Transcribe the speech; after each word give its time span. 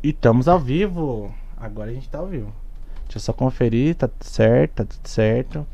E 0.00 0.10
estamos 0.10 0.46
ao 0.46 0.60
vivo. 0.60 1.34
Agora 1.56 1.90
a 1.90 1.92
gente 1.92 2.08
tá 2.08 2.18
ao 2.18 2.28
vivo. 2.28 2.52
Deixa 3.06 3.16
eu 3.16 3.20
só 3.20 3.32
conferir, 3.32 3.96
tá 3.96 4.06
tudo 4.06 4.24
certo, 4.24 4.74
tá 4.74 4.84
tudo 4.84 5.08
certo. 5.08 5.66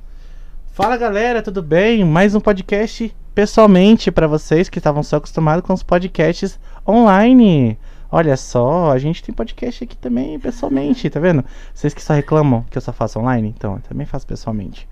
Fala 0.72 0.96
galera, 0.96 1.42
tudo 1.42 1.62
bem? 1.62 2.02
Mais 2.06 2.34
um 2.34 2.40
podcast 2.40 3.14
pessoalmente 3.34 4.10
para 4.10 4.26
vocês 4.26 4.70
que 4.70 4.78
estavam 4.78 5.02
só 5.02 5.16
acostumados 5.16 5.66
com 5.66 5.74
os 5.74 5.82
podcasts 5.82 6.58
online. 6.88 7.78
Olha 8.10 8.34
só, 8.38 8.92
a 8.92 8.98
gente 8.98 9.22
tem 9.22 9.34
podcast 9.34 9.84
aqui 9.84 9.96
também 9.96 10.40
pessoalmente, 10.40 11.10
tá 11.10 11.20
vendo? 11.20 11.44
Vocês 11.74 11.92
que 11.92 12.02
só 12.02 12.14
reclamam 12.14 12.64
que 12.70 12.78
eu 12.78 12.82
só 12.82 12.94
faço 12.94 13.18
online, 13.18 13.52
então 13.54 13.74
eu 13.74 13.82
também 13.82 14.06
faço 14.06 14.26
pessoalmente. 14.26 14.88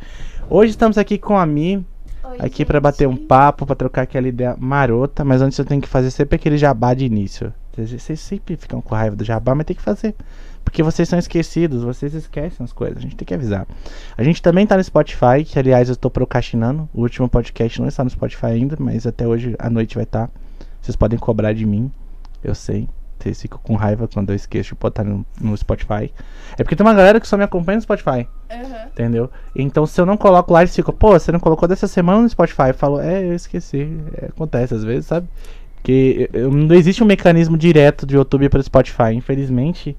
Hoje 0.51 0.73
estamos 0.73 0.99
aqui 0.99 1.17
com 1.17 1.39
a 1.39 1.47
Mi, 1.47 1.77
Oi, 2.23 2.37
aqui 2.39 2.67
para 2.67 2.81
bater 2.83 3.09
um 3.09 3.17
papo, 3.17 3.65
para 3.65 3.77
trocar 3.77 4.03
aquela 4.03 4.29
ideia 4.29 4.55
marota, 4.59 5.25
mas 5.25 5.41
antes 5.41 5.59
eu 5.59 5.65
tenho 5.65 5.81
que 5.81 5.89
fazer 5.89 6.11
sempre 6.11 6.37
aquele 6.37 6.59
jabá 6.59 6.93
de 6.93 7.07
início. 7.07 7.51
Vocês 7.77 8.21
sempre 8.21 8.57
ficam 8.57 8.81
com 8.81 8.95
raiva 8.95 9.17
do 9.17 9.25
jabá, 9.25 9.55
mas 9.55 9.67
tem 9.67 9.75
que 9.75 9.83
fazer. 9.83 10.15
Porque 10.65 10.83
vocês 10.83 11.09
são 11.09 11.19
esquecidos, 11.19 11.83
vocês 11.83 12.15
esquecem 12.15 12.63
as 12.63 12.73
coisas, 12.73 12.99
a 12.99 13.01
gente 13.01 13.17
tem 13.17 13.27
que 13.27 13.35
avisar. 13.35 13.67
A 14.17 14.23
gente 14.23 14.41
também 14.41 14.67
tá 14.67 14.77
no 14.77 14.85
Spotify, 14.85 15.45
que 15.45 15.59
aliás 15.59 15.89
eu 15.89 15.97
tô 15.97 16.11
procrastinando. 16.11 16.89
O 16.95 17.03
último 17.03 17.29
podcast 17.29 17.81
não 17.81 17.89
está 17.89 18.05
no 18.05 18.11
Spotify 18.11 18.47
ainda, 18.47 18.77
mas 18.79 19.07
até 19.07 19.27
hoje 19.27 19.57
à 19.59 19.69
noite 19.69 19.95
vai 19.95 20.05
estar. 20.05 20.31
Vocês 20.81 20.97
podem 20.97 21.19
cobrar 21.19 21.53
de 21.53 21.67
mim, 21.67 21.91
eu 22.43 22.55
sei. 22.55 22.89
Vocês 23.23 23.41
ficam 23.41 23.59
com 23.63 23.77
raiva 23.77 24.09
quando 24.09 24.31
eu 24.31 24.37
esqueço 24.37 24.71
de 24.71 24.81
botar 24.81 25.05
no, 25.05 25.25
no 25.41 25.57
Spotify. 25.57 26.13
É 26.59 26.65
porque 26.65 26.75
tem 26.75 26.85
uma 26.85 26.95
galera 26.95 27.21
que 27.21 27.29
só 27.29 27.37
me 27.37 27.45
acompanha 27.45 27.77
no 27.77 27.83
Spotify. 27.83 28.27
Aham. 28.51 28.87
Entendeu? 28.91 29.31
Então, 29.55 29.87
se 29.87 30.01
eu 30.01 30.05
não 30.05 30.17
coloco 30.17 30.53
lá, 30.53 30.63
eles 30.63 30.75
ficam, 30.75 30.93
pô, 30.93 31.13
você 31.13 31.31
não 31.31 31.39
colocou 31.39 31.69
dessa 31.69 31.87
semana 31.87 32.21
no 32.21 32.29
Spotify? 32.29 32.69
Eu 32.69 32.75
falo, 32.75 33.01
é, 33.01 33.23
eu 33.23 33.33
esqueci. 33.33 33.97
É, 34.21 34.27
acontece 34.27 34.75
às 34.75 34.83
vezes, 34.83 35.07
sabe? 35.07 35.29
Eu- 35.89 36.51
não 36.51 36.75
existe 36.75 37.03
um 37.03 37.07
mecanismo 37.07 37.57
direto 37.57 38.07
do 38.07 38.15
YouTube 38.15 38.49
para 38.49 38.61
o 38.61 38.63
Spotify. 38.63 39.13
Infelizmente, 39.15 39.97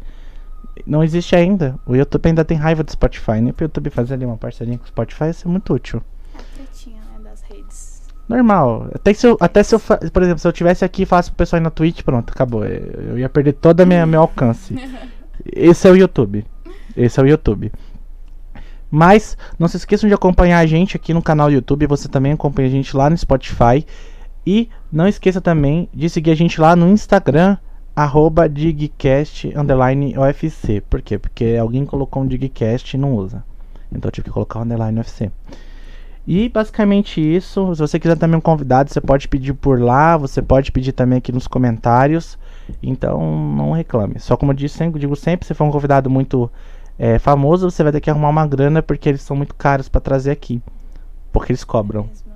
não 0.86 1.04
existe 1.04 1.36
ainda. 1.36 1.78
O 1.86 1.96
YouTube 1.96 2.28
ainda 2.28 2.46
tem 2.46 2.58
raiva 2.58 2.84
do 2.84 2.92
Spotify. 2.92 3.42
Nem 3.42 3.52
pro 3.53 3.66
YouTube 3.66 3.90
fazer 3.90 4.14
ali 4.14 4.25
uma 4.25 4.38
parceria 4.38 4.78
com 4.78 4.86
o 4.86 4.88
Spotify 4.88 5.25
ia 5.25 5.34
ser 5.34 5.48
muito 5.48 5.73
útil. 5.73 6.02
Tretinha, 6.56 6.98
né, 6.98 7.30
das 7.30 7.42
redes. 7.42 8.02
Normal. 8.30 8.88
Até 8.94 9.14
se 9.14 9.28
eu, 9.28 9.38
até 9.40 9.62
se 9.64 9.75
eu 9.75 9.80
por 9.80 10.23
exemplo, 10.23 10.40
se 10.40 10.48
eu 10.48 10.53
tivesse 10.53 10.86
aqui 10.86 11.03
e 11.03 11.06
falasse 11.06 11.30
pro 11.30 11.38
pessoal 11.38 11.62
ir 11.62 11.64
na 11.64 11.70
Twitch, 11.70 12.02
pronto, 12.03 12.31
acabou. 12.31 12.64
Eu 12.66 13.20
ia 13.20 13.28
perder 13.30 13.53
todo 13.53 13.81
o 13.81 13.86
meu 13.86 14.22
alcance. 14.22 14.75
Esse 15.52 15.88
é 15.88 15.92
o 15.92 15.95
YouTube. 15.95 16.45
Esse 16.95 17.20
é 17.20 17.23
o 17.23 17.28
YouTube. 17.28 17.72
Mas 18.90 19.36
não 19.58 19.68
se 19.68 19.75
esqueçam 19.78 20.08
de 20.08 20.14
acompanhar 20.14 20.59
a 20.59 20.66
gente 20.68 20.95
aqui 20.95 21.14
no 21.14 21.22
canal 21.22 21.47
do 21.50 21.53
YouTube. 21.53 21.88
Você 21.88 22.08
também 22.08 22.31
acompanha 22.31 22.68
a 22.68 22.72
gente 22.72 22.95
lá 22.95 23.09
no 23.09 23.18
Spotify. 23.18 23.86
E 24.45 24.69
não 24.91 25.08
esqueça 25.08 25.39
também 25.39 25.88
de 25.94 26.09
seguir 26.09 26.31
a 26.31 26.36
gente 26.36 26.59
lá 26.59 26.75
no 26.75 26.89
Instagram, 26.89 27.58
arroba. 27.95 28.44
Por 30.89 31.02
quê? 31.02 31.17
Porque 31.17 31.58
alguém 31.59 31.85
colocou 31.85 32.23
um 32.23 32.27
digcast 32.27 32.95
e 32.95 33.00
não 33.00 33.13
usa. 33.13 33.44
Então 33.91 34.09
eu 34.09 34.11
tive 34.11 34.25
que 34.25 34.31
colocar 34.31 34.59
o 34.59 34.63
underline 34.63 34.97
UFC. 34.97 35.31
E 36.27 36.50
basicamente 36.50 37.22
isso. 37.22 37.75
Se 37.75 37.81
você 37.81 38.00
quiser 38.00 38.17
também 38.17 38.38
um 38.38 38.41
convidado, 38.41 38.91
você 38.91 39.02
pode 39.02 39.27
pedir 39.27 39.53
por 39.53 39.80
lá. 39.80 40.17
Você 40.17 40.41
pode 40.41 40.72
pedir 40.72 40.94
também 40.94 41.17
aqui 41.17 41.31
nos 41.31 41.47
comentários. 41.47 42.38
Então 42.81 43.19
não 43.55 43.72
reclame. 43.72 44.19
Só 44.19 44.35
como 44.38 44.52
eu 44.52 44.55
disse, 44.55 44.78
sempre, 44.78 45.00
digo 45.00 45.16
sempre, 45.16 45.45
se 45.45 45.53
for 45.53 45.66
um 45.66 45.72
convidado 45.72 46.09
muito 46.09 46.50
é, 46.97 47.19
famoso, 47.19 47.69
você 47.69 47.83
vai 47.83 47.91
ter 47.91 48.02
que 48.02 48.09
arrumar 48.09 48.30
uma 48.30 48.47
grana 48.47 48.81
porque 48.81 49.09
eles 49.09 49.22
são 49.22 49.35
muito 49.35 49.53
caros 49.55 49.89
pra 49.89 50.02
trazer 50.02 50.31
aqui. 50.31 50.61
Porque 51.31 51.52
eles 51.52 51.63
cobram. 51.63 52.03
Né? 52.25 52.33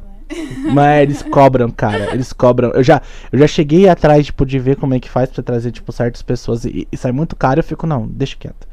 Mas 0.73 1.03
eles 1.03 1.21
cobram, 1.23 1.69
cara. 1.69 2.13
Eles 2.13 2.33
cobram. 2.33 2.71
Eu 2.71 2.83
já, 2.83 3.01
eu 3.31 3.39
já 3.39 3.47
cheguei 3.47 3.87
atrás, 3.87 4.25
tipo, 4.25 4.45
de 4.45 4.59
ver 4.59 4.75
como 4.75 4.93
é 4.93 4.99
que 4.99 5.09
faz 5.09 5.29
pra 5.29 5.43
trazer, 5.43 5.71
tipo, 5.71 5.91
certas 5.91 6.21
pessoas 6.21 6.65
e, 6.65 6.87
e 6.91 6.97
sai 6.97 7.11
muito 7.11 7.35
caro. 7.35 7.59
Eu 7.59 7.63
fico, 7.63 7.87
não, 7.87 8.07
deixa 8.07 8.35
quieto. 8.37 8.67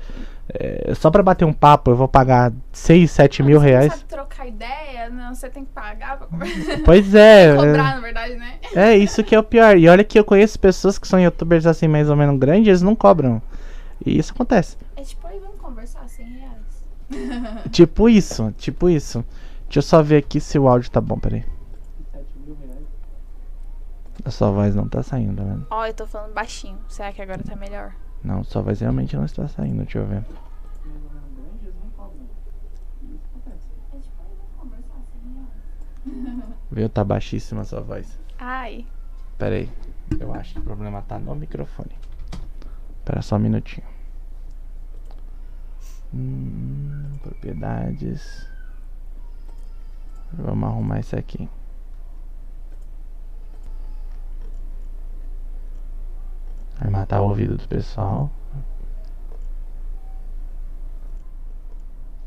É, 0.49 0.93
só 0.95 1.11
pra 1.11 1.23
bater 1.23 1.45
um 1.45 1.53
papo, 1.53 1.91
eu 1.91 1.97
vou 1.97 2.07
pagar 2.07 2.53
6, 2.73 3.11
7 3.11 3.43
mil 3.43 3.61
Você 3.61 3.67
reais. 3.67 3.87
Não 3.87 3.97
sabe 3.97 4.05
trocar 4.05 4.47
ideia? 4.47 5.11
Não, 5.11 5.35
você 5.35 5.49
tem 5.49 5.65
que 5.65 5.73
pagar 5.73 6.19
pra 6.19 6.27
conversar. 6.27 6.81
Pois 6.85 7.15
é. 7.15 7.49
é. 7.51 7.57
Cobrar, 7.57 7.95
na 7.95 8.01
verdade, 8.01 8.35
né? 8.35 8.55
É, 8.75 8.97
isso 8.97 9.25
que 9.25 9.35
é 9.35 9.39
o 9.39 9.43
pior. 9.43 9.77
E 9.79 9.89
olha 9.89 10.05
que 10.05 10.19
eu 10.19 10.25
conheço 10.25 10.59
pessoas 10.59 10.99
que 10.99 11.09
são 11.09 11.19
youtubers 11.19 11.67
assim, 11.67 11.89
mais 11.89 12.11
ou 12.11 12.17
menos 12.17 12.39
grandes, 12.39 12.69
eles 12.69 12.83
não 12.83 12.95
cobram. 12.95 13.41
E 14.05 14.19
isso 14.19 14.33
acontece. 14.33 14.77
É 14.97 15.03
tipo, 15.03 15.27
aí 15.27 15.39
vamos 15.39 15.61
conversar 15.61 16.07
100 16.07 16.27
reais. 16.27 17.65
Tipo 17.71 18.09
isso, 18.09 18.53
tipo 18.59 18.91
isso. 18.91 19.25
Deixa 19.65 19.79
eu 19.79 19.83
só 19.83 20.03
ver 20.03 20.19
aqui 20.19 20.41
se 20.41 20.59
o 20.59 20.69
áudio 20.69 20.91
tá 20.91 21.01
bom, 21.01 21.19
peraí. 21.19 21.45
A 24.25 24.31
sua 24.31 24.51
voz 24.51 24.75
não 24.75 24.89
tá 24.89 25.03
saindo, 25.03 25.37
tá 25.37 25.43
vendo? 25.43 25.67
Ó, 25.71 25.87
eu 25.87 25.93
tô 25.93 26.07
falando 26.07 26.33
baixinho. 26.33 26.79
Será 26.89 27.13
que 27.13 27.21
agora 27.21 27.43
tá 27.43 27.55
melhor? 27.57 27.95
Não, 28.23 28.43
sua 28.43 28.63
voz 28.63 28.81
realmente 28.81 29.15
não 29.17 29.25
está 29.25 29.47
saindo, 29.49 29.83
deixa 29.83 29.99
eu 29.99 30.07
ver. 30.07 30.25
Aí 30.25 30.25
vamos 33.91 34.47
conversar 34.57 34.95
100 36.05 36.13
reais. 36.25 36.45
Viu? 36.71 36.89
Tá 36.89 37.05
baixíssima 37.05 37.61
a 37.63 37.65
sua 37.65 37.81
voz. 37.81 38.19
Ai. 38.39 38.87
Peraí. 39.37 39.69
Eu 40.19 40.33
acho 40.33 40.55
que 40.55 40.61
o 40.61 40.63
problema 40.63 41.03
tá 41.03 41.19
no 41.19 41.35
microfone. 41.35 41.93
Espera 42.99 43.21
só 43.21 43.37
um 43.37 43.41
minutinho. 43.41 43.87
Hum, 46.15 47.13
propriedades. 47.23 48.49
Vamos 50.39 50.69
arrumar 50.69 51.01
isso 51.01 51.17
aqui. 51.17 51.49
Vai 56.79 56.91
matar 56.91 57.21
o 57.21 57.29
ouvido 57.29 57.57
do 57.57 57.69
pessoal. 57.69 58.31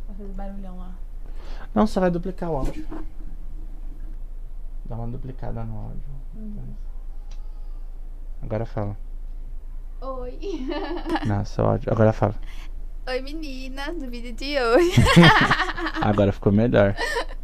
Aquele 0.09 0.34
barulhão 0.34 0.78
lá. 0.78 0.95
Não, 1.75 1.85
só 1.85 2.00
vai 2.00 2.09
duplicar 2.09 2.50
o 2.50 2.57
áudio. 2.57 2.88
Dá 4.85 4.95
uma 4.95 5.07
duplicada 5.07 5.63
no 5.63 5.78
áudio. 5.78 6.01
Agora 8.41 8.66
fala. 8.66 8.97
Oi. 10.01 10.39
Não, 11.25 11.44
seu 11.44 11.66
áudio. 11.66 11.91
Agora 11.91 12.13
fala. 12.13 12.35
Oi, 13.07 13.22
menina, 13.22 13.94
do 13.94 14.09
vídeo 14.09 14.34
de 14.34 14.59
hoje. 14.59 15.01
Agora 16.01 16.31
ficou 16.31 16.51
melhor. 16.51 16.95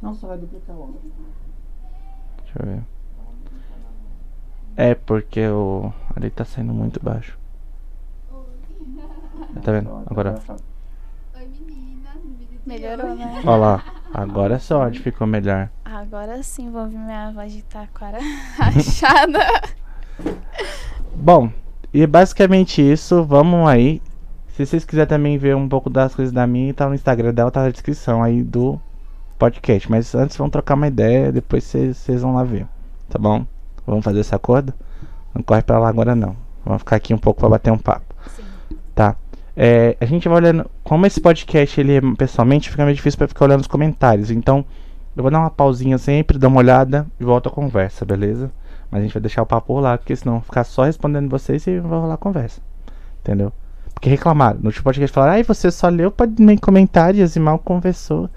Não, 0.00 0.14
só 0.14 0.28
vai 0.28 0.38
duplicar 0.38 0.76
o 0.76 0.82
áudio. 0.82 1.00
Deixa 2.44 2.58
eu 2.62 2.66
ver. 2.66 2.82
É 4.76 4.94
porque 4.94 5.46
o. 5.48 5.92
Ali 6.14 6.30
tá 6.30 6.44
saindo 6.44 6.72
muito 6.72 7.02
baixo. 7.02 7.36
Tá 9.62 9.72
vendo? 9.72 10.02
Agora. 10.06 10.40
Melhorou, 12.64 13.14
né? 13.16 13.42
Olha 13.44 13.56
lá. 13.56 13.84
Agora 14.14 14.58
seu 14.58 14.80
áudio 14.80 15.02
ficou 15.02 15.26
melhor. 15.26 15.68
Agora 15.84 16.42
sim 16.42 16.70
vou 16.70 16.82
ouvir 16.82 16.98
minha 16.98 17.32
voz 17.32 17.52
de 17.52 17.62
taquara 17.62 18.18
rachada. 18.56 19.40
Bom, 21.14 21.50
e 21.92 22.06
basicamente 22.06 22.80
isso. 22.80 23.24
Vamos 23.24 23.68
aí. 23.68 24.00
Se 24.48 24.64
vocês 24.64 24.84
quiserem 24.84 25.08
também 25.08 25.38
ver 25.38 25.56
um 25.56 25.68
pouco 25.68 25.90
das 25.90 26.14
coisas 26.14 26.32
da 26.32 26.46
minha, 26.46 26.72
tá 26.72 26.88
no 26.88 26.94
Instagram 26.94 27.34
dela, 27.34 27.50
tá 27.50 27.62
na 27.62 27.70
descrição 27.70 28.22
aí 28.22 28.42
do 28.42 28.80
podcast. 29.38 29.90
Mas 29.90 30.14
antes 30.14 30.36
vamos 30.36 30.52
trocar 30.52 30.74
uma 30.74 30.88
ideia, 30.88 31.32
depois 31.32 31.64
vocês 31.64 32.22
vão 32.22 32.34
lá 32.34 32.44
ver. 32.44 32.66
Tá 33.08 33.18
bom? 33.18 33.46
Vamos 33.86 34.04
fazer 34.04 34.20
esse 34.20 34.34
acordo? 34.34 34.74
Não 35.34 35.42
corre 35.42 35.62
pra 35.62 35.78
lá 35.78 35.88
agora 35.88 36.14
não. 36.14 36.36
Vamos 36.64 36.80
ficar 36.82 36.96
aqui 36.96 37.14
um 37.14 37.18
pouco 37.18 37.40
pra 37.40 37.48
bater 37.48 37.72
um 37.72 37.78
papo. 37.78 38.14
Sim. 38.36 38.42
Tá. 38.94 39.16
É, 39.56 39.96
a 40.00 40.04
gente 40.04 40.28
vai 40.28 40.38
olhando. 40.38 40.70
Como 40.84 41.06
esse 41.06 41.20
podcast 41.20 41.80
ele 41.80 41.96
é 41.96 42.00
pessoalmente, 42.16 42.70
fica 42.70 42.84
meio 42.84 42.94
difícil 42.94 43.18
pra 43.18 43.28
ficar 43.28 43.46
olhando 43.46 43.60
os 43.60 43.66
comentários. 43.66 44.30
Então, 44.30 44.64
eu 45.16 45.22
vou 45.22 45.30
dar 45.30 45.40
uma 45.40 45.50
pausinha 45.50 45.98
sempre, 45.98 46.38
dar 46.38 46.48
uma 46.48 46.58
olhada 46.58 47.06
e 47.18 47.24
volto 47.24 47.48
a 47.48 47.52
conversa, 47.52 48.04
beleza? 48.04 48.50
Mas 48.90 49.00
a 49.00 49.02
gente 49.02 49.12
vai 49.12 49.20
deixar 49.20 49.42
o 49.42 49.46
papo 49.46 49.72
rolar, 49.72 49.98
porque 49.98 50.14
senão 50.14 50.40
ficar 50.40 50.64
só 50.64 50.84
respondendo 50.84 51.28
vocês 51.28 51.66
e 51.66 51.80
vai 51.80 51.98
rolar 51.98 52.14
a 52.14 52.18
conversa. 52.18 52.60
Entendeu? 53.20 53.52
Porque 53.92 54.08
reclamaram. 54.08 54.60
No 54.60 54.66
último 54.66 54.84
podcast 54.84 55.12
falaram, 55.12 55.34
ai, 55.34 55.42
você 55.42 55.70
só 55.70 55.88
leu 55.88 56.14
nem 56.38 56.56
comentários 56.56 57.34
e 57.34 57.40
mal 57.40 57.58
conversou. 57.58 58.30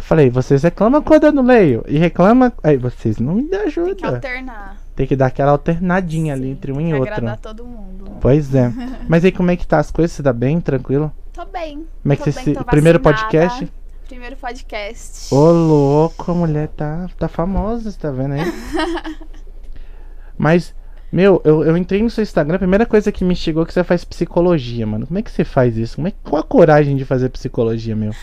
Eu 0.00 0.02
falei, 0.02 0.30
vocês 0.30 0.62
reclamam 0.62 1.02
quando 1.02 1.24
eu 1.24 1.32
não 1.32 1.42
leio. 1.42 1.84
E 1.86 1.98
reclama. 1.98 2.50
Aí 2.62 2.78
vocês 2.78 3.18
não 3.18 3.34
me 3.34 3.42
Tem 3.42 3.94
que 3.94 4.06
alternar. 4.06 4.78
Tem 4.96 5.06
que 5.06 5.14
dar 5.14 5.26
aquela 5.26 5.52
alternadinha 5.52 6.32
ali 6.32 6.44
Sim, 6.44 6.50
entre 6.52 6.72
um 6.72 6.76
tem 6.76 6.86
e 6.86 6.88
que 6.88 6.98
outro. 6.98 7.12
agradar 7.12 7.36
todo 7.36 7.66
mundo. 7.66 8.12
Pois 8.18 8.54
é. 8.54 8.72
Mas 9.06 9.26
aí 9.26 9.30
como 9.30 9.50
é 9.50 9.56
que 9.56 9.66
tá 9.66 9.78
as 9.78 9.90
coisas? 9.90 10.12
Você 10.12 10.22
tá 10.22 10.32
bem? 10.32 10.58
Tranquilo? 10.58 11.12
Tô 11.34 11.44
bem. 11.44 11.86
Como 12.02 12.12
é 12.14 12.16
que 12.16 12.24
tô 12.24 12.32
você 12.32 12.42
bem, 12.42 12.54
se... 12.54 12.64
Primeiro 12.64 12.98
podcast? 12.98 13.70
Primeiro 14.08 14.36
podcast. 14.36 15.34
Ô 15.34 15.52
louco, 15.52 16.32
a 16.32 16.34
mulher 16.34 16.68
tá, 16.68 17.06
tá 17.18 17.28
famosa, 17.28 17.90
você 17.90 17.98
tá 17.98 18.10
vendo 18.10 18.32
aí? 18.32 18.40
Mas, 20.36 20.74
meu, 21.12 21.42
eu, 21.44 21.62
eu 21.62 21.76
entrei 21.76 22.02
no 22.02 22.08
seu 22.08 22.22
Instagram, 22.22 22.56
a 22.56 22.58
primeira 22.58 22.86
coisa 22.86 23.12
que 23.12 23.22
me 23.22 23.36
chegou 23.36 23.64
é 23.64 23.66
que 23.66 23.74
você 23.74 23.84
faz 23.84 24.02
psicologia, 24.02 24.86
mano. 24.86 25.06
Como 25.06 25.18
é 25.18 25.22
que 25.22 25.30
você 25.30 25.44
faz 25.44 25.76
isso? 25.76 25.96
Como 25.96 26.08
é, 26.08 26.12
qual 26.24 26.40
a 26.40 26.42
coragem 26.42 26.96
de 26.96 27.04
fazer 27.04 27.28
psicologia, 27.28 27.94
meu? 27.94 28.14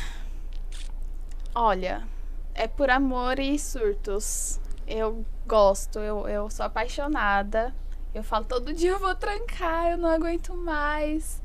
Olha, 1.60 2.08
é 2.54 2.68
por 2.68 2.88
amor 2.88 3.40
e 3.40 3.58
surtos. 3.58 4.60
Eu 4.86 5.26
gosto, 5.48 5.98
eu, 5.98 6.28
eu 6.28 6.52
sou 6.52 6.64
apaixonada. 6.64 7.74
Eu 8.14 8.24
falo, 8.24 8.46
todo 8.46 8.76
dia 8.76 8.92
eu 8.92 9.00
vou 9.00 9.16
trancar, 9.16 9.88
eu 9.88 9.98
não 9.98 10.08
aguento 10.08 10.54
mais. 10.54 11.42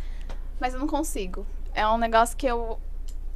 Mas 0.60 0.74
eu 0.74 0.80
não 0.80 0.86
consigo. 0.86 1.46
É 1.72 1.88
um 1.88 1.96
negócio 1.96 2.36
que 2.36 2.46
eu, 2.46 2.78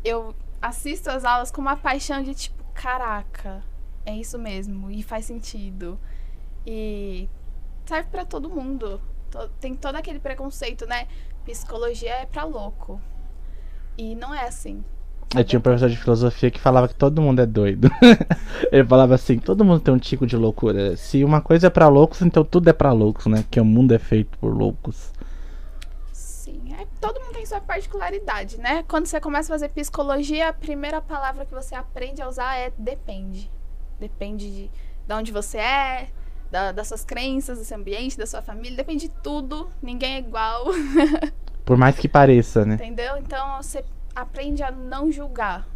eu 0.04 0.34
assisto 0.60 1.08
as 1.08 1.24
aulas 1.24 1.50
com 1.50 1.62
uma 1.62 1.78
paixão 1.78 2.22
de 2.22 2.34
tipo, 2.34 2.62
caraca, 2.74 3.64
é 4.04 4.14
isso 4.14 4.38
mesmo, 4.38 4.90
e 4.90 5.02
faz 5.02 5.24
sentido. 5.24 5.98
E 6.66 7.26
serve 7.86 8.10
para 8.10 8.26
todo 8.26 8.50
mundo. 8.50 9.00
Tem 9.60 9.74
todo 9.74 9.96
aquele 9.96 10.20
preconceito, 10.20 10.84
né? 10.84 11.08
Psicologia 11.42 12.16
é 12.16 12.26
pra 12.26 12.44
louco. 12.44 13.00
E 13.96 14.14
não 14.14 14.34
é 14.34 14.46
assim. 14.46 14.84
Eu 15.36 15.44
tinha 15.44 15.58
um 15.58 15.62
professor 15.62 15.88
de 15.88 15.96
filosofia 15.96 16.50
que 16.50 16.58
falava 16.58 16.88
que 16.88 16.94
todo 16.94 17.20
mundo 17.20 17.40
é 17.40 17.46
doido. 17.46 17.90
Ele 18.72 18.84
falava 18.84 19.14
assim: 19.14 19.38
todo 19.38 19.64
mundo 19.64 19.80
tem 19.80 19.92
um 19.92 19.98
tipo 19.98 20.26
de 20.26 20.36
loucura. 20.36 20.96
Se 20.96 21.22
uma 21.22 21.40
coisa 21.40 21.66
é 21.66 21.70
para 21.70 21.88
loucos, 21.88 22.22
então 22.22 22.44
tudo 22.44 22.70
é 22.70 22.72
para 22.72 22.92
loucos, 22.92 23.26
né? 23.26 23.44
Que 23.50 23.60
o 23.60 23.64
mundo 23.64 23.92
é 23.92 23.98
feito 23.98 24.38
por 24.38 24.56
loucos. 24.56 25.12
Sim, 26.12 26.74
é, 26.80 26.86
todo 27.00 27.20
mundo 27.20 27.34
tem 27.34 27.44
sua 27.44 27.60
particularidade, 27.60 28.58
né? 28.58 28.84
Quando 28.88 29.06
você 29.06 29.20
começa 29.20 29.52
a 29.52 29.54
fazer 29.54 29.68
psicologia, 29.68 30.48
a 30.48 30.52
primeira 30.52 31.00
palavra 31.02 31.44
que 31.44 31.52
você 31.52 31.74
aprende 31.74 32.22
a 32.22 32.28
usar 32.28 32.56
é 32.56 32.72
depende. 32.78 33.50
Depende 33.98 34.50
de, 34.50 34.70
de 35.06 35.14
onde 35.14 35.32
você 35.32 35.58
é, 35.58 36.08
da, 36.50 36.72
das 36.72 36.88
suas 36.88 37.04
crenças, 37.04 37.58
do 37.58 37.64
seu 37.64 37.76
ambiente, 37.76 38.16
da 38.16 38.26
sua 38.26 38.42
família, 38.42 38.76
depende 38.76 39.08
de 39.08 39.14
tudo. 39.22 39.68
Ninguém 39.82 40.14
é 40.14 40.18
igual. 40.18 40.66
Por 41.64 41.76
mais 41.76 41.98
que 41.98 42.08
pareça, 42.08 42.64
né? 42.64 42.74
Entendeu? 42.74 43.16
Então 43.16 43.60
você 43.60 43.84
aprende 44.16 44.62
a 44.62 44.70
não 44.70 45.12
julgar. 45.12 45.68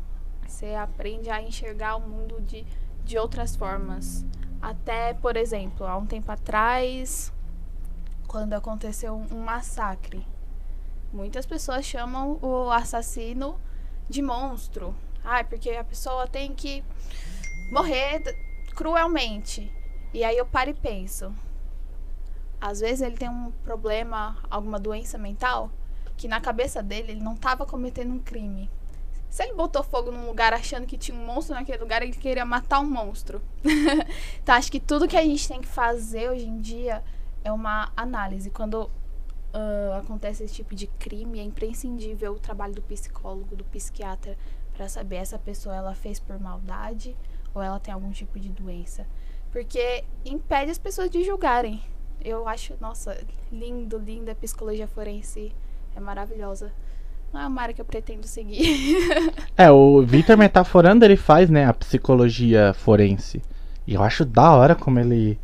Você 0.49 0.75
aprende 0.75 1.29
a 1.29 1.43
enxergar 1.43 1.97
o 1.97 2.01
mundo 2.01 2.41
de, 2.41 2.67
de 3.05 3.19
outras 3.19 3.55
formas. 3.55 4.25
Até, 4.63 5.13
por 5.13 5.37
exemplo, 5.37 5.87
há 5.87 5.97
um 5.97 6.07
tempo 6.07 6.33
atrás, 6.33 7.31
quando 8.27 8.55
aconteceu 8.55 9.15
um 9.31 9.45
massacre, 9.45 10.27
muitas 11.13 11.45
pessoas 11.45 11.85
chamam 11.85 12.39
o 12.41 12.71
assassino 12.71 13.61
de 14.09 14.23
monstro. 14.23 14.97
Ah, 15.23 15.45
porque 15.45 15.71
a 15.71 15.85
pessoa 15.85 16.27
tem 16.27 16.55
que 16.55 16.83
morrer 17.71 18.23
cruelmente. 18.75 19.71
E 20.15 20.25
aí 20.25 20.39
eu 20.39 20.47
paro 20.47 20.71
e 20.71 20.75
penso. 20.75 21.33
Às 22.59 22.81
vezes 22.81 23.03
ele 23.03 23.19
tem 23.19 23.29
um 23.29 23.51
problema, 23.65 24.39
alguma 24.51 24.79
doença 24.79 25.19
mental, 25.19 25.71
que 26.21 26.29
na 26.29 26.39
cabeça 26.39 26.83
dele 26.83 27.13
ele 27.13 27.23
não 27.23 27.33
estava 27.33 27.65
cometendo 27.65 28.13
um 28.13 28.19
crime. 28.19 28.69
Se 29.31 29.43
ele 29.43 29.55
botou 29.55 29.83
fogo 29.83 30.13
num 30.13 30.27
lugar 30.27 30.53
achando 30.53 30.87
que 30.87 30.99
tinha 30.99 31.17
um 31.17 31.25
monstro 31.25 31.55
naquele 31.55 31.79
lugar, 31.79 32.03
ele 32.03 32.13
queria 32.13 32.45
matar 32.45 32.81
um 32.81 32.85
monstro. 32.85 33.41
então 34.43 34.55
acho 34.55 34.71
que 34.71 34.79
tudo 34.79 35.09
que 35.09 35.17
a 35.17 35.23
gente 35.23 35.49
tem 35.49 35.63
que 35.63 35.67
fazer 35.67 36.29
hoje 36.29 36.47
em 36.47 36.61
dia 36.61 37.03
é 37.43 37.51
uma 37.51 37.91
análise. 37.97 38.51
Quando 38.51 38.83
uh, 38.83 39.95
acontece 39.99 40.45
esse 40.45 40.53
tipo 40.53 40.75
de 40.75 40.89
crime, 40.89 41.41
é 41.41 41.43
imprescindível 41.43 42.33
o 42.35 42.39
trabalho 42.39 42.75
do 42.75 42.83
psicólogo, 42.83 43.57
do 43.57 43.65
psiquiatra, 43.65 44.37
para 44.75 44.91
saber 44.91 45.17
essa 45.17 45.39
pessoa 45.39 45.75
ela 45.75 45.95
fez 45.95 46.21
por 46.21 46.39
maldade 46.39 47.17
ou 47.55 47.63
ela 47.63 47.81
tem 47.81 47.95
algum 47.95 48.11
tipo 48.11 48.39
de 48.39 48.51
doença. 48.51 49.07
Porque 49.51 50.05
impede 50.23 50.71
as 50.71 50.79
pessoas 50.79 51.09
de 51.09 51.25
julgarem. 51.25 51.83
Eu 52.23 52.47
acho, 52.47 52.77
nossa, 52.79 53.19
lindo, 53.51 53.97
linda 53.97 54.33
a 54.33 54.35
psicologia 54.35 54.87
forense 54.87 55.51
é 55.95 56.01
maravilhosa. 56.01 56.73
Não 57.33 57.41
é 57.41 57.47
uma 57.47 57.63
área 57.63 57.75
que 57.75 57.81
eu 57.81 57.85
pretendo 57.85 58.27
seguir. 58.27 58.97
é, 59.57 59.71
o 59.71 60.03
Victor 60.03 60.37
Metaforando, 60.37 61.05
ele 61.05 61.17
faz, 61.17 61.49
né, 61.49 61.65
a 61.65 61.73
psicologia 61.73 62.75
forense. 62.75 63.41
E 63.87 63.95
eu 63.95 64.03
acho 64.03 64.25
da 64.25 64.51
hora 64.53 64.75
como 64.75 64.99
ele, 64.99 65.39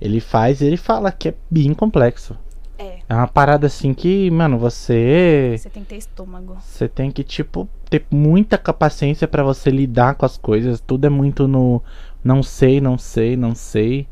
ele 0.00 0.20
faz 0.20 0.60
e 0.60 0.66
ele 0.66 0.76
fala 0.76 1.10
que 1.10 1.30
é 1.30 1.34
bem 1.50 1.74
complexo. 1.74 2.36
É. 2.78 2.98
É 3.08 3.14
uma 3.14 3.28
parada 3.28 3.66
assim 3.66 3.92
que, 3.92 4.30
mano, 4.30 4.58
você. 4.58 5.56
Você 5.58 5.70
tem 5.70 5.82
que 5.82 5.88
ter 5.88 5.96
estômago. 5.96 6.56
Você 6.60 6.88
tem 6.88 7.10
que, 7.10 7.24
tipo, 7.24 7.68
ter 7.90 8.04
muita 8.10 8.58
paciência 8.58 9.26
para 9.26 9.42
você 9.42 9.70
lidar 9.70 10.14
com 10.14 10.24
as 10.24 10.36
coisas. 10.36 10.80
Tudo 10.80 11.06
é 11.06 11.10
muito 11.10 11.46
no 11.48 11.82
não 12.24 12.42
sei, 12.42 12.80
não 12.80 12.96
sei, 12.96 13.36
não 13.36 13.54
sei. 13.54 14.06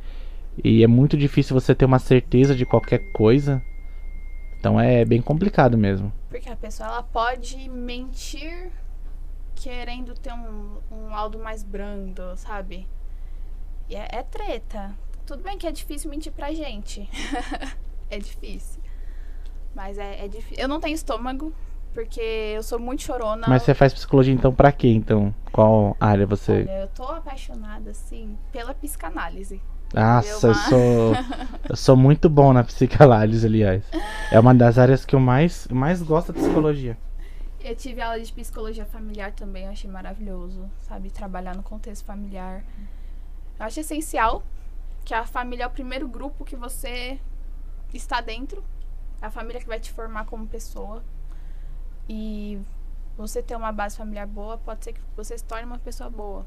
E 0.63 0.83
é 0.83 0.87
muito 0.87 1.17
difícil 1.17 1.59
você 1.59 1.75
ter 1.75 1.85
uma 1.85 1.99
certeza 1.99 2.55
de 2.55 2.67
qualquer 2.67 2.99
coisa. 3.13 3.63
Então 4.61 4.79
é 4.79 5.07
bem 5.07 5.23
complicado 5.23 5.79
mesmo. 5.79 6.13
Porque 6.29 6.51
a 6.51 6.55
pessoa 6.55 6.87
ela 6.87 7.03
pode 7.03 7.67
mentir 7.71 8.71
querendo 9.55 10.15
ter 10.15 10.33
um, 10.35 10.77
um 10.91 11.09
laudo 11.09 11.39
mais 11.39 11.63
brando, 11.63 12.37
sabe? 12.37 12.87
E 13.89 13.97
é, 13.97 14.07
é 14.13 14.23
treta. 14.23 14.95
Tudo 15.25 15.43
bem 15.43 15.57
que 15.57 15.67
é 15.67 15.73
difícil 15.73 16.11
mentir 16.11 16.31
pra 16.31 16.53
gente. 16.53 17.09
é 18.11 18.19
difícil. 18.19 18.83
Mas 19.75 19.97
é, 19.97 20.27
é 20.27 20.29
difícil. 20.29 20.63
Eu 20.63 20.69
não 20.69 20.79
tenho 20.79 20.95
estômago, 20.95 21.55
porque 21.95 22.21
eu 22.21 22.63
sou 22.63 22.79
muito 22.79 23.03
chorona. 23.03 23.47
Mas 23.49 23.63
você 23.63 23.73
faz 23.73 23.95
psicologia 23.95 24.35
então 24.35 24.53
pra 24.53 24.71
quê, 24.71 24.89
então? 24.89 25.35
Qual 25.51 25.97
área 25.99 26.27
você... 26.27 26.53
Olha, 26.53 26.83
eu 26.83 26.89
tô 26.89 27.05
apaixonada, 27.05 27.93
assim, 27.93 28.37
pela 28.53 28.75
psicanálise. 28.75 29.63
Nossa, 29.93 30.49
eu 30.49 30.55
sou, 30.55 31.13
eu 31.69 31.77
sou 31.77 31.97
muito 31.97 32.29
bom 32.29 32.53
na 32.53 32.63
psicanálise, 32.63 33.47
aliás. 33.47 33.83
É 34.31 34.39
uma 34.39 34.55
das 34.55 34.79
áreas 34.79 35.05
que 35.05 35.15
eu 35.15 35.21
mais, 35.21 35.67
mais 35.69 36.01
gosto 36.01 36.33
da 36.33 36.41
psicologia. 36.41 36.97
Eu 37.63 37.77
tive 37.77 38.01
aula 38.01 38.19
de 38.19 38.33
psicologia 38.33 38.87
familiar 38.87 39.33
também, 39.33 39.65
eu 39.65 39.71
achei 39.71 39.91
maravilhoso, 39.91 40.71
sabe? 40.81 41.11
Trabalhar 41.11 41.55
no 41.55 41.63
contexto 41.63 42.05
familiar. 42.05 42.65
Eu 43.59 43.67
acho 43.67 43.81
essencial 43.81 44.43
que 45.05 45.13
a 45.13 45.27
família 45.27 45.65
é 45.65 45.67
o 45.67 45.71
primeiro 45.71 46.09
grupo 46.09 46.45
que 46.45 46.57
você 46.57 47.19
está 47.93 48.21
dentro. 48.21 48.65
É 49.21 49.27
a 49.27 49.31
família 49.31 49.61
que 49.61 49.67
vai 49.67 49.79
te 49.79 49.93
formar 49.93 50.25
como 50.25 50.47
pessoa. 50.47 51.03
E 52.09 52.59
você 53.17 53.43
ter 53.43 53.57
uma 53.57 53.73
base 53.73 53.97
familiar 53.97 54.27
boa, 54.27 54.57
pode 54.57 54.85
ser 54.85 54.95
que 54.95 55.01
você 55.17 55.37
se 55.37 55.45
torne 55.45 55.65
uma 55.65 55.79
pessoa 55.79 56.09
boa. 56.09 56.47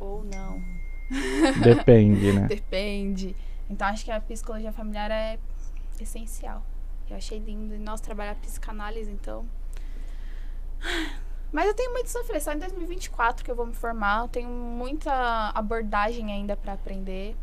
Ou 0.00 0.24
não. 0.24 0.62
Depende, 1.62 2.32
né? 2.32 2.46
Depende. 2.46 3.36
Então 3.68 3.86
acho 3.88 4.04
que 4.04 4.10
a 4.10 4.20
psicologia 4.20 4.72
familiar 4.72 5.10
é 5.10 5.38
essencial. 6.00 6.64
Eu 7.08 7.16
achei 7.16 7.38
lindo. 7.38 7.74
E 7.74 7.78
nós 7.78 8.00
trabalhar 8.00 8.34
psicanálise, 8.36 9.10
então. 9.10 9.46
Mas 11.52 11.66
eu 11.66 11.74
tenho 11.74 11.92
muito 11.92 12.06
a 12.06 12.10
sofrer. 12.10 12.40
Só 12.40 12.52
em 12.52 12.58
2024 12.58 13.44
que 13.44 13.50
eu 13.50 13.56
vou 13.56 13.66
me 13.66 13.74
formar. 13.74 14.22
Eu 14.22 14.28
tenho 14.28 14.48
muita 14.48 15.50
abordagem 15.54 16.32
ainda 16.32 16.56
para 16.56 16.72
aprender. 16.72 17.36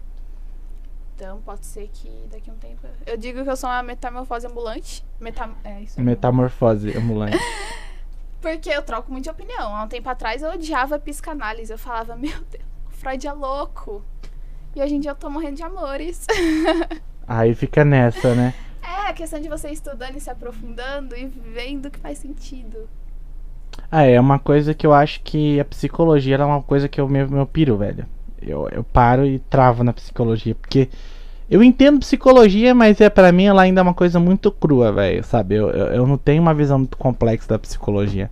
Então 1.16 1.42
pode 1.42 1.66
ser 1.66 1.90
que 1.90 2.10
daqui 2.32 2.50
a 2.50 2.54
um 2.54 2.58
tempo. 2.58 2.88
Eu 3.06 3.18
digo 3.18 3.44
que 3.44 3.50
eu 3.50 3.56
sou 3.56 3.70
uma 3.70 3.84
metamorfose 3.84 4.46
ambulante. 4.48 5.06
Metam... 5.20 5.56
É 5.64 5.82
isso 5.82 6.00
aí. 6.00 6.06
Metamorfose 6.06 6.96
ambulante. 6.98 7.38
Porque 8.42 8.70
eu 8.70 8.82
troco 8.84 9.10
muito 9.10 9.24
de 9.24 9.30
opinião. 9.30 9.74
Há 9.74 9.84
um 9.84 9.88
tempo 9.88 10.10
atrás 10.10 10.42
eu 10.42 10.52
odiava 10.52 11.00
psicanálise. 11.00 11.72
Eu 11.72 11.78
falava, 11.78 12.16
meu 12.16 12.42
Deus 12.52 12.73
Freud 13.04 13.28
é 13.28 13.34
louco. 13.34 14.02
E 14.74 14.82
hoje 14.82 14.96
em 14.96 15.00
dia 15.02 15.12
eu 15.12 15.16
tô 15.16 15.30
morrendo 15.30 15.58
de 15.58 15.64
amores. 15.64 16.26
Aí 17.28 17.54
fica 17.54 17.84
nessa, 17.84 18.34
né? 18.34 18.54
É, 18.82 19.10
a 19.10 19.14
questão 19.14 19.42
de 19.42 19.50
você 19.50 19.70
estudando 19.70 20.16
e 20.16 20.22
se 20.22 20.30
aprofundando 20.30 21.16
e 21.16 21.26
vendo 21.26 21.92
que 21.92 22.00
faz 22.00 22.18
sentido. 22.18 22.88
Ah, 23.92 24.04
é 24.04 24.18
uma 24.20 24.40
coisa 24.40 24.74
que 24.74 24.88
eu 24.88 24.94
acho 24.94 25.22
que 25.22 25.60
a 25.60 25.66
psicologia 25.66 26.38
é 26.38 26.46
uma 26.46 26.62
coisa 26.62 26.88
que 26.88 27.00
eu 27.00 27.08
meu, 27.08 27.30
meu 27.30 27.46
piro, 27.46 27.78
velho. 27.78 28.06
Eu, 28.42 28.70
eu 28.70 28.84
paro 28.84 29.26
e 29.26 29.38
travo 29.38 29.84
na 29.84 29.92
psicologia, 29.92 30.56
porque 30.56 30.90
eu 31.50 31.62
entendo 31.62 32.00
psicologia, 32.00 32.74
mas 32.74 33.02
é 33.02 33.10
para 33.10 33.32
mim 33.32 33.46
ela 33.46 33.64
ainda 33.64 33.82
é 33.82 33.84
uma 33.84 33.94
coisa 33.94 34.20
muito 34.20 34.50
crua, 34.50 34.92
velho, 34.94 35.24
sabe? 35.24 35.56
Eu, 35.56 35.70
eu, 35.70 35.88
eu 35.88 36.08
não 36.08 36.18
tenho 36.18 36.42
uma 36.42 36.54
visão 36.54 36.80
muito 36.80 36.98
complexa 36.98 37.50
da 37.50 37.60
psicologia. 37.60 38.32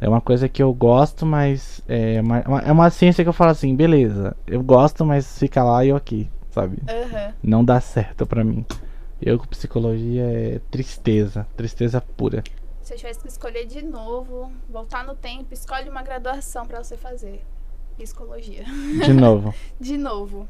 É 0.00 0.08
uma 0.08 0.20
coisa 0.20 0.48
que 0.48 0.62
eu 0.62 0.72
gosto, 0.72 1.26
mas 1.26 1.82
é 1.86 2.20
uma, 2.20 2.38
é 2.38 2.72
uma 2.72 2.88
ciência 2.90 3.22
que 3.22 3.28
eu 3.28 3.34
falo 3.34 3.50
assim, 3.50 3.76
beleza, 3.76 4.34
eu 4.46 4.62
gosto, 4.62 5.04
mas 5.04 5.38
fica 5.38 5.62
lá 5.62 5.84
e 5.84 5.90
eu 5.90 5.96
aqui, 5.96 6.30
sabe? 6.50 6.78
Uhum. 6.78 7.32
Não 7.42 7.64
dá 7.64 7.80
certo 7.80 8.26
pra 8.26 8.42
mim. 8.42 8.64
Eu 9.20 9.38
com 9.38 9.46
psicologia 9.46 10.22
é 10.22 10.60
tristeza, 10.70 11.46
tristeza 11.54 12.00
pura. 12.00 12.42
Se 12.80 12.94
eu 12.94 12.96
tivesse 12.96 13.20
que 13.20 13.28
escolher 13.28 13.66
de 13.66 13.82
novo, 13.82 14.50
voltar 14.70 15.04
no 15.04 15.14
tempo, 15.14 15.52
escolhe 15.52 15.90
uma 15.90 16.02
graduação 16.02 16.66
para 16.66 16.82
você 16.82 16.96
fazer. 16.96 17.44
Psicologia. 17.98 18.64
De 19.04 19.12
novo. 19.12 19.54
de 19.78 19.98
novo. 19.98 20.48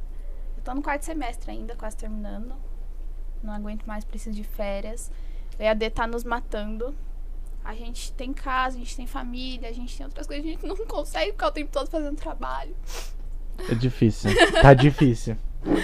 Eu 0.57 0.63
tô 0.63 0.73
no 0.73 0.83
quarto 0.83 1.05
semestre 1.05 1.51
ainda, 1.51 1.75
quase 1.75 1.97
terminando. 1.97 2.55
Não 3.43 3.53
aguento 3.53 3.85
mais, 3.85 4.05
preciso 4.05 4.37
de 4.37 4.45
férias. 4.45 5.11
O 5.59 5.63
EAD 5.63 5.91
tá 5.91 6.07
nos 6.07 6.23
matando. 6.23 6.95
A 7.65 7.75
gente 7.75 8.13
tem 8.13 8.33
casa, 8.33 8.77
a 8.77 8.79
gente 8.79 8.97
tem 8.97 9.07
família, 9.07 9.69
a 9.69 9.73
gente 9.73 9.97
tem 9.97 10.07
outras 10.07 10.27
coisas, 10.27 10.45
a 10.45 10.49
gente 10.49 10.67
não 10.67 10.77
consegue 10.87 11.33
ficar 11.33 11.49
o 11.49 11.53
tempo 11.53 11.71
todo 11.71 11.89
fazendo 11.89 12.17
trabalho. 12.17 12.75
É 13.69 13.75
difícil. 13.75 14.31
tá 14.61 14.75
difícil. 14.75 15.37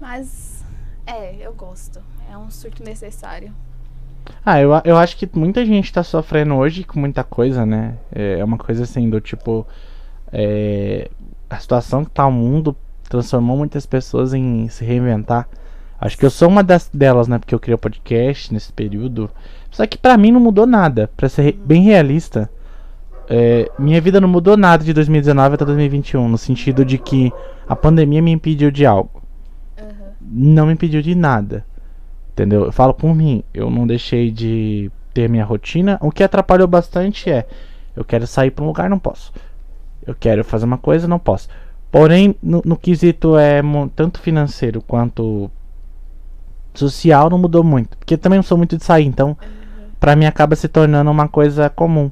Mas, 0.00 0.64
é, 1.06 1.36
eu 1.40 1.52
gosto. 1.52 2.02
É 2.30 2.36
um 2.36 2.50
surto 2.50 2.82
necessário. 2.82 3.54
Ah, 4.44 4.60
eu, 4.60 4.70
eu 4.84 4.96
acho 4.96 5.16
que 5.16 5.28
muita 5.34 5.64
gente 5.64 5.92
tá 5.92 6.02
sofrendo 6.02 6.54
hoje 6.54 6.84
com 6.84 7.00
muita 7.00 7.24
coisa, 7.24 7.66
né? 7.66 7.98
É, 8.12 8.38
é 8.38 8.44
uma 8.44 8.58
coisa 8.58 8.84
assim, 8.84 9.08
do 9.08 9.20
tipo. 9.20 9.66
É, 10.32 11.10
a 11.48 11.58
situação 11.58 12.04
que 12.04 12.10
tá 12.12 12.26
o 12.26 12.32
mundo 12.32 12.76
transformou 13.08 13.56
muitas 13.56 13.84
pessoas 13.84 14.32
em 14.32 14.68
se 14.68 14.84
reinventar. 14.84 15.48
Acho 16.00 16.16
que 16.16 16.24
eu 16.24 16.30
sou 16.30 16.48
uma 16.48 16.64
das 16.64 16.88
delas, 16.92 17.28
né? 17.28 17.38
Porque 17.38 17.54
eu 17.54 17.60
criei 17.60 17.74
o 17.74 17.78
podcast 17.78 18.52
nesse 18.54 18.72
período. 18.72 19.30
Só 19.70 19.86
que 19.86 19.98
pra 19.98 20.16
mim 20.16 20.32
não 20.32 20.40
mudou 20.40 20.66
nada. 20.66 21.10
Pra 21.14 21.28
ser 21.28 21.52
bem 21.52 21.82
realista, 21.82 22.50
é, 23.28 23.70
minha 23.78 24.00
vida 24.00 24.18
não 24.20 24.28
mudou 24.28 24.56
nada 24.56 24.82
de 24.82 24.94
2019 24.94 25.56
até 25.56 25.64
2021. 25.64 26.26
No 26.26 26.38
sentido 26.38 26.86
de 26.86 26.96
que 26.96 27.30
a 27.68 27.76
pandemia 27.76 28.22
me 28.22 28.30
impediu 28.30 28.70
de 28.70 28.86
algo. 28.86 29.22
Aham. 29.78 30.12
Não 30.22 30.66
me 30.66 30.72
impediu 30.72 31.02
de 31.02 31.14
nada. 31.14 31.66
Entendeu? 32.32 32.64
Eu 32.64 32.72
falo 32.72 32.94
por 32.94 33.14
mim. 33.14 33.44
Eu 33.52 33.70
não 33.70 33.86
deixei 33.86 34.30
de 34.30 34.90
ter 35.12 35.28
minha 35.28 35.44
rotina. 35.44 35.98
O 36.00 36.10
que 36.10 36.22
atrapalhou 36.22 36.66
bastante 36.66 37.30
é: 37.30 37.46
eu 37.94 38.06
quero 38.06 38.26
sair 38.26 38.50
pra 38.50 38.64
um 38.64 38.68
lugar, 38.68 38.88
não 38.88 38.98
posso. 38.98 39.32
Eu 40.06 40.14
quero 40.14 40.42
fazer 40.44 40.64
uma 40.64 40.78
coisa, 40.78 41.06
não 41.06 41.18
posso. 41.18 41.46
Porém, 41.90 42.34
no, 42.42 42.62
no 42.64 42.76
quesito 42.76 43.36
é 43.36 43.60
tanto 43.94 44.18
financeiro 44.20 44.80
quanto 44.80 45.50
social, 46.74 47.28
não 47.30 47.38
mudou 47.38 47.62
muito. 47.64 47.96
Porque 47.98 48.16
também 48.16 48.38
não 48.38 48.42
sou 48.44 48.56
muito 48.58 48.76
de 48.76 48.84
sair, 48.84 49.04
então 49.06 49.36
pra 49.98 50.14
mim 50.16 50.24
acaba 50.26 50.54
se 50.56 50.68
tornando 50.68 51.10
uma 51.10 51.28
coisa 51.28 51.68
comum. 51.70 52.10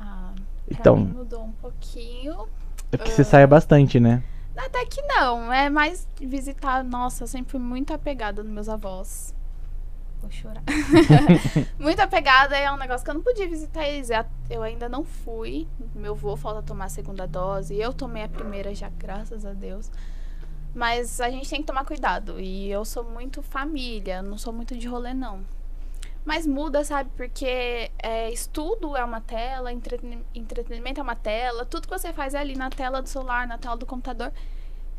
Ah, 0.00 0.30
Então, 0.70 0.96
mudou 0.96 1.44
um 1.44 1.52
pouquinho. 1.52 2.46
é 2.92 2.96
porque 2.96 3.10
você 3.10 3.24
saia 3.24 3.46
bastante, 3.46 3.98
né? 4.00 4.22
Até 4.56 4.84
que 4.86 5.02
não, 5.02 5.52
é 5.52 5.68
mais 5.68 6.08
visitar. 6.20 6.82
Nossa, 6.82 7.24
eu 7.24 7.28
sempre 7.28 7.50
fui 7.52 7.60
muito 7.60 7.92
apegada 7.92 8.42
nos 8.42 8.50
meus 8.52 8.68
avós. 8.70 9.34
Vou 10.22 10.30
chorar. 10.30 10.62
muito 11.78 12.00
apegada 12.00 12.56
é 12.56 12.72
um 12.72 12.76
negócio 12.78 13.04
que 13.04 13.10
eu 13.10 13.14
não 13.14 13.22
podia 13.22 13.46
visitar 13.48 13.86
eles. 13.86 14.08
Eu- 14.10 14.24
Eu 14.48 14.62
ainda 14.62 14.88
não 14.88 15.04
fui. 15.04 15.66
Meu 15.94 16.12
avô 16.12 16.36
falta 16.36 16.62
tomar 16.62 16.86
a 16.86 16.88
segunda 16.88 17.26
dose. 17.26 17.76
Eu 17.76 17.92
tomei 17.92 18.24
a 18.24 18.28
primeira 18.28 18.74
já, 18.74 18.88
graças 18.98 19.44
a 19.44 19.52
Deus. 19.52 19.90
Mas 20.76 21.22
a 21.22 21.30
gente 21.30 21.48
tem 21.48 21.60
que 21.62 21.66
tomar 21.66 21.86
cuidado. 21.86 22.38
E 22.38 22.70
eu 22.70 22.84
sou 22.84 23.02
muito 23.02 23.42
família, 23.42 24.20
não 24.20 24.36
sou 24.36 24.52
muito 24.52 24.76
de 24.76 24.86
rolê, 24.86 25.14
não. 25.14 25.42
Mas 26.22 26.46
muda, 26.46 26.84
sabe? 26.84 27.08
Porque 27.16 27.90
é, 27.98 28.30
estudo 28.30 28.94
é 28.94 29.02
uma 29.02 29.22
tela, 29.22 29.72
entreteni- 29.72 30.22
entretenimento 30.34 31.00
é 31.00 31.02
uma 31.02 31.16
tela, 31.16 31.64
tudo 31.64 31.88
que 31.88 31.98
você 31.98 32.12
faz 32.12 32.34
é 32.34 32.38
ali 32.38 32.54
na 32.54 32.68
tela 32.68 33.00
do 33.00 33.08
celular, 33.08 33.46
na 33.48 33.56
tela 33.56 33.74
do 33.74 33.86
computador. 33.86 34.30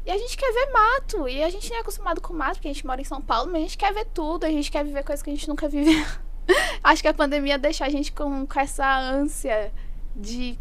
E 0.04 0.10
a 0.10 0.18
gente 0.18 0.36
quer 0.36 0.52
ver 0.52 0.72
mato. 0.74 1.28
E 1.30 1.44
a 1.44 1.50
gente 1.52 1.70
nem 1.70 1.78
é 1.78 1.82
acostumado 1.82 2.22
com 2.22 2.34
mato, 2.34 2.56
porque 2.56 2.70
a 2.70 2.74
gente 2.74 2.88
mora 2.88 3.00
em 3.00 3.04
São 3.04 3.22
Paulo, 3.22 3.52
mas 3.52 3.58
a 3.58 3.66
gente 3.66 3.78
quer 3.78 3.94
ver 3.94 4.06
tudo, 4.06 4.46
a 4.46 4.50
gente 4.50 4.72
quer 4.72 4.84
viver 4.84 5.04
coisas 5.04 5.22
que 5.22 5.30
a 5.30 5.34
gente 5.34 5.48
nunca 5.48 5.70
viveu. 5.70 6.04
Acho 6.84 7.04
que 7.04 7.08
a 7.08 7.14
pandemia 7.14 7.60
deixa 7.60 7.86
a 7.86 7.90
gente 7.90 8.12
com, 8.12 8.48
com 8.48 8.60
essa 8.60 9.00
ânsia 9.00 9.72
de 10.16 10.58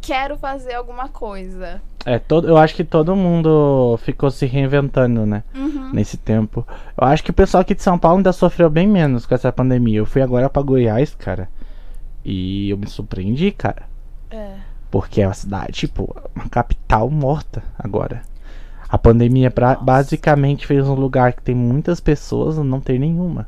quero 0.00 0.36
fazer 0.36 0.74
alguma 0.74 1.08
coisa. 1.08 1.80
É, 2.04 2.18
todo, 2.18 2.48
eu 2.48 2.56
acho 2.56 2.74
que 2.74 2.84
todo 2.84 3.14
mundo 3.14 3.98
ficou 4.02 4.30
se 4.30 4.46
reinventando, 4.46 5.26
né? 5.26 5.42
Uhum. 5.54 5.92
Nesse 5.92 6.16
tempo. 6.16 6.66
Eu 6.98 7.06
acho 7.06 7.22
que 7.22 7.30
o 7.30 7.34
pessoal 7.34 7.60
aqui 7.60 7.74
de 7.74 7.82
São 7.82 7.98
Paulo 7.98 8.18
ainda 8.18 8.32
sofreu 8.32 8.70
bem 8.70 8.86
menos 8.86 9.26
com 9.26 9.34
essa 9.34 9.52
pandemia. 9.52 9.98
Eu 9.98 10.06
fui 10.06 10.22
agora 10.22 10.48
pra 10.48 10.62
Goiás, 10.62 11.14
cara. 11.14 11.48
E 12.24 12.70
eu 12.70 12.78
me 12.78 12.86
surpreendi, 12.86 13.50
cara. 13.50 13.82
É. 14.30 14.54
Porque 14.90 15.20
é 15.20 15.26
uma 15.26 15.34
cidade, 15.34 15.72
tipo, 15.72 16.14
uma 16.34 16.48
capital 16.48 17.10
morta 17.10 17.62
agora. 17.78 18.22
A 18.88 18.98
pandemia 18.98 19.50
pra, 19.50 19.76
basicamente 19.76 20.66
fez 20.66 20.88
um 20.88 20.94
lugar 20.94 21.32
que 21.32 21.42
tem 21.42 21.54
muitas 21.54 22.00
pessoas 22.00 22.56
não 22.56 22.80
ter 22.80 22.98
nenhuma. 22.98 23.46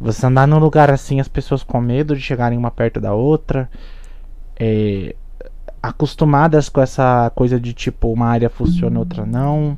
Você 0.00 0.26
andar 0.26 0.46
num 0.46 0.58
lugar 0.58 0.90
assim, 0.90 1.18
as 1.18 1.28
pessoas 1.28 1.62
com 1.62 1.80
medo 1.80 2.14
de 2.14 2.22
chegarem 2.22 2.58
uma 2.58 2.70
perto 2.70 3.00
da 3.00 3.14
outra. 3.14 3.70
É, 4.58 5.14
acostumadas 5.82 6.68
com 6.68 6.80
essa 6.80 7.30
coisa 7.34 7.60
de 7.60 7.72
tipo, 7.72 8.12
uma 8.12 8.26
área 8.28 8.48
funciona, 8.48 8.98
outra 8.98 9.26
não. 9.26 9.76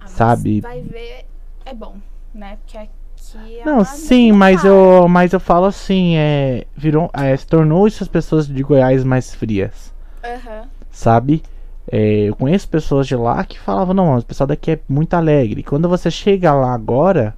Ah, 0.00 0.06
Sabe? 0.06 0.60
Vai 0.60 0.82
ver, 0.82 1.26
é 1.64 1.74
bom, 1.74 1.96
né? 2.34 2.58
Porque 2.64 2.76
aqui 2.78 3.58
é 3.60 3.64
Não, 3.64 3.84
sim, 3.84 4.32
mas 4.32 4.64
eu, 4.64 5.06
mas 5.08 5.32
eu 5.32 5.40
falo 5.40 5.66
assim, 5.66 6.16
é, 6.16 6.66
virou, 6.76 7.10
é, 7.12 7.36
se 7.36 7.46
tornou 7.46 7.86
essas 7.86 8.08
pessoas 8.08 8.46
de 8.46 8.62
Goiás 8.62 9.04
mais 9.04 9.34
frias. 9.34 9.92
Aham. 10.24 10.68
sabe? 10.90 11.42
É, 11.90 12.28
eu 12.28 12.36
conheço 12.36 12.68
pessoas 12.68 13.06
de 13.06 13.16
lá 13.16 13.44
que 13.44 13.58
falavam, 13.58 13.94
não, 13.94 14.18
o 14.18 14.24
pessoal 14.24 14.46
daqui 14.46 14.72
é 14.72 14.80
muito 14.88 15.14
alegre. 15.14 15.62
Quando 15.62 15.88
você 15.88 16.10
chega 16.10 16.52
lá 16.52 16.74
agora, 16.74 17.34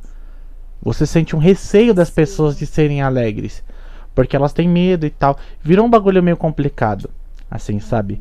você 0.82 1.06
sente 1.06 1.36
um 1.36 1.38
receio 1.38 1.94
das 1.94 2.08
Sim. 2.08 2.14
pessoas 2.14 2.56
de 2.56 2.66
serem 2.66 3.02
alegres. 3.02 3.62
Porque 4.14 4.36
elas 4.36 4.52
têm 4.52 4.68
medo 4.68 5.06
e 5.06 5.10
tal. 5.10 5.38
Virou 5.62 5.86
um 5.86 5.90
bagulho 5.90 6.22
meio 6.22 6.36
complicado, 6.36 7.10
assim, 7.50 7.78
sabe? 7.80 8.20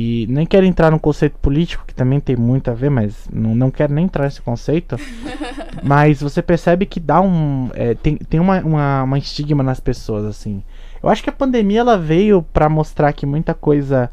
E 0.00 0.26
nem 0.28 0.46
quero 0.46 0.64
entrar 0.64 0.92
no 0.92 1.00
conceito 1.00 1.36
político, 1.38 1.84
que 1.84 1.92
também 1.92 2.20
tem 2.20 2.36
muito 2.36 2.70
a 2.70 2.74
ver, 2.74 2.88
mas 2.88 3.28
não, 3.32 3.52
não 3.54 3.68
quero 3.68 3.92
nem 3.92 4.04
entrar 4.04 4.24
nesse 4.24 4.40
conceito. 4.40 4.96
mas 5.82 6.22
você 6.22 6.40
percebe 6.40 6.86
que 6.86 7.00
dá 7.00 7.20
um. 7.20 7.68
é, 7.74 7.94
tem 7.94 8.16
tem 8.16 8.38
uma, 8.38 8.60
uma, 8.60 9.02
uma 9.02 9.18
estigma 9.18 9.62
nas 9.62 9.80
pessoas, 9.80 10.24
assim. 10.24 10.62
Eu 11.02 11.08
acho 11.08 11.22
que 11.22 11.30
a 11.30 11.32
pandemia 11.32 11.80
ela 11.80 11.98
veio 11.98 12.42
pra 12.42 12.68
mostrar 12.68 13.12
que 13.12 13.26
muita 13.26 13.54
coisa 13.54 14.08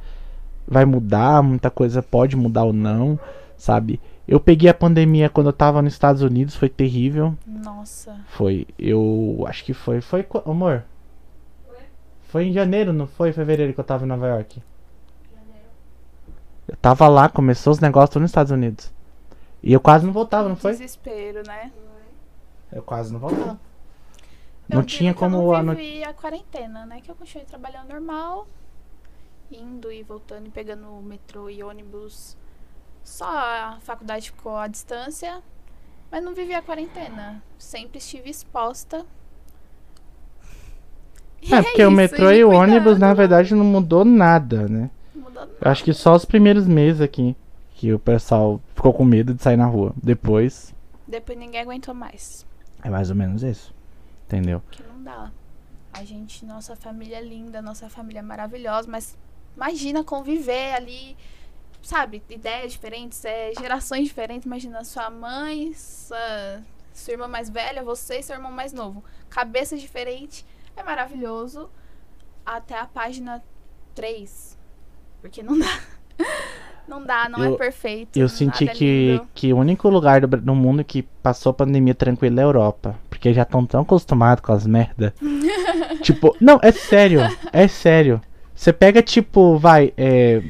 vai 0.67 0.85
mudar, 0.85 1.43
muita 1.43 1.69
coisa 1.69 2.01
pode 2.01 2.35
mudar 2.35 2.63
ou 2.63 2.73
não, 2.73 3.19
sabe? 3.55 3.99
Eu 4.27 4.39
peguei 4.39 4.69
a 4.69 4.73
pandemia 4.73 5.29
quando 5.29 5.47
eu 5.47 5.53
tava 5.53 5.81
nos 5.81 5.93
Estados 5.93 6.23
Unidos, 6.23 6.55
foi 6.55 6.67
terrível. 6.67 7.35
Nossa. 7.45 8.15
Foi, 8.29 8.65
eu 8.79 9.45
acho 9.47 9.63
que 9.63 9.73
foi, 9.73 10.01
foi, 10.01 10.25
amor. 10.47 10.83
Foi 12.27 12.45
em 12.45 12.53
janeiro, 12.53 12.91
não 12.91 13.07
foi? 13.07 13.31
Fevereiro 13.31 13.73
que 13.73 13.79
eu 13.79 13.83
tava 13.83 14.05
em 14.05 14.07
Nova 14.07 14.27
York. 14.27 14.61
Eu 16.67 16.75
tava 16.77 17.07
lá, 17.07 17.29
começou 17.29 17.71
os 17.71 17.79
negócios 17.79 18.09
tudo 18.11 18.23
nos 18.23 18.31
Estados 18.31 18.51
Unidos. 18.51 18.91
E 19.61 19.71
eu 19.71 19.79
quase 19.79 20.05
não 20.05 20.13
voltava, 20.13 20.49
não 20.49 20.55
foi? 20.55 20.71
Desespero, 20.71 21.43
né? 21.45 21.71
Eu 22.71 22.81
quase 22.81 23.13
não 23.13 23.19
voltava. 23.19 23.59
Eu 24.69 24.77
Não 24.77 24.83
tinha 24.83 25.11
eu 25.11 25.15
como 25.15 25.53
a 25.53 25.61
não 25.61 25.75
vivi 25.75 26.03
a 26.03 26.13
quarentena, 26.13 26.85
né? 26.85 27.01
Que 27.01 27.09
eu 27.09 27.15
continuei 27.15 27.45
trabalhando 27.45 27.89
normal, 27.89 28.47
indo 29.51 29.91
e 29.91 30.01
voltando 30.01 30.47
e 30.47 30.49
pegando 30.49 30.87
metrô 31.03 31.49
e 31.49 31.63
ônibus. 31.63 32.35
Só 33.03 33.25
a 33.27 33.77
faculdade 33.81 34.31
ficou 34.31 34.57
à 34.57 34.67
distância, 34.67 35.43
mas 36.11 36.23
não 36.23 36.33
vivi 36.33 36.55
a 36.55 36.61
quarentena. 36.63 37.43
Sempre 37.59 37.99
estive 37.99 38.29
exposta. 38.29 39.05
E 41.47 41.53
É, 41.53 41.61
porque 41.61 41.83
o 41.83 41.87
isso, 41.87 41.95
metrô 41.95 42.29
me 42.29 42.35
e 42.37 42.43
o 42.43 42.51
ônibus, 42.51 42.97
na 42.99 43.07
cuidando. 43.07 43.15
verdade, 43.17 43.55
não 43.55 43.65
mudou 43.65 44.03
nada, 44.05 44.67
né? 44.67 44.89
Não 45.13 45.23
mudou 45.23 45.43
Eu 45.61 45.71
acho 45.71 45.83
que 45.83 45.93
só 45.93 46.15
os 46.15 46.25
primeiros 46.25 46.67
meses 46.67 47.01
aqui 47.01 47.35
que 47.75 47.93
o 47.93 47.99
pessoal 47.99 48.59
ficou 48.73 48.93
com 48.93 49.03
medo 49.05 49.33
de 49.33 49.41
sair 49.43 49.57
na 49.57 49.65
rua. 49.65 49.93
Depois, 50.01 50.73
Depois 51.07 51.37
ninguém 51.37 51.61
aguentou 51.61 51.93
mais. 51.93 52.45
é 52.83 52.89
mais 52.89 53.09
ou 53.09 53.15
menos 53.15 53.43
isso. 53.43 53.73
Entendeu? 54.27 54.61
Que 54.71 54.81
não 54.83 55.03
dá. 55.03 55.31
A 55.93 56.03
gente, 56.03 56.45
nossa 56.45 56.75
família 56.75 57.17
é 57.17 57.21
linda, 57.21 57.61
nossa 57.61 57.89
família 57.89 58.19
é 58.19 58.23
maravilhosa, 58.23 58.89
mas 58.89 59.15
imagina 59.55 60.03
conviver 60.03 60.73
ali, 60.73 61.15
sabe? 61.81 62.21
Ideias 62.29 62.71
diferentes, 62.73 63.23
é, 63.23 63.51
gerações 63.59 64.05
diferentes. 64.05 64.45
Imagina 64.45 64.83
sua 64.83 65.09
mãe, 65.09 65.73
sua, 65.73 66.61
sua 66.93 67.13
irmã 67.13 67.27
mais 67.27 67.49
velha, 67.49 67.83
você 67.83 68.19
e 68.19 68.23
seu 68.23 68.35
irmão 68.35 68.51
mais 68.51 68.73
novo. 68.73 69.03
Cabeças 69.29 69.79
diferentes. 69.79 70.43
É 70.75 70.83
maravilhoso. 70.83 71.69
Até 72.45 72.77
a 72.79 72.85
página 72.85 73.41
3. 73.93 74.57
Porque 75.21 75.41
não 75.41 75.57
dá. 75.57 75.79
Não 76.87 77.03
dá, 77.03 77.27
não 77.27 77.43
Eu- 77.43 77.55
é 77.55 77.57
perfeito. 77.57 78.15
Eu 78.15 78.29
senti 78.29 78.69
é 78.69 78.71
que, 78.71 79.11
lindo. 79.13 79.27
que 79.33 79.51
o 79.51 79.57
único 79.57 79.89
lugar 79.89 80.21
do, 80.21 80.37
no 80.37 80.53
mundo 80.53 80.83
que 80.83 81.01
passou 81.01 81.49
a 81.49 81.53
pandemia 81.53 81.95
tranquila 81.95 82.41
é 82.41 82.43
a 82.43 82.45
Europa. 82.45 82.95
Porque 83.09 83.33
já 83.33 83.41
estão 83.41 83.65
tão 83.65 83.81
acostumados 83.81 84.43
com 84.45 84.51
as 84.53 84.67
merda. 84.67 85.11
tipo, 86.03 86.35
não, 86.39 86.59
é 86.61 86.71
sério. 86.71 87.21
É 87.51 87.67
sério. 87.67 88.21
Você 88.53 88.71
pega, 88.71 89.01
tipo, 89.01 89.57
vai. 89.57 89.93
É, 89.97 90.43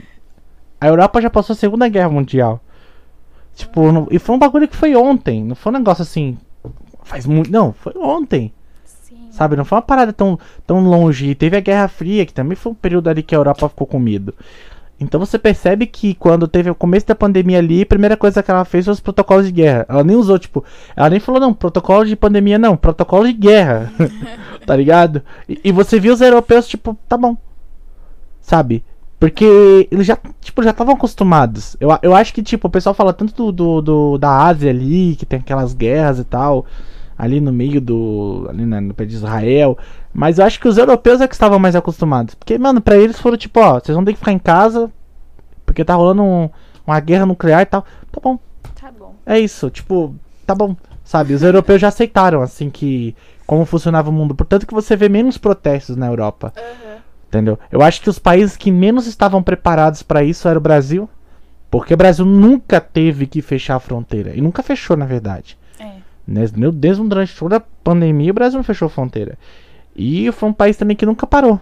a 0.80 0.88
Europa 0.88 1.22
já 1.22 1.30
passou 1.30 1.54
a 1.54 1.58
Segunda 1.58 1.88
Guerra 1.88 2.10
Mundial. 2.10 2.60
Tipo, 3.54 3.90
não- 3.94 4.08
e 4.12 4.20
foi 4.20 4.36
um 4.36 4.40
bagulho 4.40 4.68
que 4.68 4.76
foi 4.76 4.94
ontem. 4.94 5.42
Não 5.42 5.56
foi 5.56 5.72
um 5.72 5.78
negócio 5.78 6.02
assim. 6.02 6.38
Faz 7.06 7.26
muito. 7.26 7.50
Não, 7.50 7.72
foi 7.72 7.94
ontem. 7.96 8.54
Sabe? 9.36 9.58
Não 9.58 9.66
foi 9.66 9.76
uma 9.76 9.82
parada 9.82 10.14
tão, 10.14 10.40
tão 10.66 10.80
longe. 10.80 11.28
E 11.30 11.36
teve 11.36 11.58
a 11.58 11.60
Guerra 11.60 11.90
Fria, 11.90 12.26
que 12.26 12.34
também 12.34 12.56
foi 12.56 12.72
um 12.72 12.76
período 12.76 13.10
ali 13.10 13.22
que 13.22 13.36
a 13.36 13.38
Europa 13.38 13.68
ficou 13.68 13.86
com 13.86 14.00
medo. 14.00 14.34
Então 14.98 15.20
você 15.20 15.38
percebe 15.38 15.86
que 15.86 16.16
quando 16.16 16.48
teve 16.48 16.70
o 16.70 16.76
começo 16.76 17.06
da 17.06 17.14
pandemia 17.14 17.58
ali, 17.58 17.82
a 17.82 17.86
primeira 17.86 18.16
coisa 18.16 18.42
que 18.42 18.50
ela 18.50 18.64
fez 18.64 18.86
foi 18.86 18.94
os 18.94 19.02
protocolos 19.02 19.46
de 19.46 19.52
guerra. 19.52 19.86
Ela 19.90 20.06
nem 20.06 20.16
usou, 20.16 20.40
tipo, 20.40 20.64
ela 20.96 21.10
nem 21.10 21.20
falou, 21.20 21.42
não, 21.42 21.54
protocolo 21.54 22.06
de 22.06 22.16
pandemia, 22.16 22.58
não, 22.58 22.78
protocolo 22.78 23.26
de 23.28 23.34
guerra. 23.34 23.92
tá 24.66 24.74
ligado? 24.74 25.22
E, 25.50 25.60
e 25.66 25.72
você 25.74 26.00
viu 26.00 26.14
os 26.14 26.22
europeus, 26.22 26.66
tipo, 26.66 26.98
tá 27.10 27.18
bom. 27.18 27.36
Sabe? 28.40 28.86
Porque 29.20 29.88
eles 29.92 30.06
já, 30.08 30.18
tipo, 30.40 30.64
já 30.64 30.70
estavam 30.70 30.94
acostumados. 30.94 31.76
Eu, 31.78 31.90
eu 32.02 32.16
acho 32.16 32.34
que, 32.34 32.42
tipo, 32.42 32.68
o 32.68 32.72
pessoal 32.72 32.94
fala 32.96 33.12
tanto 33.12 33.34
do, 33.34 33.52
do, 33.52 33.82
do- 33.82 34.18
da 34.18 34.46
Ásia 34.46 34.70
ali, 34.70 35.18
que 35.18 35.26
tem 35.26 35.40
aquelas 35.40 35.74
guerras 35.74 36.20
e 36.20 36.24
tal, 36.24 36.66
ali 37.18 37.40
no 37.40 37.52
meio 37.54 37.80
do. 37.82 38.46
ali 38.50 38.66
na- 38.66 38.82
no 38.82 38.94
pé 38.94 39.06
de 39.06 39.16
Israel. 39.16 39.78
Mas 40.14 40.40
eu 40.40 40.46
acho 40.46 40.60
que 40.60 40.68
os 40.68 40.78
europeus 40.78 41.22
é 41.22 41.28
que 41.28 41.34
estavam 41.36 41.60
mais 41.60 41.76
acostumados. 41.76 42.36
Porque, 42.36 42.58
mano, 42.58 42.82
pra 42.82 42.98
eles 42.98 43.20
foram 43.20 43.38
tipo, 43.38 43.60
ó, 43.60 43.80
vocês 43.80 43.96
vão 43.96 44.04
ter 44.06 44.14
que 44.14 44.20
ficar 44.20 44.32
em 44.32 44.40
casa, 44.40 44.92
porque 45.66 45.84
tá 45.84 45.94
rolando 45.96 46.24
um- 46.24 46.50
uma 46.86 47.00
guerra 47.00 47.26
nuclear 47.26 47.62
e 47.62 47.66
tal. 47.66 47.84
Tá 48.12 48.20
bom, 48.22 48.40
Tá 48.80 48.92
bom. 48.98 49.16
é 49.26 49.40
isso. 49.40 49.70
Tipo, 49.70 50.16
tá 50.46 50.54
bom, 50.56 50.76
sabe? 51.04 51.34
Os 51.34 51.44
europeus 51.44 51.82
já 51.82 51.88
aceitaram, 51.90 52.42
assim, 52.42 52.70
que 52.70 53.16
como 53.48 53.66
funcionava 53.66 54.10
o 54.10 54.14
mundo. 54.14 54.34
Portanto 54.36 54.66
que 54.66 54.74
você 54.74 54.96
vê 54.96 55.08
menos 55.10 55.38
protestos 55.38 55.96
na 55.96 56.08
Europa, 56.08 56.52
Aham. 56.58 56.98
entendeu? 57.28 57.60
Eu 57.72 57.82
acho 57.82 58.02
que 58.02 58.10
os 58.10 58.18
países 58.20 58.56
que 58.58 58.72
menos 58.72 59.06
estavam 59.08 59.42
preparados 59.44 60.02
para 60.02 60.24
isso 60.24 60.48
era 60.48 60.58
o 60.58 60.62
Brasil, 60.62 61.08
porque 61.70 61.94
o 61.94 61.98
Brasil 61.98 62.26
nunca 62.26 62.80
teve 62.80 63.28
que 63.28 63.42
fechar 63.42 63.76
a 63.76 63.80
fronteira, 63.80 64.32
e 64.36 64.42
nunca 64.42 64.64
fechou, 64.64 64.96
na 64.98 65.06
verdade. 65.06 65.58
Né? 66.28 66.46
Meu 66.56 66.72
Deus, 66.72 66.98
durante 66.98 67.36
toda 67.36 67.58
a 67.58 67.64
pandemia 67.84 68.32
o 68.32 68.34
Brasil 68.34 68.58
não 68.58 68.64
fechou 68.64 68.90
fronteira. 68.90 69.38
E 69.96 70.32
foi 70.32 70.50
um 70.50 70.54
país 70.54 70.76
também 70.76 70.96
que 70.96 71.06
nunca 71.06 71.26
parou. 71.26 71.60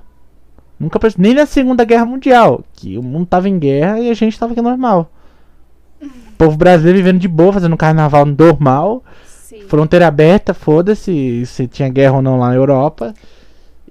Nunca 0.80 1.00
parou. 1.00 1.16
Nem 1.18 1.34
na 1.34 1.46
Segunda 1.46 1.84
Guerra 1.84 2.06
Mundial, 2.06 2.64
que 2.74 2.98
o 2.98 3.04
mundo 3.04 3.28
tava 3.28 3.48
em 3.48 3.60
guerra 3.60 4.00
e 4.00 4.10
a 4.10 4.14
gente 4.14 4.40
tava 4.40 4.54
aqui 4.54 4.62
normal. 4.62 5.12
O 6.02 6.36
povo 6.38 6.58
brasileiro 6.58 6.98
vivendo 6.98 7.20
de 7.20 7.28
boa, 7.28 7.54
fazendo 7.54 7.78
carnaval 7.78 8.26
normal, 8.26 9.04
Sim. 9.26 9.62
fronteira 9.68 10.08
aberta, 10.08 10.54
foda-se 10.54 11.46
se 11.46 11.68
tinha 11.68 11.88
guerra 11.90 12.16
ou 12.16 12.22
não 12.22 12.40
lá 12.40 12.50
na 12.50 12.56
Europa. 12.56 13.14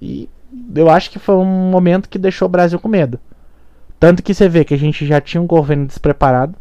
E 0.01 0.29
eu 0.75 0.91
acho 0.91 1.11
que 1.11 1.19
foi 1.19 1.37
um 1.37 1.71
momento 1.71 2.09
que 2.09 2.19
deixou 2.19 2.47
o 2.47 2.51
Brasil 2.51 2.79
com 2.79 2.89
medo. 2.89 3.19
Tanto 3.99 4.23
que 4.23 4.35
você 4.35 4.49
vê 4.49 4.65
que 4.65 4.75
a 4.75 4.79
gente 4.79 5.07
já 5.07 5.21
tinha 5.21 5.41
um 5.41 5.47
governo 5.47 5.87
despreparado, 5.87 6.57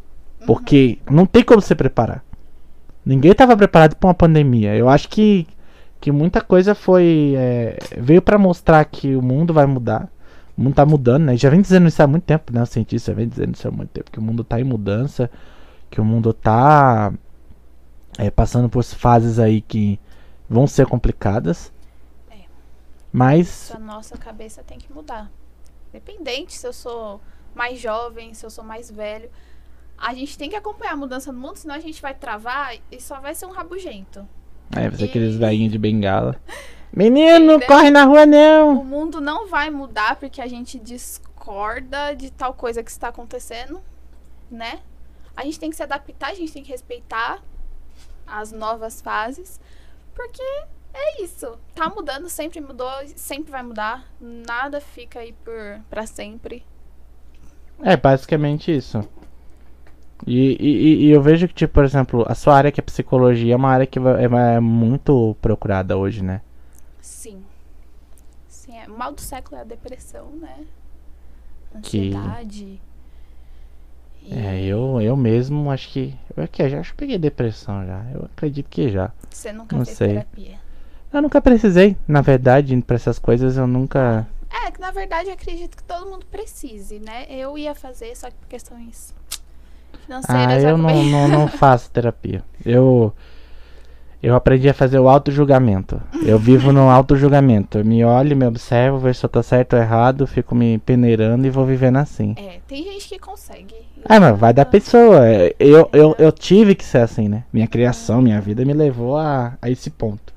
porque 0.46 1.00
não 1.10 1.25
tem 1.25 1.44
como 1.44 1.60
se 1.62 1.74
preparar. 1.74 2.24
Ninguém 3.05 3.31
estava 3.31 3.58
preparado 3.58 3.96
para 3.96 4.08
uma 4.08 4.13
pandemia. 4.13 4.75
Eu 4.75 4.88
acho 4.88 5.10
que, 5.10 5.48
que 6.00 6.12
muita 6.12 6.41
coisa 6.41 6.75
foi. 6.75 7.34
é, 7.36 7.77
veio 7.98 8.22
para 8.22 8.38
mostrar 8.38 8.84
que 8.86 9.15
o 9.15 9.22
mundo 9.22 9.53
vai 9.53 9.65
mudar. 9.65 10.10
O 10.58 10.62
mundo 10.62 10.75
tá 10.75 10.86
mudando, 10.86 11.24
né? 11.24 11.38
Já 11.38 11.50
vem 11.50 11.62
dizendo 11.62 11.88
isso 11.88 12.01
há 12.01 12.08
muito 12.08 12.24
tempo, 12.24 12.53
né? 12.53 12.62
O 12.62 12.65
cientista 12.65 13.13
vem 13.13 13.27
dizendo 13.27 13.55
isso 13.55 13.67
há 13.67 13.72
muito 13.72 13.89
tempo. 13.89 14.12
Que 14.12 14.20
o 14.20 14.22
mundo 14.22 14.43
tá 14.43 14.60
em 14.60 14.63
mudança. 14.63 15.29
Que 15.89 16.00
o 16.00 16.05
mundo 16.05 16.34
tá 16.34 17.12
é, 18.17 18.29
passando 18.29 18.70
por 18.70 18.84
fases 18.84 19.39
aí 19.39 19.62
que 19.62 20.00
vão 20.50 20.67
ser 20.67 20.86
complicadas. 20.86 21.72
É. 22.29 22.41
Mas 23.12 23.72
A 23.75 23.79
nossa 23.79 24.17
cabeça 24.17 24.63
tem 24.63 24.77
que 24.77 24.91
mudar. 24.93 25.31
Independente 25.89 26.53
se 26.53 26.67
eu 26.67 26.74
sou 26.74 27.20
mais 27.55 27.79
jovem, 27.79 28.34
se 28.34 28.46
eu 28.46 28.50
sou 28.50 28.63
mais 28.63 28.91
velho. 28.91 29.29
A 30.01 30.13
gente 30.15 30.36
tem 30.38 30.50
que 30.50 30.55
acompanhar 30.55 30.93
a 30.93 30.98
mudança 30.98 31.31
no 31.31 31.39
mundo, 31.39 31.58
senão 31.58 31.75
a 31.75 31.79
gente 31.79 32.01
vai 32.01 32.13
travar 32.13 32.75
e 32.91 33.00
só 33.00 33.20
vai 33.20 33.36
ser 33.36 33.46
um 33.46 33.51
rabugento. 33.51 34.27
É, 34.75 34.89
você 34.89 35.03
E- 35.05 35.10
aqueles 35.10 35.36
velhinhos 35.36 35.72
de 35.72 35.77
bengala. 35.77 36.36
Menino, 36.91 37.53
Entendeu? 37.53 37.67
corre 37.67 37.89
na 37.91 38.03
rua 38.03 38.25
não! 38.25 38.79
O 38.81 38.84
mundo 38.84 39.22
não 39.22 39.48
vai 39.48 39.70
mudar 39.70 40.15
porque 40.17 40.41
a 40.41 40.48
gente 40.48 40.77
discorda 40.79 42.13
de 42.13 42.31
tal 42.31 42.53
coisa 42.53 42.84
que 42.84 42.91
está 42.91 43.08
acontecendo, 43.10 43.81
né? 44.50 44.79
A 45.38 45.43
gente 45.46 45.58
tem 45.60 45.70
que 45.70 45.75
se 45.75 45.84
adaptar, 45.84 46.31
a 46.31 46.34
gente 46.34 46.51
tem 46.51 46.63
que 46.63 46.72
respeitar 46.72 47.41
as 48.27 48.51
novas 48.51 49.01
fases, 49.01 49.60
porque 50.13 50.41
é 50.93 51.22
isso. 51.24 51.58
Tá 51.74 51.89
mudando, 51.89 52.27
sempre 52.27 52.60
mudou, 52.60 52.91
sempre 53.15 53.51
vai 53.51 53.63
mudar. 53.63 54.05
Nada 54.20 54.81
fica 54.81 55.20
aí 55.20 55.31
por 55.31 55.79
para 55.89 56.05
sempre. 56.05 56.65
É, 57.81 57.96
basicamente 57.96 58.75
isso. 58.75 59.00
E, 60.25 60.57
e, 60.59 61.05
e 61.05 61.11
eu 61.11 61.21
vejo 61.21 61.47
que, 61.47 61.53
tipo, 61.53 61.73
por 61.73 61.83
exemplo, 61.83 62.25
a 62.27 62.35
sua 62.35 62.55
área 62.55 62.71
que 62.71 62.79
é 62.79 62.83
psicologia 62.83 63.53
é 63.53 63.55
uma 63.55 63.69
área 63.69 63.85
que 63.87 63.99
é, 63.99 64.23
é 64.55 64.59
muito 64.59 65.35
procurada 65.41 65.97
hoje, 65.97 66.23
né? 66.23 66.41
Sim. 66.99 67.43
Sim, 68.47 68.77
é. 68.77 68.87
o 68.87 68.97
mal 68.97 69.11
do 69.11 69.21
século 69.21 69.57
é 69.57 69.61
a 69.61 69.63
depressão, 69.65 70.27
né? 70.39 70.65
Que- 71.81 72.09
Ansiedade. 72.09 72.81
E 74.23 74.33
É, 74.33 74.63
eu, 74.63 75.01
eu 75.01 75.15
mesmo 75.17 75.71
acho 75.71 75.89
que. 75.89 76.13
Eu, 76.37 76.47
que, 76.47 76.69
já 76.69 76.79
acho 76.79 76.91
que 76.91 76.97
peguei 76.97 77.17
depressão 77.17 77.85
já. 77.85 78.05
Eu 78.13 78.25
acredito 78.25 78.69
que 78.69 78.89
já. 78.89 79.11
Você 79.29 79.51
nunca 79.51 79.75
não 79.75 79.83
fez 79.83 79.97
sei. 79.97 80.07
terapia. 80.09 80.59
Eu 81.11 81.21
nunca 81.21 81.41
precisei, 81.41 81.97
na 82.07 82.21
verdade, 82.21 82.79
pra 82.81 82.95
essas 82.95 83.17
coisas 83.19 83.57
eu 83.57 83.67
nunca. 83.67 84.27
É, 84.49 84.71
que 84.71 84.79
na 84.79 84.91
verdade 84.91 85.29
eu 85.29 85.34
acredito 85.34 85.75
que 85.75 85.84
todo 85.84 86.10
mundo 86.10 86.25
precise, 86.27 86.99
né? 86.99 87.25
Eu 87.29 87.57
ia 87.57 87.73
fazer, 87.73 88.15
só 88.15 88.29
que 88.29 88.36
por 88.36 88.47
questões 88.47 89.13
financeiras 89.99 90.63
Ah, 90.63 90.69
eu 90.69 90.77
não, 90.77 90.86
acabei- 90.89 91.12
não, 91.12 91.27
não 91.27 91.47
faço 91.47 91.89
terapia. 91.91 92.43
Eu. 92.65 93.13
Eu 94.23 94.36
aprendi 94.36 94.69
a 94.69 94.73
fazer 94.73 94.99
o 94.99 95.10
auto-julgamento. 95.10 95.99
Eu 96.23 96.38
vivo 96.38 96.71
no 96.71 96.88
auto-julgamento. 96.91 97.80
Eu 97.80 97.86
me 97.86 98.06
olho, 98.06 98.38
me 98.38 98.45
observo, 98.45 98.99
vejo 98.99 99.17
se 99.17 99.25
eu 99.25 99.30
tô 99.30 99.41
certo 99.41 99.73
ou 99.75 99.80
errado, 99.82 100.27
fico 100.27 100.54
me 100.54 100.77
peneirando 100.77 101.47
e 101.47 101.49
vou 101.49 101.65
vivendo 101.65 101.97
assim. 101.97 102.36
É, 102.38 102.60
tem 102.67 102.84
gente 102.84 103.08
que 103.10 103.17
consegue. 103.17 103.73
Ah, 104.08 104.19
mas 104.19 104.38
vai 104.38 104.54
da 104.54 104.63
pessoa. 104.63 105.27
É, 105.27 105.56
Eu, 105.58 105.89
eu, 105.91 106.15
eu 106.19 106.32
tive 106.32 106.75
que 106.75 106.86
ser 106.86 106.99
assim, 106.99 107.27
né? 107.27 107.45
Minha 107.51 107.65
criação, 107.67 108.21
minha 108.21 108.39
vida 108.39 108.63
me 108.63 108.73
levou 108.73 109.17
a, 109.17 109.54
a 109.60 109.71
esse 109.71 109.89
ponto. 109.89 110.32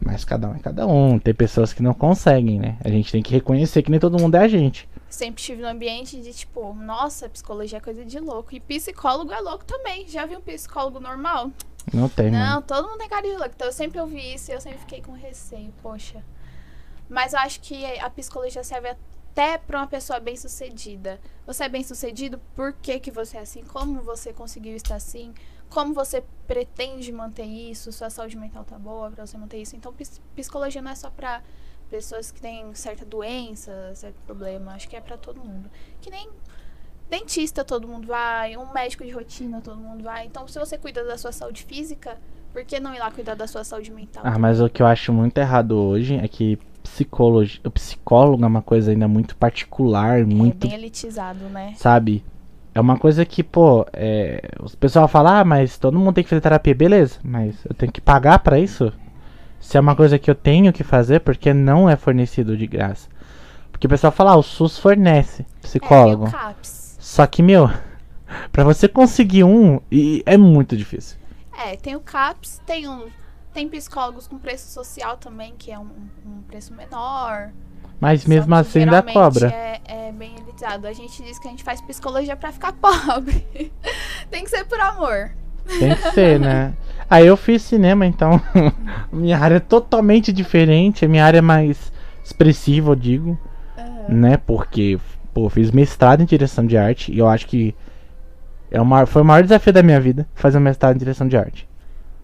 Mas 0.00 0.24
cada 0.24 0.48
um 0.48 0.54
é 0.54 0.58
cada 0.58 0.86
um. 0.86 1.18
Tem 1.18 1.34
pessoas 1.34 1.72
que 1.72 1.82
não 1.82 1.94
conseguem, 1.94 2.58
né? 2.60 2.76
A 2.84 2.88
gente 2.88 3.10
tem 3.10 3.22
que 3.22 3.32
reconhecer 3.32 3.82
que 3.82 3.90
nem 3.90 3.98
todo 3.98 4.20
mundo 4.20 4.34
é 4.36 4.40
a 4.40 4.48
gente. 4.48 4.88
Sempre 5.08 5.40
estive 5.40 5.62
no 5.62 5.68
ambiente 5.68 6.20
de 6.20 6.32
tipo, 6.32 6.74
nossa, 6.74 7.28
psicologia 7.28 7.78
é 7.78 7.80
coisa 7.80 8.04
de 8.04 8.18
louco. 8.18 8.54
E 8.54 8.60
psicólogo 8.60 9.32
é 9.32 9.40
louco 9.40 9.64
também. 9.64 10.06
Já 10.06 10.26
viu 10.26 10.38
um 10.38 10.42
psicólogo 10.42 11.00
normal? 11.00 11.50
Não 11.92 12.08
tem, 12.08 12.30
Não, 12.30 12.38
mano. 12.38 12.62
todo 12.62 12.88
mundo 12.88 12.98
tem 12.98 13.08
cara 13.08 13.22
de 13.22 13.30
louco. 13.36 13.50
Então 13.54 13.68
eu 13.68 13.72
sempre 13.72 14.00
ouvi 14.00 14.34
isso 14.34 14.50
e 14.50 14.54
eu 14.54 14.60
sempre 14.60 14.78
fiquei 14.78 15.00
com 15.00 15.12
receio, 15.12 15.72
poxa. 15.82 16.22
Mas 17.08 17.32
eu 17.32 17.38
acho 17.38 17.60
que 17.60 17.84
a 18.00 18.10
psicologia 18.10 18.62
serve 18.64 18.88
até 18.88 19.56
pra 19.58 19.78
uma 19.80 19.86
pessoa 19.86 20.18
bem 20.18 20.36
sucedida. 20.36 21.20
Você 21.46 21.64
é 21.64 21.68
bem 21.68 21.84
sucedido, 21.84 22.40
por 22.54 22.72
que, 22.72 22.98
que 22.98 23.10
você 23.10 23.36
é 23.36 23.40
assim? 23.40 23.62
Como 23.62 24.02
você 24.02 24.32
conseguiu 24.32 24.74
estar 24.74 24.96
assim? 24.96 25.32
Como 25.76 25.92
você 25.92 26.24
pretende 26.46 27.12
manter 27.12 27.44
isso? 27.44 27.92
Sua 27.92 28.08
saúde 28.08 28.34
mental 28.34 28.64
tá 28.64 28.78
boa 28.78 29.10
pra 29.10 29.26
você 29.26 29.36
manter 29.36 29.60
isso? 29.60 29.76
Então, 29.76 29.92
ps- 29.92 30.22
psicologia 30.34 30.80
não 30.80 30.90
é 30.90 30.94
só 30.94 31.10
pra 31.10 31.42
pessoas 31.90 32.30
que 32.30 32.40
têm 32.40 32.74
certa 32.74 33.04
doença, 33.04 33.92
certo 33.94 34.16
problema. 34.26 34.72
Acho 34.72 34.88
que 34.88 34.96
é 34.96 35.02
pra 35.02 35.18
todo 35.18 35.38
mundo. 35.44 35.68
Que 36.00 36.08
nem 36.10 36.30
dentista 37.10 37.62
todo 37.62 37.86
mundo 37.86 38.06
vai, 38.06 38.56
um 38.56 38.72
médico 38.72 39.04
de 39.04 39.10
rotina 39.10 39.60
todo 39.60 39.76
mundo 39.76 40.02
vai. 40.02 40.24
Então, 40.24 40.48
se 40.48 40.58
você 40.58 40.78
cuida 40.78 41.04
da 41.04 41.18
sua 41.18 41.30
saúde 41.30 41.62
física, 41.64 42.18
por 42.54 42.64
que 42.64 42.80
não 42.80 42.94
ir 42.94 42.98
lá 42.98 43.10
cuidar 43.10 43.34
da 43.34 43.46
sua 43.46 43.62
saúde 43.62 43.90
mental? 43.92 44.22
Ah, 44.24 44.38
mas 44.38 44.62
o 44.62 44.70
que 44.70 44.80
eu 44.80 44.86
acho 44.86 45.12
muito 45.12 45.36
errado 45.36 45.72
hoje 45.76 46.14
é 46.14 46.26
que 46.26 46.56
psicologia, 46.82 47.60
o 47.66 47.70
psicólogo 47.70 48.42
é 48.42 48.46
uma 48.46 48.62
coisa 48.62 48.92
ainda 48.92 49.06
muito 49.06 49.36
particular, 49.36 50.24
muito 50.24 50.66
É 50.66 50.70
bem 50.70 50.78
elitizado, 50.78 51.50
né? 51.50 51.74
sabe? 51.76 52.24
É 52.76 52.80
uma 52.80 52.98
coisa 52.98 53.24
que, 53.24 53.42
pô, 53.42 53.86
é, 53.90 54.50
os 54.62 54.74
pessoal 54.74 55.08
fala, 55.08 55.40
ah, 55.40 55.44
mas 55.46 55.78
todo 55.78 55.98
mundo 55.98 56.16
tem 56.16 56.22
que 56.22 56.28
fazer 56.28 56.42
terapia, 56.42 56.74
beleza, 56.74 57.18
mas 57.24 57.56
eu 57.64 57.74
tenho 57.74 57.90
que 57.90 58.02
pagar 58.02 58.40
pra 58.40 58.58
isso? 58.58 58.92
Se 59.58 59.78
é 59.78 59.80
uma 59.80 59.96
coisa 59.96 60.18
que 60.18 60.30
eu 60.30 60.34
tenho 60.34 60.70
que 60.74 60.84
fazer, 60.84 61.20
porque 61.20 61.54
não 61.54 61.88
é 61.88 61.96
fornecido 61.96 62.54
de 62.54 62.66
graça. 62.66 63.08
Porque 63.72 63.86
o 63.86 63.88
pessoal 63.88 64.12
fala, 64.12 64.32
ah, 64.32 64.36
o 64.36 64.42
SUS 64.42 64.78
fornece 64.78 65.46
psicólogo. 65.62 66.24
É, 66.24 66.26
e 66.26 66.28
o 66.28 66.32
CAPS. 66.32 66.96
Só 67.00 67.26
que, 67.26 67.42
meu, 67.42 67.70
pra 68.52 68.62
você 68.62 68.86
conseguir 68.86 69.44
um, 69.44 69.80
e 69.90 70.22
é 70.26 70.36
muito 70.36 70.76
difícil. 70.76 71.16
É, 71.56 71.76
tem 71.76 71.96
o 71.96 72.00
CAPS, 72.00 72.60
tem 72.66 72.86
um. 72.86 73.06
Tem 73.54 73.66
psicólogos 73.70 74.28
com 74.28 74.38
preço 74.38 74.70
social 74.70 75.16
também, 75.16 75.54
que 75.56 75.72
é 75.72 75.78
um, 75.78 75.88
um 76.26 76.42
preço 76.46 76.74
menor. 76.74 77.52
Mas 78.00 78.22
Só 78.22 78.28
mesmo 78.28 78.54
assim 78.54 78.80
ainda 78.80 78.92
geralmente 78.92 79.14
cobra. 79.14 79.48
É, 79.48 79.80
é 79.86 80.12
bem 80.12 80.34
elitizado. 80.36 80.86
A 80.86 80.92
gente 80.92 81.22
diz 81.22 81.38
que 81.38 81.48
a 81.48 81.50
gente 81.50 81.64
faz 81.64 81.80
psicologia 81.80 82.36
pra 82.36 82.52
ficar 82.52 82.72
pobre. 82.80 83.72
tem 84.30 84.44
que 84.44 84.50
ser 84.50 84.64
por 84.64 84.80
amor. 84.80 85.30
Tem 85.78 85.94
que 85.94 86.10
ser, 86.12 86.38
né? 86.38 86.74
Aí 87.08 87.26
eu 87.26 87.36
fiz 87.36 87.62
cinema, 87.62 88.06
então 88.06 88.40
minha 89.12 89.38
área 89.38 89.56
é 89.56 89.60
totalmente 89.60 90.32
diferente. 90.32 91.04
A 91.04 91.08
minha 91.08 91.24
área 91.24 91.38
é 91.38 91.42
mais 91.42 91.92
expressiva, 92.24 92.90
eu 92.90 92.96
digo, 92.96 93.38
né? 94.08 94.36
Porque, 94.36 94.98
pô, 95.32 95.48
fiz 95.48 95.70
mestrado 95.70 96.22
em 96.22 96.26
direção 96.26 96.66
de 96.66 96.76
arte 96.76 97.12
e 97.12 97.18
eu 97.18 97.28
acho 97.28 97.46
que 97.46 97.74
é 98.70 98.80
maior, 98.80 99.06
foi 99.06 99.22
o 99.22 99.24
maior 99.24 99.42
desafio 99.42 99.72
da 99.72 99.82
minha 99.82 100.00
vida 100.00 100.26
fazer 100.34 100.58
um 100.58 100.62
mestrado 100.62 100.96
em 100.96 100.98
direção 100.98 101.28
de 101.28 101.36
arte. 101.36 101.68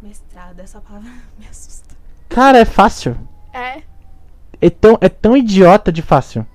Mestrado, 0.02 0.58
essa 0.60 0.80
palavra 0.80 1.08
me 1.38 1.46
assusta. 1.48 1.94
Cara, 2.28 2.58
é 2.58 2.64
fácil. 2.64 3.16
É, 3.52 3.82
É 4.62 4.70
tão, 4.70 4.96
é 5.00 5.08
tão 5.08 5.36
idiota 5.36 5.90
de 5.90 6.00
fácil. 6.00 6.46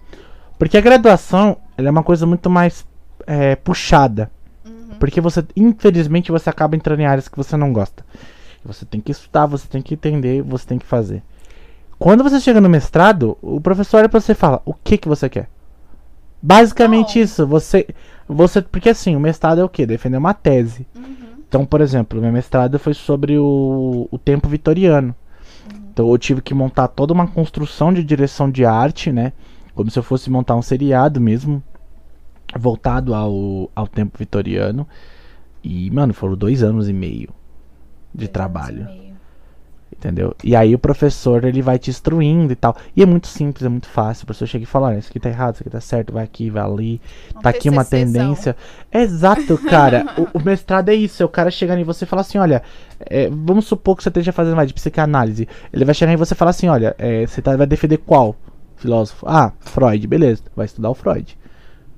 Porque 0.57 0.77
a 0.77 0.81
graduação 0.81 1.57
ela 1.77 1.89
é 1.89 1.91
uma 1.91 2.03
coisa 2.03 2.25
muito 2.25 2.49
mais 2.49 2.87
é, 3.27 3.55
puxada. 3.57 4.31
uhum. 4.65 4.95
Porque 4.97 5.19
você, 5.19 5.45
infelizmente, 5.55 6.31
você 6.31 6.49
acaba 6.49 6.75
entrando 6.75 7.01
em 7.01 7.05
áreas 7.05 7.27
que 7.27 7.37
você 7.37 7.57
não 7.57 7.73
gosta. 7.73 8.05
Você 8.63 8.85
tem 8.85 9.01
que 9.01 9.11
estudar, 9.11 9.45
você 9.45 9.67
tem 9.67 9.81
que 9.81 9.93
entender, 9.93 10.41
você 10.41 10.65
tem 10.65 10.79
que 10.79 10.85
fazer. 10.85 11.21
Quando 11.99 12.23
você 12.23 12.39
chega 12.39 12.61
no 12.61 12.69
mestrado, 12.69 13.37
o 13.41 13.59
professor 13.59 13.97
olha 13.97 14.09
pra 14.09 14.19
você 14.19 14.31
e 14.31 14.35
fala: 14.35 14.61
O 14.65 14.73
que 14.73 14.97
que 14.97 15.07
você 15.07 15.29
quer? 15.29 15.49
Basicamente 16.41 17.19
isso. 17.19 17.45
Você, 17.45 17.87
você, 18.27 18.61
porque 18.61 18.89
assim, 18.89 19.15
o 19.15 19.19
mestrado 19.19 19.59
é 19.59 19.63
o 19.63 19.69
quê? 19.69 19.85
Defender 19.85 20.17
uma 20.17 20.33
tese. 20.33 20.87
Uhum. 20.95 21.15
Então, 21.47 21.65
por 21.65 21.81
exemplo, 21.81 22.21
meu 22.21 22.31
mestrado 22.31 22.77
foi 22.79 22.93
sobre 22.93 23.37
o, 23.37 24.07
o 24.11 24.17
tempo 24.17 24.47
vitoriano. 24.47 25.15
Então, 25.97 26.11
eu 26.11 26.17
tive 26.19 26.43
que 26.43 26.53
montar 26.53 26.89
toda 26.89 27.11
uma 27.11 27.25
construção 27.25 27.91
de 27.91 28.03
direção 28.03 28.51
de 28.51 28.63
arte, 28.63 29.11
né? 29.11 29.33
Como 29.73 29.89
se 29.89 29.97
eu 29.97 30.03
fosse 30.03 30.29
montar 30.29 30.55
um 30.55 30.61
seriado 30.61 31.19
mesmo, 31.19 31.63
voltado 32.55 33.15
ao, 33.15 33.71
ao 33.75 33.87
tempo 33.87 34.15
vitoriano. 34.15 34.87
E, 35.63 35.89
mano, 35.89 36.13
foram 36.13 36.35
dois 36.35 36.61
anos 36.61 36.87
e 36.87 36.93
meio. 36.93 37.29
de 38.13 38.27
Dois 38.27 38.29
trabalho. 38.29 39.06
Entendeu? 39.97 40.35
E 40.43 40.55
aí 40.55 40.75
o 40.75 40.79
professor 40.79 41.43
ele 41.43 41.59
vai 41.59 41.79
te 41.79 41.89
instruindo 41.89 42.53
e 42.53 42.55
tal. 42.55 42.77
E 42.95 43.01
é 43.01 43.05
muito 43.05 43.25
simples, 43.25 43.65
é 43.65 43.69
muito 43.69 43.87
fácil. 43.87 44.23
O 44.23 44.25
professor 44.27 44.45
chega 44.45 44.63
e 44.63 44.67
fala: 44.67 44.87
olha, 44.89 44.99
isso 44.99 45.09
aqui 45.09 45.19
tá 45.19 45.27
errado, 45.27 45.55
isso 45.55 45.63
aqui 45.63 45.71
tá 45.71 45.81
certo, 45.81 46.13
vai 46.13 46.23
aqui, 46.23 46.51
vai 46.51 46.61
ali. 46.63 47.01
Um 47.35 47.41
Tá 47.41 47.49
aqui 47.49 47.67
uma 47.67 47.83
tendência. 47.83 48.55
Exato, 48.93 49.57
cara. 49.57 50.05
o, 50.15 50.37
o 50.37 50.43
mestrado 50.43 50.89
é 50.89 50.93
isso. 50.93 51.23
É 51.23 51.25
o 51.25 51.29
cara 51.29 51.49
chegando 51.49 51.79
em 51.79 51.83
você 51.83 52.05
e 52.05 52.07
falar 52.07 52.21
assim: 52.21 52.37
olha, 52.37 52.61
é, 52.99 53.27
vamos 53.27 53.65
supor 53.65 53.97
que 53.97 54.03
você 54.03 54.09
esteja 54.09 54.31
fazendo 54.31 54.55
mais 54.55 54.67
de 54.67 54.73
psicanálise. 54.75 55.47
Ele 55.73 55.83
vai 55.83 55.95
chegar 55.95 56.13
em 56.13 56.17
você 56.17 56.35
e 56.35 56.37
falar 56.37 56.51
assim: 56.51 56.67
olha, 56.67 56.95
é, 56.99 57.25
você 57.25 57.41
tá- 57.41 57.57
vai 57.57 57.65
defender 57.65 57.97
qual 57.97 58.35
filósofo? 58.75 59.25
Ah, 59.27 59.51
Freud, 59.61 60.05
beleza. 60.05 60.43
Vai 60.55 60.67
estudar 60.67 60.91
o 60.91 60.93
Freud. 60.93 61.35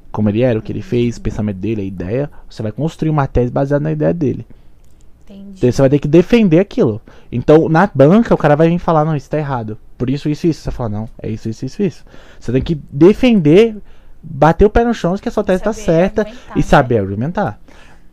Como 0.09 0.29
ele 0.29 0.41
era, 0.41 0.57
o 0.57 0.61
que 0.61 0.71
ele 0.71 0.81
fez, 0.81 1.17
o 1.17 1.21
pensamento 1.21 1.57
dele, 1.57 1.81
a 1.81 1.85
ideia. 1.85 2.31
Você 2.49 2.63
vai 2.63 2.71
construir 2.71 3.09
uma 3.09 3.27
tese 3.27 3.51
baseada 3.51 3.83
na 3.83 3.91
ideia 3.91 4.13
dele. 4.13 4.47
Entendi. 5.29 5.57
Então 5.57 5.71
você 5.71 5.81
vai 5.81 5.89
ter 5.89 5.99
que 5.99 6.07
defender 6.07 6.59
aquilo. 6.59 6.99
Então, 7.31 7.69
na 7.69 7.89
banca, 7.93 8.33
o 8.33 8.37
cara 8.37 8.55
vai 8.55 8.67
vir 8.67 8.79
falar, 8.79 9.05
não, 9.05 9.15
isso 9.15 9.29
tá 9.29 9.37
errado. 9.37 9.77
Por 9.97 10.09
isso, 10.09 10.27
isso, 10.27 10.47
isso. 10.47 10.61
Você 10.61 10.71
fala, 10.71 10.89
não, 10.89 11.09
é 11.21 11.29
isso, 11.29 11.47
isso, 11.47 11.65
isso, 11.65 11.83
isso. 11.83 12.05
Você 12.39 12.51
tem 12.51 12.61
que 12.61 12.75
defender, 12.91 13.77
bater 14.23 14.65
o 14.65 14.69
pé 14.69 14.83
no 14.83 14.93
chão 14.93 15.13
de 15.13 15.21
que 15.21 15.29
a 15.29 15.31
sua 15.31 15.43
tese 15.43 15.63
tá 15.63 15.73
certa 15.73 16.25
e 16.55 16.59
né? 16.59 16.61
saber 16.63 16.97
argumentar. 16.97 17.59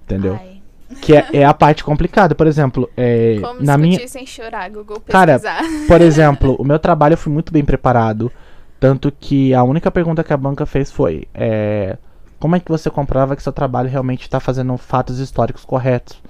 Entendeu? 0.05 0.38
Ai, 0.38 0.57
Que 1.00 1.16
é, 1.16 1.29
é 1.33 1.44
a 1.44 1.55
parte 1.55 1.83
complicada. 1.83 2.35
Por 2.35 2.46
exemplo, 2.46 2.88
é, 2.96 3.38
como 3.40 3.62
na 3.62 3.76
minha. 3.76 4.07
sem 4.07 4.26
chorar, 4.26 4.70
Google 4.70 5.00
Cara, 5.00 5.38
pesquisar. 5.38 5.62
Por 5.88 6.00
exemplo, 6.00 6.57
o 6.59 6.64
meu 6.64 6.79
trabalho 6.79 7.14
eu 7.14 7.18
fui 7.18 7.33
muito 7.33 7.52
bem 7.52 7.64
preparado. 7.64 8.31
Tanto 8.79 9.11
que 9.11 9.55
a 9.55 9.64
única 9.64 9.90
pergunta 9.90 10.22
que 10.22 10.33
a 10.33 10.37
banca 10.37 10.64
fez 10.64 10.92
foi: 10.92 11.26
é, 11.35 11.96
Como 12.38 12.55
é 12.55 12.61
que 12.61 12.70
você 12.70 12.88
comprova 12.88 13.35
que 13.35 13.42
seu 13.42 13.52
trabalho 13.52 13.88
realmente 13.88 14.22
está 14.22 14.38
fazendo 14.38 14.76
fatos 14.76 15.18
históricos 15.18 15.64
corretos? 15.64 16.20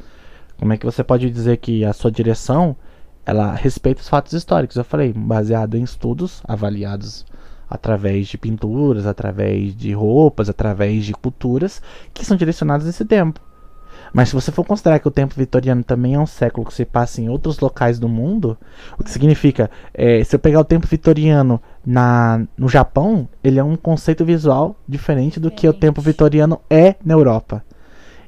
Como 0.58 0.72
é 0.72 0.76
que 0.76 0.86
você 0.86 1.04
pode 1.04 1.30
dizer 1.30 1.58
que 1.58 1.84
a 1.84 1.92
sua 1.92 2.10
direção 2.10 2.76
ela 3.24 3.52
respeita 3.54 4.00
os 4.00 4.08
fatos 4.08 4.32
históricos? 4.32 4.76
Eu 4.76 4.84
falei, 4.84 5.12
baseado 5.12 5.76
em 5.76 5.82
estudos 5.82 6.42
avaliados 6.46 7.26
através 7.68 8.28
de 8.28 8.38
pinturas, 8.38 9.06
através 9.06 9.76
de 9.76 9.92
roupas, 9.92 10.48
através 10.48 11.04
de 11.04 11.12
culturas 11.12 11.82
que 12.14 12.24
são 12.24 12.36
direcionadas 12.36 12.86
nesse 12.86 13.04
tempo. 13.04 13.40
Mas 14.12 14.28
se 14.28 14.34
você 14.34 14.52
for 14.52 14.64
considerar 14.64 14.98
que 14.98 15.08
o 15.08 15.10
tempo 15.10 15.34
vitoriano 15.36 15.82
também 15.82 16.14
é 16.14 16.18
um 16.18 16.26
século 16.26 16.66
que 16.66 16.72
se 16.72 16.84
passa 16.84 17.20
em 17.20 17.28
outros 17.28 17.58
locais 17.58 17.98
do 17.98 18.08
mundo, 18.08 18.56
o 18.98 19.04
que 19.04 19.10
significa, 19.10 19.70
é, 19.92 20.22
se 20.22 20.34
eu 20.34 20.38
pegar 20.38 20.60
o 20.60 20.64
tempo 20.64 20.86
vitoriano 20.86 21.60
na, 21.84 22.46
no 22.56 22.68
Japão, 22.68 23.28
ele 23.42 23.58
é 23.58 23.64
um 23.64 23.76
conceito 23.76 24.24
visual 24.24 24.76
diferente 24.88 25.40
do 25.40 25.50
que 25.50 25.68
o 25.68 25.72
tempo 25.72 26.00
vitoriano 26.00 26.60
é 26.70 26.94
na 27.04 27.14
Europa. 27.14 27.64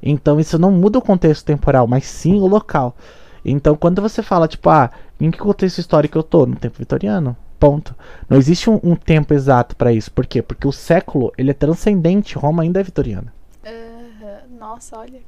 Então 0.03 0.39
isso 0.39 0.59
não 0.59 0.71
muda 0.71 0.99
o 0.99 1.03
contexto 1.03 1.45
temporal, 1.45 1.87
mas 1.87 2.05
sim 2.07 2.35
o 2.41 2.47
local. 2.47 2.97
Então 3.45 3.77
quando 3.77 4.03
você 4.03 4.23
fala, 4.23 4.49
tipo, 4.49 4.69
ah, 4.71 4.91
em 5.21 5.31
que 5.31 5.39
contexto 5.39 5.79
histórico 5.79 6.19
eu 6.19 6.23
tô? 6.23 6.47
No 6.47 6.57
tempo 6.57 6.77
vitoriano. 6.79 7.37
Ponto. 7.59 7.95
Não 8.29 8.39
existe 8.39 8.71
um, 8.71 8.79
um 8.83 8.95
tempo 8.95 9.35
exato 9.35 9.75
para 9.75 9.93
isso. 9.93 10.13
Por 10.13 10.27
quê? 10.27 10.41
Porque 10.41 10.67
o 10.67 10.73
século 10.73 11.33
ele 11.37 11.51
é 11.51 11.55
transcendente. 11.55 12.39
Roma 12.39 12.63
ainda 12.63 12.79
é 12.79 12.83
vitoriana. 12.85 13.33
Nossa, 14.59 14.99
olha. 14.99 15.21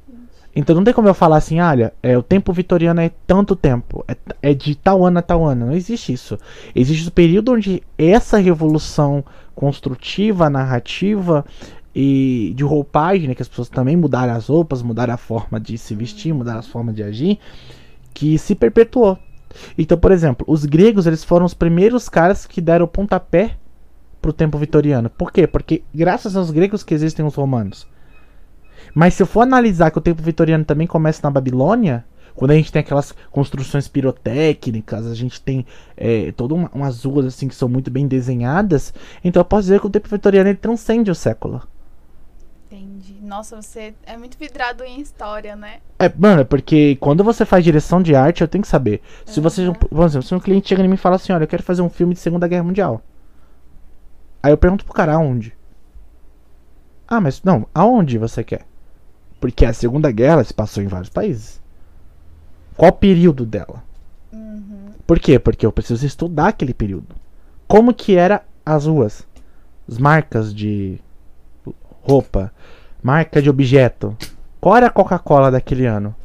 Então 0.53 0.75
não 0.75 0.83
tem 0.83 0.93
como 0.93 1.07
eu 1.07 1.13
falar 1.13 1.37
assim, 1.37 1.61
olha, 1.61 1.93
é, 2.03 2.17
o 2.17 2.21
tempo 2.21 2.51
vitoriano 2.51 2.99
é 2.99 3.09
tanto 3.25 3.55
tempo, 3.55 4.03
é, 4.07 4.15
é 4.41 4.53
de 4.53 4.75
tal 4.75 5.05
ano 5.05 5.19
a 5.19 5.21
tal 5.21 5.45
ano. 5.45 5.67
Não 5.67 5.73
existe 5.73 6.11
isso. 6.11 6.37
Existe 6.75 7.07
o 7.07 7.11
período 7.11 7.53
onde 7.53 7.81
essa 7.97 8.37
revolução 8.37 9.23
construtiva, 9.55 10.49
narrativa 10.49 11.45
e 11.93 12.53
de 12.55 12.63
roupagem, 12.63 13.27
né, 13.27 13.35
que 13.35 13.41
as 13.41 13.47
pessoas 13.47 13.69
também 13.69 13.95
mudaram 13.95 14.33
as 14.33 14.47
roupas, 14.47 14.81
mudaram 14.81 15.13
a 15.13 15.17
forma 15.17 15.59
de 15.59 15.77
se 15.77 15.93
vestir, 15.93 16.33
mudaram 16.33 16.59
as 16.59 16.67
formas 16.67 16.95
de 16.95 17.03
agir, 17.03 17.39
que 18.13 18.37
se 18.37 18.55
perpetuou. 18.55 19.17
Então, 19.77 19.97
por 19.97 20.11
exemplo, 20.11 20.45
os 20.47 20.65
gregos 20.65 21.05
eles 21.05 21.23
foram 21.23 21.45
os 21.45 21.53
primeiros 21.53 22.07
caras 22.07 22.45
que 22.45 22.61
deram 22.61 22.85
o 22.85 22.87
pontapé 22.87 23.57
pro 24.21 24.31
tempo 24.31 24.57
vitoriano. 24.57 25.09
Por 25.09 25.31
quê? 25.31 25.47
Porque 25.47 25.83
graças 25.93 26.35
aos 26.35 26.51
gregos 26.51 26.83
que 26.83 26.93
existem 26.93 27.25
os 27.25 27.35
romanos. 27.35 27.87
Mas 28.93 29.13
se 29.13 29.23
eu 29.23 29.27
for 29.27 29.41
analisar 29.41 29.91
que 29.91 29.97
o 29.97 30.01
tempo 30.01 30.21
vitoriano 30.21 30.65
também 30.65 30.87
começa 30.87 31.21
na 31.23 31.31
Babilônia, 31.31 32.05
quando 32.35 32.51
a 32.51 32.55
gente 32.55 32.71
tem 32.71 32.79
aquelas 32.79 33.13
construções 33.29 33.87
pirotécnicas, 33.87 35.05
a 35.05 35.15
gente 35.15 35.41
tem 35.41 35.65
é, 35.97 36.31
todas 36.31 36.57
uma, 36.57 36.71
umas 36.73 37.03
ruas 37.03 37.25
assim 37.25 37.47
que 37.47 37.55
são 37.55 37.67
muito 37.67 37.91
bem 37.91 38.07
desenhadas, 38.07 38.93
então 39.23 39.41
eu 39.41 39.45
posso 39.45 39.63
dizer 39.63 39.79
que 39.79 39.87
o 39.87 39.89
tempo 39.89 40.09
vitoriano 40.09 40.53
transcende 40.55 41.11
o 41.11 41.15
século. 41.15 41.61
Entendi. 42.81 43.19
Nossa, 43.21 43.61
você 43.61 43.93
é 44.05 44.17
muito 44.17 44.37
vidrado 44.37 44.83
em 44.83 44.99
história, 44.99 45.55
né? 45.55 45.79
É, 45.99 46.11
mano, 46.17 46.41
é 46.41 46.43
porque 46.43 46.95
quando 46.99 47.23
você 47.23 47.45
faz 47.45 47.63
direção 47.63 48.01
de 48.01 48.15
arte, 48.15 48.41
eu 48.41 48.47
tenho 48.47 48.63
que 48.63 48.67
saber. 48.67 49.01
Se 49.25 49.39
você, 49.39 49.67
Uhum. 49.67 49.73
por 49.73 50.05
exemplo, 50.05 50.27
se 50.27 50.33
um 50.33 50.39
cliente 50.39 50.69
chega 50.69 50.83
em 50.83 50.87
mim 50.87 50.95
e 50.95 50.97
fala 50.97 51.15
assim, 51.15 51.31
olha, 51.31 51.43
eu 51.43 51.47
quero 51.47 51.63
fazer 51.63 51.81
um 51.81 51.89
filme 51.89 52.13
de 52.13 52.19
Segunda 52.19 52.47
Guerra 52.47 52.63
Mundial. 52.63 53.01
Aí 54.41 54.51
eu 54.51 54.57
pergunto 54.57 54.83
pro 54.83 54.93
cara 54.93 55.13
aonde? 55.13 55.55
Ah, 57.07 57.21
mas 57.21 57.43
não, 57.43 57.67
aonde 57.73 58.17
você 58.17 58.43
quer? 58.43 58.65
Porque 59.39 59.65
a 59.65 59.73
Segunda 59.73 60.11
Guerra 60.11 60.43
se 60.43 60.53
passou 60.53 60.81
em 60.81 60.87
vários 60.87 61.09
países. 61.09 61.61
Qual 62.75 62.89
o 62.89 62.95
período 62.95 63.45
dela? 63.45 63.83
Uhum. 64.33 64.91
Por 65.05 65.19
quê? 65.19 65.37
Porque 65.37 65.65
eu 65.65 65.71
preciso 65.71 66.05
estudar 66.05 66.47
aquele 66.47 66.73
período. 66.73 67.15
Como 67.67 67.93
que 67.93 68.15
era 68.15 68.43
as 68.65 68.85
ruas? 68.85 69.27
As 69.87 69.97
marcas 69.97 70.53
de 70.53 70.99
roupa, 72.03 72.51
marca 73.01 73.41
de 73.41 73.49
objeto. 73.49 74.15
Qual 74.59 74.75
era 74.75 74.87
a 74.87 74.91
Coca-Cola 74.91 75.49
daquele 75.51 75.85
ano? 75.85 76.15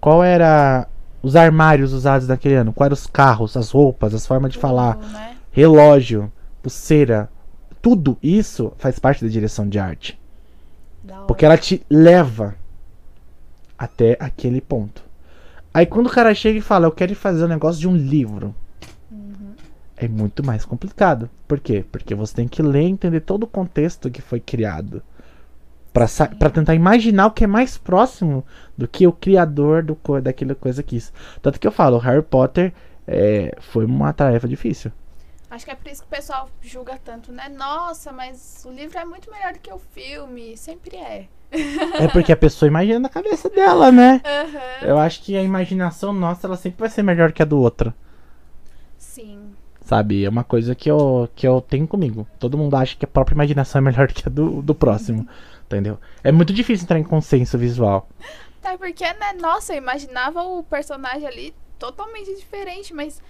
Qual 0.00 0.22
era 0.22 0.86
os 1.22 1.34
armários 1.34 1.92
usados 1.92 2.26
daquele 2.26 2.54
ano? 2.54 2.72
Quais 2.72 2.88
eram 2.88 2.94
os 2.94 3.06
carros, 3.06 3.56
as 3.56 3.70
roupas, 3.70 4.14
as 4.14 4.26
formas 4.26 4.52
de 4.52 4.58
falar, 4.58 4.94
Tudo, 4.96 5.08
né? 5.12 5.36
relógio, 5.50 6.30
pulseira, 6.62 7.28
tudo 7.80 8.18
isso 8.22 8.72
faz 8.78 8.98
parte 8.98 9.24
da 9.24 9.30
direção 9.30 9.68
de 9.68 9.78
arte. 9.78 10.20
Porque 11.26 11.44
ela 11.44 11.56
te 11.56 11.84
leva 11.88 12.54
até 13.78 14.16
aquele 14.20 14.60
ponto. 14.60 15.02
Aí 15.72 15.86
quando 15.86 16.06
o 16.06 16.10
cara 16.10 16.34
chega 16.34 16.58
e 16.58 16.62
fala, 16.62 16.86
eu 16.86 16.92
quero 16.92 17.14
fazer 17.14 17.44
um 17.44 17.48
negócio 17.48 17.80
de 17.80 17.88
um 17.88 17.96
livro, 17.96 18.54
Uhum. 19.10 19.52
é 19.96 20.08
muito 20.08 20.44
mais 20.44 20.64
complicado. 20.64 21.28
Por 21.46 21.60
quê? 21.60 21.84
Porque 21.92 22.14
você 22.14 22.34
tem 22.34 22.48
que 22.48 22.62
ler 22.62 22.82
e 22.82 22.90
entender 22.90 23.20
todo 23.20 23.44
o 23.44 23.46
contexto 23.46 24.10
que 24.10 24.20
foi 24.22 24.40
criado. 24.40 25.02
Pra 26.38 26.50
tentar 26.50 26.74
imaginar 26.74 27.26
o 27.26 27.30
que 27.30 27.44
é 27.44 27.46
mais 27.46 27.78
próximo 27.78 28.44
do 28.76 28.86
que 28.86 29.06
o 29.06 29.12
criador 29.12 29.82
do 29.82 29.96
daquela 30.20 30.54
coisa 30.54 30.82
quis. 30.82 31.12
Tanto 31.40 31.58
que 31.58 31.66
eu 31.66 31.72
falo, 31.72 31.98
Harry 31.98 32.22
Potter 32.22 32.72
é, 33.06 33.56
foi 33.60 33.84
uma 33.84 34.12
tarefa 34.12 34.46
difícil. 34.46 34.92
Acho 35.50 35.64
que 35.64 35.70
é 35.70 35.74
por 35.74 35.90
isso 35.90 36.02
que 36.02 36.08
o 36.08 36.10
pessoal 36.10 36.50
julga 36.60 36.98
tanto, 37.02 37.32
né? 37.32 37.48
Nossa, 37.48 38.12
mas 38.12 38.64
o 38.66 38.70
livro 38.70 38.98
é 38.98 39.04
muito 39.04 39.30
melhor 39.30 39.52
do 39.52 39.58
que 39.58 39.72
o 39.72 39.78
filme. 39.78 40.56
Sempre 40.56 40.96
é. 40.96 41.28
É 41.50 42.08
porque 42.08 42.32
a 42.32 42.36
pessoa 42.36 42.66
imagina 42.66 42.98
na 42.98 43.08
cabeça 43.08 43.48
dela, 43.48 43.92
né? 43.92 44.20
Aham. 44.26 44.86
Eu 44.86 44.98
acho 44.98 45.22
que 45.22 45.36
a 45.36 45.42
imaginação 45.42 46.12
nossa, 46.12 46.46
ela 46.46 46.56
sempre 46.56 46.80
vai 46.80 46.90
ser 46.90 47.02
melhor 47.02 47.32
que 47.32 47.42
a 47.42 47.46
do 47.46 47.58
outro. 47.58 47.94
Sim. 48.98 49.52
Sabe? 49.82 50.24
É 50.24 50.28
uma 50.28 50.42
coisa 50.42 50.74
que 50.74 50.90
eu, 50.90 51.28
que 51.34 51.46
eu 51.46 51.60
tenho 51.60 51.86
comigo. 51.86 52.26
Todo 52.40 52.58
mundo 52.58 52.74
acha 52.74 52.96
que 52.96 53.04
a 53.04 53.08
própria 53.08 53.34
imaginação 53.34 53.78
é 53.78 53.82
melhor 53.82 54.08
que 54.08 54.26
a 54.26 54.30
do, 54.30 54.60
do 54.60 54.74
próximo. 54.74 55.26
Entendeu? 55.66 55.98
É 56.22 56.30
muito 56.30 56.52
difícil 56.52 56.84
entrar 56.84 56.98
em 56.98 57.04
consenso 57.04 57.58
visual. 57.58 58.08
Até 58.62 58.76
porque, 58.76 59.04
né? 59.04 59.32
Nossa, 59.40 59.74
eu 59.74 59.78
imaginava 59.78 60.42
o 60.42 60.62
personagem 60.62 61.26
ali 61.26 61.54
totalmente 61.78 62.34
diferente, 62.34 62.94
mas 62.94 63.20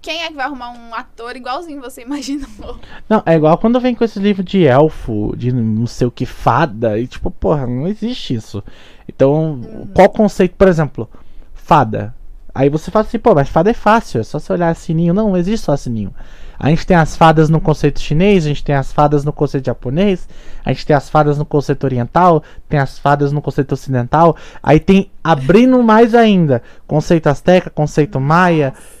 quem 0.00 0.22
é 0.22 0.28
que 0.28 0.34
vai 0.34 0.46
arrumar 0.46 0.70
um 0.70 0.94
ator 0.94 1.36
igualzinho 1.36 1.80
você 1.80 2.02
imaginou? 2.06 2.78
Não, 3.08 3.22
é 3.24 3.34
igual 3.34 3.56
quando 3.58 3.80
vem 3.80 3.94
com 3.94 4.04
esse 4.04 4.18
livro 4.18 4.42
de 4.42 4.64
elfo, 4.64 5.34
de 5.36 5.52
não 5.52 5.86
sei 5.86 6.06
o 6.06 6.10
que, 6.10 6.26
fada, 6.26 6.98
e 6.98 7.06
tipo, 7.06 7.30
porra, 7.30 7.66
não 7.66 7.86
existe 7.86 8.34
isso. 8.34 8.62
Então, 9.08 9.60
qual 9.94 10.08
o 10.08 10.10
conceito, 10.10 10.54
por 10.56 10.68
exemplo, 10.68 11.08
fada? 11.54 12.14
Aí 12.54 12.68
você 12.68 12.90
fala 12.90 13.04
assim, 13.04 13.18
pô, 13.18 13.34
mas 13.34 13.48
fada 13.48 13.70
é 13.70 13.74
fácil, 13.74 14.20
é 14.20 14.24
só 14.24 14.38
você 14.38 14.52
olhar 14.52 14.74
sininho. 14.74 15.14
Não, 15.14 15.28
não 15.28 15.36
existe 15.36 15.64
só 15.64 15.76
sininho. 15.76 16.12
A 16.58 16.70
gente 16.70 16.86
tem 16.86 16.96
as 16.96 17.16
fadas 17.16 17.48
no 17.48 17.60
conceito 17.60 18.00
chinês, 18.00 18.44
a 18.44 18.48
gente 18.48 18.64
tem 18.64 18.74
as 18.74 18.92
fadas 18.92 19.24
no 19.24 19.32
conceito 19.32 19.66
japonês, 19.66 20.28
a 20.64 20.72
gente 20.72 20.84
tem 20.84 20.96
as 20.96 21.08
fadas 21.08 21.38
no 21.38 21.44
conceito 21.44 21.84
oriental, 21.84 22.42
tem 22.68 22.80
as 22.80 22.98
fadas 22.98 23.30
no 23.30 23.40
conceito 23.40 23.72
ocidental, 23.72 24.36
aí 24.62 24.80
tem, 24.80 25.10
abrindo 25.22 25.80
mais 25.82 26.14
ainda, 26.14 26.62
conceito 26.86 27.28
asteca, 27.28 27.70
conceito 27.70 28.20
maia. 28.20 28.74
Nossa. 28.74 28.97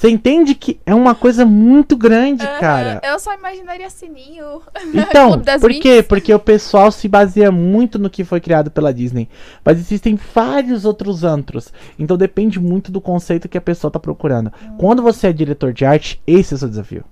Você 0.00 0.08
entende 0.08 0.54
que 0.54 0.80
é 0.86 0.94
uma 0.94 1.14
coisa 1.14 1.44
muito 1.44 1.94
grande, 1.94 2.42
cara. 2.58 3.02
Eu 3.04 3.18
só 3.18 3.34
imaginaria 3.34 3.90
sininho. 3.90 4.62
Então, 4.94 5.38
por 5.60 5.70
quê? 5.74 6.02
Porque 6.02 6.32
o 6.32 6.38
pessoal 6.38 6.90
se 6.90 7.06
baseia 7.06 7.52
muito 7.52 7.98
no 7.98 8.08
que 8.08 8.24
foi 8.24 8.40
criado 8.40 8.70
pela 8.70 8.94
Disney. 8.94 9.28
Mas 9.62 9.78
existem 9.78 10.18
vários 10.34 10.86
outros 10.86 11.22
antros. 11.22 11.70
Então 11.98 12.16
depende 12.16 12.58
muito 12.58 12.90
do 12.90 12.98
conceito 12.98 13.46
que 13.46 13.58
a 13.58 13.60
pessoa 13.60 13.90
tá 13.90 14.00
procurando. 14.00 14.50
Hum. 14.62 14.76
Quando 14.78 15.02
você 15.02 15.26
é 15.26 15.32
diretor 15.34 15.74
de 15.74 15.84
arte, 15.84 16.18
esse 16.26 16.54
é 16.54 16.56
o 16.56 16.58
seu 16.58 16.68
desafio. 16.70 17.04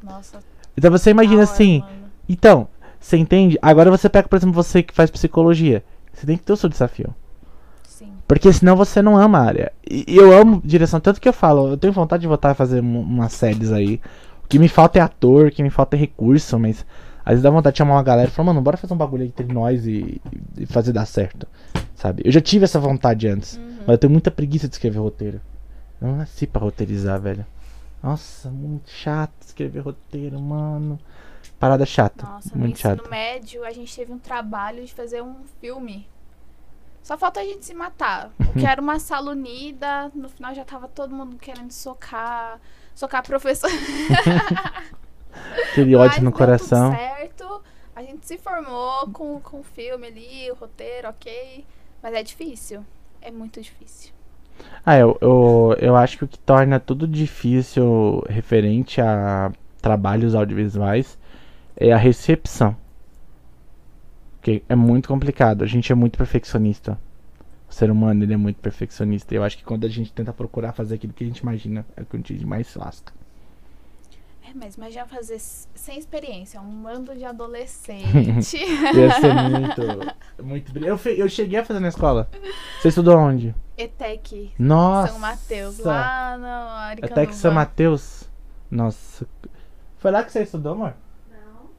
Nossa. 0.00 0.38
Então 0.76 0.92
você 0.92 1.10
imagina 1.10 1.42
assim. 1.42 1.82
Então, 2.28 2.68
você 3.00 3.16
entende? 3.16 3.58
Agora 3.60 3.90
você 3.90 4.08
pega, 4.08 4.28
por 4.28 4.36
exemplo, 4.36 4.54
você 4.54 4.80
que 4.80 4.94
faz 4.94 5.10
psicologia. 5.10 5.82
Você 6.12 6.24
tem 6.24 6.36
que 6.36 6.44
ter 6.44 6.52
o 6.52 6.56
seu 6.56 6.68
desafio. 6.68 7.12
Porque 8.34 8.52
senão 8.52 8.74
você 8.76 9.02
não 9.02 9.16
ama 9.16 9.38
a 9.38 9.42
área. 9.42 9.72
E 9.88 10.04
eu 10.16 10.32
amo 10.32 10.62
direção, 10.64 10.98
tanto 11.00 11.20
que 11.20 11.28
eu 11.28 11.32
falo, 11.32 11.68
eu 11.68 11.76
tenho 11.76 11.92
vontade 11.92 12.22
de 12.22 12.26
voltar 12.26 12.50
a 12.50 12.54
fazer 12.54 12.80
um- 12.82 13.00
umas 13.02 13.32
séries 13.32 13.70
aí. 13.72 14.00
O 14.44 14.48
que 14.48 14.58
me 14.58 14.68
falta 14.68 14.98
é 14.98 15.02
ator, 15.02 15.46
o 15.46 15.50
que 15.50 15.62
me 15.62 15.70
falta 15.70 15.96
é 15.96 15.98
recurso, 15.98 16.58
mas 16.58 16.84
às 17.24 17.30
vezes 17.32 17.42
dá 17.42 17.50
vontade 17.50 17.74
de 17.74 17.78
chamar 17.78 17.94
uma 17.94 18.02
galera 18.02 18.28
e 18.28 18.32
falar, 18.32 18.46
mano, 18.46 18.60
bora 18.62 18.76
fazer 18.76 18.94
um 18.94 18.96
bagulho 18.96 19.24
entre 19.24 19.46
nós 19.52 19.86
e, 19.86 20.20
e 20.58 20.66
fazer 20.66 20.92
dar 20.92 21.06
certo. 21.06 21.46
Sabe? 21.94 22.22
Eu 22.24 22.32
já 22.32 22.40
tive 22.40 22.64
essa 22.64 22.80
vontade 22.80 23.28
antes, 23.28 23.56
Uhum. 23.58 23.76
mas 23.80 23.88
eu 23.88 23.98
tenho 23.98 24.10
muita 24.12 24.30
preguiça 24.30 24.66
de 24.66 24.74
escrever 24.74 24.98
roteiro. 24.98 25.40
Eu 26.00 26.08
não 26.08 26.16
nasci 26.16 26.46
pra 26.46 26.60
roteirizar, 26.62 27.20
velho. 27.20 27.44
Nossa, 28.02 28.50
muito 28.50 28.90
chato 28.90 29.32
escrever 29.46 29.80
roteiro, 29.80 30.40
mano. 30.40 30.98
Parada 31.60 31.86
chata. 31.86 32.26
Nossa, 32.26 32.50
no 32.54 32.60
muito 32.60 32.74
ensino 32.78 32.96
chata. 32.96 33.08
médio 33.08 33.64
a 33.64 33.70
gente 33.70 33.94
teve 33.94 34.12
um 34.12 34.18
trabalho 34.18 34.84
de 34.84 34.92
fazer 34.92 35.22
um 35.22 35.36
filme. 35.60 36.06
Só 37.02 37.18
falta 37.18 37.40
a 37.40 37.44
gente 37.44 37.64
se 37.64 37.74
matar. 37.74 38.30
O 38.52 38.52
que 38.52 38.66
era 38.66 38.82
uma 38.82 38.98
sala 38.98 39.30
unida, 39.30 40.10
no 40.14 40.28
final 40.28 40.54
já 40.54 40.62
tava 40.62 40.86
todo 40.86 41.14
mundo 41.14 41.36
querendo 41.36 41.70
socar, 41.70 42.60
socar 42.94 43.20
a 43.20 43.22
professora. 43.22 43.72
Aquele 45.70 45.96
Mas 45.96 46.12
ódio 46.12 46.24
no 46.24 46.32
coração. 46.32 46.90
Tudo 46.90 46.98
certo. 46.98 47.62
A 47.96 48.02
gente 48.02 48.26
se 48.26 48.36
formou 48.36 49.08
com, 49.10 49.40
com 49.40 49.60
o 49.60 49.62
filme 49.62 50.06
ali, 50.06 50.50
o 50.50 50.54
roteiro, 50.54 51.08
ok. 51.08 51.64
Mas 52.02 52.12
é 52.12 52.22
difícil. 52.22 52.84
É 53.22 53.30
muito 53.30 53.58
difícil. 53.60 54.12
Ah, 54.84 54.98
eu, 54.98 55.16
eu, 55.20 55.76
eu 55.80 55.96
acho 55.96 56.18
que 56.18 56.24
o 56.24 56.28
que 56.28 56.38
torna 56.38 56.78
tudo 56.78 57.06
difícil 57.08 58.22
referente 58.28 59.00
a 59.00 59.50
trabalhos 59.80 60.34
audiovisuais 60.34 61.18
é 61.76 61.92
a 61.92 61.96
recepção. 61.96 62.76
Porque 64.42 64.60
é 64.68 64.74
muito 64.74 65.06
complicado. 65.06 65.62
A 65.62 65.66
gente 65.68 65.92
é 65.92 65.94
muito 65.94 66.18
perfeccionista. 66.18 66.98
O 67.70 67.72
ser 67.72 67.92
humano 67.92 68.24
ele 68.24 68.34
é 68.34 68.36
muito 68.36 68.56
perfeccionista. 68.58 69.32
Eu 69.32 69.44
acho 69.44 69.56
que 69.56 69.62
quando 69.62 69.84
a 69.86 69.88
gente 69.88 70.12
tenta 70.12 70.32
procurar 70.32 70.72
fazer 70.72 70.96
aquilo 70.96 71.12
que 71.12 71.22
a 71.22 71.26
gente 71.28 71.38
imagina, 71.38 71.86
é 71.96 72.00
o 72.02 72.04
que 72.04 72.16
a 72.16 72.18
gente 72.18 72.44
mais 72.44 72.66
se 72.66 72.76
lasca. 72.76 73.12
É, 74.44 74.52
mas 74.52 74.74
imagina 74.74 75.06
fazer 75.06 75.38
sem 75.38 75.96
experiência, 75.96 76.60
um 76.60 76.82
bando 76.82 77.14
de 77.14 77.22
adolescente. 77.24 78.56
Ia 78.56 79.10
ser 79.20 79.32
muito. 79.32 80.44
muito 80.44 80.72
brilhante. 80.72 80.90
eu, 80.90 80.98
fe- 80.98 81.14
eu 81.20 81.28
cheguei 81.28 81.60
a 81.60 81.64
fazer 81.64 81.78
na 81.78 81.86
escola. 81.88 82.28
Você 82.80 82.88
estudou 82.88 83.16
onde? 83.16 83.54
ETEC, 83.78 84.50
Nossa! 84.58 85.12
São 85.12 85.20
Mateus, 85.20 85.78
lá 85.78 86.36
no 86.36 86.46
Aricanuva. 86.46 87.20
Até 87.20 87.26
que 87.30 87.36
São 87.36 87.52
Mateus. 87.52 88.28
Nossa. 88.68 89.24
Foi 89.98 90.10
lá 90.10 90.24
que 90.24 90.32
você 90.32 90.42
estudou, 90.42 90.72
amor? 90.72 90.94
Não. 91.30 91.70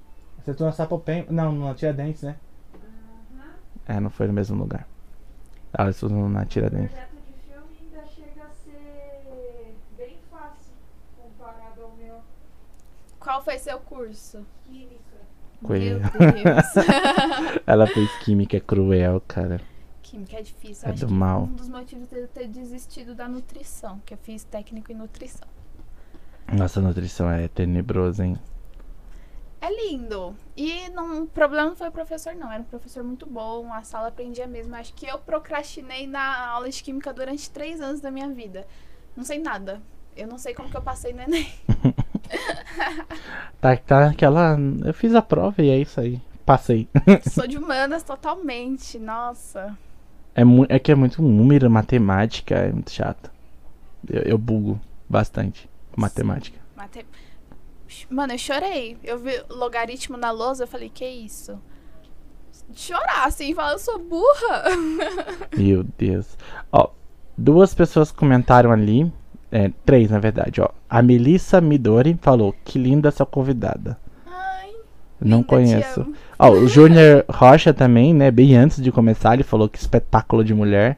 Você 0.41 0.51
estudou 0.51 0.67
na 0.67 0.73
Sapopem. 0.73 1.25
Não, 1.29 1.51
na 1.51 1.73
Tiradentes, 1.73 2.23
né? 2.23 2.37
É, 3.87 3.99
não 3.99 4.09
foi 4.09 4.27
no 4.27 4.33
mesmo 4.33 4.57
lugar. 4.57 4.87
Ela 5.77 5.89
estudou 5.89 6.29
na 6.29 6.41
O 6.41 6.45
Tiradentes. 6.45 6.91
projeto 6.91 7.11
de 7.15 7.33
filme 7.51 7.77
ainda 7.81 8.07
chega 8.07 8.43
a 8.43 8.49
ser 8.49 9.75
bem 9.97 10.17
fácil 10.31 10.73
comparado 11.17 11.81
ao 11.83 11.91
meu 11.97 12.21
Qual 13.19 13.43
foi 13.43 13.57
seu 13.57 13.79
curso? 13.79 14.45
química. 14.65 15.01
Coelho. 15.63 15.99
Meu 15.99 16.09
Deus. 16.33 16.85
Ela 17.65 17.87
fez 17.87 18.09
química 18.19 18.57
é 18.57 18.59
cruel, 18.59 19.21
cara. 19.27 19.61
Química 20.01 20.37
é 20.37 20.41
difícil. 20.41 20.87
É 20.87 20.91
acho 20.91 21.01
do 21.01 21.07
que 21.07 21.13
mal. 21.13 21.43
Um 21.43 21.53
dos 21.53 21.69
motivos 21.69 22.07
de 22.09 22.19
eu 22.19 22.27
ter 22.27 22.47
desistido 22.47 23.15
da 23.15 23.27
nutrição, 23.27 23.99
que 24.05 24.13
eu 24.13 24.17
fiz 24.17 24.43
técnico 24.43 24.91
em 24.91 24.95
nutrição. 24.95 25.47
Nossa, 26.51 26.79
a 26.79 26.83
nutrição 26.83 27.31
é 27.31 27.47
tenebrosa, 27.47 28.25
hein? 28.25 28.37
É 29.63 29.87
lindo. 29.87 30.35
E 30.57 30.89
não, 30.89 31.23
o 31.23 31.27
problema 31.27 31.69
não 31.69 31.75
foi 31.77 31.87
o 31.87 31.91
professor, 31.91 32.35
não. 32.35 32.51
Era 32.51 32.61
um 32.61 32.65
professor 32.65 33.01
muito 33.01 33.25
bom, 33.25 33.71
a 33.71 33.81
sala 33.81 34.09
aprendia 34.09 34.45
mesmo. 34.45 34.75
Acho 34.75 34.93
que 34.93 35.05
eu 35.05 35.17
procrastinei 35.17 36.05
na 36.05 36.49
aula 36.49 36.69
de 36.69 36.83
química 36.83 37.13
durante 37.13 37.49
três 37.49 37.79
anos 37.79 38.01
da 38.01 38.11
minha 38.11 38.27
vida. 38.27 38.67
Não 39.15 39.23
sei 39.23 39.39
nada. 39.39 39.81
Eu 40.17 40.27
não 40.27 40.37
sei 40.37 40.53
como 40.53 40.69
que 40.69 40.75
eu 40.75 40.81
passei 40.81 41.13
no 41.13 41.21
Enem. 41.21 41.47
Tá, 43.61 43.77
tá 43.77 44.07
aquela. 44.07 44.57
Eu 44.83 44.93
fiz 44.93 45.13
a 45.13 45.21
prova 45.21 45.61
e 45.61 45.69
é 45.69 45.77
isso 45.77 45.99
aí. 45.99 46.19
Passei. 46.45 46.89
Sou 47.31 47.47
de 47.47 47.57
humanas 47.57 48.01
totalmente. 48.03 48.97
Nossa. 48.97 49.77
É, 50.35 50.41
é 50.67 50.79
que 50.79 50.91
é 50.91 50.95
muito 50.95 51.21
número, 51.21 51.69
matemática, 51.69 52.55
é 52.55 52.71
muito 52.71 52.91
chato. 52.91 53.31
Eu, 54.09 54.21
eu 54.23 54.37
bugo 54.37 54.81
bastante 55.07 55.69
matemática. 55.95 56.59
Mate... 56.75 57.05
Mano, 58.09 58.33
eu 58.33 58.37
chorei. 58.37 58.97
Eu 59.03 59.17
vi 59.17 59.41
logaritmo 59.49 60.17
na 60.17 60.31
lousa, 60.31 60.63
eu 60.63 60.67
falei, 60.67 60.89
que 60.89 61.05
isso? 61.05 61.59
Chorar, 62.73 63.25
assim, 63.25 63.53
falar, 63.53 63.73
eu 63.73 63.79
sou 63.79 63.99
burra. 63.99 64.63
Meu 65.57 65.83
Deus. 65.97 66.37
Ó, 66.71 66.89
duas 67.37 67.73
pessoas 67.73 68.11
comentaram 68.11 68.71
ali. 68.71 69.11
É, 69.51 69.71
três, 69.85 70.09
na 70.09 70.19
verdade, 70.19 70.61
ó. 70.61 70.69
A 70.89 71.01
Melissa 71.01 71.61
Midori 71.61 72.17
falou, 72.19 72.55
que 72.65 72.79
linda 72.79 73.09
essa 73.09 73.25
convidada. 73.25 73.99
Ai, 74.25 74.71
Não 75.21 75.37
linda, 75.37 75.47
conheço. 75.47 76.13
Ó, 76.39 76.49
o 76.49 76.67
Júnior 76.67 77.23
Rocha 77.29 77.73
também, 77.73 78.13
né? 78.13 78.31
Bem 78.31 78.55
antes 78.55 78.81
de 78.81 78.91
começar, 78.91 79.35
ele 79.35 79.43
falou 79.43 79.69
que 79.69 79.77
espetáculo 79.77 80.43
de 80.43 80.53
mulher. 80.53 80.97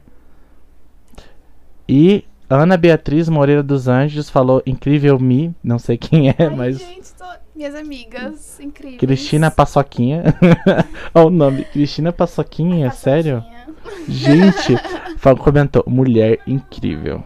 E 1.88 2.24
Ana 2.48 2.76
Beatriz 2.76 3.28
Moreira 3.28 3.62
dos 3.62 3.88
Anjos 3.88 4.30
falou 4.30 4.62
incrível 4.64 5.18
me, 5.18 5.54
não 5.64 5.78
sei 5.78 5.96
quem 5.98 6.28
é, 6.30 6.34
Ai, 6.38 6.50
mas 6.50 6.78
gente, 6.78 7.12
tô... 7.18 7.24
minhas 7.54 7.74
amigas 7.74 8.60
incríveis. 8.60 9.00
Cristina 9.00 9.50
Paçoquinha. 9.50 10.22
Olha 11.12 11.26
o 11.26 11.30
nome, 11.30 11.64
Cristina 11.64 12.12
Paçoquinha, 12.12 12.90
sério? 12.92 13.42
Paçoquinha. 13.42 14.06
Gente, 14.08 14.76
fa- 15.18 15.34
comentou, 15.34 15.82
mulher 15.88 16.38
incrível. 16.46 17.22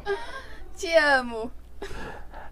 Te 0.77 0.89
amo. 0.97 1.51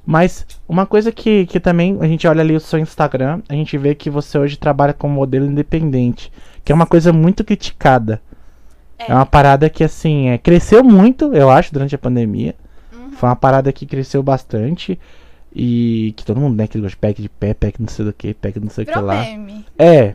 Mas 0.05 0.47
uma 0.69 0.87
coisa 0.87 1.11
que, 1.13 1.47
que 1.47 1.61
também 1.61 1.99
a 2.01 2.07
gente 2.07 2.27
olha 2.27 2.41
ali 2.41 2.55
o 2.57 2.61
seu 2.61 2.79
Instagram, 2.79 3.43
a 3.49 3.55
gente 3.55 3.77
vê 3.77 3.95
que 3.95 4.09
você 4.11 4.39
hoje 4.39 4.57
trabalha 4.59 4.93
como 4.95 5.15
modelo 5.15 5.45
independente, 5.47 6.33
que 6.65 6.73
é 6.73 6.75
uma 6.75 6.87
coisa 6.87 7.13
muito 7.13 7.45
criticada. 7.45 8.21
É, 8.99 9.11
É. 9.11 9.15
uma 9.15 9.27
parada 9.27 9.69
que 9.71 9.85
assim, 9.85 10.29
é, 10.29 10.39
cresceu 10.39 10.83
muito, 10.83 11.33
eu 11.35 11.51
acho, 11.51 11.73
durante 11.73 11.95
a 11.95 11.99
pandemia. 11.99 12.55
Uhum. 12.93 13.13
Foi 13.13 13.29
uma 13.29 13.37
parada 13.37 13.73
que 13.73 13.87
cresceu 13.87 14.23
bastante. 14.23 14.99
E 15.55 16.13
que 16.17 16.25
todo 16.25 16.39
mundo, 16.41 16.57
né, 16.57 16.67
que 16.67 16.79
gosta 16.79 16.91
de 16.91 16.97
pack 16.97 17.23
de 17.23 17.29
pé, 17.29 17.55
pack 17.55 17.81
não 17.81 17.89
sei 17.89 18.05
do 18.05 18.13
que, 18.13 18.35
pack 18.35 18.61
não 18.61 18.69
sei 18.69 18.85
o 18.85 18.87
que 18.87 18.99
lá. 18.99 19.23
meme. 19.23 19.65
É. 19.79 20.15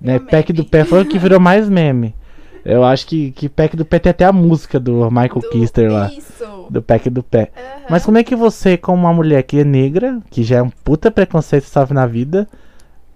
Né, 0.00 0.14
Virou 0.18 0.26
pack 0.30 0.52
meme. 0.52 0.64
do 0.64 0.70
pé 0.70 0.84
foi 0.84 1.02
o 1.02 1.04
que 1.06 1.18
virou 1.18 1.40
mais 1.40 1.68
meme. 1.70 2.14
Eu 2.64 2.84
acho 2.84 3.06
que, 3.08 3.32
que 3.32 3.48
pack 3.48 3.76
do 3.76 3.84
pé 3.84 3.98
tem 3.98 4.10
até 4.10 4.24
a 4.24 4.32
música 4.32 4.78
do 4.78 5.10
Michael 5.10 5.40
Do- 5.40 5.50
Kister 5.50 5.90
lá. 5.90 6.06
Isso. 6.12 6.66
Do 6.70 6.80
pack 6.80 7.10
do 7.10 7.22
pé. 7.22 7.50
Aham. 7.56 7.86
Mas 7.90 8.04
como 8.04 8.18
é 8.18 8.22
que 8.22 8.36
você, 8.36 8.76
como 8.76 9.02
uma 9.02 9.12
mulher 9.12 9.42
que 9.42 9.58
é 9.58 9.64
negra, 9.64 10.20
que 10.30 10.44
já 10.44 10.58
é 10.58 10.62
um 10.62 10.70
puta 10.70 11.10
preconceito 11.10 11.64
sofre 11.64 11.92
na 11.94 12.06
vida, 12.06 12.48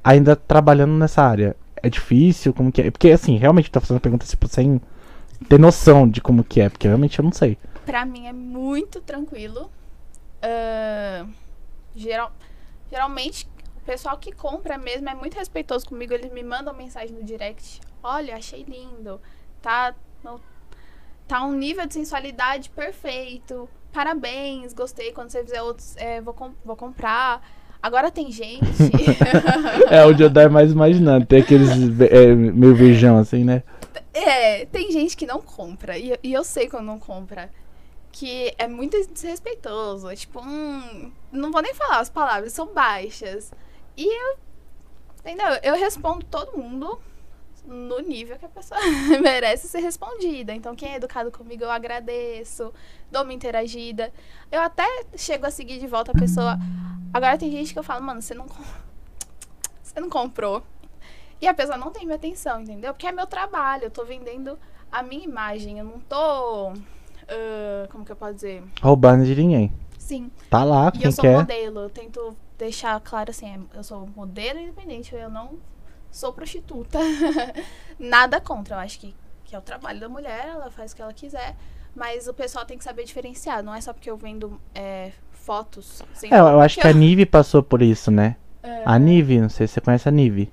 ainda 0.03 0.35
trabalhando 0.35 0.95
nessa 0.95 1.23
área? 1.23 1.55
É 1.87 1.91
difícil? 1.91 2.53
Como 2.53 2.73
que 2.73 2.83
é? 2.83 2.91
Porque 2.91 3.11
assim, 3.11 3.37
realmente 3.37 3.71
tô 3.71 3.81
fazendo 3.81 4.01
pergunta 4.01 4.27
tipo, 4.27 4.49
sem 4.49 4.81
ter 5.49 5.59
noção 5.59 6.09
de 6.09 6.21
como 6.21 6.43
que 6.43 6.61
é, 6.61 6.69
porque 6.69 6.89
realmente 6.89 7.19
eu 7.19 7.25
não 7.25 7.33
sei. 7.33 7.57
Pra 7.85 8.05
mim 8.05 8.27
é 8.27 8.33
muito 8.33 9.01
tranquilo. 9.01 9.71
Ahn, 10.43 11.31
geral, 11.95 12.33
geralmente, 12.91 13.49
o 13.77 13.81
pessoal 13.87 14.19
que 14.19 14.33
compra 14.33 14.77
mesmo 14.77 15.09
é 15.09 15.15
muito 15.15 15.35
respeitoso 15.35 15.87
comigo. 15.87 16.13
Eles 16.13 16.33
me 16.33 16.43
mandam 16.43 16.75
mensagem 16.75 17.15
no 17.17 17.23
direct. 17.23 17.81
Olha, 18.03 18.35
achei 18.37 18.65
lindo. 18.65 19.21
Tá, 19.63 19.95
no- 20.25 20.41
tá 21.29 21.45
um 21.45 21.53
nível 21.53 21.87
de 21.87 21.95
sensualidade 21.95 22.71
perfeito. 22.71 23.69
Parabéns, 23.93 24.73
gostei. 24.73 25.13
Quando 25.13 25.31
você 25.31 25.43
fizer 25.45 25.63
outros, 25.63 25.97
é, 25.97 26.21
vou, 26.21 26.35
vou 26.65 26.77
comprar. 26.77 27.41
Agora 27.83 28.11
tem 28.11 28.31
gente. 28.31 28.67
É 29.89 30.05
onde 30.05 30.23
eu 30.23 30.31
dar 30.31 30.51
mais 30.51 30.73
imaginando. 30.73 31.27
Tem 31.27 31.41
aqueles 31.41 31.71
é, 32.11 32.35
meio 32.35 32.75
virgão 32.75 33.19
assim, 33.19 33.45
né? 33.45 33.63
É, 34.13 34.65
tem 34.67 34.91
gente 34.91 35.17
que 35.17 35.27
não 35.27 35.41
compra. 35.41 35.97
E, 35.97 36.19
e 36.23 36.33
eu 36.33 36.43
sei 36.43 36.69
quando 36.69 36.87
não 36.87 36.99
compra. 36.99 37.51
Que 38.11 38.53
é 38.59 38.67
muito 38.67 38.97
desrespeitoso. 39.13 40.09
É 40.09 40.17
tipo, 40.17 40.41
hum, 40.41 41.13
não 41.31 41.53
vou 41.53 41.63
nem 41.63 41.75
falar 41.75 42.01
as 42.01 42.11
palavras, 42.11 42.53
são 42.53 42.73
baixas. 42.73 43.53
E 43.97 44.05
eu. 44.05 44.37
Entendeu? 45.21 45.47
Eu 45.63 45.75
respondo 45.77 46.25
todo 46.25 46.57
mundo 46.57 46.99
no 47.67 47.99
nível 48.01 48.39
que 48.39 48.45
a 48.45 48.49
pessoa 48.49 48.81
merece 49.21 49.67
ser 49.69 49.81
respondida. 49.81 50.55
Então, 50.55 50.75
quem 50.77 50.93
é 50.93 50.97
educado 50.97 51.31
comigo, 51.31 51.65
eu 51.65 51.71
agradeço, 51.71 52.73
dou 53.11 53.23
uma 53.23 53.33
interagida. 53.33 54.13
Eu 54.51 54.61
até 54.61 54.85
chego 55.17 55.47
a 55.47 55.51
seguir 55.51 55.79
de 55.79 55.87
volta 55.87 56.13
a 56.13 56.15
pessoa. 56.15 56.57
Agora 57.13 57.37
tem 57.37 57.51
gente 57.51 57.73
que 57.73 57.79
eu 57.79 57.83
falo, 57.83 58.03
mano, 58.05 58.23
você 58.23 58.35
não, 58.35 58.47
você 59.83 60.01
não 60.01 60.09
comprou. 60.09 60.63
E 61.41 61.47
a 61.47 61.53
pessoa 61.55 61.77
não 61.77 61.91
tem 61.91 62.05
minha 62.05 62.17
atenção, 62.17 62.61
entendeu? 62.63 62.93
Porque 62.95 63.07
é 63.07 63.13
meu 63.13 63.27
trabalho, 63.27 63.85
eu 63.85 63.91
tô 63.91 64.05
vendendo 64.05 64.59
a 64.91 65.03
minha 65.03 65.25
imagem, 65.25 65.79
eu 65.79 65.85
não 65.85 66.01
tô. 66.01 66.73
ah, 67.29 67.89
como 67.91 68.05
que 68.05 68.13
eu 68.13 68.17
posso 68.17 68.35
dizer? 68.35 68.63
Roubando 68.81 69.25
de 69.25 69.35
ninguém. 69.35 69.73
Sim. 69.99 70.31
Tá 70.49 70.63
lá, 70.65 70.89
E 70.95 70.99
quem 70.99 71.07
eu 71.07 71.13
sou 71.13 71.23
quer. 71.23 71.37
modelo, 71.37 71.81
eu 71.81 71.91
tento 71.91 72.37
deixar 72.57 72.99
claro 73.01 73.31
assim, 73.31 73.47
é, 73.53 73.59
eu 73.79 73.83
sou 73.85 74.09
modelo 74.17 74.59
independente, 74.61 75.15
eu 75.15 75.29
não 75.29 75.59
sou 76.17 76.33
prostituta. 76.33 76.99
Nada 77.99 78.41
contra, 78.41 78.77
eu 78.77 78.81
acho 78.81 78.99
que 78.99 79.15
que 79.45 79.55
é 79.55 79.59
o 79.59 79.63
trabalho 79.63 80.01
da 80.01 80.09
mulher, 80.09 80.49
ela 80.49 80.71
faz 80.73 80.91
o 80.93 80.97
que 80.97 81.01
ela 81.03 81.13
quiser. 81.13 81.55
Mas 81.95 82.27
o 82.27 82.35
pessoal 82.35 82.65
tem 82.67 82.77
que 82.77 82.83
saber 82.83 83.05
diferenciar. 83.05 83.63
Não 83.63 83.73
é 83.75 83.81
só 83.81 83.93
porque 83.93 84.11
eu 84.11 84.17
vendo 84.17 84.61
é, 84.75 85.13
fotos. 85.31 86.03
sem 86.13 86.35
É, 86.35 86.39
eu 86.39 86.61
acho 86.61 86.81
que 86.81 86.87
a 86.87 86.93
Nive 86.93 87.25
passou 87.25 87.63
por 87.63 87.81
isso, 87.81 88.11
né? 88.11 88.35
É, 88.63 88.83
A 88.85 88.99
Nive, 88.99 89.41
não 89.41 89.49
sei 89.49 89.67
se 89.69 89.75
você 89.75 89.81
conhece 89.81 90.09
a 90.09 90.13
Nive. 90.13 90.53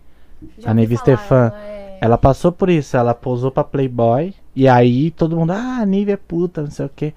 já 0.60 0.70
a 0.70 0.74
Nive 0.74 0.96
Stefan, 0.96 1.48
ela 1.48 1.64
é- 1.64 1.98
Ela 2.00 2.18
passou 2.18 2.52
por 2.52 2.70
isso, 2.70 2.96
ela 2.96 3.14
posou 3.16 3.50
pra 3.50 3.64
Playboy. 3.64 4.34
E 4.56 4.68
aí 4.68 5.10
todo 5.12 5.36
mundo, 5.36 5.52
ah, 5.52 5.80
a 5.82 5.86
Nive 5.86 6.12
é 6.12 6.18
puta, 6.18 6.62
não 6.62 6.70
sei 6.72 6.86
o 6.86 6.90
que. 6.90 7.14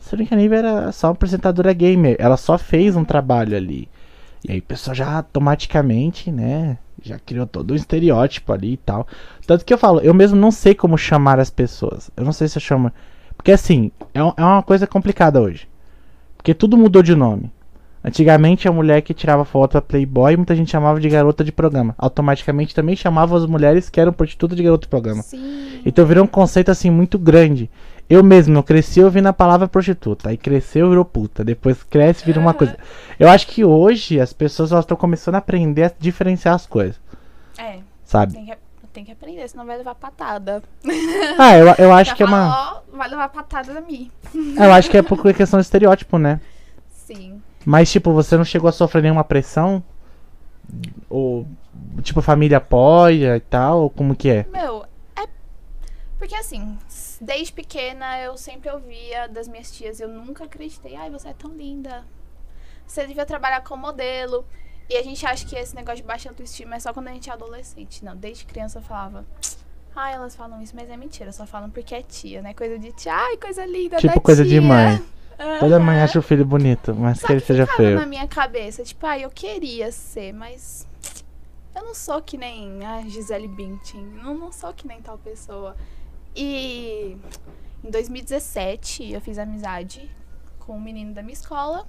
Sendo 0.00 0.24
que 0.26 0.32
a 0.32 0.36
Nive 0.36 0.54
era 0.54 0.90
só 0.90 1.08
uma 1.08 1.12
apresentadora 1.12 1.72
gamer. 1.74 2.16
Ela 2.18 2.38
só 2.38 2.56
fez 2.56 2.96
um 2.96 3.04
trabalho 3.04 3.56
ali. 3.56 3.88
E 4.48 4.52
aí 4.52 4.58
o 4.58 4.62
pessoal 4.62 4.94
já 4.94 5.16
automaticamente, 5.16 6.32
né? 6.32 6.78
Já 7.02 7.18
criou 7.18 7.46
todo 7.46 7.72
um 7.72 7.76
estereótipo 7.76 8.52
ali 8.52 8.72
e 8.74 8.76
tal. 8.76 9.06
Tanto 9.46 9.64
que 9.64 9.72
eu 9.72 9.78
falo, 9.78 10.00
eu 10.00 10.12
mesmo 10.14 10.36
não 10.38 10.50
sei 10.50 10.74
como 10.74 10.98
chamar 10.98 11.38
as 11.40 11.50
pessoas. 11.50 12.10
Eu 12.16 12.24
não 12.24 12.32
sei 12.32 12.46
se 12.48 12.58
eu 12.58 12.62
chamo. 12.62 12.92
Porque 13.36 13.52
assim, 13.52 13.90
é, 14.12 14.22
um- 14.22 14.32
é 14.36 14.44
uma 14.44 14.62
coisa 14.62 14.86
complicada 14.86 15.40
hoje. 15.40 15.66
Porque 16.36 16.54
tudo 16.54 16.76
mudou 16.76 17.02
de 17.02 17.14
nome. 17.14 17.50
Antigamente 18.02 18.66
a 18.66 18.72
mulher 18.72 19.02
que 19.02 19.12
tirava 19.12 19.44
foto 19.44 19.72
pra 19.72 19.82
Playboy, 19.82 20.34
muita 20.36 20.56
gente 20.56 20.70
chamava 20.70 20.98
de 20.98 21.08
garota 21.08 21.44
de 21.44 21.52
programa. 21.52 21.94
Automaticamente 21.98 22.74
também 22.74 22.96
chamava 22.96 23.36
as 23.36 23.44
mulheres 23.44 23.90
que 23.90 24.00
eram 24.00 24.12
prostitutas 24.12 24.56
de 24.56 24.62
garota 24.62 24.82
de 24.82 24.88
programa. 24.88 25.22
Sim. 25.22 25.80
Então 25.84 26.06
virou 26.06 26.24
um 26.24 26.26
conceito 26.26 26.70
assim 26.70 26.88
muito 26.90 27.18
grande. 27.18 27.70
Eu 28.10 28.24
mesmo, 28.24 28.58
eu 28.58 28.62
cresci 28.64 29.00
ouvindo 29.00 29.28
a 29.28 29.32
palavra 29.32 29.68
prostituta. 29.68 30.30
Aí 30.30 30.36
cresceu, 30.36 30.88
virou 30.88 31.04
puta. 31.04 31.44
Depois 31.44 31.84
cresce, 31.84 32.24
vira 32.24 32.40
uma 32.40 32.52
coisa. 32.52 32.76
Eu 33.16 33.28
acho 33.28 33.46
que 33.46 33.64
hoje 33.64 34.18
as 34.18 34.32
pessoas 34.32 34.72
estão 34.72 34.96
começando 34.96 35.36
a 35.36 35.38
aprender 35.38 35.84
a 35.84 35.92
diferenciar 35.96 36.56
as 36.56 36.66
coisas. 36.66 37.00
É, 37.56 37.78
Sabe? 38.04 38.32
tem 38.32 38.46
que, 38.46 38.56
tem 38.92 39.04
que 39.04 39.12
aprender, 39.12 39.48
senão 39.48 39.64
vai 39.64 39.78
levar 39.78 39.94
patada. 39.94 40.60
Ah, 41.38 41.56
eu, 41.56 41.66
eu 41.78 41.92
acho 41.94 42.10
Já 42.10 42.16
que 42.16 42.24
é 42.24 42.26
uma. 42.26 42.82
vai 42.92 43.08
levar 43.08 43.28
patada 43.28 43.72
da 43.72 43.80
mim. 43.80 44.10
Eu 44.60 44.72
acho 44.72 44.90
que 44.90 44.96
é 44.96 45.02
por 45.02 45.22
questão 45.32 45.60
de 45.60 45.66
estereótipo, 45.66 46.18
né? 46.18 46.40
Sim. 46.92 47.40
Mas, 47.64 47.92
tipo, 47.92 48.12
você 48.12 48.36
não 48.36 48.44
chegou 48.44 48.68
a 48.68 48.72
sofrer 48.72 49.02
nenhuma 49.02 49.22
pressão? 49.22 49.80
Ou, 51.08 51.46
tipo, 52.02 52.18
a 52.18 52.22
família 52.22 52.56
apoia 52.58 53.36
e 53.36 53.40
tal? 53.40 53.82
Ou 53.82 53.90
como 53.90 54.16
que 54.16 54.30
é? 54.30 54.46
Meu, 54.50 54.84
é. 55.14 55.28
Porque 56.18 56.34
assim, 56.34 56.76
desde 57.20 57.52
pequena 57.52 58.18
eu 58.20 58.36
sempre 58.36 58.70
ouvia 58.70 59.28
das 59.28 59.46
minhas 59.46 59.70
tias, 59.70 60.00
eu 60.00 60.08
nunca 60.08 60.44
acreditei, 60.44 60.96
ai, 60.96 61.10
você 61.10 61.28
é 61.28 61.34
tão 61.34 61.52
linda. 61.52 62.04
Você 62.86 63.06
devia 63.06 63.26
trabalhar 63.26 63.62
como 63.62 63.82
modelo. 63.86 64.44
E 64.88 64.96
a 64.96 65.02
gente 65.04 65.24
acha 65.24 65.46
que 65.46 65.54
esse 65.54 65.76
negócio 65.76 65.98
de 65.98 66.02
baixa 66.02 66.28
autoestima 66.28 66.74
é 66.74 66.80
só 66.80 66.92
quando 66.92 67.06
a 67.06 67.12
gente 67.12 67.30
é 67.30 67.32
adolescente. 67.32 68.04
Não, 68.04 68.16
desde 68.16 68.44
criança 68.44 68.78
eu 68.78 68.82
falava. 68.82 69.24
Ai, 69.94 70.14
elas 70.14 70.34
falam 70.34 70.60
isso, 70.60 70.74
mas 70.74 70.90
é 70.90 70.96
mentira, 70.96 71.30
só 71.30 71.46
falam 71.46 71.70
porque 71.70 71.94
é 71.94 72.02
tia, 72.02 72.42
né? 72.42 72.54
Coisa 72.54 72.78
de 72.78 72.90
tia, 72.92 73.14
ai, 73.14 73.36
coisa 73.36 73.64
linda. 73.64 73.98
Tipo 73.98 74.14
da 74.14 74.20
coisa 74.20 74.44
de 74.44 74.60
mãe. 74.60 75.00
Toda 75.58 75.78
mãe 75.78 76.00
acha 76.00 76.18
o 76.18 76.22
filho 76.22 76.44
bonito, 76.44 76.94
mas 76.94 77.20
Só 77.20 77.26
que 77.26 77.32
ele 77.34 77.40
que 77.40 77.46
seja 77.46 77.66
feio. 77.66 77.98
na 77.98 78.06
minha 78.06 78.26
cabeça, 78.28 78.82
tipo, 78.82 79.06
ah, 79.06 79.18
eu 79.18 79.30
queria 79.30 79.90
ser, 79.90 80.32
mas 80.32 80.86
eu 81.74 81.82
não 81.82 81.94
sou 81.94 82.20
que 82.20 82.36
nem 82.36 82.84
a 82.84 83.02
Gisele 83.02 83.48
Bündchen, 83.48 84.02
não, 84.22 84.34
não 84.36 84.52
sou 84.52 84.72
que 84.74 84.86
nem 84.86 85.00
tal 85.00 85.16
pessoa. 85.16 85.76
E 86.34 87.16
em 87.82 87.90
2017 87.90 89.12
eu 89.12 89.20
fiz 89.20 89.38
amizade 89.38 90.10
com 90.58 90.76
um 90.76 90.80
menino 90.80 91.12
da 91.12 91.22
minha 91.22 91.34
escola. 91.34 91.86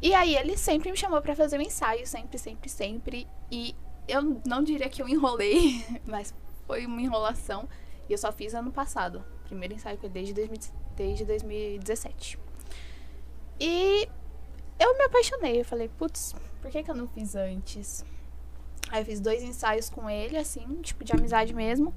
E 0.00 0.14
aí 0.14 0.36
ele 0.36 0.56
sempre 0.56 0.90
me 0.90 0.96
chamou 0.96 1.20
pra 1.22 1.34
fazer 1.34 1.58
um 1.58 1.62
ensaio, 1.62 2.06
sempre, 2.06 2.38
sempre, 2.38 2.68
sempre. 2.68 3.26
E 3.50 3.74
eu 4.06 4.40
não 4.46 4.62
diria 4.62 4.88
que 4.88 5.02
eu 5.02 5.08
enrolei, 5.08 5.84
mas 6.06 6.34
foi 6.66 6.86
uma 6.86 7.00
enrolação. 7.00 7.68
E 8.08 8.12
eu 8.12 8.18
só 8.18 8.30
fiz 8.30 8.54
ano 8.54 8.70
passado. 8.70 9.24
Primeiro 9.44 9.74
ensaio 9.74 9.96
com 9.98 10.06
ele 10.06 10.12
desde, 10.12 10.34
2000 10.34 10.58
desde 10.96 11.24
2017. 11.24 12.38
E 13.58 14.08
eu 14.78 14.96
me 14.96 15.04
apaixonei. 15.04 15.60
Eu 15.60 15.64
falei, 15.64 15.88
putz, 15.88 16.34
por 16.60 16.70
que, 16.70 16.82
que 16.82 16.90
eu 16.90 16.94
não 16.94 17.08
fiz 17.08 17.34
antes? 17.34 18.04
Aí 18.90 19.02
eu 19.02 19.06
fiz 19.06 19.20
dois 19.20 19.42
ensaios 19.42 19.90
com 19.90 20.08
ele, 20.08 20.36
assim, 20.36 20.80
tipo 20.82 21.04
de 21.04 21.12
amizade 21.12 21.52
mesmo. 21.52 21.94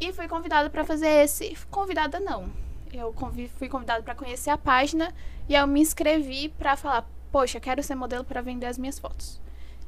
E 0.00 0.12
fui 0.12 0.26
convidada 0.26 0.70
pra 0.70 0.84
fazer 0.84 1.08
esse. 1.08 1.56
Convidada 1.70 2.18
não. 2.18 2.50
Eu 2.92 3.12
convi- 3.12 3.48
fui 3.56 3.68
convidada 3.68 4.02
pra 4.02 4.14
conhecer 4.14 4.50
a 4.50 4.58
página 4.58 5.14
e 5.48 5.54
eu 5.54 5.66
me 5.66 5.80
inscrevi 5.80 6.48
pra 6.48 6.76
falar, 6.76 7.08
poxa, 7.30 7.60
quero 7.60 7.82
ser 7.82 7.94
modelo 7.94 8.24
pra 8.24 8.40
vender 8.40 8.66
as 8.66 8.78
minhas 8.78 8.98
fotos. 8.98 9.40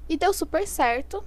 E 0.09 0.16
deu 0.16 0.33
super 0.33 0.66
certo. 0.68 1.25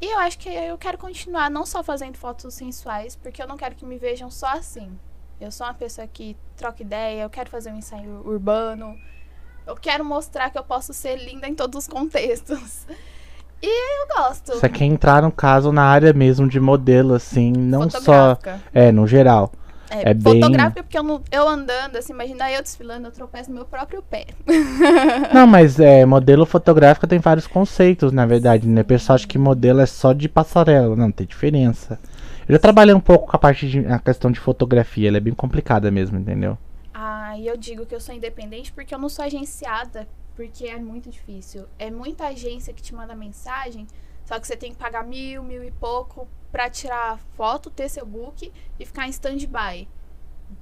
E 0.00 0.06
eu 0.06 0.18
acho 0.18 0.38
que 0.38 0.48
eu 0.48 0.76
quero 0.78 0.98
continuar 0.98 1.48
não 1.50 1.64
só 1.64 1.82
fazendo 1.84 2.16
fotos 2.16 2.54
sensuais, 2.54 3.14
porque 3.14 3.40
eu 3.40 3.46
não 3.46 3.56
quero 3.56 3.76
que 3.76 3.84
me 3.84 3.98
vejam 3.98 4.30
só 4.30 4.48
assim. 4.48 4.98
Eu 5.40 5.52
sou 5.52 5.66
uma 5.66 5.74
pessoa 5.74 6.06
que 6.08 6.36
troca 6.56 6.82
ideia, 6.82 7.22
eu 7.22 7.30
quero 7.30 7.50
fazer 7.50 7.70
um 7.70 7.76
ensaio 7.76 8.22
urbano. 8.26 8.98
Eu 9.64 9.76
quero 9.76 10.04
mostrar 10.04 10.50
que 10.50 10.58
eu 10.58 10.64
posso 10.64 10.92
ser 10.92 11.16
linda 11.16 11.46
em 11.46 11.54
todos 11.54 11.84
os 11.84 11.88
contextos. 11.88 12.86
E 13.62 14.02
eu 14.02 14.16
gosto. 14.16 14.52
Você 14.54 14.68
quer 14.68 14.84
entrar, 14.86 15.22
no 15.22 15.30
caso, 15.30 15.70
na 15.72 15.84
área 15.84 16.12
mesmo 16.12 16.48
de 16.48 16.58
modelo, 16.58 17.14
assim, 17.14 17.52
não 17.52 17.88
só. 17.88 18.36
É, 18.74 18.90
no 18.90 19.06
geral. 19.06 19.52
É, 19.88 20.10
é 20.10 20.14
bem- 20.14 20.40
fotográfica 20.40 20.82
porque 20.82 20.98
eu, 20.98 21.02
não- 21.02 21.22
eu 21.30 21.46
andando, 21.46 21.96
assim, 21.96 22.14
imagina 22.14 22.50
eu 22.50 22.62
desfilando, 22.62 23.08
eu 23.08 23.12
tropeço 23.12 23.50
no 23.50 23.56
meu 23.56 23.66
próprio 23.66 24.02
pé. 24.02 24.24
Não, 25.34 25.46
mas 25.46 25.78
é, 25.78 26.06
modelo 26.06 26.46
fotográfico 26.46 27.06
tem 27.06 27.18
vários 27.18 27.46
conceitos, 27.46 28.10
na 28.10 28.24
verdade, 28.24 28.66
né? 28.66 28.80
O 28.80 28.84
pessoal 28.86 29.16
acha 29.16 29.26
que 29.26 29.36
modelo 29.36 29.80
é 29.80 29.86
só 29.86 30.14
de 30.14 30.30
passarela. 30.30 30.96
Não, 30.96 31.12
tem 31.12 31.26
diferença. 31.26 32.00
Eu 32.48 32.54
já 32.54 32.58
trabalhei 32.58 32.94
um 32.94 33.00
pouco 33.00 33.26
com 33.30 33.36
a 33.36 33.38
parte 33.38 33.68
de 33.68 33.86
a 33.86 33.98
questão 33.98 34.30
de 34.32 34.40
fotografia, 34.40 35.08
ela 35.08 35.18
é 35.18 35.20
bem 35.20 35.34
complicada 35.34 35.90
mesmo, 35.90 36.18
entendeu? 36.18 36.56
Ah, 36.94 37.36
e 37.36 37.46
eu 37.46 37.56
digo 37.58 37.84
que 37.84 37.94
eu 37.94 38.00
sou 38.00 38.14
independente 38.14 38.72
porque 38.72 38.94
eu 38.94 38.98
não 38.98 39.08
sou 39.10 39.24
agenciada, 39.24 40.06
porque 40.34 40.66
é 40.66 40.78
muito 40.78 41.10
difícil. 41.10 41.66
É 41.78 41.90
muita 41.90 42.26
agência 42.28 42.72
que 42.72 42.82
te 42.82 42.94
manda 42.94 43.14
mensagem, 43.14 43.86
só 44.24 44.38
que 44.38 44.46
você 44.46 44.56
tem 44.56 44.72
que 44.72 44.78
pagar 44.78 45.04
mil, 45.04 45.42
mil 45.42 45.62
e 45.64 45.70
pouco 45.70 46.28
pra 46.50 46.68
tirar 46.70 47.18
foto, 47.36 47.70
ter 47.70 47.88
seu 47.88 48.04
book 48.06 48.52
e 48.78 48.86
ficar 48.86 49.06
em 49.06 49.10
stand-by. 49.10 49.88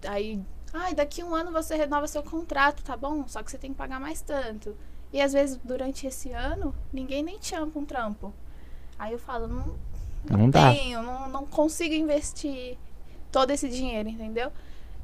Aí, 0.06 0.40
ai, 0.72 0.94
daqui 0.94 1.22
um 1.22 1.34
ano 1.34 1.50
você 1.50 1.74
renova 1.76 2.06
seu 2.06 2.22
contrato, 2.22 2.82
tá 2.82 2.96
bom? 2.96 3.26
Só 3.26 3.42
que 3.42 3.50
você 3.50 3.58
tem 3.58 3.72
que 3.72 3.76
pagar 3.76 4.00
mais 4.00 4.20
tanto. 4.22 4.76
E 5.12 5.20
às 5.20 5.32
vezes, 5.32 5.58
durante 5.64 6.06
esse 6.06 6.30
ano, 6.30 6.74
ninguém 6.92 7.22
nem 7.22 7.38
te 7.38 7.50
pra 7.50 7.64
um 7.80 7.84
trampo. 7.84 8.32
Aí 8.98 9.12
eu 9.12 9.18
falo, 9.18 9.48
não, 9.48 9.76
Não 10.30 10.48
dá. 10.48 10.70
tenho, 10.72 11.02
não, 11.02 11.28
não 11.28 11.46
consigo 11.46 11.94
investir 11.94 12.78
todo 13.32 13.50
esse 13.50 13.68
dinheiro, 13.68 14.08
entendeu? 14.08 14.52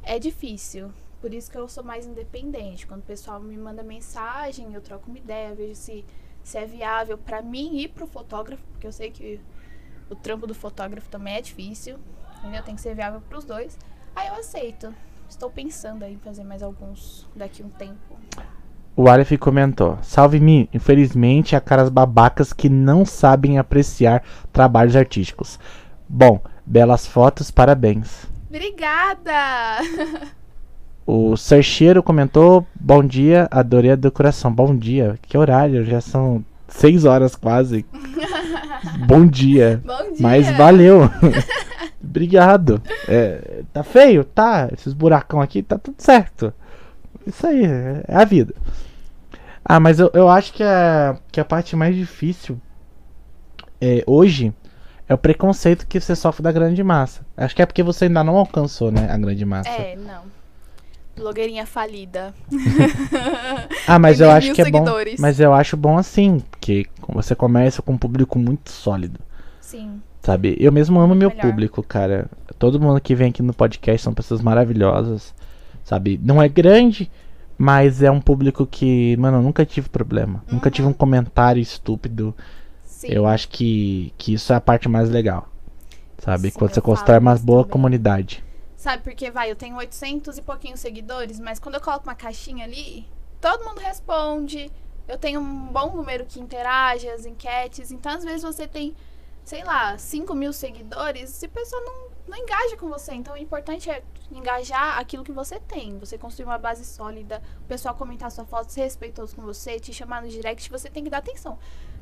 É 0.02 0.18
difícil. 0.18 0.92
Por 1.26 1.34
isso 1.34 1.50
que 1.50 1.58
eu 1.58 1.66
sou 1.66 1.82
mais 1.82 2.06
independente. 2.06 2.86
Quando 2.86 3.00
o 3.00 3.04
pessoal 3.04 3.40
me 3.40 3.56
manda 3.56 3.82
mensagem, 3.82 4.72
eu 4.72 4.80
troco 4.80 5.10
uma 5.10 5.18
ideia, 5.18 5.56
vejo 5.56 5.74
se, 5.74 6.04
se 6.44 6.56
é 6.56 6.64
viável 6.64 7.18
pra 7.18 7.42
mim 7.42 7.80
e 7.80 7.88
pro 7.88 8.06
fotógrafo, 8.06 8.62
porque 8.70 8.86
eu 8.86 8.92
sei 8.92 9.10
que 9.10 9.40
o 10.08 10.14
trampo 10.14 10.46
do 10.46 10.54
fotógrafo 10.54 11.08
também 11.08 11.34
é 11.34 11.40
difícil, 11.40 11.98
entendeu? 12.38 12.62
Tem 12.62 12.76
que 12.76 12.80
ser 12.80 12.94
viável 12.94 13.20
pros 13.28 13.44
dois. 13.44 13.76
Aí 14.14 14.28
eu 14.28 14.34
aceito. 14.34 14.94
Estou 15.28 15.50
pensando 15.50 16.04
em 16.04 16.16
fazer 16.18 16.44
mais 16.44 16.62
alguns 16.62 17.28
daqui 17.34 17.60
a 17.60 17.66
um 17.66 17.70
tempo. 17.70 18.16
O 18.94 19.08
Aleph 19.08 19.36
comentou: 19.40 19.98
Salve-me, 20.02 20.70
infelizmente 20.72 21.56
há 21.56 21.60
caras 21.60 21.88
babacas 21.88 22.52
que 22.52 22.68
não 22.68 23.04
sabem 23.04 23.58
apreciar 23.58 24.22
trabalhos 24.52 24.94
artísticos. 24.94 25.58
Bom, 26.08 26.40
belas 26.64 27.04
fotos, 27.04 27.50
parabéns. 27.50 28.28
Obrigada! 28.48 29.80
O 31.06 31.36
Sercheiro 31.36 32.02
comentou: 32.02 32.66
Bom 32.74 33.04
dia, 33.04 33.46
adorei 33.50 33.92
a 33.92 33.96
decoração. 33.96 34.52
Bom 34.52 34.76
dia, 34.76 35.16
que 35.22 35.38
horário? 35.38 35.84
Já 35.84 36.00
são 36.00 36.44
seis 36.66 37.04
horas 37.04 37.36
quase. 37.36 37.86
Bom 39.06 39.24
dia. 39.24 39.80
Bom 39.84 40.12
dia! 40.12 40.16
Mas 40.18 40.50
valeu. 40.56 41.08
Obrigado. 42.02 42.82
É, 43.08 43.62
tá 43.72 43.84
feio? 43.84 44.24
Tá. 44.24 44.68
Esses 44.72 44.92
buracão 44.92 45.40
aqui, 45.40 45.62
tá 45.62 45.78
tudo 45.78 45.96
certo. 45.98 46.52
Isso 47.24 47.46
aí, 47.46 47.64
é 47.64 48.14
a 48.14 48.24
vida. 48.24 48.54
Ah, 49.64 49.80
mas 49.80 49.98
eu, 49.98 50.10
eu 50.14 50.28
acho 50.28 50.52
que 50.52 50.62
a, 50.62 51.16
que 51.30 51.40
a 51.40 51.44
parte 51.44 51.74
mais 51.74 51.94
difícil 51.94 52.60
é, 53.80 54.02
hoje 54.06 54.54
é 55.08 55.14
o 55.14 55.18
preconceito 55.18 55.86
que 55.86 56.00
você 56.00 56.14
sofre 56.14 56.42
da 56.42 56.52
grande 56.52 56.82
massa. 56.82 57.26
Acho 57.36 57.54
que 57.54 57.62
é 57.62 57.66
porque 57.66 57.82
você 57.82 58.06
ainda 58.06 58.22
não 58.22 58.36
alcançou, 58.36 58.90
né, 58.90 59.08
a 59.10 59.18
grande 59.18 59.44
massa. 59.44 59.68
É, 59.70 59.96
não. 59.96 60.35
Blogueirinha 61.16 61.66
falida. 61.66 62.34
Ah, 63.88 63.98
mas 64.00 64.20
eu 64.20 64.30
acho 64.30 64.52
que 64.52 64.60
é 64.60 64.64
bom. 64.64 64.78
seguidores. 64.78 65.20
Mas 65.20 65.38
eu 65.38 65.54
acho 65.54 65.76
bom 65.76 65.96
assim, 65.96 66.40
porque 66.50 66.86
você 67.08 67.34
começa 67.36 67.80
com 67.80 67.92
um 67.92 67.98
público 67.98 68.36
muito 68.36 68.70
sólido. 68.70 69.20
Sim. 69.60 70.00
Sabe? 70.20 70.56
Eu 70.58 70.72
mesmo 70.72 70.98
amo 70.98 71.14
meu 71.14 71.28
Melhor. 71.30 71.40
público, 71.42 71.82
cara. 71.84 72.28
Todo 72.58 72.80
mundo 72.80 73.00
que 73.00 73.14
vem 73.14 73.28
aqui 73.28 73.42
no 73.42 73.54
podcast 73.54 74.02
são 74.02 74.12
pessoas 74.12 74.40
maravilhosas. 74.42 75.32
Sabe? 75.84 76.20
Não 76.20 76.42
é 76.42 76.48
grande, 76.48 77.08
mas 77.56 78.02
é 78.02 78.10
um 78.10 78.20
público 78.20 78.66
que, 78.66 79.16
mano, 79.18 79.38
eu 79.38 79.42
nunca 79.42 79.64
tive 79.64 79.88
problema. 79.88 80.42
Nunca 80.50 80.68
tive 80.68 80.88
um 80.88 80.92
comentário 80.92 81.60
estúpido. 81.62 82.34
Sim. 82.82 83.08
Eu 83.08 83.24
acho 83.24 83.48
que, 83.48 84.12
que 84.18 84.34
isso 84.34 84.52
é 84.52 84.56
a 84.56 84.60
parte 84.60 84.88
mais 84.88 85.08
legal. 85.08 85.48
Sabe? 86.18 86.50
Sim, 86.50 86.58
Quando 86.58 86.74
você 86.74 86.80
constrói 86.80 87.18
uma 87.20 87.36
boa 87.36 87.62
também. 87.62 87.70
comunidade. 87.72 88.42
Sabe, 88.76 89.02
porque 89.02 89.30
vai, 89.30 89.50
eu 89.50 89.56
tenho 89.56 89.76
800 89.76 90.36
e 90.36 90.42
pouquinhos 90.42 90.80
seguidores, 90.80 91.40
mas 91.40 91.58
quando 91.58 91.76
eu 91.76 91.80
coloco 91.80 92.04
uma 92.04 92.14
caixinha 92.14 92.64
ali, 92.64 93.08
todo 93.40 93.64
mundo 93.64 93.78
responde. 93.78 94.70
Eu 95.08 95.16
tenho 95.16 95.40
um 95.40 95.66
bom 95.68 95.96
número 95.96 96.26
que 96.26 96.38
interage, 96.38 97.08
as 97.08 97.24
enquetes. 97.24 97.90
Então, 97.90 98.12
às 98.12 98.24
vezes, 98.24 98.42
você 98.42 98.66
tem, 98.66 98.94
sei 99.44 99.64
lá, 99.64 99.96
5 99.96 100.34
mil 100.34 100.52
seguidores 100.52 101.42
e 101.42 101.46
a 101.46 101.48
pessoa 101.48 101.80
não, 101.80 102.10
não 102.28 102.36
engaja 102.36 102.76
com 102.76 102.88
você. 102.88 103.14
Então, 103.14 103.34
o 103.34 103.38
importante 103.38 103.88
é 103.88 104.02
engajar 104.30 104.98
aquilo 104.98 105.24
que 105.24 105.32
você 105.32 105.58
tem. 105.60 105.98
Você 105.98 106.18
construir 106.18 106.46
uma 106.46 106.58
base 106.58 106.84
sólida, 106.84 107.42
o 107.60 107.66
pessoal 107.66 107.94
comentar 107.94 108.30
sua 108.30 108.44
foto, 108.44 108.70
ser 108.70 108.82
respeitoso 108.82 109.34
com 109.34 109.42
você, 109.42 109.80
te 109.80 109.92
chamar 109.92 110.22
no 110.22 110.28
direct, 110.28 110.68
você 110.70 110.90
tem 110.90 111.04
que 111.04 111.10
dar 111.10 111.18
atenção. 111.18 111.58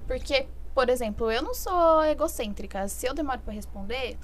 Porque, 0.07 0.49
por 0.75 0.89
exemplo, 0.89 1.31
eu 1.31 1.43
não 1.43 1.55
sou 1.55 2.03
egocêntrica. 2.05 2.89
Se 2.89 3.07
eu 3.07 3.15
demoro 3.15 3.41
pra 3.41 3.53
responder, 3.53 4.19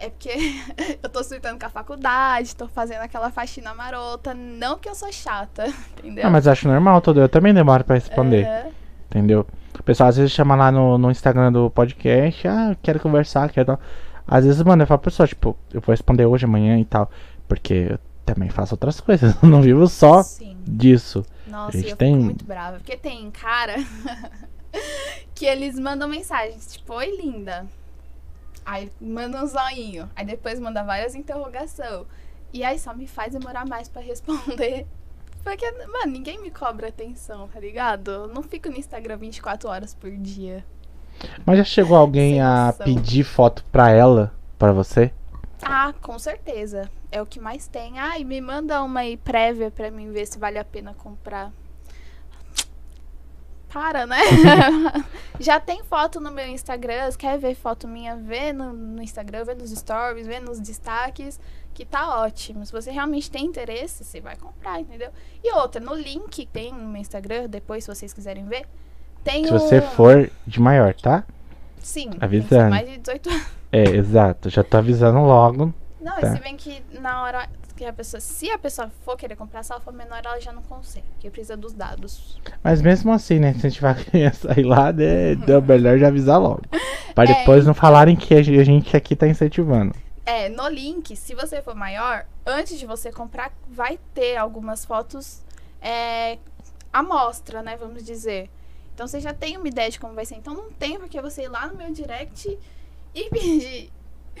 é 0.00 0.08
porque 0.08 0.30
eu 1.02 1.08
tô 1.08 1.22
surtando 1.22 1.58
com 1.60 1.66
a 1.66 1.70
faculdade, 1.70 2.56
tô 2.56 2.66
fazendo 2.66 3.02
aquela 3.02 3.30
faxina 3.30 3.74
marota. 3.74 4.34
Não 4.34 4.78
que 4.78 4.88
eu 4.88 4.94
sou 4.94 5.12
chata, 5.12 5.66
entendeu? 5.98 6.26
Ah, 6.26 6.30
mas 6.30 6.46
eu 6.46 6.52
acho 6.52 6.66
normal, 6.66 7.00
todo. 7.00 7.20
Eu 7.20 7.28
também 7.28 7.52
demoro 7.54 7.84
pra 7.84 7.94
responder. 7.94 8.44
É, 8.44 8.70
Entendeu? 9.08 9.46
O 9.78 9.82
pessoal 9.82 10.08
às 10.08 10.16
vezes 10.16 10.32
chama 10.32 10.54
lá 10.54 10.70
no, 10.70 10.96
no 10.96 11.10
Instagram 11.10 11.52
do 11.52 11.68
podcast, 11.70 12.46
ah, 12.48 12.76
quero 12.82 13.00
conversar, 13.00 13.50
quero. 13.50 13.78
Às 14.26 14.44
vezes, 14.44 14.62
mano, 14.62 14.82
eu 14.82 14.86
falo 14.86 14.98
pra 15.00 15.10
pessoa, 15.10 15.26
tipo, 15.26 15.56
eu 15.72 15.80
vou 15.80 15.92
responder 15.92 16.24
hoje, 16.26 16.44
amanhã 16.44 16.78
e 16.78 16.84
tal. 16.84 17.10
Porque 17.48 17.88
eu 17.90 17.98
também 18.24 18.48
faço 18.48 18.74
outras 18.74 19.00
coisas. 19.02 19.34
Eu 19.42 19.48
não 19.48 19.60
vivo 19.60 19.86
só 19.88 20.22
sim. 20.22 20.56
disso. 20.66 21.24
Nossa, 21.46 21.76
gente 21.76 21.90
eu 21.90 21.96
tem- 21.96 22.12
fico 22.14 22.24
muito 22.24 22.44
brava. 22.44 22.76
Porque 22.76 22.96
tem 22.96 23.28
cara 23.32 23.74
que 25.34 25.44
eles 25.44 25.78
mandam 25.78 26.08
mensagens, 26.08 26.74
tipo, 26.74 26.94
oi 26.94 27.16
linda. 27.16 27.66
Aí 28.70 28.88
manda 29.00 29.42
um 29.42 29.46
zoinho. 29.48 30.08
Aí 30.14 30.24
depois 30.24 30.60
manda 30.60 30.84
várias 30.84 31.16
interrogações. 31.16 32.06
E 32.52 32.62
aí 32.62 32.78
só 32.78 32.94
me 32.94 33.08
faz 33.08 33.32
demorar 33.32 33.66
mais 33.66 33.88
pra 33.88 34.00
responder. 34.00 34.86
Porque, 35.42 35.68
mano, 35.88 36.12
ninguém 36.12 36.40
me 36.40 36.52
cobra 36.52 36.86
atenção, 36.86 37.48
tá 37.48 37.58
ligado? 37.58 38.12
Eu 38.12 38.28
não 38.28 38.44
fico 38.44 38.68
no 38.68 38.76
Instagram 38.76 39.16
24 39.16 39.68
horas 39.68 39.92
por 39.92 40.12
dia. 40.12 40.64
Mas 41.44 41.58
já 41.58 41.64
chegou 41.64 41.96
alguém 41.96 42.40
a 42.40 42.72
pedir 42.84 43.24
foto 43.24 43.64
pra 43.72 43.90
ela, 43.90 44.32
pra 44.56 44.70
você? 44.70 45.12
Ah, 45.60 45.92
com 46.00 46.16
certeza. 46.16 46.88
É 47.10 47.20
o 47.20 47.26
que 47.26 47.40
mais 47.40 47.66
tem. 47.66 47.98
Ai, 47.98 48.22
me 48.22 48.40
manda 48.40 48.80
uma 48.84 49.00
aí 49.00 49.16
prévia 49.16 49.68
pra 49.68 49.90
mim 49.90 50.12
ver 50.12 50.26
se 50.26 50.38
vale 50.38 50.58
a 50.58 50.64
pena 50.64 50.94
comprar. 50.94 51.50
Para, 53.72 54.06
né? 54.06 54.18
Já 55.38 55.60
tem 55.60 55.82
foto 55.84 56.20
no 56.20 56.30
meu 56.30 56.46
Instagram. 56.46 57.10
Quer 57.18 57.38
ver 57.38 57.54
foto 57.54 57.86
minha? 57.86 58.16
Vê 58.16 58.52
no, 58.52 58.72
no 58.72 59.02
Instagram, 59.02 59.44
vê 59.44 59.54
nos 59.54 59.70
stories, 59.70 60.26
vê 60.26 60.40
nos 60.40 60.58
destaques. 60.60 61.38
Que 61.72 61.84
tá 61.84 62.20
ótimo. 62.22 62.66
Se 62.66 62.72
você 62.72 62.90
realmente 62.90 63.30
tem 63.30 63.46
interesse, 63.46 64.04
você 64.04 64.20
vai 64.20 64.36
comprar, 64.36 64.80
entendeu? 64.80 65.10
E 65.42 65.52
outra, 65.54 65.80
no 65.80 65.94
link 65.94 66.28
que 66.28 66.46
tem 66.46 66.72
no 66.72 66.88
meu 66.88 67.00
Instagram, 67.00 67.48
depois, 67.48 67.84
se 67.84 67.94
vocês 67.94 68.12
quiserem 68.12 68.44
ver, 68.44 68.66
tem 69.22 69.44
Se 69.44 69.52
você 69.52 69.80
for 69.80 70.30
de 70.46 70.60
maior, 70.60 70.92
tá? 70.94 71.24
Sim, 71.78 72.10
avisando. 72.20 72.70
mais 72.70 72.88
de 72.88 72.98
18 72.98 73.30
anos. 73.30 73.46
É, 73.72 73.84
exato. 73.84 74.50
Já 74.50 74.64
tô 74.64 74.76
avisando 74.78 75.20
logo. 75.20 75.72
Não, 76.00 76.16
Tá. 76.20 76.32
e 76.32 76.36
se 76.36 76.40
bem 76.42 76.56
que 76.56 76.82
na 77.00 77.22
hora 77.22 77.48
que 77.80 77.86
a 77.86 77.94
pessoa, 77.94 78.20
se 78.20 78.50
a 78.50 78.58
pessoa 78.58 78.90
for 79.06 79.16
querer 79.16 79.36
comprar, 79.36 79.62
se 79.62 79.72
ela 79.72 79.80
for 79.80 79.90
menor, 79.90 80.20
ela 80.22 80.38
já 80.38 80.52
não 80.52 80.60
consegue, 80.60 81.06
porque 81.12 81.30
precisa 81.30 81.56
dos 81.56 81.72
dados. 81.72 82.38
Mas 82.62 82.82
mesmo 82.82 83.10
assim, 83.10 83.38
né? 83.38 83.54
Se 83.54 83.66
a 83.66 83.70
gente 83.70 83.80
vai 83.80 83.94
sair 84.34 84.64
lá, 84.64 84.92
né, 84.92 85.32
é 85.32 85.36
melhor 85.66 85.98
já 85.98 86.08
avisar 86.08 86.38
logo. 86.38 86.60
Pra 87.14 87.24
É, 87.24 87.26
depois 87.26 87.64
não 87.64 87.72
falarem 87.72 88.16
que 88.16 88.34
a 88.34 88.42
gente 88.42 88.94
aqui 88.94 89.16
tá 89.16 89.26
incentivando. 89.26 89.94
É, 90.26 90.50
no 90.50 90.68
link, 90.68 91.16
se 91.16 91.34
você 91.34 91.62
for 91.62 91.74
maior, 91.74 92.26
antes 92.44 92.78
de 92.78 92.84
você 92.84 93.10
comprar, 93.10 93.50
vai 93.66 93.98
ter 94.12 94.36
algumas 94.36 94.84
fotos 94.84 95.40
é, 95.80 96.36
à 96.92 97.02
mostra, 97.02 97.62
né? 97.62 97.78
Vamos 97.78 98.04
dizer. 98.04 98.50
Então 98.94 99.08
você 99.08 99.20
já 99.20 99.32
tem 99.32 99.56
uma 99.56 99.68
ideia 99.68 99.88
de 99.88 99.98
como 99.98 100.12
vai 100.12 100.26
ser. 100.26 100.34
Então 100.34 100.52
não 100.52 100.70
tem 100.70 100.98
porque 100.98 101.18
você 101.22 101.44
ir 101.44 101.48
lá 101.48 101.66
no 101.66 101.78
meu 101.78 101.90
direct 101.90 102.58
e 103.14 103.24
pedir. 103.30 103.90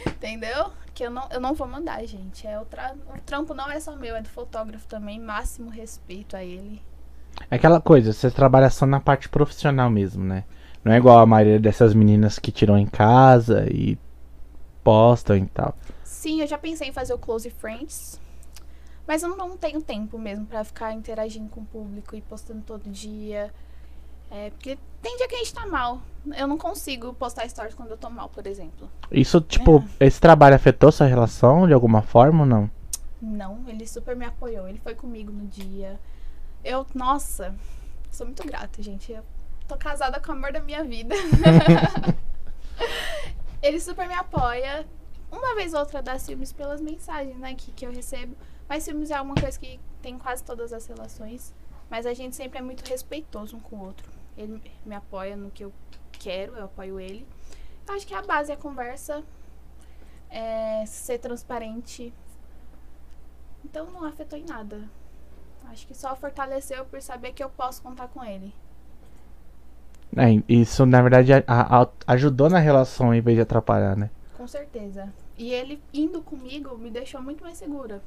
Entendeu? 0.06 0.70
Que 1.00 1.06
eu 1.06 1.10
não, 1.10 1.26
eu 1.30 1.40
não 1.40 1.54
vou 1.54 1.66
mandar, 1.66 2.04
gente. 2.04 2.46
É 2.46 2.60
o, 2.60 2.66
tra- 2.66 2.94
o 3.16 3.18
trampo 3.22 3.54
não 3.54 3.70
é 3.70 3.80
só 3.80 3.96
meu, 3.96 4.14
é 4.14 4.20
do 4.20 4.28
fotógrafo 4.28 4.86
também. 4.86 5.18
Máximo 5.18 5.70
respeito 5.70 6.36
a 6.36 6.44
ele. 6.44 6.82
É 7.50 7.56
aquela 7.56 7.80
coisa, 7.80 8.12
você 8.12 8.30
trabalha 8.30 8.70
só 8.70 8.86
na 8.86 9.00
parte 9.00 9.28
profissional 9.28 9.88
mesmo, 9.90 10.22
né? 10.24 10.44
Não 10.84 10.92
é 10.92 10.96
igual 10.96 11.18
a 11.18 11.26
maioria 11.26 11.60
dessas 11.60 11.94
meninas 11.94 12.38
que 12.38 12.50
tiram 12.50 12.78
em 12.78 12.86
casa 12.86 13.66
e 13.70 13.98
postam 14.84 15.36
e 15.36 15.46
tal. 15.46 15.74
Sim, 16.02 16.40
eu 16.40 16.46
já 16.46 16.58
pensei 16.58 16.88
em 16.88 16.92
fazer 16.92 17.14
o 17.14 17.18
Close 17.18 17.48
Friends. 17.50 18.20
Mas 19.06 19.22
eu 19.22 19.36
não 19.36 19.56
tenho 19.56 19.82
tempo 19.82 20.18
mesmo 20.18 20.46
pra 20.46 20.64
ficar 20.64 20.92
interagindo 20.92 21.48
com 21.48 21.60
o 21.62 21.66
público 21.66 22.16
e 22.16 22.22
postando 22.22 22.62
todo 22.62 22.90
dia. 22.90 23.52
É, 24.30 24.50
porque 24.50 24.78
tem 25.02 25.16
dia 25.16 25.28
que 25.28 25.34
a 25.34 25.38
gente 25.38 25.52
tá 25.52 25.66
mal. 25.66 26.00
Eu 26.36 26.46
não 26.46 26.58
consigo 26.58 27.14
postar 27.14 27.48
stories 27.48 27.74
quando 27.74 27.90
eu 27.90 27.96
tô 27.96 28.10
mal, 28.10 28.28
por 28.28 28.46
exemplo. 28.46 28.88
Isso, 29.10 29.40
tipo, 29.40 29.82
esse 29.98 30.20
trabalho 30.20 30.54
afetou 30.54 30.92
sua 30.92 31.06
relação 31.06 31.66
de 31.66 31.72
alguma 31.72 32.02
forma 32.02 32.40
ou 32.40 32.46
não? 32.46 32.70
Não, 33.20 33.64
ele 33.66 33.86
super 33.86 34.14
me 34.14 34.24
apoiou. 34.24 34.68
Ele 34.68 34.78
foi 34.78 34.94
comigo 34.94 35.32
no 35.32 35.46
dia. 35.46 35.98
Eu, 36.62 36.86
nossa, 36.94 37.54
sou 38.10 38.26
muito 38.26 38.46
grata, 38.46 38.82
gente. 38.82 39.12
Eu 39.12 39.24
tô 39.66 39.76
casada 39.76 40.20
com 40.20 40.30
o 40.30 40.34
amor 40.34 40.52
da 40.52 40.60
minha 40.60 40.84
vida. 40.84 41.14
ele 43.62 43.80
super 43.80 44.06
me 44.06 44.14
apoia. 44.14 44.86
Uma 45.32 45.54
vez 45.54 45.74
ou 45.74 45.80
outra 45.80 46.02
dá 46.02 46.18
ciúmes 46.18 46.52
pelas 46.52 46.80
mensagens, 46.80 47.38
né, 47.38 47.54
que, 47.54 47.72
que 47.72 47.86
eu 47.86 47.92
recebo. 47.92 48.36
Mas 48.68 48.84
ciúmes 48.84 49.10
é 49.10 49.20
uma 49.20 49.34
coisa 49.34 49.58
que 49.58 49.80
tem 50.02 50.14
em 50.14 50.18
quase 50.18 50.44
todas 50.44 50.72
as 50.72 50.86
relações. 50.86 51.54
Mas 51.88 52.06
a 52.06 52.14
gente 52.14 52.36
sempre 52.36 52.58
é 52.58 52.62
muito 52.62 52.88
respeitoso 52.88 53.56
um 53.56 53.60
com 53.60 53.76
o 53.76 53.86
outro. 53.86 54.19
Ele 54.40 54.62
me 54.86 54.94
apoia 54.94 55.36
no 55.36 55.50
que 55.50 55.64
eu 55.64 55.72
quero, 56.12 56.54
eu 56.56 56.64
apoio 56.64 56.98
ele. 56.98 57.26
Eu 57.86 57.94
acho 57.94 58.06
que 58.06 58.14
a 58.14 58.22
base 58.22 58.50
é 58.50 58.54
a 58.54 58.58
conversa, 58.58 59.22
é 60.30 60.84
ser 60.86 61.18
transparente, 61.18 62.12
então 63.64 63.86
não 63.90 64.04
afetou 64.04 64.38
em 64.38 64.44
nada. 64.44 64.80
Acho 65.68 65.86
que 65.86 65.94
só 65.94 66.14
fortaleceu 66.16 66.84
por 66.86 67.00
saber 67.02 67.32
que 67.32 67.42
eu 67.44 67.50
posso 67.50 67.82
contar 67.82 68.08
com 68.08 68.24
ele. 68.24 68.52
É, 70.16 70.42
isso, 70.48 70.84
na 70.86 71.00
verdade, 71.02 71.32
a- 71.32 71.44
a- 71.46 71.88
ajudou 72.08 72.48
na 72.50 72.58
relação 72.58 73.14
em 73.14 73.20
vez 73.20 73.36
de 73.36 73.42
atrapalhar, 73.42 73.96
né? 73.96 74.10
Com 74.36 74.46
certeza. 74.46 75.12
E 75.38 75.52
ele 75.52 75.80
indo 75.92 76.20
comigo 76.22 76.76
me 76.76 76.90
deixou 76.90 77.22
muito 77.22 77.44
mais 77.44 77.58
segura. 77.58 78.02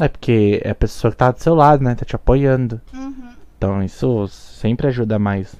É 0.00 0.08
porque 0.08 0.60
é 0.64 0.70
a 0.70 0.74
pessoa 0.74 1.10
que 1.10 1.16
tá 1.18 1.30
do 1.30 1.38
seu 1.40 1.54
lado, 1.54 1.84
né? 1.84 1.94
Tá 1.94 2.04
te 2.04 2.16
apoiando. 2.16 2.80
Uhum. 2.94 3.34
Então 3.62 3.80
isso 3.80 4.26
sempre 4.26 4.88
ajuda 4.88 5.20
mais, 5.20 5.54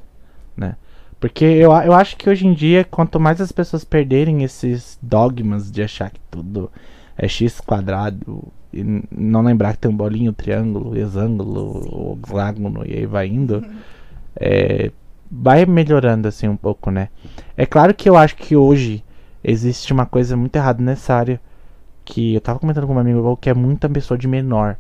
né? 0.57 0.75
Porque 1.21 1.45
eu, 1.45 1.71
eu 1.71 1.93
acho 1.93 2.17
que 2.17 2.29
hoje 2.29 2.45
em 2.45 2.53
dia, 2.53 2.83
quanto 2.83 3.21
mais 3.21 3.41
as 3.41 3.53
pessoas 3.53 3.85
perderem 3.85 4.43
esses 4.43 4.99
dogmas 5.01 5.71
de 5.71 5.85
achar 5.85 6.11
que 6.11 6.19
tudo 6.29 6.69
é 7.17 7.29
x 7.29 7.61
quadrado 7.61 8.43
e 8.73 8.83
não 9.09 9.43
lembrar 9.43 9.75
que 9.75 9.79
tem 9.79 9.89
um 9.89 9.97
bolinho, 9.97 10.33
triângulo, 10.33 10.99
hexângulo, 10.99 12.19
hexágono 12.25 12.83
e 12.85 12.93
aí 12.93 13.07
vai 13.07 13.29
indo, 13.29 13.65
é, 14.35 14.91
vai 15.31 15.65
melhorando 15.65 16.27
assim 16.27 16.49
um 16.49 16.57
pouco, 16.57 16.91
né? 16.91 17.09
É 17.57 17.65
claro 17.65 17.95
que 17.95 18.11
eu 18.11 18.17
acho 18.17 18.35
que 18.35 18.57
hoje 18.57 19.05
existe 19.45 19.93
uma 19.93 20.07
coisa 20.07 20.37
muito 20.37 20.57
errada 20.57 20.83
nessa 20.83 21.15
área 21.15 21.41
que 22.05 22.35
eu 22.35 22.41
tava 22.41 22.59
comentando 22.59 22.89
com 22.89 22.95
um 22.95 22.99
amigo 22.99 23.37
que 23.37 23.49
é 23.49 23.55
muita 23.55 23.89
pessoa 23.89 24.19
de 24.19 24.27
menor 24.27 24.77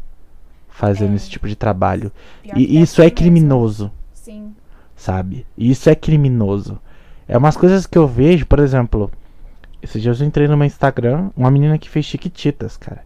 fazendo 0.73 1.12
É. 1.12 1.16
esse 1.16 1.31
tipo 1.31 1.47
de 1.49 1.55
trabalho. 1.57 2.11
Pior 2.43 2.57
E 2.59 2.66
deve 2.66 2.81
isso 2.81 3.01
é 3.01 3.05
mesmo. 3.05 3.16
criminoso, 3.16 3.93
Sim. 4.12 4.55
sabe? 4.97 5.47
Isso 5.57 5.89
é 5.89 5.95
criminoso. 5.95 6.79
É 7.29 7.39
umas 7.39 7.57
coisas 7.57 7.87
que 7.87 7.97
eu 7.97 8.07
vejo, 8.07 8.45
por 8.47 8.59
exemplo, 8.59 9.11
esses 9.81 10.03
dias 10.03 10.20
eu 10.20 10.27
entrei 10.27 10.49
no 10.49 10.57
meu 10.57 10.66
Instagram, 10.66 11.31
uma 11.37 11.51
menina 11.51 11.79
que 11.79 11.89
fez 11.89 12.05
chiquititas, 12.07 12.77
cara. 12.77 13.05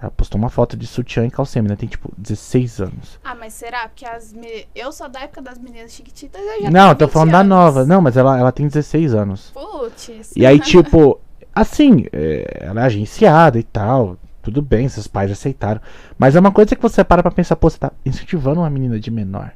Ela 0.00 0.10
postou 0.10 0.38
uma 0.38 0.50
foto 0.50 0.76
de 0.76 0.86
sutiã 0.86 1.24
e 1.24 1.30
calcinha, 1.30 1.62
menina 1.62 1.76
tem 1.76 1.88
tipo 1.88 2.12
16 2.18 2.80
anos. 2.82 3.18
Ah, 3.24 3.34
mas 3.34 3.54
será? 3.54 3.88
Porque 3.88 4.04
as 4.04 4.30
me... 4.30 4.66
eu 4.74 4.92
sou 4.92 5.08
da 5.08 5.20
época 5.20 5.40
das 5.40 5.58
meninas 5.58 5.92
chiquititas 5.92 6.38
eu 6.38 6.62
já 6.64 6.70
Não, 6.70 6.88
eu 6.90 6.94
tenho 6.94 7.08
tô 7.08 7.12
falando 7.12 7.28
20 7.28 7.32
da 7.32 7.40
anos. 7.40 7.48
nova. 7.48 7.86
Não, 7.86 8.02
mas 8.02 8.14
ela, 8.16 8.38
ela 8.38 8.52
tem 8.52 8.66
16 8.68 9.14
anos. 9.14 9.50
Putz. 9.54 10.32
E 10.36 10.44
aí, 10.44 10.60
tipo, 10.60 11.18
assim, 11.54 12.04
é, 12.12 12.58
ela 12.60 12.82
é 12.82 12.84
agenciada 12.84 13.58
e 13.58 13.62
tal. 13.62 14.18
Tudo 14.46 14.62
bem, 14.62 14.88
seus 14.88 15.08
pais 15.08 15.28
aceitaram. 15.28 15.80
Mas 16.16 16.36
é 16.36 16.40
uma 16.40 16.52
coisa 16.52 16.76
que 16.76 16.80
você 16.80 17.02
para 17.02 17.20
pra 17.20 17.32
pensar, 17.32 17.56
pô, 17.56 17.68
você 17.68 17.78
tá 17.78 17.90
incentivando 18.04 18.60
uma 18.60 18.70
menina 18.70 19.00
de 19.00 19.10
menor. 19.10 19.50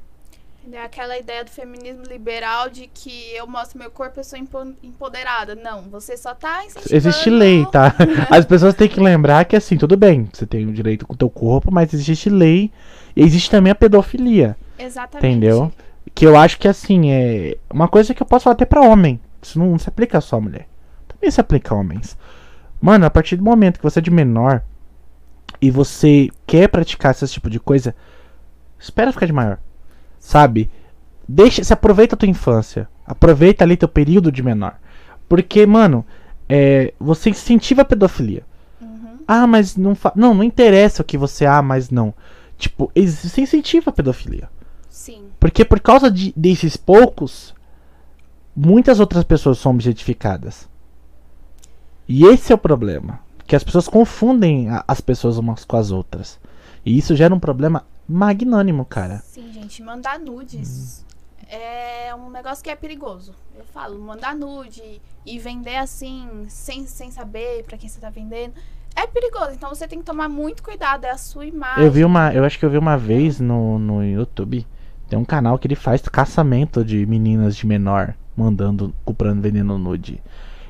É 0.72 0.82
aquela 0.82 1.16
ideia 1.16 1.45
do 1.45 1.51
feminismo 1.51 2.03
liberal 2.09 2.68
de 2.68 2.91
que 2.93 3.32
eu 3.36 3.47
mostro 3.47 3.78
meu 3.78 3.88
corpo, 3.88 4.18
eu 4.18 4.24
sou 4.24 4.36
empo- 4.36 4.74
empoderada. 4.82 5.55
Não, 5.55 5.82
você 5.82 6.16
só 6.16 6.34
tá 6.34 6.64
incentivando... 6.64 6.97
Existe 6.97 7.30
lei, 7.30 7.64
tá? 7.66 7.95
As 8.28 8.45
pessoas 8.45 8.74
têm 8.74 8.88
que 8.88 8.99
lembrar 8.99 9.45
que 9.45 9.55
assim, 9.55 9.76
tudo 9.76 9.97
bem, 9.97 10.28
você 10.32 10.45
tem 10.45 10.66
o 10.66 10.72
direito 10.72 11.07
com 11.07 11.14
o 11.14 11.16
teu 11.16 11.30
corpo, 11.30 11.70
mas 11.72 11.95
existe 11.95 12.28
lei 12.28 12.72
e 13.14 13.22
existe 13.22 13.49
também 13.49 13.70
a 13.70 13.76
pedofilia, 13.76 14.57
Exatamente. 14.76 15.24
entendeu? 15.24 15.72
Que 16.16 16.26
eu 16.26 16.36
acho 16.36 16.59
que 16.59 16.66
assim, 16.66 17.12
é 17.12 17.57
uma 17.72 17.86
coisa 17.86 18.12
que 18.12 18.20
eu 18.22 18.26
posso 18.26 18.43
falar 18.45 18.55
até 18.55 18.64
pra 18.64 18.80
homem. 18.80 19.20
Isso 19.41 19.57
não 19.57 19.78
se 19.78 19.88
aplica 19.88 20.20
só 20.20 20.36
a 20.36 20.41
mulher. 20.41 20.66
Também 21.07 21.30
se 21.30 21.41
aplica 21.41 21.74
a 21.74 21.78
homens. 21.78 22.16
Mano, 22.80 23.05
a 23.05 23.11
partir 23.11 23.36
do 23.36 23.45
momento 23.45 23.76
que 23.76 23.82
você 23.84 23.99
é 23.99 24.03
de 24.03 24.11
menor 24.11 24.62
e 25.61 25.70
você 25.70 26.28
quer 26.46 26.68
praticar 26.68 27.12
esse 27.12 27.26
tipo 27.28 27.50
de 27.50 27.61
coisa, 27.61 27.94
espera 28.78 29.12
ficar 29.12 29.26
de 29.26 29.32
maior. 29.32 29.58
Sabe? 30.18 30.70
Deixa, 31.28 31.62
se 31.62 31.72
aproveita 31.72 32.14
a 32.14 32.18
tua 32.18 32.28
infância. 32.28 32.88
Aproveita 33.06 33.64
ali 33.64 33.76
teu 33.76 33.88
período 33.88 34.32
de 34.32 34.42
menor. 34.42 34.78
Porque, 35.28 35.66
mano, 35.66 36.04
é, 36.48 36.92
você 36.98 37.30
incentiva 37.30 37.82
a 37.82 37.84
pedofilia. 37.84 38.42
Uhum. 38.80 39.18
Ah, 39.26 39.46
mas 39.46 39.76
não 39.76 39.94
fa... 39.94 40.12
Não, 40.16 40.34
não 40.34 40.44
interessa 40.44 41.02
o 41.02 41.04
que 41.04 41.18
você 41.18 41.46
ah, 41.46 41.62
mas 41.62 41.90
não. 41.90 42.14
Tipo, 42.56 42.90
você 42.94 43.40
incentiva 43.42 43.90
a 43.90 43.92
pedofilia. 43.92 44.48
Sim. 44.88 45.28
Porque 45.38 45.64
por 45.64 45.80
causa 45.80 46.11
de- 46.11 46.32
desses 46.36 46.76
poucos, 46.76 47.54
muitas 48.54 49.00
outras 49.00 49.24
pessoas 49.24 49.58
são 49.58 49.72
objetificadas. 49.72 50.68
E 52.08 52.26
esse 52.26 52.52
é 52.52 52.54
o 52.54 52.58
problema. 52.58 53.20
Que 53.51 53.57
as 53.57 53.64
pessoas 53.64 53.88
confundem 53.88 54.68
as 54.86 55.01
pessoas 55.01 55.36
umas 55.36 55.64
com 55.64 55.76
as 55.76 55.90
outras. 55.90 56.38
E 56.86 56.96
isso 56.96 57.16
gera 57.16 57.34
um 57.34 57.40
problema 57.40 57.84
magnânimo, 58.09 58.84
cara. 58.84 59.18
Sim, 59.24 59.53
gente, 59.53 59.82
mandar 59.82 60.20
nudes 60.20 61.05
é 61.48 62.14
um 62.14 62.30
negócio 62.30 62.62
que 62.62 62.70
é 62.70 62.76
perigoso. 62.76 63.34
Eu 63.59 63.64
falo, 63.74 63.98
mandar 63.98 64.36
nude 64.36 65.03
e 65.26 65.36
vender 65.40 65.78
assim, 65.78 66.28
sem, 66.46 66.86
sem 66.86 67.11
saber 67.11 67.64
pra 67.64 67.76
quem 67.76 67.88
você 67.88 67.98
tá 67.98 68.09
vendendo, 68.09 68.55
é 68.94 69.05
perigoso. 69.09 69.51
Então 69.55 69.70
você 69.70 69.88
tem 69.88 69.98
que 69.98 70.05
tomar 70.05 70.28
muito 70.28 70.62
cuidado, 70.62 71.05
é 71.05 71.11
a 71.11 71.18
sua 71.18 71.44
imagem. 71.44 71.82
Eu 71.82 71.90
vi 71.90 72.05
uma. 72.05 72.32
Eu 72.32 72.44
acho 72.44 72.57
que 72.57 72.64
eu 72.64 72.70
vi 72.70 72.78
uma 72.78 72.96
vez 72.96 73.40
no, 73.40 73.80
no 73.80 74.05
YouTube. 74.05 74.64
Tem 75.09 75.18
um 75.18 75.24
canal 75.24 75.59
que 75.59 75.66
ele 75.66 75.74
faz 75.74 76.01
caçamento 76.03 76.84
de 76.84 77.05
meninas 77.05 77.57
de 77.57 77.66
menor 77.66 78.14
mandando, 78.36 78.94
comprando 79.05 79.42
veneno 79.42 79.76
nude. 79.76 80.22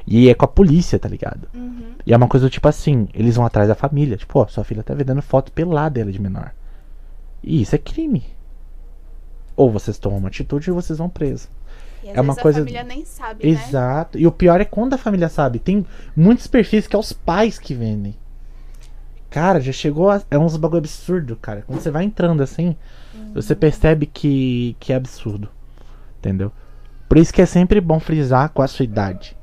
E 0.06 0.28
é 0.28 0.34
com 0.34 0.44
a 0.44 0.48
polícia, 0.48 0.98
tá 0.98 1.08
ligado? 1.08 1.48
Uhum. 1.54 1.92
E 2.06 2.12
é 2.12 2.16
uma 2.16 2.28
coisa 2.28 2.46
do 2.46 2.50
tipo 2.50 2.66
assim, 2.68 3.08
eles 3.14 3.36
vão 3.36 3.44
atrás 3.46 3.68
da 3.68 3.74
família. 3.74 4.16
Tipo, 4.16 4.40
ó, 4.40 4.46
sua 4.46 4.64
filha 4.64 4.82
tá 4.82 4.94
vendendo 4.94 5.22
foto 5.22 5.52
pelada 5.52 5.90
dela 5.90 6.10
de 6.12 6.20
menor. 6.20 6.52
E 7.42 7.62
isso 7.62 7.74
é 7.74 7.78
crime. 7.78 8.24
Ou 9.56 9.70
vocês 9.70 9.98
tomam 9.98 10.18
uma 10.18 10.28
atitude 10.28 10.70
ou 10.70 10.80
vocês 10.80 10.98
vão 10.98 11.08
preso. 11.08 11.48
E 12.02 12.10
às 12.10 12.16
É 12.16 12.20
uma 12.20 12.34
coisa- 12.34 12.60
a 12.60 12.62
família 12.62 12.82
nem 12.82 13.04
sabe, 13.04 13.44
né? 13.44 13.50
Exato. 13.50 14.18
E 14.18 14.26
o 14.26 14.32
pior 14.32 14.60
é 14.60 14.64
quando 14.64 14.94
a 14.94 14.98
família 14.98 15.28
sabe. 15.28 15.58
Tem 15.58 15.84
muitos 16.16 16.46
perfis 16.46 16.86
que 16.86 16.96
é 16.96 16.98
os 16.98 17.12
pais 17.12 17.58
que 17.58 17.74
vendem. 17.74 18.14
Cara, 19.28 19.60
já 19.60 19.70
chegou 19.70 20.10
a. 20.10 20.20
É 20.30 20.38
uns 20.38 20.56
bagulho 20.56 20.78
absurdo, 20.78 21.36
cara. 21.36 21.62
Quando 21.66 21.80
você 21.80 21.90
vai 21.90 22.04
entrando 22.04 22.42
assim, 22.42 22.74
você 23.32 23.54
percebe 23.54 24.06
que, 24.06 24.76
que 24.80 24.92
é 24.92 24.96
absurdo. 24.96 25.48
Entendeu? 26.18 26.50
Por 27.08 27.16
isso 27.18 27.32
que 27.32 27.40
é 27.42 27.46
sempre 27.46 27.80
bom 27.80 28.00
frisar 28.00 28.48
com 28.50 28.62
a 28.62 28.66
sua 28.66 28.84
idade. 28.84 29.36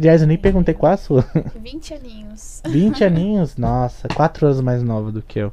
Aliás, 0.00 0.22
eu 0.22 0.26
nem 0.26 0.38
perguntei 0.38 0.72
qual 0.74 0.92
a 0.92 0.96
sua. 0.96 1.22
20 1.54 1.92
aninhos. 1.94 2.62
20 2.66 3.04
aninhos? 3.04 3.56
Nossa, 3.58 4.08
4 4.08 4.46
anos 4.46 4.60
mais 4.62 4.82
nova 4.82 5.12
do 5.12 5.20
que 5.20 5.38
eu. 5.38 5.52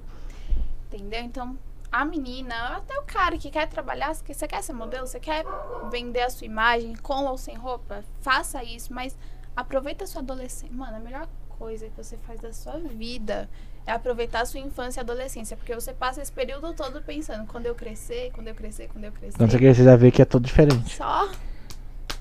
Entendeu? 0.91 1.19
Então, 1.21 1.57
a 1.91 2.05
menina, 2.05 2.55
até 2.77 2.97
o 2.97 3.03
cara 3.03 3.37
que 3.37 3.49
quer 3.49 3.67
trabalhar, 3.67 4.13
você 4.15 4.23
quer- 4.23 4.33
você 4.33 4.47
quer 4.47 4.63
ser 4.63 4.71
modelo, 4.73 5.05
você 5.05 5.19
quer 5.19 5.43
vender 5.91 6.21
a 6.21 6.29
sua 6.29 6.45
imagem 6.45 6.95
com 6.95 7.25
ou 7.25 7.37
sem 7.37 7.55
roupa, 7.55 8.03
faça 8.21 8.63
isso, 8.63 8.93
mas 8.93 9.17
aproveita 9.55 10.05
a 10.05 10.07
sua 10.07 10.21
adolescência. 10.21 10.73
Mano, 10.73 10.95
a 10.95 10.99
melhor 10.99 11.27
coisa 11.59 11.87
que 11.89 11.97
você 12.01 12.15
faz 12.25 12.39
da 12.39 12.53
sua 12.53 12.77
vida 12.79 13.49
é 13.85 13.91
aproveitar 13.91 14.41
a 14.41 14.45
sua 14.45 14.61
infância 14.61 14.99
e 14.99 15.01
adolescência, 15.01 15.57
porque 15.57 15.75
você 15.75 15.91
passa 15.91 16.21
esse 16.21 16.31
período 16.31 16.73
todo 16.73 17.01
pensando, 17.01 17.45
quando 17.47 17.65
eu 17.65 17.75
crescer, 17.75 18.31
quando 18.33 18.47
eu 18.47 18.55
crescer, 18.55 18.87
quando 18.93 19.03
eu 19.03 19.11
crescer. 19.11 19.37
Quando 19.37 19.51
você 19.51 19.57
crescer, 19.57 19.81
você 19.81 19.89
vai 19.89 19.97
ver 19.97 20.11
que 20.11 20.21
é 20.21 20.25
tudo 20.25 20.45
diferente. 20.45 20.95
Só 20.95 21.29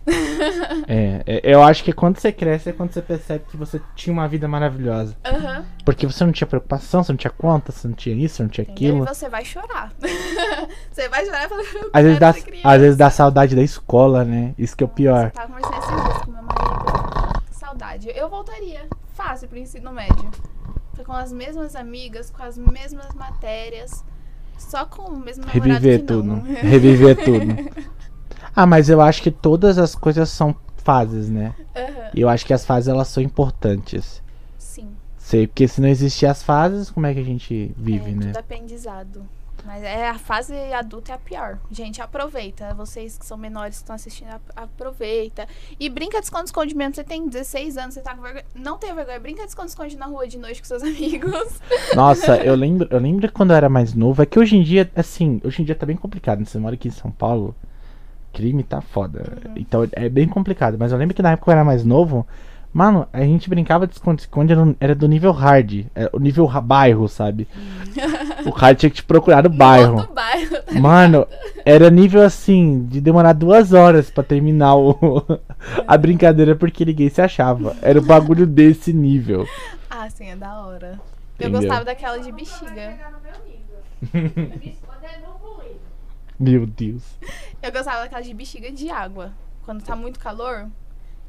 É, 0.89 1.23
é, 1.27 1.41
eu 1.43 1.63
acho 1.63 1.83
que 1.83 1.93
quando 1.93 2.19
você 2.19 2.31
cresce 2.31 2.69
é 2.69 2.73
quando 2.73 2.93
você 2.93 3.03
percebe 3.03 3.45
que 3.51 3.57
você 3.57 3.81
tinha 3.95 4.13
uma 4.13 4.29
vida 4.29 4.47
maravilhosa. 4.47 5.17
Aham. 5.25 5.65
Porque 5.85 6.07
você 6.07 6.25
não 6.25 6.33
tinha 6.33 6.47
preocupação, 6.47 7.03
você 7.03 7.13
não 7.13 7.17
tinha 7.17 7.31
conta, 7.31 7.73
você 7.73 7.89
não 7.89 7.95
tinha 7.95 8.15
isso, 8.15 8.37
você 8.37 8.43
não 8.45 8.51
tinha 8.51 8.67
aquilo. 8.69 9.03
E 9.03 9.09
você 9.09 9.29
vai 9.29 9.45
chorar. 9.45 9.93
você 10.93 11.09
vai 11.09 11.25
chorar 11.25 11.47
e 11.47 11.49
falar, 11.49 11.63
Às 11.93 12.05
vezes, 12.05 12.21
dá, 12.21 12.35
às 12.65 12.81
vezes 12.81 12.97
dá 12.97 13.11
saudade 13.11 13.57
da 13.57 13.63
escola, 13.63 14.25
né? 14.25 14.55
Isso 14.57 14.77
que 14.77 14.85
é 14.85 14.87
o 14.87 14.89
pior. 14.89 15.27
Eu 15.27 15.31
tava 15.31 15.53
conversando 15.53 15.79
esses 15.79 16.05
dias 16.05 16.19
com 16.19 16.31
meu 16.31 16.43
marido. 16.43 17.43
Saudade. 17.51 18.13
Eu 18.15 18.29
voltaria 18.29 18.87
fácil 19.15 19.49
pro 19.49 19.59
ensino 19.59 19.93
médio. 19.93 20.31
Com 21.05 21.13
as 21.13 21.33
mesmas 21.33 21.75
amigas, 21.75 22.31
com 22.31 22.43
as 22.43 22.57
mesmas 22.57 23.13
matérias. 23.15 24.05
Só 24.57 24.87
com 24.87 25.03
o 25.03 25.19
mesmo 25.19 25.45
namorado 25.45 25.69
Reviver 25.69 26.07
tudo. 26.07 26.35
Reviver 26.63 27.17
tudo. 27.25 27.87
Ah, 28.57 28.67
mas 28.67 28.89
eu 28.89 29.03
acho 29.03 29.23
que 29.23 29.31
todas 29.31 29.77
as 29.77 29.95
coisas 29.95 30.31
são 30.31 30.57
fases, 30.79 31.29
né? 31.29 31.55
E 32.15 32.23
eu 32.23 32.29
acho 32.29 32.47
que 32.47 32.55
as 32.55 32.65
fases 32.65 32.89
elas 32.89 33.09
são 33.09 33.23
importantes. 33.23 34.23
Sim. 34.59 34.89
Sei, 35.19 35.47
porque 35.47 35.69
se 35.69 35.81
não 35.81 35.89
existir 35.89 36.25
as 36.25 36.43
fases, 36.43 36.91
como 36.91 37.07
é 37.07 37.13
que 37.13 37.21
a 37.21 37.25
gente 37.25 37.71
vive, 37.77 38.13
é, 38.13 38.15
né? 38.15 38.27
Tudo 38.29 38.39
aprendizado. 38.39 39.23
Mas 39.65 39.83
é 39.83 40.09
a 40.09 40.17
fase 40.17 40.55
adulta 40.73 41.11
é 41.11 41.15
a 41.17 41.19
pior. 41.19 41.59
Gente, 41.73 42.01
aproveita. 42.01 42.73
Vocês 42.75 43.19
que 43.19 43.27
são 43.27 43.37
menores 43.37 43.77
que 43.79 43.83
estão 43.83 43.97
assistindo, 43.97 44.29
ap- 44.29 44.53
aproveita. 44.55 45.49
E 45.81 45.89
brinca 45.91 46.19
de 46.21 46.25
esconde-esconde 46.27 46.73
mesmo. 46.75 46.95
Você 46.95 47.03
tem 47.03 47.29
16 47.29 47.77
anos, 47.77 47.95
você 47.95 48.01
tá 48.01 48.15
com 48.15 48.23
vergonha. 48.23 48.45
Não 48.55 48.79
tenha 48.79 48.95
vergonha. 48.95 49.19
Brinca 49.19 49.43
de 49.43 49.49
esconde-esconde 49.49 49.97
na 49.97 50.07
rua 50.07 50.29
de 50.29 50.39
noite 50.39 50.61
com 50.63 50.69
seus 50.69 50.85
amigos. 50.85 51.61
Nossa, 51.97 52.37
eu 52.37 52.55
lembro, 52.55 52.87
eu 52.93 53.01
lembro 53.01 53.31
quando 53.33 53.51
eu 53.51 53.57
era 53.57 53.69
mais 53.69 53.93
novo, 53.93 54.23
é 54.23 54.27
que 54.27 54.39
hoje 54.39 54.57
em 54.57 54.63
dia, 54.63 54.89
assim, 54.95 55.41
hoje 55.45 55.61
em 55.63 55.65
dia 55.65 55.75
tá 55.75 55.85
bem 55.85 55.97
complicado, 55.97 56.39
né? 56.39 56.45
Você 56.45 56.59
mora 56.61 56.77
aqui 56.77 56.87
em 56.87 56.93
São 56.93 57.11
Paulo, 57.11 57.53
crime 58.37 58.63
tá 58.63 58.83
foda. 58.83 59.39
Então 59.57 59.89
é 59.93 60.11
bem 60.11 60.29
complicado. 60.29 60.77
Mas 60.79 60.93
eu 60.93 60.99
lembro 60.99 61.15
que 61.15 61.23
na 61.23 61.33
época 61.33 61.51
eu 61.51 61.53
era 61.55 61.65
mais 61.65 61.83
novo, 61.83 62.27
mano, 62.71 63.09
a 63.11 63.23
gente 63.23 63.49
brincava 63.49 63.87
de 63.87 63.95
esconde-esconde, 63.95 64.53
era, 64.53 64.77
era 64.79 64.95
do 64.95 65.09
nível 65.09 65.33
hard. 65.33 65.87
Era 65.95 66.11
o 66.13 66.19
nível 66.19 66.47
bairro, 66.63 67.09
sabe? 67.09 67.49
o 68.45 68.53
cara 68.53 68.75
tinha 68.75 68.91
que 68.91 68.97
te 68.97 69.05
procurar 69.05 69.43
no 69.43 69.49
bairro. 69.49 70.03
Do 70.03 70.13
bairro. 70.13 70.57
Mano, 70.79 71.27
era 71.65 71.91
nível 71.91 72.21
assim, 72.23 72.85
de 72.85 73.01
demorar 73.01 73.33
duas 73.33 73.73
horas 73.73 74.11
pra 74.11 74.23
terminar 74.23 74.77
o, 74.77 74.95
a 75.89 75.97
brincadeira 75.97 76.55
porque 76.55 76.85
ninguém 76.85 77.09
se 77.09 77.23
achava. 77.23 77.75
Era 77.81 77.99
um 77.99 78.05
bagulho 78.05 78.47
desse 78.47 78.93
nível. 78.93 79.49
Ah, 79.89 80.11
sim, 80.11 80.29
é 80.29 80.37
da 80.37 80.61
hora. 80.61 81.01
Eu 81.39 81.49
Entendeu? 81.49 81.61
gostava 81.63 81.85
daquela 81.87 82.19
de 82.19 82.31
bexiga. 82.33 82.69
pegar 82.75 83.13
no 83.13 83.19
meu 83.23 83.33
nível. 83.47 84.59
Me 84.61 84.71
esconder 84.71 85.23
no 85.23 85.37
ruído. 85.39 85.81
Meu 86.39 86.67
Deus. 86.67 87.03
Eu 87.63 87.73
gostava 87.73 88.03
daquela 88.03 88.23
de 88.23 88.35
bexiga 88.35 88.71
de 88.71 88.91
água. 88.91 89.33
Quando 89.65 89.83
tá 89.83 89.97
muito 89.97 90.19
calor. 90.19 90.69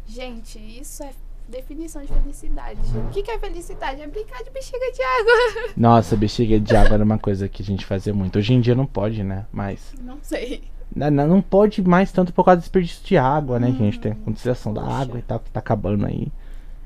Gente, 0.05 0.59
isso 0.59 1.03
é 1.03 1.11
definição 1.47 2.01
de 2.01 2.07
felicidade. 2.07 2.79
O 2.95 3.09
que, 3.09 3.23
que 3.23 3.31
é 3.31 3.39
felicidade? 3.39 4.01
É 4.01 4.07
brincar 4.07 4.43
de 4.43 4.49
bexiga 4.49 4.91
de 4.91 5.01
água. 5.01 5.73
Nossa, 5.77 6.15
bexiga 6.15 6.59
de 6.59 6.75
água 6.75 6.95
era 6.95 7.03
uma 7.03 7.17
coisa 7.17 7.47
que 7.47 7.61
a 7.61 7.65
gente 7.65 7.85
fazia 7.85 8.13
muito. 8.13 8.37
Hoje 8.37 8.53
em 8.53 8.61
dia 8.61 8.75
não 8.75 8.85
pode, 8.85 9.23
né? 9.23 9.45
Mas. 9.51 9.93
Não 10.01 10.17
sei. 10.21 10.63
Não, 10.93 11.09
não 11.11 11.41
pode 11.41 11.81
mais 11.81 12.11
tanto 12.11 12.33
por 12.33 12.43
causa 12.43 12.59
do 12.59 12.63
desperdício 12.63 13.05
de 13.05 13.17
água, 13.17 13.59
né? 13.59 13.67
a 13.67 13.71
gente 13.71 13.99
tem 13.99 14.13
a 14.13 14.15
condensação 14.15 14.73
da 14.73 14.83
água 14.83 15.19
e 15.19 15.21
tal, 15.21 15.39
que 15.39 15.51
tá 15.51 15.59
acabando 15.59 16.05
aí. 16.05 16.31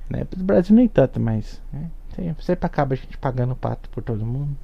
Né? 0.09 0.25
No 0.35 0.43
Brasil 0.43 0.75
nem 0.75 0.87
tanto, 0.87 1.19
mas. 1.19 1.61
Né? 1.71 1.89
Sempre 2.39 2.65
acaba 2.65 2.93
a 2.93 2.97
gente 2.97 3.17
pagando 3.17 3.55
pato 3.55 3.89
por 3.89 4.03
todo 4.03 4.25
mundo. 4.25 4.55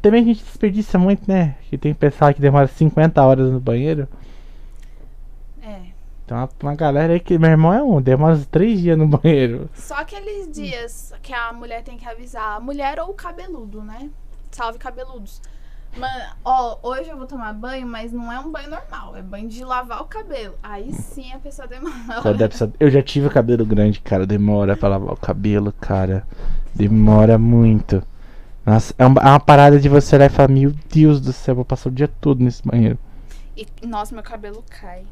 Também 0.00 0.22
a 0.22 0.26
gente 0.26 0.44
desperdiça 0.44 0.98
muito, 0.98 1.22
né? 1.26 1.56
Que 1.68 1.78
tem 1.78 1.94
pessoal 1.94 2.32
que 2.32 2.40
demora 2.40 2.66
50 2.66 3.22
horas 3.22 3.50
no 3.50 3.58
banheiro. 3.58 4.06
É. 5.62 5.80
Então 6.24 6.36
uma, 6.36 6.48
uma 6.62 6.74
galera 6.74 7.14
aí 7.14 7.20
que. 7.20 7.38
Meu 7.38 7.50
irmão 7.50 7.72
é 7.72 7.82
um, 7.82 8.00
demora 8.00 8.34
uns 8.34 8.46
3 8.46 8.80
dias 8.80 8.98
no 8.98 9.08
banheiro. 9.08 9.70
Só 9.74 9.94
aqueles 9.94 10.50
dias 10.50 11.12
que 11.22 11.32
a 11.32 11.52
mulher 11.52 11.82
tem 11.82 11.96
que 11.96 12.06
avisar. 12.06 12.56
A 12.56 12.60
mulher 12.60 13.00
ou 13.00 13.10
o 13.10 13.14
cabeludo, 13.14 13.82
né? 13.82 14.10
Salve 14.50 14.78
cabeludos. 14.78 15.40
Mano, 15.96 16.24
ó, 16.42 16.78
hoje 16.82 17.10
eu 17.10 17.18
vou 17.18 17.26
tomar 17.26 17.52
banho, 17.52 17.86
mas 17.86 18.12
não 18.12 18.32
é 18.32 18.40
um 18.40 18.50
banho 18.50 18.70
normal. 18.70 19.14
É 19.14 19.22
banho 19.22 19.48
de 19.48 19.62
lavar 19.62 20.00
o 20.00 20.06
cabelo. 20.06 20.54
Aí 20.62 20.90
sim 20.92 21.32
a 21.32 21.38
pessoa 21.38 21.68
demora. 21.68 21.94
Eu 22.80 22.90
já 22.90 23.02
tive 23.02 23.26
o 23.26 23.30
cabelo 23.30 23.64
grande, 23.66 24.00
cara. 24.00 24.26
Demora 24.26 24.76
pra 24.76 24.88
lavar 24.88 25.12
o 25.12 25.16
cabelo, 25.16 25.72
cara. 25.72 26.26
Demora 26.74 27.38
muito. 27.38 28.02
Nossa, 28.64 28.94
é 28.96 29.04
uma, 29.04 29.20
é 29.20 29.26
uma 29.26 29.40
parada 29.40 29.78
de 29.80 29.88
você 29.88 30.16
olhar 30.16 30.26
e 30.26 30.34
falar: 30.34 30.48
Meu 30.48 30.72
Deus 30.90 31.20
do 31.20 31.32
céu, 31.32 31.54
vou 31.56 31.64
passar 31.64 31.88
o 31.88 31.92
dia 31.92 32.08
todo 32.08 32.42
nesse 32.42 32.62
banheiro. 32.62 32.98
E, 33.56 33.66
nossa, 33.86 34.14
meu 34.14 34.22
cabelo 34.24 34.64
cai. 34.68 35.04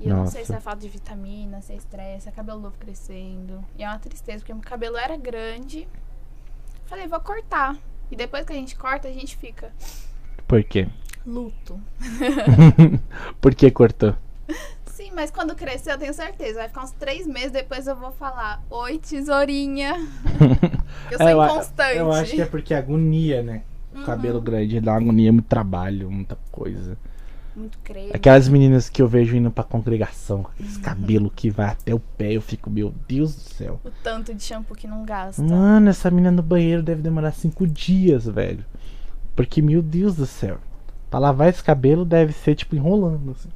E 0.00 0.08
eu 0.08 0.16
não 0.16 0.26
sei 0.26 0.40
Nossa. 0.40 0.52
se 0.52 0.58
é 0.58 0.60
falta 0.60 0.80
de 0.80 0.88
vitamina, 0.88 1.60
se 1.60 1.72
é 1.72 1.76
estresse, 1.76 2.28
é 2.28 2.32
cabelo 2.32 2.58
novo 2.60 2.76
crescendo. 2.78 3.64
E 3.78 3.84
é 3.84 3.88
uma 3.88 3.98
tristeza, 4.00 4.38
porque 4.38 4.52
meu 4.52 4.62
cabelo 4.62 4.96
era 4.96 5.16
grande. 5.16 5.86
Falei, 6.86 7.06
vou 7.06 7.20
cortar. 7.20 7.76
E 8.10 8.16
depois 8.16 8.44
que 8.44 8.52
a 8.52 8.56
gente 8.56 8.74
corta, 8.74 9.06
a 9.06 9.12
gente 9.12 9.36
fica 9.36 9.72
Por 10.48 10.64
quê? 10.64 10.88
luto. 11.24 11.80
Por 13.40 13.54
que 13.54 13.70
cortou? 13.70 14.14
Mas 15.14 15.30
quando 15.30 15.54
crescer, 15.54 15.92
eu 15.92 15.98
tenho 15.98 16.14
certeza. 16.14 16.58
Vai 16.60 16.68
ficar 16.68 16.84
uns 16.84 16.92
três 16.92 17.26
meses, 17.26 17.50
depois 17.52 17.86
eu 17.86 17.94
vou 17.96 18.12
falar: 18.12 18.62
Oi, 18.70 18.98
tesourinha. 18.98 19.94
eu 21.10 21.18
sou 21.18 21.28
É, 21.28 21.32
a- 21.32 21.46
inconstante. 21.46 21.96
Eu 21.98 22.12
acho 22.12 22.32
que 22.34 22.40
é 22.42 22.46
porque 22.46 22.74
agonia, 22.74 23.42
né? 23.42 23.62
O 23.94 24.02
cabelo 24.04 24.40
grande 24.40 24.80
dá 24.80 24.92
uma 24.92 25.00
agonia, 25.00 25.30
muito 25.32 25.46
trabalho, 25.46 26.10
muita 26.10 26.38
coisa. 26.50 26.96
muito 27.54 27.78
creme. 27.84 28.10
Aquelas 28.14 28.48
meninas 28.48 28.88
que 28.88 29.02
eu 29.02 29.06
vejo 29.06 29.36
indo 29.36 29.50
pra 29.50 29.62
congregação, 29.62 30.42
com 30.44 30.50
aqueles 30.50 30.78
cabelos 30.78 31.30
que 31.36 31.50
vai 31.50 31.66
até 31.66 31.94
o 31.94 31.98
pé, 32.00 32.32
eu 32.32 32.40
fico, 32.40 32.70
meu 32.70 32.94
Deus 33.06 33.34
do 33.34 33.40
céu. 33.42 33.78
O 33.84 33.90
tanto 34.02 34.32
de 34.32 34.42
shampoo 34.42 34.74
que 34.74 34.86
não 34.86 35.04
gasta. 35.04 35.42
Mano, 35.42 35.90
essa 35.90 36.10
menina 36.10 36.30
no 36.30 36.42
banheiro 36.42 36.82
deve 36.82 37.02
demorar 37.02 37.32
cinco 37.32 37.66
dias, 37.66 38.24
velho. 38.24 38.64
Porque, 39.36 39.60
meu 39.60 39.82
Deus 39.82 40.16
do 40.16 40.24
céu. 40.24 40.56
Pra 41.10 41.18
lavar 41.20 41.50
esse 41.50 41.62
cabelo 41.62 42.06
deve 42.06 42.32
ser, 42.32 42.54
tipo, 42.54 42.74
enrolando, 42.74 43.32
assim. 43.32 43.50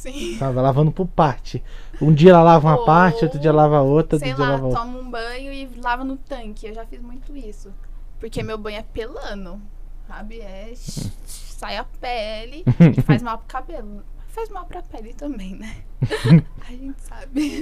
Sim. 0.00 0.38
Sabe? 0.38 0.58
Lavando 0.58 0.90
por 0.90 1.06
parte. 1.06 1.62
Um 2.00 2.10
dia 2.10 2.30
ela 2.30 2.42
lava 2.42 2.68
uma 2.68 2.78
Ou, 2.78 2.86
parte, 2.86 3.22
outro 3.22 3.38
dia 3.38 3.52
lava 3.52 3.82
outra, 3.82 4.16
outro 4.16 4.26
dia 4.26 4.34
lá, 4.38 4.52
lava 4.52 4.64
outra. 4.64 4.80
toma 4.80 4.98
um 4.98 5.10
banho 5.10 5.52
e 5.52 5.68
lava 5.78 6.02
no 6.04 6.16
tanque. 6.16 6.68
Eu 6.68 6.74
já 6.74 6.86
fiz 6.86 7.02
muito 7.02 7.36
isso. 7.36 7.70
Porque 8.18 8.42
meu 8.42 8.56
banho 8.56 8.78
é 8.78 8.82
pelando. 8.82 9.60
Sabe? 10.08 10.40
É. 10.40 10.72
Sai 10.74 11.76
a 11.76 11.84
pele 11.84 12.64
e 12.96 13.02
faz 13.02 13.22
mal 13.22 13.36
pro 13.36 13.46
cabelo. 13.46 14.02
Faz 14.28 14.48
mal 14.48 14.64
pra 14.64 14.80
pele 14.80 15.12
também, 15.12 15.54
né? 15.56 15.76
A 16.66 16.72
gente 16.72 16.98
sabe. 17.02 17.60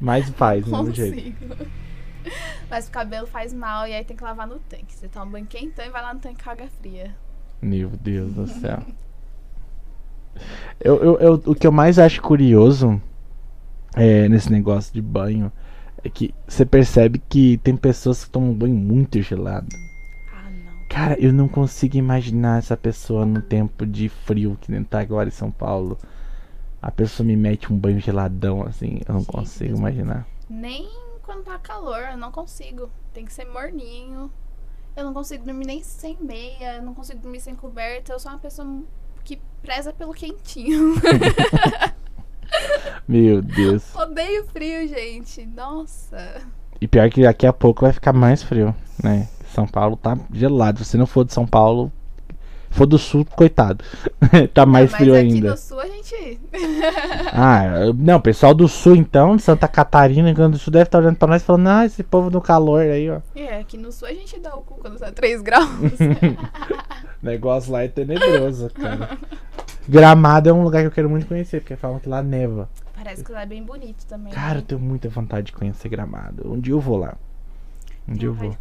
Mas 0.00 0.28
faz, 0.30 0.64
do 0.64 0.70
mesmo 0.70 0.94
jeito. 0.94 1.68
Mas 2.70 2.86
o 2.86 2.92
cabelo 2.92 3.26
faz 3.26 3.52
mal 3.52 3.88
e 3.88 3.92
aí 3.92 4.04
tem 4.04 4.16
que 4.16 4.22
lavar 4.22 4.46
no 4.46 4.60
tanque. 4.60 4.94
Você 4.94 5.08
toma 5.08 5.26
um 5.26 5.30
banho 5.30 5.46
quentão 5.46 5.84
e 5.84 5.90
vai 5.90 6.00
lá 6.00 6.14
no 6.14 6.20
tanque 6.20 6.44
com 6.44 6.50
água 6.50 6.68
fria. 6.80 7.12
Meu 7.60 7.88
Deus 7.90 8.34
do 8.34 8.46
céu. 8.46 8.80
Eu, 10.80 10.96
eu, 11.02 11.20
eu- 11.20 11.42
o 11.46 11.54
que 11.54 11.66
eu 11.66 11.72
mais 11.72 11.98
acho 11.98 12.20
curioso 12.22 13.00
é, 13.94 14.28
nesse 14.28 14.50
negócio 14.50 14.92
de 14.92 15.02
banho 15.02 15.52
é 16.04 16.08
que 16.08 16.34
você 16.46 16.64
percebe 16.66 17.20
que 17.28 17.58
tem 17.58 17.76
pessoas 17.76 18.24
que 18.24 18.30
tomam 18.30 18.52
banho 18.54 18.74
muito 18.74 19.20
gelado. 19.22 19.68
Ah, 20.32 20.50
não. 20.50 20.72
Cara, 20.88 21.18
eu 21.20 21.32
não 21.32 21.48
consigo 21.48 21.96
imaginar 21.96 22.58
essa 22.58 22.76
pessoa 22.76 23.24
no 23.24 23.40
tempo 23.40 23.86
de 23.86 24.08
frio 24.08 24.58
que 24.60 24.70
nem 24.70 24.82
tá 24.82 25.00
agora 25.00 25.28
em 25.28 25.32
São 25.32 25.50
Paulo. 25.50 25.98
A 26.80 26.90
pessoa 26.90 27.26
me 27.26 27.36
mete 27.36 27.72
um 27.72 27.78
banho 27.78 28.00
geladão 28.00 28.62
assim, 28.64 29.00
eu 29.06 29.14
não 29.14 29.20
Gente, 29.20 29.30
consigo 29.30 29.76
imaginar. 29.76 30.26
Nem 30.48 30.88
quando 31.22 31.44
tá 31.44 31.58
calor, 31.58 32.00
eu 32.10 32.16
não 32.18 32.32
consigo. 32.32 32.90
Tem 33.14 33.24
que 33.24 33.32
ser 33.32 33.44
morninho. 33.46 34.30
Eu 34.96 35.04
não 35.04 35.14
consigo 35.14 35.44
dormir 35.44 35.66
nem 35.66 35.82
sem 35.82 36.16
meia, 36.20 36.76
eu 36.76 36.82
não 36.82 36.94
consigo 36.94 37.20
dormir 37.20 37.40
sem 37.40 37.54
coberta. 37.54 38.12
Eu 38.12 38.20
sou 38.20 38.32
uma 38.32 38.38
pessoa 38.38 38.82
que 39.24 39.40
preza 39.62 39.92
pelo 39.92 40.12
quentinho. 40.12 40.94
Meu 43.08 43.42
Deus. 43.42 43.94
Odeio 43.94 44.44
frio, 44.46 44.88
gente. 44.88 45.46
Nossa. 45.46 46.42
E 46.80 46.88
pior 46.88 47.08
que 47.10 47.22
daqui 47.22 47.46
a 47.46 47.52
pouco 47.52 47.82
vai 47.82 47.92
ficar 47.92 48.12
mais 48.12 48.42
frio, 48.42 48.74
né? 49.02 49.28
São 49.54 49.66
Paulo 49.66 49.96
tá 49.96 50.18
gelado. 50.32 50.84
Se 50.84 50.96
não 50.96 51.06
for 51.06 51.24
de 51.24 51.32
São 51.32 51.46
Paulo, 51.46 51.92
for 52.72 52.86
do 52.86 52.98
sul, 52.98 53.24
coitado. 53.24 53.84
tá 54.52 54.66
mais 54.66 54.90
Mas 54.90 55.00
frio 55.00 55.14
aqui 55.14 55.26
ainda. 55.34 55.50
no 55.50 55.56
sul 55.56 55.80
a 55.80 55.86
gente. 55.86 56.40
Ah, 57.32 57.64
eu- 57.86 57.94
não, 57.94 58.20
pessoal 58.20 58.52
do 58.54 58.68
sul 58.68 58.94
então, 58.96 59.36
de 59.36 59.42
Santa 59.42 59.66
Catarina, 59.68 60.28
Rio 60.28 60.36
Grande 60.36 60.52
do 60.52 60.58
Sul 60.58 60.72
deve 60.72 60.84
estar 60.84 60.98
olhando 60.98 61.16
pra 61.16 61.28
nós 61.28 61.42
falando, 61.42 61.66
ah, 61.68 61.86
esse 61.86 62.02
povo 62.02 62.30
do 62.30 62.40
calor 62.40 62.82
aí, 62.82 63.08
ó. 63.10 63.20
É, 63.34 63.60
aqui 63.60 63.76
no 63.78 63.90
sul 63.90 64.08
a 64.08 64.12
gente 64.12 64.38
dá 64.40 64.54
o 64.54 64.60
cu 64.62 64.74
quando 64.80 64.98
tá 64.98 65.10
3 65.10 65.40
graus. 65.40 65.68
Negócio 67.22 67.72
lá 67.72 67.82
é 67.82 67.88
tenebroso, 67.88 68.68
cara. 68.70 69.16
Gramado 69.88 70.48
é 70.48 70.52
um 70.52 70.62
lugar 70.62 70.82
que 70.82 70.88
eu 70.88 70.92
quero 70.92 71.08
muito 71.10 71.26
conhecer, 71.26 71.60
porque 71.60 71.76
falam 71.76 71.98
que 71.98 72.08
lá 72.08 72.22
neva. 72.22 72.68
Parece 72.94 73.24
que 73.24 73.32
lá 73.32 73.42
é 73.42 73.46
bem 73.46 73.62
bonito 73.62 74.04
também. 74.06 74.32
Cara, 74.32 74.58
eu 74.58 74.60
né? 74.60 74.64
tenho 74.68 74.80
muita 74.80 75.08
vontade 75.08 75.46
de 75.46 75.52
conhecer 75.52 75.88
Gramado. 75.88 76.50
Um 76.52 76.60
dia 76.60 76.74
eu 76.74 76.80
vou 76.80 76.98
lá. 76.98 77.14
Um 78.08 78.14
dia 78.14 78.28
eu 78.28 78.34
vou. 78.34 78.56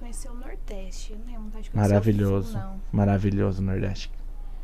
Nordeste. 0.76 1.11
Eu 1.13 1.17
não 1.19 1.26
tenho 1.26 1.39
vontade 1.41 1.63
de 1.63 1.69
conhecer 1.72 1.89
Maravilhoso. 1.89 2.47
o 2.49 2.51
Sul, 2.51 2.59
não. 2.61 2.82
Maravilhoso 2.91 3.61
Nordeste. 3.61 4.11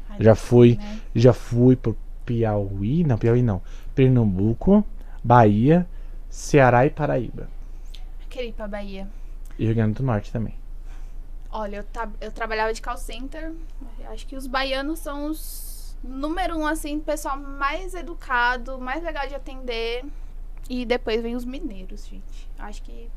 Ai, 0.10 0.18
Já 0.20 0.36
fui, 0.36 0.76
né? 0.78 1.02
já 1.16 1.34
fui 1.34 1.76
pro 1.76 1.96
Piauí, 2.26 3.04
não, 3.04 3.18
Piauí 3.18 3.42
não. 3.42 3.62
Pernambuco, 3.96 4.86
Bahia, 5.24 5.88
Ceará 6.30 6.86
e 6.86 6.90
Paraíba. 6.90 7.50
Queria 8.30 8.50
ir 8.50 8.54
pra 8.54 8.68
Bahia. 8.68 9.08
E 9.58 9.66
Rio 9.66 9.76
Grande 9.76 9.94
do 9.96 10.04
Norte 10.04 10.32
também. 10.32 10.54
Olha, 11.50 11.78
eu, 11.78 11.84
tra- 11.84 12.12
eu 12.22 12.32
trabalhava 12.32 12.74
de 12.74 12.82
call 12.82 12.98
center. 12.98 13.54
Eu 14.00 14.12
Acho 14.12 14.28
que 14.28 14.36
os 14.36 14.46
baianos 14.46 15.00
são 15.00 15.26
os 15.28 15.98
número 16.04 16.56
um, 16.58 16.68
assim, 16.68 17.00
pessoal 17.00 17.38
mais 17.40 17.96
educado, 17.96 18.78
mais 18.80 19.02
legal 19.04 19.28
de 19.28 19.34
atender. 19.34 20.06
E 20.70 20.86
depois 20.86 21.22
vem 21.24 21.36
os 21.36 21.46
mineiros, 21.46 22.06
gente. 22.06 22.48
Acho 22.60 22.84
que 22.84 23.10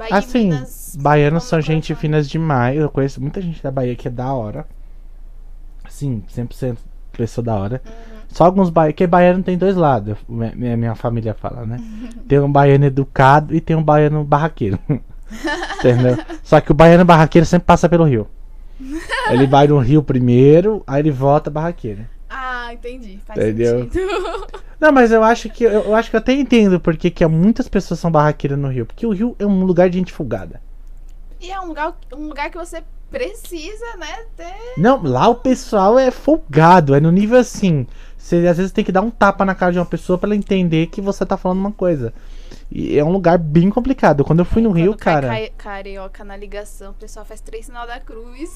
Bahia 0.00 0.16
Assim, 0.18 0.44
Minas. 0.46 0.96
baianos 1.00 1.44
são 1.44 1.60
gente 1.60 1.94
finas 1.94 2.28
demais. 2.28 2.78
Eu 2.78 2.88
conheço 2.88 3.20
muita 3.20 3.40
gente 3.40 3.62
da 3.62 3.70
Bahia 3.70 3.94
que 3.94 4.08
é 4.08 4.10
da 4.10 4.32
hora. 4.32 4.66
Assim, 5.84 6.22
100% 6.34 6.78
pessoa 7.12 7.44
da 7.44 7.54
hora. 7.56 7.82
Uhum. 7.84 7.92
Só 8.28 8.44
alguns 8.44 8.70
baianos. 8.70 8.94
Porque 8.94 9.06
baiano 9.06 9.42
tem 9.42 9.58
dois 9.58 9.76
lados. 9.76 10.16
mi- 10.28 10.52
Minha, 10.54 10.76
minha 10.76 10.94
família 10.94 11.34
fala, 11.34 11.66
né? 11.66 11.78
Tem 12.28 12.38
um 12.38 12.50
baiano 12.50 12.84
educado 12.86 13.54
e 13.54 13.60
tem 13.60 13.76
um 13.76 13.82
baiano 13.82 14.22
barraqueiro. 14.24 14.78
Entendeu? 15.78 16.16
Só 16.42 16.60
que 16.60 16.70
o 16.72 16.74
baiano 16.74 17.04
barraqueiro 17.04 17.46
sempre 17.46 17.66
passa 17.66 17.88
pelo 17.88 18.04
rio. 18.04 18.26
Ele 19.30 19.46
vai 19.46 19.66
no 19.66 19.78
rio 19.78 20.02
primeiro, 20.02 20.82
aí 20.86 21.00
ele 21.00 21.10
volta 21.10 21.50
barraqueiro. 21.50 22.06
Ah, 22.32 22.72
entendi. 22.72 23.18
Faz 23.26 23.38
Entendeu? 23.38 23.80
sentido. 23.82 24.46
Não, 24.78 24.92
mas 24.92 25.10
eu 25.10 25.22
acho 25.22 25.50
que 25.50 25.64
eu, 25.64 25.70
eu 25.70 25.94
acho 25.96 26.08
que 26.08 26.16
eu 26.16 26.20
até 26.20 26.32
entendo 26.32 26.78
porque 26.80 27.10
que 27.10 27.26
muitas 27.26 27.68
pessoas 27.68 27.98
são 28.00 28.10
barraqueiras 28.10 28.58
no 28.58 28.68
rio. 28.68 28.86
Porque 28.86 29.04
o 29.04 29.10
rio 29.12 29.34
é 29.38 29.44
um 29.44 29.64
lugar 29.64 29.90
de 29.90 29.98
gente 29.98 30.12
folgada. 30.12 30.62
e 31.40 31.50
é 31.50 31.60
um 31.60 31.66
lugar, 31.66 31.96
um 32.14 32.28
lugar 32.28 32.48
que 32.50 32.56
você 32.56 32.82
precisa, 33.10 33.96
né? 33.98 34.24
Ter. 34.36 34.54
Não, 34.76 35.02
lá 35.02 35.28
o 35.28 35.34
pessoal 35.34 35.98
é 35.98 36.10
folgado, 36.12 36.94
é 36.94 37.00
no 37.00 37.10
nível 37.10 37.38
assim. 37.38 37.86
Você 38.16 38.46
às 38.46 38.56
vezes 38.58 38.70
tem 38.72 38.84
que 38.84 38.92
dar 38.92 39.02
um 39.02 39.10
tapa 39.10 39.44
na 39.44 39.54
cara 39.54 39.72
de 39.72 39.78
uma 39.78 39.86
pessoa 39.86 40.16
pra 40.16 40.28
ela 40.28 40.36
entender 40.36 40.86
que 40.86 41.00
você 41.00 41.26
tá 41.26 41.36
falando 41.36 41.58
uma 41.58 41.72
coisa. 41.72 42.14
E 42.70 42.98
é 42.98 43.04
um 43.04 43.10
lugar 43.12 43.38
bem 43.38 43.68
complicado. 43.70 44.24
Quando 44.24 44.40
eu 44.40 44.44
fui 44.44 44.62
no 44.62 44.70
Rio, 44.70 44.92
Quando 44.92 44.98
cara. 45.00 45.28
cai- 45.28 45.52
carioca 45.56 46.24
na 46.24 46.36
ligação, 46.36 46.92
o 46.92 46.94
pessoal 46.94 47.24
faz 47.24 47.40
três 47.40 47.66
sinal 47.66 47.86
da 47.86 47.98
cruz. 48.00 48.54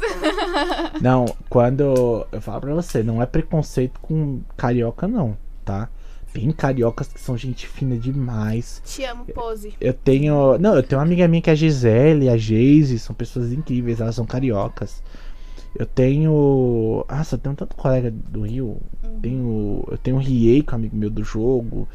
Não, 1.01 1.25
quando. 1.49 2.27
Eu 2.31 2.41
falo 2.41 2.61
pra 2.61 2.75
você, 2.75 3.03
não 3.03 3.23
é 3.23 3.27
preconceito 3.27 3.99
com 4.01 4.41
carioca, 4.57 5.07
não, 5.09 5.37
tá? 5.65 5.89
Tem 6.33 6.51
cariocas 6.51 7.07
que 7.09 7.21
são 7.21 7.37
gente 7.37 7.67
fina 7.69 7.97
demais. 7.97 8.83
Te 8.85 9.05
amo, 9.05 9.25
pose. 9.27 9.75
Eu 9.81 9.95
tenho. 9.95 10.59
Não, 10.59 10.75
eu 10.75 10.83
tenho 10.83 10.99
uma 10.99 11.05
amiga 11.07 11.29
minha 11.29 11.41
que 11.41 11.49
é 11.51 11.53
a 11.53 11.57
Gisele, 11.57 12.29
a 12.29 12.37
Geise, 12.37 12.99
são 12.99 13.15
pessoas 13.15 13.53
incríveis, 13.53 14.01
elas 14.01 14.17
são 14.17 14.27
cariocas. 14.27 15.01
Eu 15.77 15.87
tenho. 15.87 17.05
Nossa, 17.09 17.35
eu 17.37 17.39
tenho 17.39 17.55
tanto 17.55 17.77
colega 17.77 18.11
do 18.11 18.43
Rio. 18.43 18.81
Uhum. 19.05 19.21
Tenho. 19.21 19.85
Eu 19.91 19.99
tenho 19.99 20.17
o 20.17 20.21
Riei, 20.21 20.63
que 20.63 20.71
é 20.71 20.73
um 20.73 20.77
amigo 20.77 20.97
meu 20.97 21.11
do 21.11 21.23
jogo. 21.23 21.89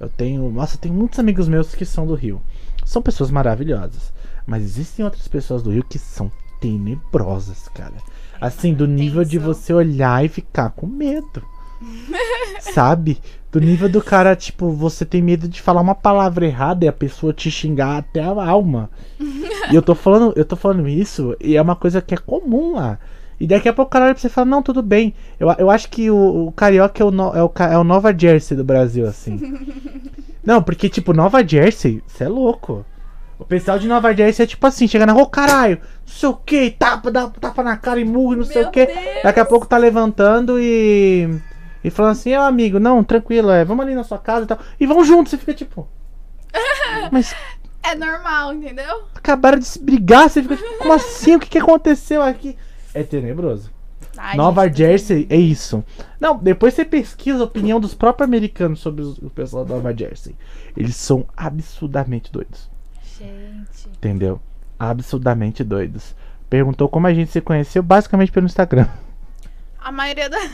Eu 0.00 0.08
tenho. 0.08 0.50
Nossa, 0.50 0.76
eu 0.76 0.80
tenho 0.80 0.94
muitos 0.94 1.18
amigos 1.18 1.48
meus 1.48 1.74
que 1.74 1.84
são 1.84 2.06
do 2.06 2.14
Rio. 2.14 2.40
São 2.84 3.02
pessoas 3.02 3.30
maravilhosas. 3.30 4.12
Mas 4.46 4.62
existem 4.62 5.04
outras 5.04 5.26
pessoas 5.26 5.62
do 5.62 5.70
Rio 5.70 5.84
que 5.84 5.98
são 5.98 6.30
tenebrosas, 6.60 7.68
cara. 7.68 7.94
Assim, 8.40 8.74
do 8.74 8.86
nível 8.86 9.24
de 9.24 9.38
você 9.38 9.72
olhar 9.72 10.24
e 10.24 10.28
ficar 10.28 10.70
com 10.70 10.86
medo. 10.86 11.42
Sabe? 12.60 13.20
Do 13.50 13.60
nível 13.60 13.88
do 13.88 14.02
cara, 14.02 14.36
tipo, 14.36 14.70
você 14.70 15.04
tem 15.04 15.22
medo 15.22 15.48
de 15.48 15.62
falar 15.62 15.80
uma 15.80 15.94
palavra 15.94 16.46
errada 16.46 16.84
e 16.84 16.88
a 16.88 16.92
pessoa 16.92 17.32
te 17.32 17.50
xingar 17.50 17.96
até 17.96 18.22
a 18.22 18.48
alma. 18.48 18.90
e 19.70 19.74
eu 19.74 19.82
tô 19.82 19.94
falando, 19.94 20.32
eu 20.36 20.44
tô 20.44 20.56
falando 20.56 20.86
isso 20.88 21.34
e 21.40 21.56
é 21.56 21.62
uma 21.62 21.76
coisa 21.76 22.02
que 22.02 22.14
é 22.14 22.18
comum 22.18 22.74
lá. 22.74 22.98
E 23.38 23.46
daqui 23.46 23.68
a 23.68 23.72
pouco 23.72 23.88
o 23.88 23.92
cara 23.92 24.06
olha 24.06 24.14
pra 24.14 24.20
você 24.20 24.28
e 24.28 24.30
fala, 24.30 24.46
não, 24.46 24.62
tudo 24.62 24.82
bem. 24.82 25.14
Eu, 25.38 25.48
eu 25.58 25.70
acho 25.70 25.88
que 25.90 26.10
o, 26.10 26.46
o 26.46 26.52
carioca 26.52 27.02
é 27.02 27.06
o, 27.06 27.10
no- 27.10 27.34
é, 27.36 27.42
o, 27.42 27.52
é 27.70 27.76
o 27.78 27.84
Nova 27.84 28.16
Jersey 28.16 28.56
do 28.56 28.64
Brasil, 28.64 29.06
assim. 29.06 29.38
não, 30.44 30.62
porque, 30.62 30.88
tipo, 30.88 31.12
Nova 31.12 31.46
Jersey, 31.46 32.02
você 32.06 32.24
é 32.24 32.28
louco. 32.28 32.84
O 33.38 33.44
pessoal 33.44 33.78
de 33.78 33.86
Nova 33.86 34.14
Jersey 34.16 34.44
é 34.44 34.46
tipo 34.46 34.66
assim, 34.66 34.88
chega 34.88 35.04
na 35.04 35.12
rua, 35.12 35.28
caralho, 35.28 35.76
não 35.78 36.06
sei 36.14 36.28
o 36.30 36.34
que, 36.34 36.70
tapa, 36.70 37.10
dá 37.10 37.28
tapa 37.28 37.62
na 37.62 37.76
cara 37.76 38.00
e 38.00 38.04
murro, 38.06 38.36
não 38.36 38.44
sei 38.44 38.62
Meu 38.62 38.68
o 38.68 38.72
que. 38.72 38.88
Daqui 39.22 39.38
a 39.38 39.44
pouco 39.44 39.66
tá 39.66 39.76
levantando 39.76 40.58
e. 40.58 41.28
E 41.84 41.90
falando 41.90 42.12
assim, 42.12 42.34
ó 42.34 42.44
amigo, 42.46 42.80
não, 42.80 43.04
tranquilo, 43.04 43.50
é, 43.50 43.62
vamos 43.62 43.84
ali 43.84 43.94
na 43.94 44.02
sua 44.04 44.18
casa 44.18 44.44
e 44.44 44.46
tal. 44.46 44.58
E 44.80 44.86
vão 44.86 45.04
juntos, 45.04 45.30
você 45.32 45.36
fica 45.36 45.52
tipo. 45.52 45.86
Mas 47.12 47.34
É 47.82 47.94
normal, 47.94 48.54
entendeu? 48.54 49.02
acabaram 49.14 49.58
de 49.58 49.66
se 49.66 49.78
brigar, 49.80 50.30
você 50.30 50.42
fica 50.42 50.56
tipo, 50.56 50.78
como 50.78 50.92
assim? 50.94 51.36
O 51.36 51.40
que, 51.40 51.50
que 51.50 51.58
aconteceu 51.58 52.22
aqui? 52.22 52.56
É 52.98 53.02
tenebroso. 53.02 53.70
Ai, 54.16 54.36
Nova 54.36 54.66
gente, 54.66 54.78
Jersey 54.78 55.26
é 55.28 55.36
isso. 55.36 55.84
Não, 56.20 56.36
depois 56.38 56.72
você 56.74 56.84
pesquisa 56.84 57.40
a 57.40 57.44
opinião 57.44 57.78
dos 57.78 57.94
próprios 57.94 58.26
americanos 58.28 58.80
sobre 58.80 59.02
os- 59.02 59.18
o 59.18 59.28
pessoal 59.30 59.64
da 59.64 59.74
Nova 59.74 59.94
Jersey. 59.94 60.34
Eles 60.76 60.96
são 60.96 61.26
absurdamente 61.36 62.32
doidos. 62.32 62.70
Gente. 63.18 63.88
Entendeu? 63.88 64.40
Absurdamente 64.78 65.62
doidos. 65.64 66.14
Perguntou 66.48 66.88
como 66.88 67.06
a 67.06 67.12
gente 67.14 67.30
se 67.30 67.40
conheceu, 67.40 67.82
basicamente 67.82 68.30
pelo 68.32 68.46
Instagram. 68.46 68.86
A 69.78 69.90
maioria, 69.92 70.28
da... 70.30 70.38
a 70.38 70.50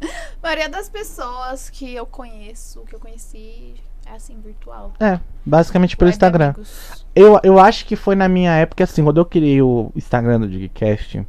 maioria 0.42 0.68
das 0.68 0.88
pessoas 0.88 1.68
que 1.70 1.94
eu 1.94 2.06
conheço, 2.06 2.82
que 2.88 2.94
eu 2.94 3.00
conheci, 3.00 3.74
é 4.06 4.12
assim, 4.12 4.36
virtual. 4.40 4.92
É, 4.98 5.20
basicamente 5.44 5.96
pelo 5.96 6.10
Instagram. 6.10 6.46
amigos. 6.50 7.04
Eu, 7.14 7.38
eu 7.42 7.58
acho 7.58 7.86
que 7.86 7.94
foi 7.96 8.14
na 8.16 8.28
minha 8.28 8.52
época, 8.52 8.84
assim, 8.84 9.02
quando 9.04 9.18
eu 9.18 9.24
criei 9.24 9.60
o 9.62 9.92
Instagram 9.94 10.40
do 10.40 10.48
Digcast, 10.48 11.24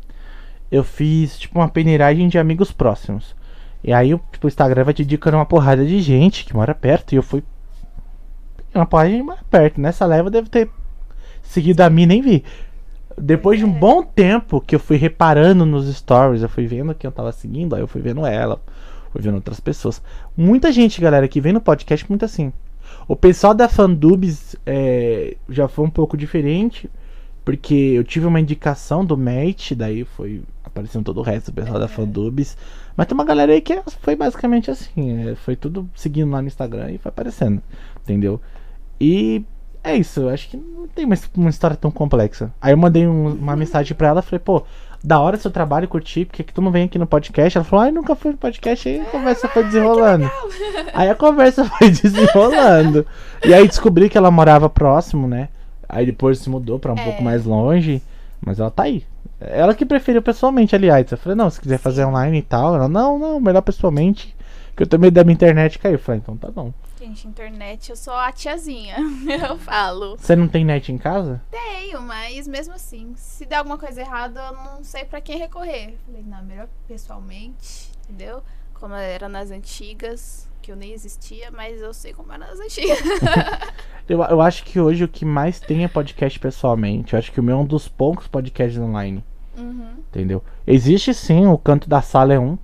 eu 0.76 0.84
fiz, 0.84 1.38
tipo, 1.38 1.60
uma 1.60 1.70
peneiragem 1.70 2.28
de 2.28 2.38
amigos 2.38 2.72
próximos. 2.72 3.36
E 3.84 3.94
aí, 3.94 4.10
tipo, 4.32 4.46
o 4.46 4.48
Instagram 4.48 4.84
vai 4.84 4.94
te 4.94 5.04
indicando 5.04 5.38
uma 5.38 5.46
porrada 5.46 5.86
de 5.86 6.02
gente 6.02 6.44
que 6.46 6.56
mora 6.56 6.74
perto. 6.74 7.14
E 7.14 7.16
eu 7.16 7.24
fui. 7.24 7.44
Uma 8.74 8.86
porrada 8.86 9.10
de 9.10 9.24
mora 9.24 9.40
perto. 9.50 9.80
Nessa 9.80 10.06
leva 10.06 10.30
deve 10.30 10.50
ter 10.50 10.70
seguido 11.44 11.82
a 11.82 11.90
mim, 11.90 12.06
nem 12.06 12.22
vi. 12.22 12.44
Depois 13.18 13.60
de 13.60 13.66
um 13.66 13.74
É. 13.74 13.80
bom 13.80 14.04
tempo 14.04 14.60
que 14.60 14.76
eu 14.76 14.80
fui 14.80 14.98
reparando 14.98 15.66
nos 15.66 15.88
stories, 15.96 16.42
eu 16.42 16.50
fui 16.50 16.68
vendo 16.68 16.94
quem 16.94 17.08
eu 17.08 17.12
tava 17.14 17.32
seguindo, 17.32 17.74
aí 17.74 17.82
eu 17.82 17.88
fui 17.88 18.02
vendo 18.02 18.26
ela, 18.26 18.60
fui 19.12 19.22
vendo 19.22 19.36
outras 19.36 19.60
pessoas. 19.62 20.02
Muita 20.36 20.72
gente, 20.72 21.00
galera, 21.00 21.28
que 21.28 21.40
vem 21.40 21.54
no 21.54 21.62
podcast, 21.62 22.06
muito 22.10 22.26
assim. 22.26 22.52
O 23.08 23.16
pessoal 23.16 23.54
da 23.54 23.70
Fandubs 23.70 24.56
é, 24.66 25.38
já 25.48 25.68
foi 25.70 25.86
um 25.86 25.90
pouco 25.90 26.18
diferente, 26.18 26.90
porque 27.46 27.74
eu 27.74 28.04
tive 28.04 28.26
uma 28.26 28.40
indicação 28.40 29.06
do 29.06 29.16
Mate, 29.16 29.76
daí 29.76 30.04
foi 30.04 30.42
aparecendo 30.76 31.06
todo 31.06 31.20
o 31.20 31.24
resto 31.24 31.52
do 31.52 31.54
pessoal 31.56 31.80
da 31.80 31.88
Fandubs. 31.88 32.58
Mas 32.98 33.08
tem 33.08 33.16
uma 33.16 33.24
galera 33.24 33.54
aí 33.54 33.62
que 33.62 33.82
foi 34.02 34.16
basicamente 34.16 34.70
assim, 34.70 35.30
é, 35.30 35.36
foi 35.36 35.56
tudo 35.56 35.90
seguindo 35.96 36.30
lá 36.32 36.42
no 36.42 36.48
Instagram 36.48 36.92
e 36.92 36.98
foi 36.98 37.10
aparecendo, 37.10 37.62
entendeu? 38.04 38.42
E 39.00 39.44
é 39.84 39.96
isso, 39.96 40.22
eu 40.22 40.30
acho 40.30 40.50
que 40.50 40.58
não 40.58 40.88
tem 40.88 41.06
uma, 41.06 41.16
uma 41.36 41.50
história 41.50 41.78
tão 41.78 41.90
complexa. 41.92 42.52
Aí 42.62 42.74
eu 42.74 42.78
mandei 42.78 43.08
um- 43.08 43.34
uma 43.36 43.56
mensagem 43.56 43.96
pra 43.96 44.10
ela, 44.10 44.22
falei, 44.22 44.40
pô, 44.40 44.64
da 45.04 45.20
hora 45.20 45.38
seu 45.38 45.52
trabalho, 45.52 45.88
curti, 45.88 46.26
por 46.26 46.34
que, 46.34 46.44
que 46.44 46.54
tu 46.54 46.62
não 46.62 46.72
vem 46.72 46.86
aqui 46.86 46.98
no 46.98 47.06
podcast? 47.08 47.58
Ela 47.58 47.64
falou, 47.66 47.86
ai, 47.86 47.92
nunca 47.92 48.16
fui 48.16 48.32
no 48.32 48.38
podcast, 48.38 48.90
aí 48.90 49.00
a 49.02 49.06
conversa 49.06 49.48
foi 49.50 49.64
desenrolando. 49.64 50.30
Aí 50.94 51.10
a 51.10 51.16
conversa 51.16 51.64
foi 51.66 51.90
desenrolando. 51.92 53.06
E 53.46 53.54
aí 53.54 53.68
descobri 53.68 54.10
que 54.10 54.18
ela 54.18 54.32
morava 54.32 54.70
próximo, 54.70 55.28
né? 55.28 55.50
Aí 55.88 56.06
depois 56.06 56.40
se 56.40 56.50
mudou 56.50 56.80
pra 56.80 56.94
um 56.94 56.98
É. 56.98 57.04
pouco 57.04 57.22
mais 57.22 57.46
longe, 57.46 58.02
mas 58.44 58.60
ela 58.60 58.72
tá 58.72 58.84
aí. 58.84 59.04
Ela 59.40 59.76
que 59.76 59.86
preferiu 59.86 60.22
pessoalmente, 60.22 60.76
aliás. 60.76 61.12
Eu 61.12 61.18
falei, 61.18 61.36
não, 61.36 61.50
se 61.50 61.60
quiser 61.60 61.78
fazer 61.78 62.06
online 62.06 62.40
e 62.40 62.42
tal. 62.42 62.76
Ela, 62.76 62.88
não, 62.88 63.20
não, 63.20 63.40
melhor 63.40 63.62
pessoalmente. 63.62 64.36
Que 64.76 64.84
eu 64.84 64.88
também 64.88 65.12
da 65.12 65.24
minha 65.24 65.34
internet 65.34 65.80
caiu. 65.80 65.94
Eu 65.94 66.00
falei, 66.00 66.22
então 66.22 66.36
tá 66.38 66.50
bom. 66.50 66.74
Gente, 67.00 67.28
internet, 67.28 67.90
eu 67.90 67.96
sou 67.96 68.14
a 68.14 68.32
tiazinha. 68.32 68.96
Eu 69.28 69.58
falo. 69.60 70.18
Você 70.18 70.36
não 70.36 70.48
tem 70.48 70.66
net 70.66 70.92
em 70.92 70.98
casa? 70.98 71.42
Tenho, 71.52 72.02
mas 72.02 72.48
mesmo 72.48 72.74
assim, 72.74 73.14
se 73.16 73.46
der 73.46 73.58
alguma 73.58 73.78
coisa 73.78 74.02
errada, 74.02 74.42
eu 74.42 74.56
não 74.56 74.84
sei 74.84 75.06
pra 75.06 75.22
quem 75.22 75.38
recorrer. 75.38 75.98
Falei, 76.06 76.24
não, 76.24 76.44
melhor 76.44 76.68
pessoalmente, 76.88 77.92
entendeu? 78.04 78.42
Como 78.74 78.96
era 78.96 79.30
nas 79.30 79.52
antigas, 79.52 80.48
que 80.66 80.72
eu 80.72 80.76
nem 80.76 80.94
existia, 80.94 81.52
mas 81.52 81.80
eu 81.80 81.94
sei 81.94 82.12
como 82.12 82.34
era 82.34 82.48
nas 82.48 82.60
antigas. 82.60 82.98
Eu, 84.10 84.22
eu 84.24 84.42
acho 84.42 84.64
que 84.64 84.80
hoje 84.80 85.04
o 85.04 85.08
que 85.08 85.24
mais 85.24 85.60
tem 85.60 85.84
é 85.84 85.88
podcast 85.88 86.40
pessoalmente. 86.40 87.14
Eu 87.14 87.20
acho 87.20 87.32
que 87.32 87.40
o 87.40 87.44
meu 87.44 87.56
é 87.58 87.60
um 87.60 87.66
dos 87.66 87.88
poucos 87.88 88.28
podcasts 88.28 88.82
online. 88.82 89.24
Uhum. 89.56 89.90
Entendeu? 90.10 90.44
Existe 90.66 91.14
sim, 91.14 91.46
o 91.46 91.58
canto 91.58 91.88
da 91.88 92.02
sala 92.02 92.34
é 92.34 92.40
um. 92.40 92.58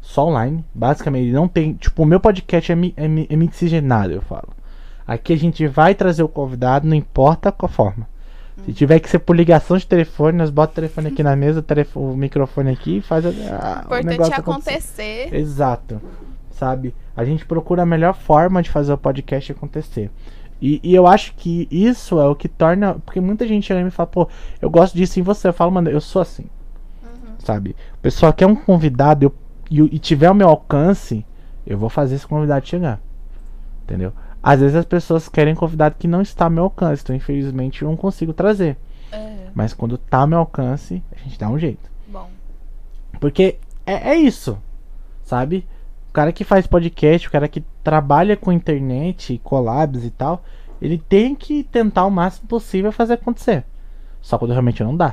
Só 0.00 0.26
online. 0.26 0.64
Basicamente, 0.74 1.30
não 1.32 1.46
tem. 1.46 1.74
Tipo, 1.74 2.02
o 2.02 2.06
meu 2.06 2.18
podcast 2.18 2.70
é, 2.72 2.74
mi- 2.74 2.94
é, 2.96 3.06
mi- 3.06 3.26
é 3.30 3.36
mixigenado, 3.36 4.12
eu 4.12 4.22
falo. 4.22 4.48
Aqui 5.06 5.32
a 5.32 5.36
gente 5.38 5.66
vai 5.68 5.94
trazer 5.94 6.24
o 6.24 6.28
convidado, 6.28 6.86
não 6.88 6.96
importa 6.96 7.52
qual 7.52 7.70
forma. 7.70 8.08
Se 8.64 8.72
tiver 8.72 8.98
que 9.00 9.08
ser 9.08 9.20
por 9.20 9.36
ligação 9.36 9.76
de 9.76 9.86
telefone, 9.86 10.38
nós 10.38 10.50
bota 10.50 10.72
o 10.72 10.74
telefone 10.74 11.08
aqui 11.08 11.22
na 11.22 11.36
mesa, 11.36 11.64
o, 11.94 12.16
microfone 12.16 12.70
aqui 12.72 12.96
e 12.98 13.00
faz 13.02 13.24
a, 13.26 13.28
a, 13.28 13.32
o 13.32 13.34
Importante 13.84 14.06
negócio 14.06 14.32
é 14.32 14.36
acontecer. 14.36 14.70
acontecer. 14.70 15.34
Exato. 15.34 16.00
Sabe? 16.50 16.94
A 17.16 17.24
gente 17.24 17.46
procura 17.46 17.82
a 17.82 17.86
melhor 17.86 18.14
forma 18.14 18.62
de 18.62 18.70
fazer 18.70 18.92
o 18.92 18.98
podcast 18.98 19.50
acontecer. 19.52 20.10
E, 20.60 20.80
e 20.82 20.94
eu 20.94 21.06
acho 21.06 21.34
que 21.34 21.66
isso 21.70 22.20
é 22.20 22.26
o 22.26 22.34
que 22.34 22.48
torna. 22.48 22.94
Porque 23.04 23.20
muita 23.20 23.46
gente 23.46 23.66
chega 23.66 23.80
e 23.80 23.84
me 23.84 23.90
fala, 23.90 24.06
pô, 24.06 24.28
eu 24.60 24.68
gosto 24.70 24.94
disso 24.96 25.18
em 25.18 25.22
você. 25.22 25.48
Eu 25.48 25.52
falo, 25.52 25.70
mano, 25.72 25.88
eu 25.90 26.00
sou 26.00 26.20
assim. 26.22 26.46
Uhum. 27.02 27.34
Sabe? 27.38 27.74
O 27.94 27.98
pessoal 28.02 28.32
quer 28.32 28.46
um 28.46 28.54
convidado 28.56 29.24
eu- 29.26 29.34
e, 29.70 29.96
e 29.96 29.98
tiver 29.98 30.26
ao 30.26 30.34
meu 30.34 30.48
alcance, 30.48 31.24
eu 31.66 31.76
vou 31.78 31.88
fazer 31.88 32.14
esse 32.16 32.26
convidado 32.26 32.66
chegar. 32.66 33.00
Entendeu? 33.84 34.12
Às 34.42 34.60
vezes 34.60 34.76
as 34.76 34.84
pessoas 34.84 35.28
querem 35.28 35.54
convidado 35.54 35.96
que 35.98 36.06
não 36.08 36.22
está 36.22 36.44
ao 36.44 36.50
meu 36.50 36.64
alcance. 36.64 37.02
Então, 37.02 37.16
infelizmente, 37.16 37.82
eu 37.82 37.88
não 37.88 37.96
consigo 37.96 38.32
trazer. 38.32 38.76
É, 39.12 39.48
Mas 39.54 39.72
quando 39.72 39.96
tá 39.98 40.18
ao 40.18 40.26
meu 40.26 40.38
alcance, 40.38 41.02
a 41.14 41.18
gente 41.22 41.38
dá 41.38 41.48
um 41.48 41.58
jeito. 41.58 41.90
bom. 42.08 42.28
Porque 43.20 43.58
é, 43.86 44.10
é 44.10 44.14
isso, 44.16 44.58
sabe? 45.24 45.66
O 46.16 46.22
cara 46.24 46.32
que 46.32 46.44
faz 46.44 46.66
podcast, 46.66 47.28
o 47.28 47.30
cara 47.30 47.46
que 47.46 47.62
trabalha 47.84 48.38
com 48.38 48.50
internet, 48.50 49.38
collabs 49.44 50.02
e 50.02 50.08
tal, 50.08 50.42
ele 50.80 50.96
tem 50.96 51.34
que 51.34 51.62
tentar 51.62 52.06
o 52.06 52.10
máximo 52.10 52.48
possível 52.48 52.90
fazer 52.90 53.12
acontecer. 53.12 53.66
Só 54.22 54.38
quando 54.38 54.52
realmente 54.52 54.82
não 54.82 54.96
dá, 54.96 55.12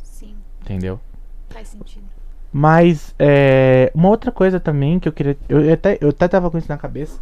Sim, 0.00 0.36
entendeu? 0.60 1.00
faz 1.48 1.66
sentido. 1.66 2.04
Mas 2.52 3.16
é, 3.18 3.90
uma 3.92 4.08
outra 4.10 4.30
coisa 4.30 4.60
também 4.60 5.00
que 5.00 5.08
eu 5.08 5.12
queria. 5.12 5.36
Eu 5.48 5.72
até, 5.72 5.98
eu 6.00 6.10
até 6.10 6.28
tava 6.28 6.48
com 6.52 6.56
isso 6.56 6.68
na 6.68 6.78
cabeça. 6.78 7.18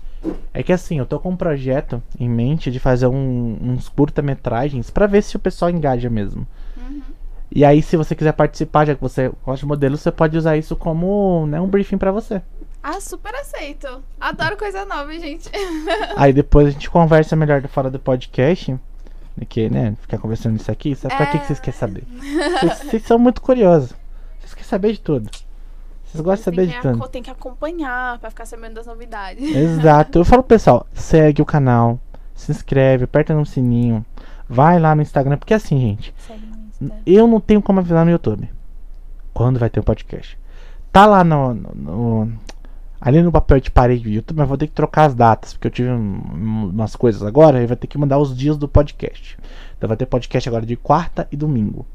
É 0.53 0.63
que 0.63 0.71
assim, 0.71 0.99
eu 0.99 1.07
tô 1.07 1.19
com 1.19 1.31
um 1.31 1.37
projeto 1.39 2.03
em 2.21 2.29
mente 2.29 2.71
de 2.71 2.79
fazer 2.79 3.07
um- 3.07 3.57
uns 3.63 3.89
curta-metragens 3.89 4.91
pra 4.91 5.07
ver 5.07 5.23
se 5.23 5.37
o 5.37 5.41
pessoal 5.41 5.71
engaja 5.71 6.11
mesmo. 6.11 6.47
Uhum. 6.77 7.01
E 7.51 7.65
aí, 7.65 7.81
se 7.81 7.97
você 7.97 8.15
quiser 8.15 8.33
participar, 8.33 8.85
já 8.85 8.95
que 8.95 9.01
você 9.01 9.33
gosta 9.43 9.61
de 9.61 9.67
modelo, 9.67 9.97
você 9.97 10.13
pode 10.13 10.37
usar 10.37 10.59
isso 10.59 10.77
como 10.77 11.47
né, 11.47 11.59
um 11.59 11.67
briefing 11.67 11.97
pra 11.97 12.13
você. 12.13 12.43
Ah, 12.83 13.01
super 13.01 13.35
aceito. 13.35 14.03
Adoro 14.21 14.57
coisa 14.57 14.85
nova, 14.85 15.13
gente. 15.19 15.51
Aí 16.17 16.33
depois 16.33 16.69
a 16.69 16.71
gente 16.71 16.89
conversa 16.89 17.35
melhor 17.35 17.67
fora 17.69 17.91
do 17.91 17.99
podcast. 17.99 18.77
Porque, 19.35 19.69
né, 19.69 19.95
ficar 20.01 20.19
conversando 20.19 20.57
isso 20.59 20.71
aqui, 20.71 20.95
sabe 20.95 21.15
pra 21.15 21.27
que, 21.27 21.39
que 21.41 21.47
vocês 21.47 21.61
querem 21.61 21.79
saber? 21.79 22.05
Vocês, 22.61 22.79
vocês 22.79 23.03
são 23.03 23.19
muito 23.19 23.43
curiosos. 23.43 23.93
Vocês 24.41 24.55
querem 24.55 24.69
saber 24.69 24.93
de 24.93 25.01
tudo. 25.01 25.31
Vocês 26.05 26.23
gostam 26.23 26.53
de 26.53 26.57
saber 26.57 26.67
de 26.69 26.75
que, 26.75 26.81
tudo. 26.81 27.09
tem 27.09 27.23
que 27.23 27.31
acompanhar 27.31 28.19
pra 28.19 28.31
ficar 28.31 28.47
sabendo 28.47 28.75
das 28.77 28.87
novidades. 28.87 29.45
Exato. 29.55 30.19
Eu 30.21 30.25
falo 30.25 30.43
pro 30.43 30.57
pessoal, 30.57 30.87
segue 30.95 31.43
o 31.43 31.45
canal, 31.45 32.01
se 32.35 32.51
inscreve, 32.51 33.05
aperta 33.05 33.35
no 33.35 33.45
sininho, 33.45 34.07
vai 34.49 34.79
lá 34.79 34.95
no 34.95 35.03
Instagram, 35.03 35.37
porque 35.37 35.53
assim, 35.53 35.79
gente, 35.81 36.15
Segue 36.27 36.47
no 36.47 36.57
Insta. 36.87 37.03
eu 37.05 37.27
não 37.27 37.39
tenho 37.41 37.61
como 37.61 37.81
avisar 37.81 38.05
no 38.07 38.11
YouTube. 38.13 38.49
Quando 39.35 39.59
vai 39.59 39.69
ter 39.69 39.81
o 39.81 39.85
podcast? 39.85 40.39
Tá 40.91 41.05
lá 41.05 41.23
no, 41.23 41.53
no- 41.53 41.75
no- 41.75 42.39
ali 43.01 43.23
no 43.23 43.31
papel 43.33 43.61
de 43.61 43.71
parede 43.71 44.03
do 44.05 44.09
YouTube, 44.11 44.37
mas 44.39 44.49
vou 44.49 44.57
ter 44.57 44.67
que 44.67 44.73
trocar 44.73 45.05
as 45.05 45.15
datas, 45.15 45.53
porque 45.53 45.67
eu 45.67 45.71
tive 45.71 45.91
um- 45.91 46.21
um- 46.35 46.71
umas 46.71 46.97
coisas 46.97 47.23
agora, 47.23 47.63
e 47.63 47.67
vai 47.67 47.77
ter 47.77 47.87
que 47.87 47.99
mandar 47.99 48.19
os 48.19 48.37
dias 48.37 48.57
do 48.57 48.67
podcast. 48.69 49.37
Então 49.77 49.89
vai 49.89 49.97
ter 49.97 50.07
podcast 50.07 50.49
agora 50.49 50.65
de 50.65 50.77
quarta 50.77 51.29
e 51.31 51.37
domingo. 51.37 51.87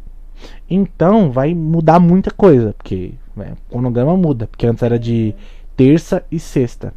Então 0.69 1.31
vai 1.31 1.53
mudar 1.53 1.99
muita 1.99 2.31
coisa, 2.31 2.73
porque 2.77 3.13
né, 3.35 3.53
o 3.67 3.71
cronograma 3.73 4.15
muda, 4.15 4.47
porque 4.47 4.65
antes 4.65 4.83
era 4.83 4.97
de 4.97 5.35
terça 5.75 6.23
e 6.31 6.39
sexta. 6.39 6.93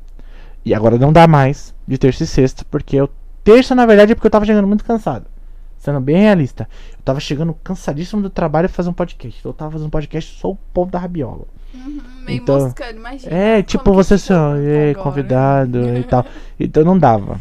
E 0.65 0.75
agora 0.75 0.99
não 0.99 1.13
dá 1.13 1.27
mais 1.27 1.75
de 1.87 1.99
terça 1.99 2.25
e 2.25 2.27
sexta, 2.27 2.65
porque 2.71 2.97
eu 2.97 3.09
terça 3.43 3.75
na 3.75 3.85
verdade 3.85 4.13
é 4.13 4.15
porque 4.15 4.27
eu 4.27 4.31
tava 4.31 4.47
chegando 4.47 4.67
muito 4.67 4.85
cansado. 4.85 5.27
Sendo 5.85 6.01
bem 6.01 6.17
realista. 6.17 6.67
Eu 6.93 7.03
tava 7.05 7.21
chegando 7.21 7.53
cansadíssimo 7.63 8.23
do 8.23 8.31
trabalho 8.31 8.71
fazer 8.71 8.89
um 8.89 8.95
podcast. 8.95 9.39
Então 9.39 9.51
eu 9.51 9.55
tava 9.55 9.73
fazendo 9.73 9.89
um 9.89 9.91
podcast 9.91 10.41
só 10.41 10.53
o 10.53 10.57
povo 10.73 10.91
da 10.91 10.99
rabiola. 10.99 11.45
Uhum, 11.75 12.01
meio 12.25 12.41
Então, 12.41 12.59
moscando, 12.59 12.97
imagina. 12.97 13.37
É, 13.37 13.63
tipo 13.63 13.93
você 13.93 14.17
fica 14.17 14.35
assim, 14.35 14.43
ó, 14.43 14.57
"Ei, 14.57 14.93
agora?" 14.93 15.05
convidado 15.05 15.99
e 15.99 16.03
tal. 16.09 16.25
Então 16.59 16.85
não 16.85 16.99
dava. 16.99 17.39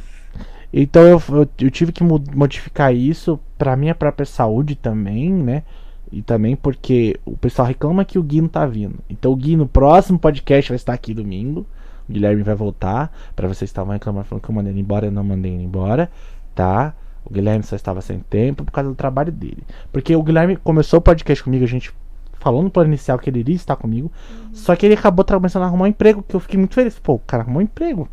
Então 0.74 1.04
eu, 1.04 1.24
eu, 1.30 1.48
eu 1.58 1.72
tive 1.72 1.94
que 1.94 2.04
modificar 2.04 2.94
isso 2.94 3.40
pra 3.58 3.78
minha 3.78 3.96
própria 3.96 4.26
saúde 4.26 4.76
também, 4.76 5.32
né? 5.32 5.64
E 6.12 6.22
também 6.22 6.54
porque 6.54 7.18
o 7.24 7.38
pessoal 7.38 7.66
reclama 7.66 8.04
que 8.04 8.20
o 8.20 8.24
Gui 8.24 8.42
não 8.42 8.50
tá 8.50 8.66
vindo. 8.66 8.96
Então 9.10 9.32
o 9.32 9.38
Gui 9.38 9.56
no 9.56 9.70
próximo 9.70 10.20
podcast 10.20 10.70
vai 10.70 10.76
estar 10.76 10.92
aqui 10.92 11.14
domingo. 11.14 11.66
O 12.10 12.12
Guilherme 12.12 12.44
vai 12.44 12.56
voltar. 12.56 13.10
Pra 13.38 13.48
vocês 13.48 13.70
estavam 13.70 13.94
reclamando 13.94 14.26
falando 14.26 14.44
que 14.44 14.50
eu 14.50 14.56
mandei 14.56 14.74
ele 14.74 14.82
embora, 14.82 15.06
eu 15.06 15.12
não 15.14 15.24
mandei 15.24 15.54
ele 15.54 15.64
embora, 15.64 16.12
tá? 16.54 16.94
O 17.26 17.34
Guilherme 17.34 17.64
só 17.64 17.76
estava 17.76 18.02
sem 18.02 18.20
tempo 18.20 18.64
por 18.66 18.72
causa 18.72 18.90
do 18.90 18.96
trabalho 18.96 19.32
dele. 19.32 19.64
Porque 19.92 20.16
o 20.16 20.22
Guilherme 20.24 20.56
começou 20.58 21.00
o 21.00 21.02
podcast 21.02 21.44
comigo, 21.44 21.64
a 21.64 21.68
gente 21.68 21.94
falou 22.40 22.62
no 22.62 22.70
plano 22.70 22.90
inicial 22.90 23.18
que 23.18 23.30
ele 23.30 23.40
iria 23.40 23.56
estar 23.56 23.76
comigo. 23.78 24.12
Só 24.52 24.76
que 24.76 24.86
ele 24.86 24.96
acabou 24.96 25.24
começando 25.26 25.64
a 25.64 25.68
arrumar 25.68 25.86
um 25.86 25.88
emprego, 25.88 26.22
que 26.22 26.36
eu 26.36 26.40
fiquei 26.40 26.60
muito 26.60 26.76
feliz. 26.76 27.00
Pô, 27.00 27.14
o 27.14 27.20
cara 27.20 27.44
arrumou 27.44 27.60
um 27.62 27.64
emprego. 27.64 28.10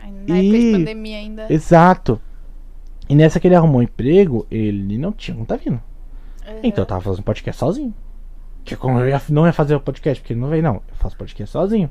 Na 0.00 0.36
época 0.38 0.56
E- 0.56 0.72
de 0.72 0.78
pandemia 0.78 1.18
ainda. 1.18 1.46
Exato. 1.52 2.20
E 3.08 3.14
nessa 3.14 3.40
que 3.40 3.48
ele 3.48 3.54
arrumou 3.54 3.80
um 3.80 3.82
emprego, 3.82 4.46
ele 4.50 4.98
não 4.98 5.12
tinha, 5.12 5.36
não 5.36 5.44
tá 5.44 5.56
vindo. 5.56 5.80
Uhum. 6.46 6.60
Então 6.62 6.82
eu 6.82 6.86
tava 6.86 7.00
fazendo 7.00 7.22
podcast 7.24 7.58
sozinho. 7.58 7.92
Que 8.64 8.76
como 8.76 8.98
eu 9.00 9.08
ia, 9.08 9.20
não 9.30 9.46
ia 9.46 9.52
fazer 9.52 9.74
o 9.74 9.80
podcast 9.80 10.20
porque 10.20 10.34
ele 10.34 10.40
não 10.40 10.48
veio, 10.48 10.62
não. 10.62 10.74
Eu 10.76 10.94
faço 10.94 11.16
podcast 11.16 11.50
sozinho. 11.50 11.90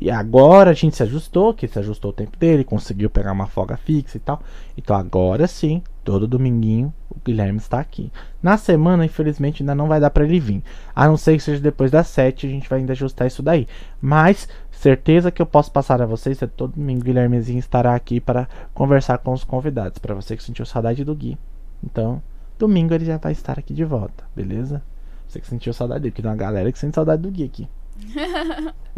E 0.00 0.10
agora 0.10 0.70
a 0.70 0.74
gente 0.74 0.94
se 0.94 1.02
ajustou, 1.02 1.52
que 1.52 1.66
se 1.66 1.78
ajustou 1.78 2.12
o 2.12 2.14
tempo 2.14 2.36
dele, 2.38 2.62
conseguiu 2.62 3.10
pegar 3.10 3.32
uma 3.32 3.48
folga 3.48 3.76
fixa 3.76 4.16
e 4.16 4.20
tal. 4.20 4.40
Então 4.76 4.94
agora 4.94 5.48
sim, 5.48 5.82
todo 6.04 6.28
dominguinho 6.28 6.94
o 7.10 7.16
Guilherme 7.24 7.58
está 7.58 7.80
aqui. 7.80 8.12
Na 8.40 8.56
semana, 8.56 9.04
infelizmente, 9.04 9.62
ainda 9.62 9.74
não 9.74 9.88
vai 9.88 9.98
dar 9.98 10.10
pra 10.10 10.24
ele 10.24 10.38
vir. 10.38 10.62
A 10.94 11.08
não 11.08 11.16
ser 11.16 11.36
que 11.36 11.42
seja 11.42 11.60
depois 11.60 11.90
das 11.90 12.06
7, 12.06 12.46
a 12.46 12.50
gente 12.50 12.68
vai 12.68 12.78
ainda 12.78 12.92
ajustar 12.92 13.26
isso 13.26 13.42
daí. 13.42 13.66
Mas 14.00 14.48
certeza 14.70 15.32
que 15.32 15.42
eu 15.42 15.46
posso 15.46 15.72
passar 15.72 16.00
a 16.00 16.06
vocês, 16.06 16.40
é 16.40 16.46
todo 16.46 16.74
domingo 16.76 17.00
o 17.00 17.04
Guilhermezinho 17.04 17.58
estará 17.58 17.94
aqui 17.96 18.20
para 18.20 18.48
conversar 18.72 19.18
com 19.18 19.32
os 19.32 19.42
convidados. 19.42 19.98
Para 19.98 20.14
você 20.14 20.36
que 20.36 20.44
sentiu 20.44 20.64
saudade 20.64 21.04
do 21.04 21.14
Gui. 21.14 21.36
Então, 21.82 22.22
domingo 22.56 22.94
ele 22.94 23.04
já 23.04 23.16
vai 23.16 23.32
estar 23.32 23.58
aqui 23.58 23.74
de 23.74 23.84
volta, 23.84 24.24
beleza? 24.34 24.80
Você 25.26 25.40
que 25.40 25.46
sentiu 25.48 25.72
saudade 25.72 26.02
dele, 26.02 26.12
porque 26.12 26.22
tem 26.22 26.30
uma 26.30 26.36
galera 26.36 26.70
que 26.70 26.78
sente 26.78 26.94
saudade 26.94 27.22
do 27.22 27.30
Gui 27.30 27.42
aqui. 27.42 27.68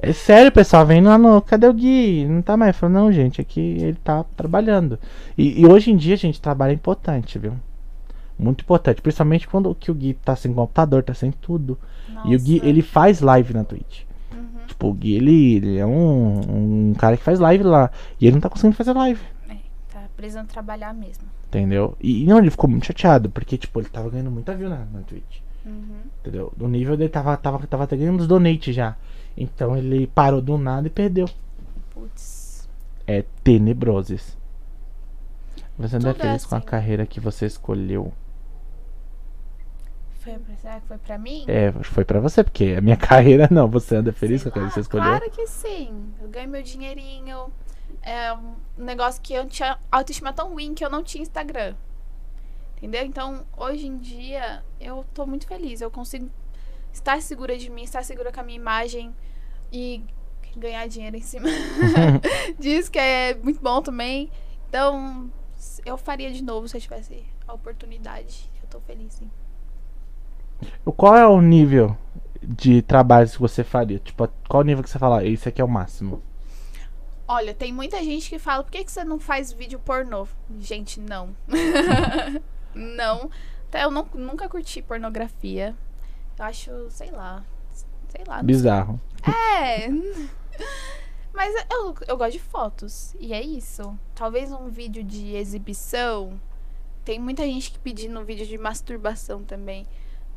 É 0.02 0.12
sério, 0.12 0.50
pessoal, 0.50 0.86
vem 0.86 1.02
lá 1.02 1.18
no. 1.18 1.42
Cadê 1.42 1.66
o 1.66 1.74
Gui? 1.74 2.24
Não 2.24 2.40
tá 2.40 2.56
mais. 2.56 2.76
Falou, 2.76 2.94
não, 2.94 3.12
gente, 3.12 3.40
aqui 3.40 3.60
ele 3.60 3.98
tá 4.02 4.24
trabalhando. 4.36 4.98
E, 5.36 5.60
e 5.60 5.66
hoje 5.66 5.90
em 5.90 5.96
dia, 5.96 6.16
gente, 6.16 6.40
trabalho 6.40 6.70
é 6.70 6.74
importante, 6.74 7.38
viu? 7.38 7.52
Muito 8.38 8.62
importante. 8.62 9.02
Principalmente 9.02 9.46
quando 9.46 9.74
que 9.74 9.90
o 9.90 9.94
Gui 9.94 10.14
tá 10.14 10.34
sem 10.34 10.52
computador, 10.54 11.02
tá 11.02 11.12
sem 11.12 11.30
tudo. 11.30 11.78
E 12.24 12.34
o 12.34 12.38
Gui, 12.38 12.56
Nossa. 12.56 12.66
ele 12.66 12.82
faz 12.82 13.20
live 13.20 13.52
na 13.52 13.64
Twitch. 13.64 14.02
Uhum. 14.32 14.66
Tipo, 14.66 14.88
o 14.88 14.94
Gui, 14.94 15.14
ele, 15.16 15.56
ele 15.56 15.78
é 15.78 15.86
um, 15.86 16.90
um 16.90 16.94
cara 16.94 17.16
que 17.16 17.22
faz 17.22 17.38
live 17.38 17.64
lá. 17.64 17.90
E 18.18 18.26
ele 18.26 18.34
não 18.36 18.40
tá 18.40 18.48
conseguindo 18.48 18.76
fazer 18.76 18.92
live. 18.92 19.20
É, 19.48 19.56
tá 19.92 20.02
precisando 20.16 20.48
trabalhar 20.48 20.94
mesmo. 20.94 21.24
Entendeu? 21.48 21.96
E 22.00 22.24
não, 22.24 22.38
ele 22.38 22.50
ficou 22.50 22.70
muito 22.70 22.86
chateado, 22.86 23.28
porque, 23.28 23.58
tipo, 23.58 23.80
ele 23.80 23.88
tava 23.88 24.08
ganhando 24.08 24.30
muita 24.30 24.54
view 24.54 24.68
na, 24.68 24.86
na 24.92 25.00
Twitch. 25.00 25.40
Uhum. 25.64 26.00
Entendeu? 26.20 26.52
No 26.56 26.68
nível 26.68 26.96
dele 26.96 27.10
tava, 27.10 27.36
tava, 27.36 27.66
tava 27.66 27.84
até 27.84 27.96
ganhando 27.96 28.20
os 28.20 28.26
donates 28.26 28.74
já. 28.74 28.96
Então 29.36 29.76
ele 29.76 30.06
parou 30.06 30.40
do 30.40 30.56
nada 30.58 30.86
e 30.86 30.90
perdeu. 30.90 31.28
Putz. 31.90 32.68
É 33.06 33.24
tenebrosos. 33.44 34.36
Você 35.78 35.98
não 35.98 36.10
é 36.10 36.14
feliz 36.14 36.44
com 36.44 36.54
a 36.54 36.58
assim. 36.58 36.66
carreira 36.66 37.06
que 37.06 37.20
você 37.20 37.46
escolheu. 37.46 38.12
Foi, 40.20 40.34
pra- 40.38 40.56
será 40.56 40.80
que 40.80 40.86
foi 40.86 40.98
pra 40.98 41.16
mim? 41.18 41.44
É, 41.48 41.72
foi 41.82 42.04
pra 42.04 42.20
você, 42.20 42.44
porque 42.44 42.74
a 42.76 42.80
minha 42.80 42.96
carreira 42.98 43.48
não. 43.50 43.66
Você 43.68 43.96
anda 43.96 44.12
feliz 44.12 44.42
Sei 44.42 44.50
com 44.50 44.58
a 44.58 44.60
carreira 44.60 44.68
que 44.70 44.74
você 44.74 44.80
escolheu? 44.80 45.06
Claro 45.06 45.30
que 45.30 45.46
sim. 45.46 46.12
Eu 46.20 46.28
ganho 46.28 46.48
meu 46.50 46.62
dinheirinho. 46.62 47.46
É 48.02 48.32
um 48.34 48.54
negócio 48.78 49.20
que 49.22 49.32
eu 49.32 49.46
tinha 49.46 49.78
autoestima 49.90 50.32
tão 50.32 50.50
ruim 50.52 50.74
que 50.74 50.84
eu 50.84 50.90
não 50.90 51.02
tinha 51.02 51.22
Instagram. 51.22 51.74
Entendeu? 52.80 53.04
Então, 53.04 53.44
hoje 53.58 53.86
em 53.86 53.98
dia, 53.98 54.64
eu 54.80 55.04
tô 55.12 55.26
muito 55.26 55.46
feliz. 55.46 55.82
Eu 55.82 55.90
consigo 55.90 56.30
estar 56.90 57.20
segura 57.20 57.56
de 57.58 57.68
mim, 57.70 57.82
estar 57.82 58.02
segura 58.02 58.32
com 58.32 58.40
a 58.40 58.42
minha 58.42 58.56
imagem 58.56 59.14
e 59.70 60.02
ganhar 60.56 60.88
dinheiro 60.88 61.16
em 61.16 61.20
cima 61.20 61.46
disso, 62.58 62.90
que 62.90 62.98
é 62.98 63.34
muito 63.34 63.60
bom 63.60 63.82
também. 63.82 64.30
Então, 64.68 65.30
eu 65.84 65.98
faria 65.98 66.32
de 66.32 66.42
novo 66.42 66.66
se 66.68 66.76
eu 66.76 66.80
tivesse 66.80 67.22
a 67.46 67.52
oportunidade. 67.52 68.50
Eu 68.62 68.68
tô 68.68 68.80
feliz, 68.80 69.12
sim. 69.12 69.30
Qual 70.96 71.14
é 71.14 71.26
o 71.26 71.40
nível 71.42 71.96
de 72.42 72.80
trabalhos 72.80 73.32
que 73.32 73.40
você 73.40 73.62
faria? 73.62 73.98
Tipo, 73.98 74.26
qual 74.48 74.62
o 74.62 74.66
nível 74.66 74.82
que 74.82 74.88
você 74.88 74.98
fala, 74.98 75.24
esse 75.24 75.48
aqui 75.48 75.60
é 75.60 75.64
o 75.64 75.68
máximo? 75.68 76.22
Olha, 77.28 77.54
tem 77.54 77.72
muita 77.72 78.02
gente 78.02 78.28
que 78.28 78.38
fala, 78.38 78.64
por 78.64 78.72
que, 78.72 78.84
que 78.84 78.90
você 78.90 79.04
não 79.04 79.18
faz 79.18 79.52
vídeo 79.52 79.78
pornô? 79.78 80.26
Gente, 80.58 80.98
não. 80.98 81.36
não. 82.74 83.30
Até 83.68 83.84
eu 83.84 83.90
não- 83.90 84.08
nunca 84.14 84.48
curti 84.48 84.82
pornografia. 84.82 85.74
Eu 86.38 86.44
acho, 86.44 86.70
sei 86.90 87.10
lá. 87.10 87.44
Sei 88.08 88.24
lá. 88.26 88.42
Bizarro. 88.42 89.00
É. 89.22 89.88
Mas 91.32 91.54
eu, 91.70 91.94
eu 92.08 92.16
gosto 92.16 92.32
de 92.32 92.40
fotos. 92.40 93.14
E 93.20 93.32
é 93.32 93.40
isso. 93.42 93.96
Talvez 94.14 94.50
um 94.52 94.68
vídeo 94.68 95.02
de 95.04 95.34
exibição. 95.36 96.40
Tem 97.04 97.18
muita 97.18 97.44
gente 97.44 97.70
que 97.70 97.78
pedindo 97.78 98.18
um 98.18 98.24
vídeo 98.24 98.46
de 98.46 98.58
masturbação 98.58 99.42
também. 99.44 99.86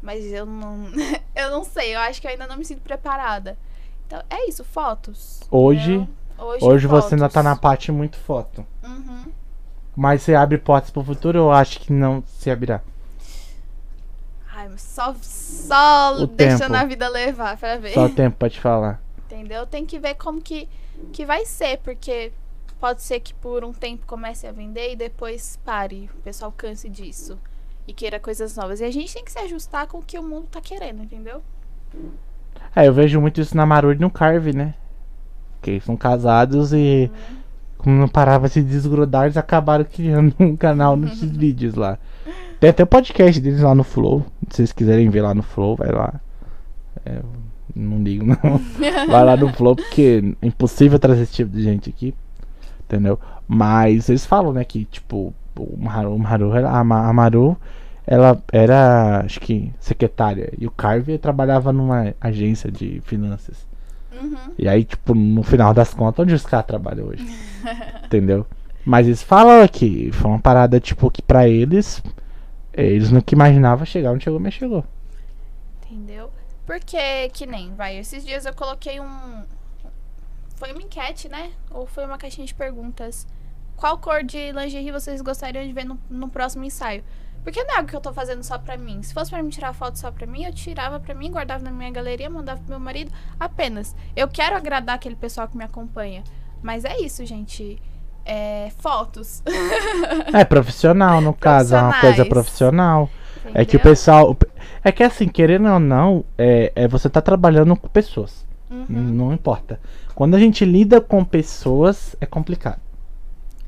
Mas 0.01 0.23
eu 0.25 0.45
não. 0.45 0.86
eu 1.36 1.49
não 1.51 1.63
sei. 1.63 1.95
Eu 1.95 1.99
acho 2.01 2.21
que 2.21 2.27
eu 2.27 2.31
ainda 2.31 2.47
não 2.47 2.57
me 2.57 2.65
sinto 2.65 2.81
preparada. 2.81 3.57
Então, 4.05 4.21
é 4.29 4.47
isso, 4.47 4.63
fotos. 4.63 5.41
Hoje-? 5.49 6.07
Hoje, 6.38 6.65
Hoje 6.65 6.88
você 6.88 7.15
ainda 7.15 7.29
tá 7.29 7.41
fotos. 7.41 7.43
na 7.43 7.55
parte 7.55 7.91
muito 7.91 8.17
foto. 8.17 8.65
Uhum. 8.84 9.25
Mas 9.95 10.21
você 10.23 10.33
abre 10.35 10.57
portas 10.57 10.89
pro 10.91 11.03
futuro 11.03 11.43
ou 11.43 11.51
acho 11.51 11.79
que 11.79 11.93
não 11.93 12.23
se 12.25 12.49
abrirá? 12.49 12.81
Ai, 14.55 14.69
mas 14.69 14.81
só, 14.81 15.15
só 15.21 16.15
O 16.21 16.27
deixando 16.27 16.71
tempo. 16.71 16.75
a 16.75 16.85
vida 16.85 17.09
levar 17.09 17.57
pra 17.57 17.77
ver. 17.77 17.93
Só 17.93 18.05
o 18.05 18.09
tempo 18.09 18.37
pra 18.37 18.49
te 18.49 18.59
falar. 18.59 19.01
Entendeu? 19.25 19.65
Tem 19.65 19.85
que 19.85 19.97
ver 19.99 20.15
como 20.15 20.41
que, 20.41 20.69
que 21.11 21.25
vai 21.25 21.45
ser, 21.45 21.77
porque 21.79 22.31
pode 22.79 23.01
ser 23.01 23.19
que 23.19 23.33
por 23.33 23.63
um 23.63 23.73
tempo 23.73 24.05
comece 24.05 24.45
a 24.47 24.51
vender 24.51 24.93
e 24.93 24.95
depois 24.95 25.57
pare. 25.65 26.09
O 26.17 26.21
pessoal 26.21 26.51
canse 26.51 26.89
disso. 26.89 27.37
E 27.87 27.93
queira 27.93 28.19
coisas 28.19 28.55
novas. 28.55 28.79
E 28.79 28.85
a 28.85 28.91
gente 28.91 29.13
tem 29.13 29.25
que 29.25 29.31
se 29.31 29.39
ajustar 29.39 29.87
com 29.87 29.97
o 29.99 30.03
que 30.03 30.17
o 30.17 30.23
mundo 30.23 30.47
tá 30.49 30.61
querendo, 30.61 31.03
entendeu? 31.03 31.41
É, 32.75 32.87
eu 32.87 32.93
vejo 32.93 33.19
muito 33.19 33.41
isso 33.41 33.55
na 33.57 33.65
Maru 33.65 33.91
e 33.91 33.95
no 33.99 34.09
Carve, 34.09 34.53
né? 34.53 34.73
Que 35.61 35.71
eles 35.71 35.83
são 35.83 35.97
casados 35.97 36.73
e 36.73 37.09
como 37.84 37.97
não 37.99 38.07
parava 38.07 38.47
de 38.47 38.53
se 38.53 38.61
desgrudar, 38.63 39.25
eles 39.25 39.38
acabaram 39.38 39.84
criando 39.86 40.34
um 40.39 40.55
canal 40.55 40.95
nesses 40.95 41.29
vídeos 41.36 41.75
lá. 41.75 41.97
Tem 42.59 42.69
até 42.69 42.84
o 42.84 42.88
podcast 42.88 43.39
deles 43.41 43.61
lá 43.61 43.75
no 43.75 43.84
Flow. 43.84 44.25
Se 44.49 44.57
vocês 44.57 44.71
quiserem 44.71 45.09
ver 45.09 45.21
lá 45.21 45.34
no 45.34 45.43
Flow, 45.43 45.75
vai 45.75 45.91
lá. 45.91 46.13
É, 47.05 47.19
não 47.75 48.01
ligo 48.01 48.25
não. 48.25 48.38
Vai 49.09 49.25
lá 49.25 49.36
no 49.36 49.51
Flow, 49.51 49.75
porque 49.75 50.36
é 50.41 50.47
impossível 50.47 50.97
trazer 50.99 51.23
esse 51.23 51.34
tipo 51.34 51.51
de 51.51 51.61
gente 51.63 51.89
aqui. 51.89 52.13
Entendeu? 52.86 53.19
Mas 53.47 54.07
eles 54.09 54.25
falam, 54.25 54.53
né, 54.53 54.63
que 54.63 54.86
tipo, 54.86 55.34
o 55.57 55.77
Maru, 55.77 56.15
o 56.15 56.19
Maru 56.19 56.53
a 56.65 56.84
Ma- 56.84 57.07
a 57.09 57.13
Maru, 57.13 57.57
ela 58.05 58.41
era, 58.51 59.21
acho 59.25 59.39
que, 59.39 59.73
secretária. 59.79 60.53
E 60.57 60.65
o 60.67 60.71
Carve 60.71 61.17
trabalhava 61.17 61.73
numa 61.73 62.13
agência 62.21 62.71
de 62.71 63.01
finanças. 63.05 63.65
Uhum. 64.22 64.53
E 64.57 64.68
aí, 64.68 64.84
tipo, 64.84 65.14
no 65.14 65.43
final 65.43 65.74
das 65.74 65.93
contas, 65.93 66.24
onde 66.24 66.34
os 66.34 66.45
caras 66.45 66.66
trabalham 66.66 67.07
hoje? 67.07 67.26
Entendeu? 68.05 68.45
Mas 68.86 69.07
eles 69.07 69.24
falam 69.24 69.68
que 69.68 70.11
foi 70.11 70.30
uma 70.30 70.39
parada, 70.39 70.80
tipo, 70.80 71.09
que 71.09 71.22
pra 71.22 71.47
eles, 71.47 72.03
eles 72.74 73.11
nunca 73.11 73.34
imaginavam 73.34 73.86
chegar 73.86 74.11
onde 74.11 74.24
chegou, 74.24 74.39
mas 74.39 74.53
chegou. 74.53 74.84
Entendeu? 75.82 76.30
Porque, 76.66 77.30
que 77.30 77.45
nem, 77.45 77.74
vai, 77.76 77.97
esses 77.97 78.26
dias 78.26 78.45
eu 78.45 78.53
coloquei 78.53 78.99
um. 78.99 79.43
Foi 80.55 80.72
uma 80.72 80.82
enquete, 80.82 81.30
né? 81.30 81.51
Ou 81.72 81.86
foi 81.86 82.05
uma 82.05 82.18
caixinha 82.18 82.45
de 82.45 82.53
perguntas. 82.53 83.28
Qual 83.76 83.97
cor 83.97 84.24
de 84.24 84.51
lingerie 84.51 84.91
vocês 84.91 85.22
gostariam 85.22 85.66
de 85.66 85.74
ver 85.74 85.84
no, 85.84 85.99
no 86.09 86.30
próximo 86.30 86.64
ensaio? 86.64 87.03
Porque 87.43 87.61
não 87.63 87.73
é 87.73 87.77
algo 87.77 87.89
que 87.89 87.95
eu 87.95 88.01
tô 88.01 88.13
fazendo 88.13 88.41
só 88.43 88.57
pra 88.57 88.77
mim. 88.77 89.01
Se 89.03 89.13
fosse 89.13 89.29
pra 89.29 89.43
mim 89.43 89.49
tirar 89.49 89.73
foto 89.73 89.99
só 89.99 90.09
pra 90.11 90.25
mim, 90.25 90.43
eu 90.45 90.53
tirava 90.53 90.99
pra 90.99 91.13
mim, 91.13 91.29
guardava 91.31 91.63
na 91.63 91.71
minha 91.71 91.91
galeria, 91.91 92.29
mandava 92.29 92.59
pro 92.61 92.69
meu 92.69 92.79
marido. 92.79 93.11
Apenas. 93.39 93.95
Eu 94.15 94.27
quero 94.27 94.55
agradar 94.55 94.95
aquele 94.95 95.15
pessoal 95.15 95.47
que 95.47 95.57
me 95.57 95.63
acompanha. 95.63 96.23
Mas 96.61 96.85
é 96.85 96.97
isso, 97.01 97.25
gente. 97.25 97.81
É, 98.25 98.71
fotos. 98.77 99.43
É 100.33 100.45
profissional, 100.45 101.19
no 101.19 101.33
caso, 101.33 101.75
é 101.75 101.81
uma 101.81 101.99
coisa 101.99 102.25
profissional. 102.25 103.09
É 103.47 103.65
que 103.65 103.75
o 103.75 103.77
Entendeu? 103.77 103.81
pessoal. 103.81 104.37
É 104.81 104.91
que 104.91 105.03
assim, 105.03 105.27
querendo 105.27 105.67
ou 105.69 105.79
não, 105.79 106.23
é, 106.37 106.71
é 106.75 106.87
você 106.87 107.09
tá 107.09 107.21
trabalhando 107.21 107.75
com 107.75 107.89
pessoas. 107.89 108.45
Uhum, 108.71 108.85
Não 108.87 109.33
importa. 109.33 109.79
Quando 110.15 110.35
a 110.35 110.39
gente 110.39 110.63
lida 110.63 111.01
com 111.01 111.23
pessoas, 111.25 112.15
é 112.21 112.25
complicado. 112.25 112.79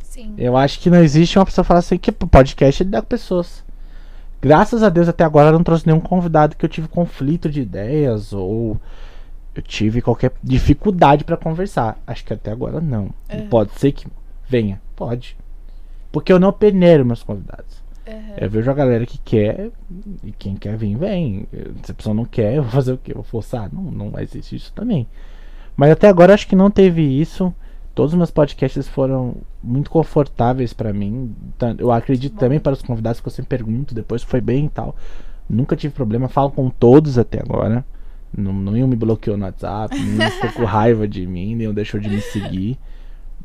sim. 0.02 0.34
Eu 0.38 0.56
acho 0.56 0.80
que 0.80 0.90
não 0.90 1.04
existe 1.04 1.38
uma 1.38 1.46
pessoa 1.46 1.64
que 1.64 1.68
fala 1.68 1.80
assim 1.80 1.98
que 1.98 2.12
podcast 2.12 2.82
é 2.82 2.86
lidar 2.86 3.02
com 3.02 3.08
pessoas. 3.10 3.65
Graças 4.46 4.84
a 4.84 4.90
Deus 4.90 5.10
até 5.10 5.24
agora 5.24 5.48
eu 5.48 5.54
não 5.54 5.64
trouxe 5.64 5.88
nenhum 5.88 6.00
convidado 6.00 6.56
que 6.56 6.64
eu 6.64 6.70
tive 6.70 6.88
conflito 6.88 7.50
de 7.50 7.62
ideias 7.62 8.32
ou 8.32 8.80
eu 9.56 9.62
tive 9.64 10.04
qualquer 10.04 10.34
dificuldade 10.44 11.24
pra 11.24 11.36
conversar. 11.36 11.98
Acho 12.06 12.24
que 12.24 12.32
até 12.32 12.52
agora 12.52 12.80
não. 12.80 13.10
Uhum. 13.34 13.50
Pode 13.50 13.72
ser 13.80 13.92
que 13.92 14.06
venha, 14.48 14.80
pode. 14.96 15.36
Porque 16.12 16.32
eu 16.32 16.38
não 16.38 16.54
peneiro 16.54 17.04
meus 17.04 17.24
convidados. 17.24 17.82
Uhum. 18.08 18.36
Eu 18.38 18.48
vejo 18.48 18.70
a 18.70 18.76
galera 18.76 19.04
que 19.08 19.18
quer 19.18 19.72
e 20.24 20.32
quem 20.32 20.56
quer 20.56 20.78
vir, 20.78 20.96
vem. 20.96 21.48
Se 21.82 21.92
a 21.92 21.96
pessoa 21.96 22.14
não 22.14 22.26
quer, 22.26 22.54
eu 22.54 22.62
vou 22.62 22.72
fazer 22.72 22.94
o 22.94 23.00
quê? 23.00 23.14
Eu 23.14 23.16
vou 23.16 23.24
forçar? 23.24 23.74
Não, 23.74 23.82
não 23.82 24.20
existe 24.20 24.56
isso 24.56 24.72
também. 24.74 25.08
Mas 25.76 25.90
até 25.90 26.08
agora 26.08 26.36
acho 26.36 26.48
que 26.48 26.56
não 26.56 26.70
teve 26.70 27.02
isso. 27.02 27.52
Todos 27.96 28.12
os 28.14 28.18
meus 28.18 28.30
podcasts 28.32 28.88
foram 28.88 29.38
muito 29.64 29.90
confortáveis 29.90 30.74
pra 30.74 30.92
mim. 30.94 31.34
Tan- 31.58 31.76
Eu 31.80 31.92
acredito 31.92 32.36
também 32.38 32.60
para 32.60 32.74
os 32.74 32.82
convidados 32.82 33.22
que 33.22 33.28
eu 33.28 33.32
sempre 33.32 33.58
pergunto, 33.58 33.96
depois 33.96 34.22
foi 34.22 34.42
bem 34.42 34.66
e 34.66 34.70
tal. 34.70 34.96
Nunca 35.50 35.76
tive 35.76 35.94
problema, 35.94 36.28
falo 36.28 36.52
com 36.52 36.70
todos 36.70 37.18
até 37.18 37.40
agora. 37.40 37.86
Não, 38.38 38.52
nenhum 38.54 38.88
me 38.88 38.98
bloqueou 38.98 39.38
no 39.38 39.46
WhatsApp, 39.46 39.96
nenhum 39.98 40.30
ficou 40.30 40.52
com 40.52 40.66
raiva 40.66 41.08
de 41.08 41.26
mim, 41.26 41.56
nenhum 41.56 41.74
deixou 41.74 42.00
de 42.00 42.10
me 42.10 42.20
seguir. 42.20 42.78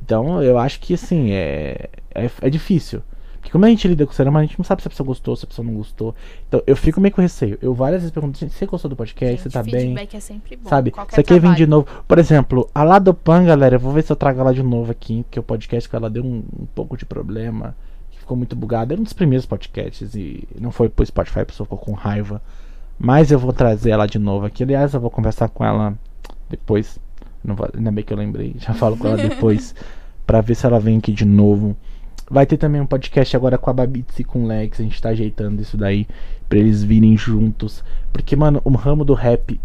Então 0.02 0.42
eu 0.42 0.58
acho 0.58 0.80
que 0.80 0.94
assim, 0.94 1.30
é, 1.30 1.88
é, 2.14 2.28
é 2.42 2.50
difícil. 2.50 3.02
Porque 3.40 3.52
como 3.52 3.64
a 3.64 3.68
gente 3.68 3.88
lida 3.88 4.04
com 4.04 4.12
o 4.12 4.14
ser 4.14 4.28
humano, 4.28 4.44
a 4.44 4.46
gente 4.46 4.58
não 4.58 4.64
sabe 4.64 4.82
se 4.82 4.88
a 4.88 4.90
pessoa 4.90 5.06
gostou, 5.06 5.34
se 5.34 5.44
a 5.46 5.48
pessoa 5.48 5.66
não 5.66 5.74
gostou. 5.74 6.14
Então 6.46 6.62
eu 6.66 6.76
fico 6.76 7.00
meio 7.00 7.14
com 7.14 7.22
receio. 7.22 7.58
Eu 7.62 7.72
várias 7.72 8.02
vezes 8.02 8.12
pergunto, 8.12 8.38
gente, 8.38 8.52
você 8.52 8.66
gostou 8.66 8.88
do 8.88 8.96
podcast? 8.96 9.36
Gente, 9.36 9.42
você 9.44 9.50
tá 9.50 9.62
bem? 9.62 9.72
feedback 9.72 10.14
é 10.14 10.20
sempre 10.20 10.56
bom. 10.56 10.68
Sabe? 10.68 10.92
Você 11.08 11.22
quer 11.22 11.40
vir 11.40 11.54
de 11.54 11.66
novo? 11.66 11.86
Por 12.06 12.18
exemplo, 12.18 12.68
a 12.74 12.82
Ladopan, 12.82 13.44
galera, 13.44 13.76
eu 13.76 13.80
vou 13.80 13.92
ver 13.92 14.02
se 14.02 14.12
eu 14.12 14.16
trago 14.16 14.40
ela 14.40 14.52
de 14.52 14.62
novo 14.62 14.92
aqui, 14.92 15.22
porque 15.22 15.40
o 15.40 15.42
podcast 15.42 15.88
com 15.88 15.96
ela 15.96 16.10
deu 16.10 16.22
um, 16.22 16.44
um 16.60 16.66
pouco 16.74 16.98
de 16.98 17.06
problema, 17.06 17.74
que 18.10 18.18
ficou 18.18 18.36
muito 18.36 18.54
bugado. 18.54 18.92
Era 18.92 19.00
um 19.00 19.04
dos 19.04 19.14
primeiros 19.14 19.46
podcasts 19.46 20.14
e 20.14 20.46
não 20.60 20.70
foi 20.70 20.90
pro 20.90 21.04
Spotify, 21.06 21.40
a 21.40 21.46
pessoa 21.46 21.64
ficou 21.64 21.78
com 21.78 21.92
raiva. 21.92 22.42
Mas 22.98 23.32
eu 23.32 23.38
vou 23.38 23.54
trazer 23.54 23.90
ela 23.90 24.06
de 24.06 24.18
novo 24.18 24.44
aqui. 24.44 24.62
Aliás, 24.62 24.92
eu 24.92 25.00
vou 25.00 25.10
conversar 25.10 25.48
com 25.48 25.64
ela 25.64 25.94
depois. 26.50 26.98
Não 27.42 27.54
vou, 27.54 27.66
ainda 27.74 27.90
bem 27.90 28.04
que 28.04 28.12
eu 28.12 28.18
lembrei, 28.18 28.54
já 28.58 28.74
falo 28.74 28.98
com 28.98 29.08
ela 29.08 29.16
depois, 29.26 29.74
pra 30.26 30.42
ver 30.42 30.54
se 30.54 30.66
ela 30.66 30.78
vem 30.78 30.98
aqui 30.98 31.10
de 31.10 31.24
novo. 31.24 31.74
Vai 32.30 32.46
ter 32.46 32.56
também 32.56 32.80
um 32.80 32.86
podcast 32.86 33.34
agora 33.36 33.58
com 33.58 33.68
a 33.70 33.72
Babitz 33.72 34.20
e 34.20 34.24
com 34.24 34.44
o 34.44 34.46
Lex. 34.46 34.78
A 34.78 34.84
gente 34.84 35.02
tá 35.02 35.08
ajeitando 35.08 35.60
isso 35.60 35.76
daí 35.76 36.06
pra 36.48 36.60
eles 36.60 36.84
virem 36.84 37.16
juntos. 37.16 37.82
Porque, 38.12 38.36
mano, 38.36 38.60
o 38.64 38.70
ramo 38.76 39.04
do 39.04 39.14
rap 39.14 39.60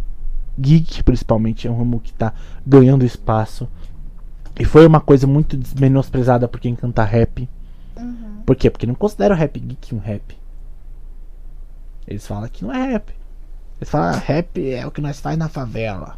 geek, 0.57 1.03
principalmente, 1.03 1.67
é 1.67 1.71
um 1.71 1.77
ramo 1.77 1.99
que 1.99 2.11
tá 2.11 2.33
ganhando 2.65 3.05
espaço. 3.05 3.69
E 4.59 4.65
foi 4.65 4.87
uma 4.87 4.99
coisa 4.99 5.27
muito 5.27 5.59
menosprezada 5.79 6.47
por 6.47 6.59
quem 6.59 6.75
canta 6.75 7.03
rap. 7.03 7.47
Uhum. 7.95 8.41
Por 8.43 8.55
quê? 8.55 8.71
Porque 8.71 8.87
não 8.87 8.95
considera 8.95 9.35
o 9.35 9.37
rap 9.37 9.59
geek 9.59 9.93
um 9.93 9.99
rap. 9.99 10.35
Eles 12.07 12.25
falam 12.25 12.49
que 12.49 12.63
não 12.63 12.73
é 12.73 12.93
rap. 12.93 13.13
Eles 13.77 13.89
falam, 13.89 14.09
ah, 14.09 14.17
rap 14.17 14.71
é 14.71 14.87
o 14.87 14.91
que 14.91 15.01
nós 15.01 15.19
faz 15.19 15.37
na 15.37 15.49
favela. 15.49 16.17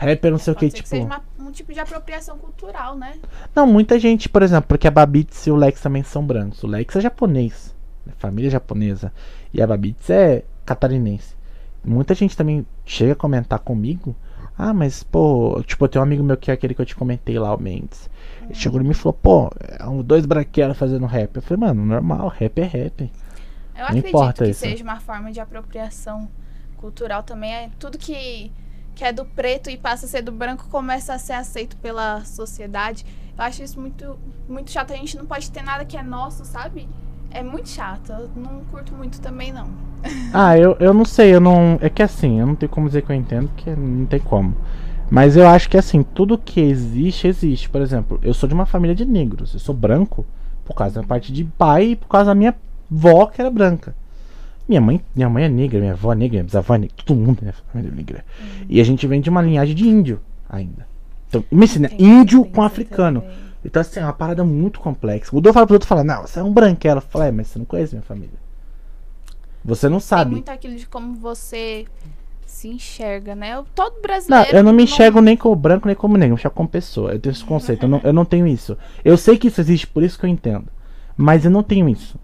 Rap 0.00 0.24
é 0.24 0.30
não 0.30 0.38
sei 0.38 0.52
o 0.52 0.56
Pode 0.56 0.66
que, 0.66 0.70
ser 0.70 0.76
que 0.76 0.82
tipo. 0.82 0.88
seja 0.88 1.04
uma- 1.04 1.22
um 1.48 1.52
tipo 1.52 1.72
de 1.72 1.80
apropriação 1.80 2.38
cultural, 2.38 2.96
né? 2.96 3.14
Não, 3.54 3.66
muita 3.66 3.98
gente, 3.98 4.28
por 4.28 4.42
exemplo, 4.42 4.66
porque 4.68 4.88
a 4.88 4.90
Babitz 4.90 5.46
e 5.46 5.50
o 5.50 5.56
Lex 5.56 5.80
também 5.80 6.02
são 6.02 6.24
brancos. 6.24 6.62
O 6.62 6.66
Lex 6.66 6.96
é 6.96 7.00
japonês, 7.00 7.74
é 8.08 8.12
família 8.18 8.50
japonesa. 8.50 9.12
E 9.52 9.60
a 9.60 9.66
Babitz 9.66 10.08
é 10.08 10.42
catarinense. 10.64 11.34
Muita 11.84 12.14
gente 12.14 12.36
também 12.36 12.66
chega 12.84 13.12
a 13.12 13.16
comentar 13.16 13.58
comigo. 13.58 14.14
Ah, 14.56 14.72
mas, 14.74 15.02
pô, 15.02 15.62
tipo, 15.66 15.84
eu 15.84 15.88
tenho 15.88 16.02
um 16.02 16.06
amigo 16.06 16.22
meu 16.22 16.36
que 16.36 16.50
é 16.50 16.54
aquele 16.54 16.74
que 16.74 16.80
eu 16.82 16.86
te 16.86 16.94
comentei 16.94 17.38
lá, 17.38 17.54
o 17.54 17.60
Mendes. 17.60 18.10
Ele 18.42 18.54
chegou 18.54 18.80
em 18.80 18.84
mim 18.84 18.90
e 18.90 18.94
falou, 18.94 19.14
pô, 19.14 19.50
é 19.60 19.86
um 19.86 20.02
dois 20.02 20.26
branquelos 20.26 20.76
fazendo 20.76 21.06
rap. 21.06 21.36
Eu 21.36 21.42
falei, 21.42 21.60
mano, 21.68 21.84
normal, 21.86 22.28
rap 22.28 22.58
é 22.60 22.64
rap. 22.64 23.00
Eu 23.74 23.80
Não 23.80 23.86
acredito 23.86 24.34
que 24.34 24.44
isso. 24.50 24.60
seja 24.60 24.84
uma 24.84 25.00
forma 25.00 25.32
de 25.32 25.40
apropriação 25.40 26.28
cultural 26.76 27.22
também. 27.22 27.52
É 27.54 27.70
tudo 27.78 27.96
que, 27.96 28.52
que 28.94 29.04
é 29.04 29.12
do 29.12 29.24
preto 29.24 29.70
e 29.70 29.76
passa 29.76 30.06
a 30.06 30.08
ser 30.08 30.22
do 30.22 30.32
branco 30.32 30.68
começa 30.68 31.14
a 31.14 31.18
ser 31.18 31.34
aceito 31.34 31.76
pela 31.76 32.24
sociedade. 32.24 33.04
Eu 33.36 33.44
acho 33.44 33.62
isso 33.62 33.80
muito, 33.80 34.18
muito 34.48 34.70
chato. 34.70 34.92
A 34.92 34.96
gente 34.96 35.16
não 35.16 35.26
pode 35.26 35.50
ter 35.50 35.62
nada 35.62 35.84
que 35.84 35.96
é 35.96 36.02
nosso, 36.02 36.44
sabe? 36.44 36.88
É 37.30 37.42
muito 37.42 37.68
chato. 37.68 38.12
Eu 38.12 38.30
não 38.36 38.64
curto 38.70 38.92
muito 38.94 39.20
também, 39.20 39.52
não. 39.52 39.68
Ah, 40.32 40.56
eu, 40.56 40.76
eu 40.80 40.94
não 40.94 41.04
sei, 41.04 41.34
eu 41.34 41.40
não. 41.40 41.78
É 41.80 41.90
que 41.90 42.02
assim, 42.02 42.40
eu 42.40 42.46
não 42.46 42.54
tenho 42.54 42.70
como 42.70 42.86
dizer 42.86 43.02
que 43.02 43.10
eu 43.10 43.16
entendo, 43.16 43.48
porque 43.48 43.70
não 43.70 44.06
tem 44.06 44.20
como. 44.20 44.56
Mas 45.10 45.36
eu 45.36 45.46
acho 45.46 45.68
que 45.68 45.76
assim, 45.76 46.02
tudo 46.02 46.38
que 46.38 46.60
existe, 46.60 47.26
existe. 47.26 47.68
Por 47.68 47.80
exemplo, 47.80 48.18
eu 48.22 48.32
sou 48.32 48.48
de 48.48 48.54
uma 48.54 48.64
família 48.64 48.94
de 48.94 49.04
negros. 49.04 49.52
Eu 49.54 49.60
sou 49.60 49.74
branco 49.74 50.24
por 50.64 50.74
causa 50.74 51.00
da 51.00 51.06
parte 51.06 51.32
de 51.32 51.44
pai 51.44 51.90
e 51.90 51.96
por 51.96 52.06
causa 52.08 52.26
da 52.26 52.34
minha 52.34 52.54
avó 52.90 53.26
que 53.26 53.40
era 53.40 53.50
branca. 53.50 53.94
Minha 54.70 54.80
mãe, 54.80 55.00
minha 55.16 55.28
mãe 55.28 55.42
é 55.42 55.48
negra, 55.48 55.80
minha 55.80 55.92
avó 55.94 56.12
é 56.12 56.14
negra, 56.14 56.34
minha 56.34 56.44
bisavó 56.44 56.76
é 56.76 56.78
negra, 56.78 56.96
todo 57.04 57.16
mundo 57.18 57.38
é 57.44 57.50
família 57.72 57.90
negra. 57.92 58.24
E 58.68 58.80
a 58.80 58.84
gente 58.84 59.04
vem 59.04 59.20
de 59.20 59.28
uma 59.28 59.42
linhagem 59.42 59.74
de 59.74 59.88
índio 59.88 60.20
ainda. 60.48 60.86
Então, 61.28 61.44
imagina, 61.50 61.88
Tem- 61.88 62.00
índio 62.00 62.44
tem 62.44 62.52
com 62.52 62.62
africano. 62.62 63.22
também. 63.22 63.36
Então, 63.64 63.80
assim, 63.80 63.98
é 63.98 64.04
uma 64.04 64.12
parada 64.12 64.44
muito 64.44 64.78
complexa. 64.78 65.36
O 65.36 65.40
Dô 65.40 65.52
fala 65.52 65.66
pro 65.66 65.74
outro 65.74 65.88
fala, 65.88 66.04
não, 66.04 66.22
você 66.24 66.38
é 66.38 66.42
um 66.44 66.52
branquelo. 66.52 66.98
Eu 66.98 67.02
falo, 67.02 67.24
é, 67.24 67.32
mas 67.32 67.48
você 67.48 67.58
não 67.58 67.66
conhece 67.66 67.94
minha 67.96 68.02
família. 68.04 68.38
Você 69.64 69.88
não 69.88 69.98
Tem 69.98 70.06
sabe. 70.06 70.30
muito 70.30 70.48
aquilo 70.50 70.76
de 70.76 70.86
como 70.86 71.14
você 71.16 71.84
se 72.46 72.68
enxerga, 72.68 73.34
né? 73.34 73.54
Eu- 73.56 73.66
Todo 73.74 73.94
Não, 73.94 74.02
brasileiro. 74.02 74.56
eu 74.56 74.62
não 74.62 74.72
me 74.72 74.84
enxergo 74.84 75.20
nem 75.20 75.36
como 75.36 75.56
branco 75.56 75.88
nem 75.88 75.96
como 75.96 76.14
negro, 76.16 76.26
eu 76.32 76.36
me 76.36 76.40
enxergo 76.40 76.56
como 76.56 76.68
pessoa. 76.68 77.10
Eu 77.12 77.18
tenho 77.18 77.32
esse 77.32 77.44
conceito, 77.44 77.82
eu 77.86 77.88
não, 77.88 78.00
eu 78.04 78.12
não 78.12 78.24
tenho 78.24 78.46
isso. 78.46 78.78
Eu 79.04 79.16
sei 79.16 79.36
que 79.36 79.48
isso 79.48 79.60
existe, 79.60 79.86
por 79.88 80.04
isso 80.04 80.16
que 80.16 80.24
eu 80.26 80.30
entendo. 80.30 80.66
Mas 81.16 81.44
eu 81.44 81.50
não 81.50 81.62
tenho 81.64 81.88
isso. 81.88 82.16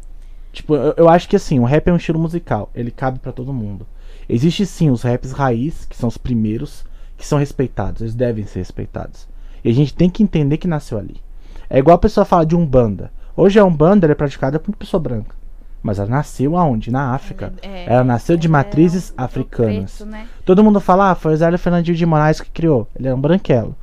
Tipo, 0.57 0.75
eu, 0.75 0.95
eu 0.97 1.09
acho 1.11 1.29
que 1.29 1.37
assim, 1.37 1.59
o 1.61 1.65
rap 1.65 1.87
é 1.87 1.93
um 1.93 1.97
estilo 1.97 2.19
musical, 2.19 2.71
ele 2.75 2.91
cabe 2.91 3.19
pra 3.19 3.31
todo 3.31 3.53
mundo. 3.53 3.87
Existe 4.27 4.65
sim 4.65 4.89
os 4.89 5.03
raps 5.03 5.31
raiz, 5.31 5.85
que 5.85 5.95
são 5.95 6.09
os 6.09 6.17
primeiros, 6.17 6.83
que 7.15 7.27
são 7.27 7.39
respeitados, 7.39 8.01
eles 8.01 8.15
devem 8.15 8.47
ser 8.47 8.61
respeitados. 8.61 9.29
E 9.63 9.69
a 9.69 9.75
gente 9.75 9.93
tem 9.93 10.09
que 10.09 10.23
entender 10.23 10.57
que 10.57 10.67
nasceu 10.67 10.97
ali. 10.97 11.21
É 11.69 11.79
igual 11.79 11.95
a 11.97 11.99
pessoa 12.01 12.25
fala 12.25 12.47
de 12.47 12.57
Umbanda. 12.57 13.13
Hoje 13.37 13.59
a 13.59 13.67
Umbanda 13.67 14.07
ela 14.07 14.13
é 14.13 14.15
praticada 14.15 14.59
por 14.59 14.75
pessoa 14.75 14.99
branca. 14.99 15.37
Mas 15.83 15.99
ela 15.99 16.09
nasceu 16.09 16.57
aonde? 16.57 16.91
Na 16.91 17.13
África. 17.13 17.53
É, 17.63 17.93
Ela 17.93 18.03
nasceu 18.03 18.39
de 18.39 18.47
é 18.47 18.51
matrizes 18.51 19.11
do 19.11 19.23
africanas. 19.23 19.97
preto, 19.97 20.11
né? 20.11 20.27
Todo 20.43 20.65
mundo 20.65 20.81
fala, 20.81 21.11
ah, 21.11 21.15
foi 21.15 21.35
o 21.35 21.37
Zélio 21.37 21.59
Fernandinho 21.59 21.99
de 21.99 22.07
Moraes 22.07 22.41
que 22.41 22.51
criou. 22.51 22.89
Ele 22.99 23.09
é 23.09 23.15
um 23.15 23.21
branquelo. 23.21 23.77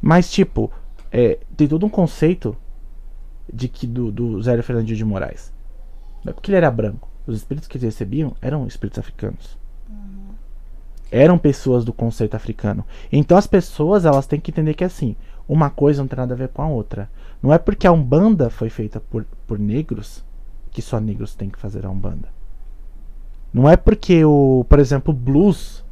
Mas, 0.00 0.30
tipo, 0.30 0.70
é, 1.10 1.36
tem 1.56 1.66
todo 1.66 1.84
um 1.84 1.88
conceito 1.88 2.56
de 3.52 3.66
que 3.66 3.88
do, 3.88 4.12
do 4.12 4.40
Zélio 4.40 4.62
Fernandinho 4.62 4.96
de 4.96 5.04
Moraes. 5.04 5.55
Não 6.24 6.30
é 6.30 6.32
porque 6.32 6.50
ele 6.50 6.56
era 6.56 6.70
branco. 6.70 7.08
Os 7.26 7.36
espíritos 7.36 7.68
que 7.68 7.76
eles 7.76 7.84
recebiam 7.84 8.34
eram 8.40 8.66
espíritos 8.66 8.98
africanos. 8.98 9.58
Eram 11.10 11.38
pessoas 11.38 11.84
do 11.84 11.92
conceito 11.92 12.34
africano. 12.34 12.84
Então 13.12 13.36
as 13.36 13.46
pessoas, 13.46 14.04
elas 14.04 14.26
têm 14.26 14.40
que 14.40 14.50
entender 14.50 14.74
que 14.74 14.84
assim, 14.84 15.16
uma 15.48 15.70
coisa 15.70 16.02
não 16.02 16.08
tem 16.08 16.18
nada 16.18 16.34
a 16.34 16.36
ver 16.36 16.48
com 16.48 16.62
a 16.62 16.68
outra. 16.68 17.08
Não 17.42 17.52
é 17.52 17.58
porque 17.58 17.86
a 17.86 17.92
Umbanda 17.92 18.50
foi 18.50 18.68
feita 18.68 19.00
por, 19.00 19.24
por 19.46 19.58
negros 19.58 20.24
que 20.70 20.82
só 20.82 21.00
negros 21.00 21.34
têm 21.34 21.48
que 21.48 21.58
fazer 21.58 21.86
a 21.86 21.90
Umbanda. 21.90 22.28
Não 23.52 23.68
é 23.68 23.76
porque 23.76 24.24
o, 24.24 24.66
por 24.68 24.78
exemplo, 24.78 25.14
o 25.14 25.16
blues 25.16 25.84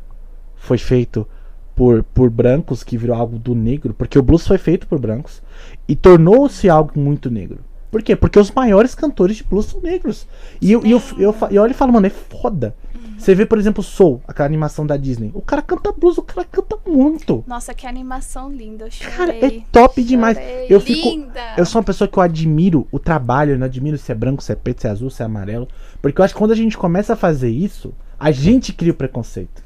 foi 0.57 0.77
feito 0.77 1.27
por, 1.75 2.03
por 2.03 2.29
brancos 2.31 2.85
que 2.85 2.99
virou 2.99 3.17
algo 3.17 3.39
do 3.39 3.55
negro, 3.55 3.95
porque 3.95 4.19
o 4.19 4.23
blues 4.23 4.47
foi 4.47 4.59
feito 4.59 4.87
por 4.87 4.99
brancos 4.99 5.43
e 5.89 5.97
tornou-se 5.97 6.69
algo 6.69 6.99
muito 6.99 7.31
negro. 7.31 7.61
Por 7.95 8.03
quê? 8.03 8.17
Porque 8.17 8.41
os 8.41 8.51
maiores 8.51 8.93
cantores 8.93 9.37
de 9.37 9.45
blues 9.45 9.67
são 9.67 9.81
negros. 9.81 10.27
E 10.61 10.73
eu, 10.73 10.85
e 10.85 10.91
eu, 10.91 11.01
eu, 11.17 11.33
fa- 11.33 11.47
eu 11.53 11.63
olho 11.63 11.71
e 11.71 11.75
falo, 11.75 11.93
mano, 11.93 12.09
é 12.09 12.11
foda. 12.11 12.75
Você 13.17 13.37
vê, 13.37 13.47
por 13.47 13.57
exemplo, 13.57 13.85
Soul, 13.85 14.21
aquela 14.27 14.47
animação 14.47 14.85
da 14.85 14.97
Disney. 14.97 15.31
O 15.33 15.41
cara 15.41 15.63
canta 15.63 15.93
blues, 15.93 16.19
o 16.19 16.23
cara 16.23 16.45
canta 16.45 16.77
muito. 16.85 17.45
Nossa, 17.47 17.73
que 17.73 17.87
animação 17.87 18.51
linda. 18.53 18.87
Eu 18.87 18.91
chorei. 18.91 19.13
Cara, 19.17 19.47
é 19.47 19.61
top 19.71 20.03
demais. 20.03 20.37
Chorei. 20.37 20.67
Eu 20.69 20.81
fico- 20.81 21.09
Linda. 21.09 21.41
Eu 21.57 21.65
sou 21.65 21.79
uma 21.81 21.85
pessoa 21.85 22.09
que 22.09 22.19
eu 22.19 22.23
admiro 22.25 22.89
o 22.91 22.99
trabalho, 22.99 23.53
eu 23.53 23.59
não 23.59 23.67
admiro 23.67 23.97
se 23.97 24.11
é 24.11 24.15
branco, 24.17 24.43
se 24.43 24.51
é 24.51 24.57
preto, 24.57 24.81
se 24.81 24.89
é 24.89 24.91
azul, 24.91 25.09
se 25.09 25.23
é 25.23 25.25
amarelo. 25.27 25.69
Porque 26.03 26.21
eu 26.21 26.25
acho 26.25 26.35
que 26.35 26.39
quando 26.39 26.51
a 26.51 26.57
gente 26.57 26.77
começa 26.77 27.13
a 27.13 27.17
fazer 27.17 27.49
isso, 27.51 27.95
a 28.19 28.33
gente 28.33 28.73
cria 28.73 28.91
o 28.91 28.97
preconceito. 28.97 29.63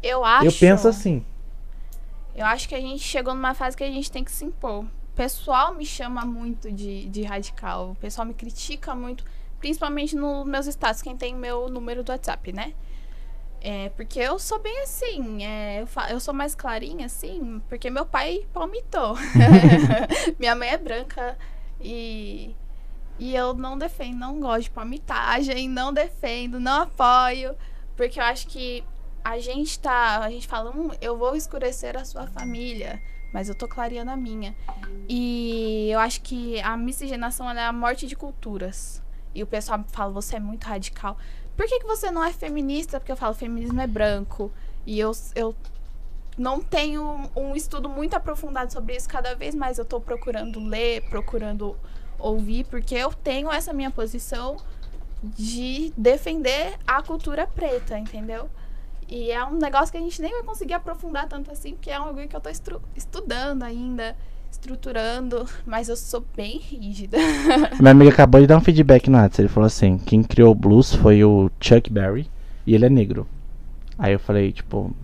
Eu 0.00 0.24
acho. 0.24 0.46
Eu 0.46 0.52
penso 0.52 0.86
assim. 0.86 1.24
Eu 2.36 2.46
acho 2.46 2.68
que 2.68 2.74
a 2.76 2.80
gente 2.80 3.02
chegou 3.02 3.34
numa 3.34 3.52
fase 3.52 3.76
que 3.76 3.82
a 3.82 3.90
gente 3.90 4.12
tem 4.12 4.22
que 4.22 4.30
se 4.30 4.44
impor. 4.44 4.84
O 5.18 5.20
pessoal 5.20 5.74
me 5.74 5.84
chama 5.84 6.24
muito 6.24 6.70
de, 6.70 7.08
de 7.08 7.24
radical. 7.24 7.90
O 7.90 7.94
pessoal 7.96 8.24
me 8.24 8.32
critica 8.32 8.94
muito, 8.94 9.24
principalmente 9.58 10.14
nos 10.14 10.46
meus 10.46 10.68
status, 10.68 11.02
quem 11.02 11.16
tem 11.16 11.34
meu 11.34 11.68
número 11.68 12.04
do 12.04 12.12
WhatsApp, 12.12 12.52
né? 12.52 12.72
É, 13.60 13.88
porque 13.96 14.20
eu 14.20 14.38
sou 14.38 14.60
bem 14.60 14.80
assim, 14.82 15.44
é, 15.44 15.82
eu, 15.82 15.88
eu 16.10 16.20
sou 16.20 16.32
mais 16.32 16.54
clarinha, 16.54 17.06
assim, 17.06 17.60
porque 17.68 17.90
meu 17.90 18.06
pai 18.06 18.46
palmitou. 18.52 19.16
Minha 20.38 20.54
mãe 20.54 20.68
é 20.68 20.78
branca 20.78 21.36
e, 21.80 22.54
e 23.18 23.34
eu 23.34 23.54
não 23.54 23.76
defendo, 23.76 24.18
não 24.18 24.38
gosto 24.38 24.62
de 24.62 24.70
palmitagem, 24.70 25.68
não 25.68 25.92
defendo, 25.92 26.60
não 26.60 26.82
apoio, 26.82 27.56
porque 27.96 28.20
eu 28.20 28.24
acho 28.24 28.46
que 28.46 28.84
a 29.24 29.36
gente 29.40 29.80
tá. 29.80 30.20
A 30.20 30.30
gente 30.30 30.46
fala, 30.46 30.70
hum, 30.70 30.90
eu 31.00 31.18
vou 31.18 31.34
escurecer 31.34 31.96
a 31.96 32.04
sua 32.04 32.28
família, 32.28 33.02
mas 33.32 33.48
eu 33.48 33.54
tô 33.54 33.68
clareando 33.68 34.10
a 34.10 34.16
minha. 34.16 34.54
E 35.08 35.88
eu 35.90 36.00
acho 36.00 36.20
que 36.20 36.60
a 36.60 36.76
miscigenação 36.76 37.50
é 37.50 37.66
a 37.66 37.72
morte 37.72 38.06
de 38.06 38.16
culturas. 38.16 39.02
E 39.34 39.42
o 39.42 39.46
pessoal 39.46 39.84
fala, 39.88 40.12
você 40.12 40.36
é 40.36 40.40
muito 40.40 40.64
radical. 40.64 41.16
Por 41.56 41.66
que, 41.66 41.80
que 41.80 41.86
você 41.86 42.10
não 42.10 42.22
é 42.22 42.32
feminista? 42.32 42.98
Porque 42.98 43.12
eu 43.12 43.16
falo, 43.16 43.34
feminismo 43.34 43.80
é 43.80 43.86
branco. 43.86 44.50
E 44.86 44.98
eu, 44.98 45.12
eu 45.34 45.54
não 46.36 46.60
tenho 46.60 47.28
um 47.36 47.54
estudo 47.54 47.88
muito 47.88 48.14
aprofundado 48.14 48.72
sobre 48.72 48.96
isso. 48.96 49.08
Cada 49.08 49.34
vez 49.34 49.54
mais 49.54 49.78
eu 49.78 49.84
tô 49.84 50.00
procurando 50.00 50.60
ler, 50.60 51.02
procurando 51.08 51.76
ouvir, 52.18 52.64
porque 52.64 52.94
eu 52.94 53.12
tenho 53.12 53.50
essa 53.50 53.72
minha 53.72 53.90
posição 53.90 54.56
de 55.22 55.92
defender 55.96 56.78
a 56.86 57.02
cultura 57.02 57.46
preta, 57.46 57.98
entendeu? 57.98 58.48
E 59.08 59.30
é 59.30 59.42
um 59.44 59.56
negócio 59.56 59.90
que 59.90 59.96
a 59.96 60.00
gente 60.00 60.20
nem 60.20 60.30
vai 60.30 60.42
conseguir 60.42 60.74
aprofundar 60.74 61.26
tanto 61.26 61.50
assim, 61.50 61.72
porque 61.72 61.90
é 61.90 61.98
um 61.98 62.04
bagulho 62.06 62.28
que 62.28 62.36
eu 62.36 62.40
tô 62.40 62.50
estudando 62.94 63.62
ainda, 63.62 64.14
estruturando, 64.50 65.46
mas 65.66 65.88
eu 65.88 65.96
sou 65.96 66.22
bem 66.36 66.58
rígida. 66.58 67.16
Minha 67.80 67.92
amiga 67.92 68.10
acabou 68.10 68.40
de 68.40 68.46
dar 68.46 68.58
um 68.58 68.60
feedback 68.60 69.08
no 69.08 69.16
WhatsApp. 69.16 69.42
Ele 69.42 69.48
falou 69.48 69.66
assim: 69.66 69.96
quem 69.96 70.22
criou 70.22 70.52
o 70.52 70.54
blues 70.54 70.94
foi 70.94 71.24
o 71.24 71.50
Chuck 71.58 71.90
Berry 71.90 72.30
e 72.66 72.74
ele 72.74 72.84
é 72.84 72.90
negro. 72.90 73.26
Aí 73.98 74.12
eu 74.12 74.18
falei, 74.18 74.52
tipo, 74.52 74.94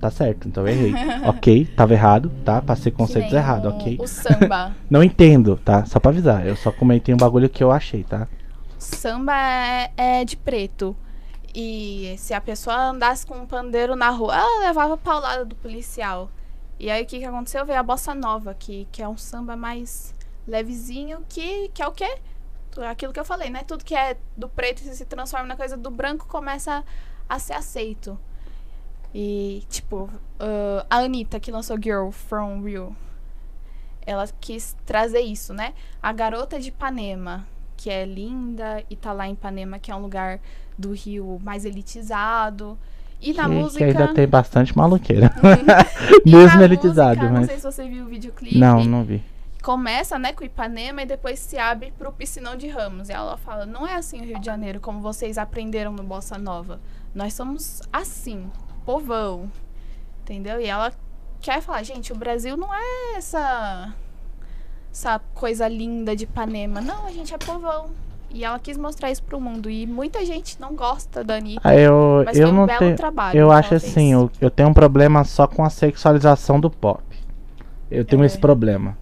tá 0.00 0.10
certo, 0.10 0.46
então 0.46 0.66
eu 0.66 0.72
errei. 0.72 0.94
ok, 1.26 1.66
tava 1.76 1.92
errado, 1.92 2.30
tá? 2.44 2.62
Passei 2.62 2.92
conceitos 2.92 3.32
errados, 3.32 3.72
ok? 3.72 3.98
O 4.00 4.06
samba. 4.06 4.74
Não 4.88 5.02
entendo, 5.02 5.60
tá? 5.62 5.84
Só 5.84 5.98
pra 5.98 6.10
avisar. 6.10 6.46
Eu 6.46 6.56
só 6.56 6.70
comentei 6.70 7.12
um 7.12 7.18
bagulho 7.18 7.50
que 7.50 7.62
eu 7.62 7.72
achei, 7.72 8.04
tá? 8.04 8.28
samba 8.78 9.34
é, 9.34 9.90
é 9.96 10.24
de 10.24 10.36
preto. 10.36 10.94
E 11.54 12.16
se 12.18 12.34
a 12.34 12.40
pessoa 12.40 12.90
andasse 12.90 13.24
com 13.24 13.36
um 13.36 13.46
pandeiro 13.46 13.94
na 13.94 14.10
rua, 14.10 14.34
ela 14.34 14.60
levava 14.60 14.96
paulada 14.96 15.44
do 15.44 15.54
policial. 15.54 16.28
E 16.78 16.90
aí 16.90 17.04
o 17.04 17.06
que, 17.06 17.20
que 17.20 17.24
aconteceu? 17.24 17.64
Veio 17.64 17.78
a 17.78 17.82
bossa 17.82 18.14
nova, 18.14 18.54
que, 18.54 18.88
que 18.90 19.00
é 19.00 19.08
um 19.08 19.16
samba 19.16 19.54
mais 19.56 20.12
levezinho, 20.46 21.24
que, 21.28 21.68
que 21.68 21.82
é 21.82 21.86
o 21.86 21.92
quê? 21.92 22.18
Aquilo 22.90 23.12
que 23.12 23.20
eu 23.20 23.24
falei, 23.24 23.50
né? 23.50 23.62
Tudo 23.62 23.84
que 23.84 23.94
é 23.94 24.16
do 24.36 24.48
preto 24.48 24.80
se 24.80 25.04
transforma 25.04 25.46
na 25.46 25.56
coisa 25.56 25.76
do 25.76 25.90
branco 25.90 26.26
começa 26.26 26.84
a 27.28 27.38
ser 27.38 27.52
aceito. 27.52 28.18
E, 29.14 29.64
tipo, 29.68 30.10
ah, 30.40 30.84
a 30.90 30.98
Anitta, 30.98 31.38
que 31.38 31.52
lançou 31.52 31.80
Girl 31.80 32.10
From 32.10 32.62
Real, 32.62 32.92
ela 34.04 34.26
quis 34.40 34.76
trazer 34.84 35.20
isso, 35.20 35.54
né? 35.54 35.72
A 36.02 36.12
garota 36.12 36.58
de 36.58 36.68
Ipanema, 36.68 37.46
que 37.76 37.90
é 37.90 38.04
linda 38.04 38.82
e 38.88 38.96
tá 38.96 39.12
lá 39.12 39.28
em 39.28 39.32
Ipanema, 39.32 39.78
que 39.78 39.90
é 39.90 39.94
um 39.94 40.00
lugar 40.00 40.40
do 40.78 40.92
Rio 40.92 41.40
mais 41.42 41.64
elitizado. 41.64 42.78
E 43.20 43.32
na 43.32 43.44
que, 43.44 43.50
música. 43.50 43.78
que 43.78 43.84
ainda 43.84 44.12
tem 44.12 44.26
bastante 44.28 44.76
maluqueira. 44.76 45.32
Mesmo 46.24 46.62
elitizado, 46.62 47.16
música, 47.16 47.32
Não 47.32 47.40
mas. 47.40 47.46
sei 47.46 47.56
se 47.56 47.62
você 47.62 47.88
viu 47.88 48.04
o 48.04 48.08
videoclipe. 48.08 48.58
Não, 48.58 48.84
não 48.84 49.04
vi. 49.04 49.22
Começa, 49.62 50.18
né, 50.18 50.32
com 50.34 50.44
Ipanema 50.44 51.02
e 51.02 51.06
depois 51.06 51.38
se 51.38 51.56
abre 51.56 51.90
pro 51.96 52.12
Piscinão 52.12 52.54
de 52.54 52.68
Ramos. 52.68 53.08
E 53.08 53.12
ela 53.12 53.38
fala: 53.38 53.64
não 53.64 53.86
é 53.86 53.94
assim 53.94 54.20
o 54.20 54.24
Rio 54.24 54.38
de 54.38 54.44
Janeiro, 54.44 54.78
como 54.78 55.00
vocês 55.00 55.38
aprenderam 55.38 55.92
no 55.92 56.02
Bossa 56.02 56.36
Nova. 56.36 56.80
Nós 57.14 57.32
somos 57.32 57.80
assim, 57.90 58.50
povão. 58.84 59.50
Entendeu? 60.22 60.60
E 60.60 60.66
ela 60.66 60.92
quer 61.40 61.62
falar: 61.62 61.82
gente, 61.82 62.12
o 62.12 62.16
Brasil 62.16 62.58
não 62.58 62.74
é 62.74 63.16
essa. 63.16 63.94
Essa 64.94 65.20
coisa 65.34 65.66
linda 65.66 66.14
de 66.14 66.22
Ipanema. 66.22 66.80
Não, 66.80 67.04
a 67.06 67.10
gente 67.10 67.34
é 67.34 67.38
povão. 67.38 67.86
E 68.32 68.44
ela 68.44 68.60
quis 68.60 68.76
mostrar 68.78 69.10
isso 69.10 69.24
pro 69.24 69.40
mundo. 69.40 69.68
E 69.68 69.86
muita 69.88 70.24
gente 70.24 70.60
não 70.60 70.72
gosta 70.76 71.24
da 71.24 71.34
Anitta. 71.34 71.60
Ah, 71.64 71.74
eu, 71.76 72.22
Mas 72.24 72.38
eu 72.38 72.46
foi 72.46 72.54
um 72.54 72.58
não 72.60 72.66
belo 72.66 72.78
tenho. 72.78 72.96
trabalho. 72.96 73.36
Eu 73.36 73.50
acho 73.50 73.74
assim, 73.74 74.12
eu, 74.12 74.30
eu 74.40 74.50
tenho 74.50 74.68
um 74.68 74.72
problema 74.74 75.24
só 75.24 75.48
com 75.48 75.64
a 75.64 75.68
sexualização 75.70 76.60
do 76.60 76.70
pop. 76.70 77.02
Eu 77.90 78.04
tenho 78.04 78.22
É. 78.22 78.26
esse 78.26 78.38
problema. 78.38 78.96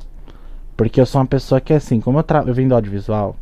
Porque 0.78 0.98
eu 0.98 1.04
sou 1.04 1.20
uma 1.20 1.26
pessoa 1.26 1.60
que, 1.60 1.74
assim, 1.74 2.00
como 2.00 2.18
eu, 2.18 2.24
eu 2.46 2.54
vim 2.54 2.66
do 2.66 2.74
audiovisual, 2.74 3.36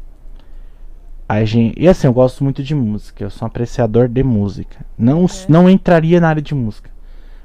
a 1.29 1.45
gente... 1.45 1.81
e 1.81 1.89
assim, 1.89 2.09
eu 2.09 2.13
gosto 2.13 2.43
muito 2.43 2.63
de 2.65 2.75
música, 2.75 3.23
eu 3.23 3.31
sou 3.31 3.47
um 3.47 3.49
apreciador 3.49 4.09
de 4.09 4.25
música. 4.25 4.85
Não, 4.99 5.25
É. 5.25 5.29
não 5.49 5.71
entraria 5.71 6.21
na 6.21 6.29
área 6.29 6.43
de 6.43 6.55
música. 6.55 6.91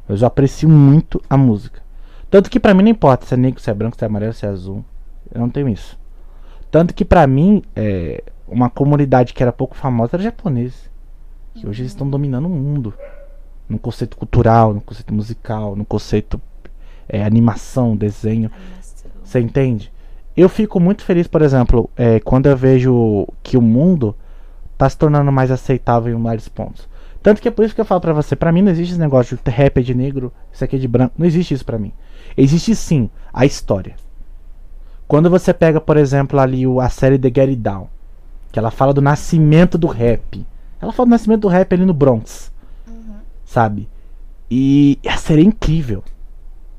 Mas 0.08 0.22
eu 0.22 0.28
aprecio 0.28 0.68
muito 0.68 1.22
a 1.30 1.38
música. 1.38 1.82
Tanto 2.30 2.49
que 2.49 2.60
pra 2.60 2.74
mim 2.74 2.84
não 2.84 2.89
importa 2.89 3.26
se 3.28 3.34
é 3.36 3.38
negro, 3.38 3.62
se 3.62 3.70
é 3.70 3.74
branco, 3.74 3.95
se 3.97 4.03
é 4.03 4.08
amarelo, 4.08 4.34
se 4.34 4.45
é 4.45 4.49
azul. 4.49 4.84
Eu 5.36 5.42
não 5.42 5.50
tenho 5.50 5.68
isso. 5.68 6.00
Tanto 6.72 6.94
que 6.94 7.04
pra 7.04 7.28
mim, 7.28 7.62
é, 7.76 8.24
uma 8.48 8.70
comunidade 8.70 9.34
que 9.34 9.44
era 9.44 9.52
pouco 9.52 9.76
famosa 9.76 10.16
era 10.16 10.24
japonesa. 10.24 10.90
Que 11.54 11.68
hoje 11.68 11.82
eles 11.82 11.92
estão 11.92 12.10
dominando 12.10 12.46
o 12.46 12.50
mundo. 12.50 12.94
No 13.68 13.78
conceito 13.78 14.16
cultural, 14.16 14.74
no 14.74 14.82
conceito 14.82 15.14
musical, 15.14 15.76
no 15.76 15.84
conceito 15.84 16.40
é, 17.08 17.24
animação, 17.24 17.96
desenho. 17.96 18.50
Você 19.24 19.40
entende? 19.40 19.92
Eu 20.38 20.48
fico 20.48 20.80
muito 20.80 21.04
feliz, 21.04 21.28
por 21.28 21.42
exemplo, 21.42 21.90
é, 21.96 22.20
quando 22.20 22.48
eu 22.48 22.56
vejo 22.56 23.28
que 23.44 23.58
o 23.58 23.62
mundo 23.62 24.16
tá 24.78 24.90
se 24.90 24.98
tornando 24.98 25.32
mais 25.32 25.52
aceitável 25.52 26.18
em 26.18 26.22
vários 26.22 26.48
pontos. 26.48 26.88
Tanto 27.24 27.42
que 27.42 27.48
é 27.48 27.52
por 27.52 27.66
isso 27.66 27.74
que 27.74 27.82
eu 27.82 27.86
falo 27.86 28.02
pra 28.02 28.14
você, 28.14 28.36
pra 28.36 28.52
mim 28.52 28.62
não 28.62 28.72
existe 28.72 28.92
esse 28.92 29.00
negócio 29.00 29.40
de 29.44 29.52
rap 29.52 29.80
é 29.80 29.82
de 29.82 29.96
negro, 29.96 30.32
isso 30.52 30.64
aqui 30.64 30.76
é 30.76 30.80
de 30.80 30.88
branco. 30.88 31.16
Não 31.18 31.26
existe 31.26 31.54
isso 31.54 31.66
pra 31.66 31.80
mim. 31.80 31.92
Existe 32.38 32.76
sim 32.76 33.10
a 33.34 33.46
história. 33.46 33.96
Quando 35.08 35.30
você 35.30 35.53
pega, 35.53 35.80
por 35.80 35.97
exemplo, 35.97 36.39
ali 36.39 36.66
o- 36.66 36.80
a 36.80 36.89
série 36.89 37.18
The 37.20 37.28
Get 37.28 37.49
It 37.49 37.56
Down, 37.58 37.88
que 38.51 38.58
ela 38.60 38.72
fala 38.72 38.93
do 38.93 39.01
nascimento 39.01 39.78
do 39.78 39.88
rap. 39.88 40.45
Ela 40.82 40.91
fala 40.91 41.08
do 41.08 41.12
nascimento 41.12 41.41
do 41.41 41.47
rap 41.47 41.74
ali 41.74 41.86
no 41.86 41.93
Bronx 41.93 42.51
Uhum. 42.88 43.16
sabe? 43.45 43.88
E 44.49 44.99
a 45.08 45.18
série 45.18 45.41
é 45.41 45.45
incrível. 45.45 46.03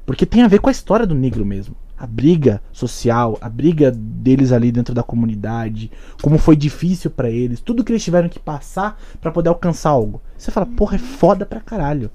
Porque 0.05 0.25
tem 0.27 0.43
a 0.43 0.49
ver 0.49 0.61
com 0.61 0.69
a 0.69 0.73
história 0.73 1.07
do 1.07 1.15
negro 1.15 1.45
mesmo. 1.45 1.75
A 1.99 2.07
briga 2.07 2.61
social, 2.73 3.39
a 3.41 3.49
briga 3.49 3.91
deles 3.91 4.53
ali 4.53 4.71
dentro 4.71 4.95
da 4.95 5.03
comunidade, 5.03 5.91
como 6.23 6.37
foi 6.37 6.55
difícil 6.55 7.11
pra 7.11 7.31
eles, 7.31 7.59
tudo 7.61 7.83
que 7.83 7.91
eles 7.91 8.05
tiveram 8.05 8.29
que 8.29 8.39
passar 8.39 9.01
pra 9.21 9.33
poder 9.33 9.49
alcançar 9.49 9.91
algo. 9.91 10.21
Você 10.37 10.51
fala, 10.51 10.67
porra, 10.67 10.97
é 10.97 10.99
foda 10.99 11.47
pra 11.47 11.59
caralho. 11.61 12.11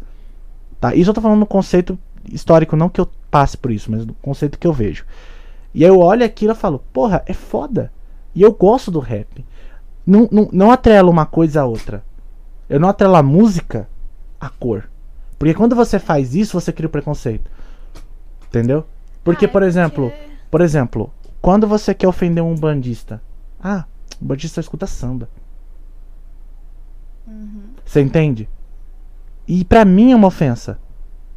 Tá? 0.80 0.94
Isso 0.94 1.10
eu 1.10 1.14
tô 1.14 1.22
falando 1.22 1.40
no 1.40 1.46
conceito 1.48 1.98
histórico, 2.32 2.76
não 2.76 2.90
que 2.90 3.02
eu 3.02 3.10
passe 3.32 3.58
por 3.58 3.72
isso, 3.72 3.90
mas 3.90 4.06
no 4.06 4.14
conceito 4.16 4.60
que 4.60 4.68
eu 4.68 4.74
vejo. 4.74 5.04
E 5.74 5.84
aí 5.84 5.90
eu 5.90 6.00
olho 6.00 6.26
aquilo 6.26 6.52
e 6.54 6.56
falo, 6.56 6.80
porra, 6.92 7.24
é 7.26 7.34
foda. 7.34 7.92
E 8.36 8.42
eu 8.42 8.52
gosto 8.54 8.92
do 8.92 9.00
rap. 9.00 9.46
Não, 10.06 10.28
não, 10.32 10.50
não 10.52 10.72
atrelo 10.72 11.10
uma 11.10 11.26
coisa 11.26 11.62
a 11.62 11.66
outra. 11.66 12.04
Eu 12.70 12.80
não 12.80 12.90
atrelo 12.90 13.16
a 13.16 13.24
música 13.24 13.88
a 14.40 14.50
cor. 14.50 14.90
Porque 15.38 15.54
quando 15.54 15.76
você 15.76 16.00
faz 16.00 16.36
isso, 16.36 16.60
você 16.60 16.72
cria 16.72 16.88
o 16.88 16.92
preconceito. 16.92 17.50
Entendeu? 18.48 18.86
Porque, 19.24 19.46
é 19.46 19.48
por 19.48 19.64
exemplo, 19.64 20.10
porque- 20.10 20.32
por 20.50 20.62
exemplo, 20.62 21.12
quando 21.42 21.68
você 21.68 21.94
quer 21.94 22.08
ofender 22.08 22.44
um 22.44 22.56
bandista, 22.56 23.22
ah, 23.64 23.86
o 24.22 24.26
bandista 24.26 24.60
escuta 24.60 24.86
samba. 24.88 25.30
Uhum. 27.28 27.62
Você 27.86 28.02
entende? 28.02 28.50
E 29.48 29.64
pra 29.66 29.86
mim 29.86 30.12
é 30.12 30.16
uma 30.16 30.28
ofensa. 30.28 30.80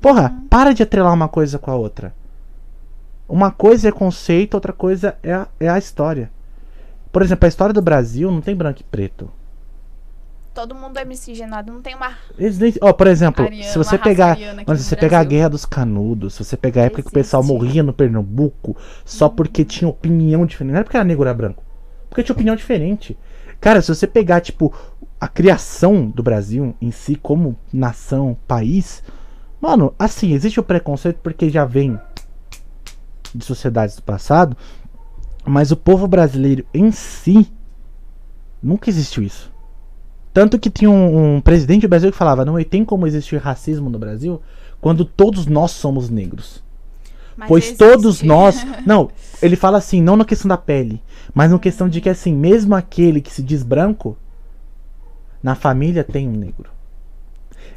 Porra, 0.00 0.34
para 0.50 0.74
de 0.74 0.82
atrelar 0.82 1.12
uma 1.12 1.28
coisa 1.28 1.58
com 1.58 1.70
a 1.70 1.74
outra. 1.74 2.14
Uma 3.28 3.50
coisa 3.50 3.88
é 3.88 3.92
conceito, 3.92 4.54
outra 4.54 4.72
coisa 4.72 5.16
é 5.22 5.32
a, 5.32 5.48
é 5.58 5.68
a 5.68 5.78
história. 5.78 6.30
Por 7.10 7.22
exemplo, 7.22 7.46
a 7.46 7.48
história 7.48 7.72
do 7.72 7.80
Brasil 7.80 8.30
não 8.30 8.40
tem 8.40 8.54
branco 8.54 8.80
e 8.80 8.84
preto. 8.84 9.30
Todo 10.52 10.74
mundo 10.74 10.96
é 10.98 11.04
miscigenado, 11.04 11.72
não 11.72 11.80
tem 11.82 11.96
uma. 11.96 12.12
Eles 12.38 12.58
nem- 12.58 12.74
Ó, 12.80 12.92
por 12.92 13.08
exemplo, 13.08 13.44
Ariana, 13.44 13.70
se 13.70 13.76
você 13.76 13.98
pegar, 13.98 14.36
se 14.36 14.84
você 14.84 14.94
pegar 14.94 15.18
a. 15.20 15.24
Guerra 15.24 15.48
dos 15.48 15.66
Canudos, 15.66 16.34
se 16.34 16.44
você 16.44 16.56
pegar 16.56 16.82
a 16.82 16.84
época 16.84 17.02
que 17.02 17.08
o 17.08 17.12
pessoal 17.12 17.42
Existe. 17.42 17.52
morria 17.58 17.82
no 17.82 17.92
Pernambuco 17.92 18.76
só 19.04 19.28
porque 19.28 19.64
tinha 19.64 19.88
opinião 19.88 20.46
diferente, 20.46 20.70
não 20.72 20.76
era 20.76 20.84
porque 20.84 20.96
era 20.96 21.04
negro 21.04 21.24
era 21.24 21.34
branco, 21.34 21.62
porque 22.08 22.22
tinha 22.22 22.34
opinião 22.34 22.54
diferente. 22.54 23.18
Cara, 23.60 23.82
se 23.82 23.92
você 23.92 24.06
pegar 24.06 24.40
tipo 24.40 24.72
a 25.20 25.26
criação 25.26 26.08
do 26.08 26.22
Brasil 26.22 26.74
em 26.80 26.92
si 26.92 27.16
como 27.16 27.56
nação, 27.72 28.36
país, 28.46 29.02
mano, 29.60 29.92
assim, 29.98 30.32
existe 30.34 30.60
o 30.60 30.64
preconceito 30.64 31.18
porque 31.20 31.48
já 31.50 31.64
vem 31.64 31.98
de 33.34 33.44
sociedades 33.44 33.96
do 33.96 34.02
passado, 34.02 34.56
mas 35.44 35.70
o 35.70 35.76
povo 35.76 36.06
brasileiro 36.06 36.64
em 36.72 36.90
si 36.90 37.50
nunca 38.62 38.88
existiu 38.88 39.22
isso. 39.22 39.52
Tanto 40.32 40.58
que 40.58 40.70
tinha 40.70 40.90
um, 40.90 41.36
um 41.36 41.40
presidente 41.40 41.82
do 41.82 41.88
Brasil 41.88 42.10
que 42.10 42.16
falava: 42.16 42.44
não 42.44 42.62
tem 42.64 42.84
como 42.84 43.06
existir 43.06 43.36
racismo 43.36 43.88
no 43.88 43.98
Brasil 43.98 44.40
quando 44.80 45.04
todos 45.04 45.46
nós 45.46 45.70
somos 45.70 46.10
negros. 46.10 46.62
Mas 47.36 47.48
pois 47.48 47.64
existe. 47.64 47.78
todos 47.78 48.22
nós. 48.22 48.64
Não, 48.86 49.10
ele 49.42 49.56
fala 49.56 49.78
assim, 49.78 50.00
não 50.00 50.14
na 50.16 50.24
questão 50.24 50.48
da 50.48 50.56
pele, 50.56 51.02
mas 51.34 51.50
na 51.50 51.58
questão 51.58 51.88
de 51.88 52.00
que, 52.00 52.08
assim, 52.08 52.32
mesmo 52.32 52.76
aquele 52.76 53.20
que 53.20 53.32
se 53.32 53.42
diz 53.42 53.64
branco, 53.64 54.16
na 55.42 55.54
família 55.54 56.04
tem 56.04 56.28
um 56.28 56.32
negro. 56.32 56.70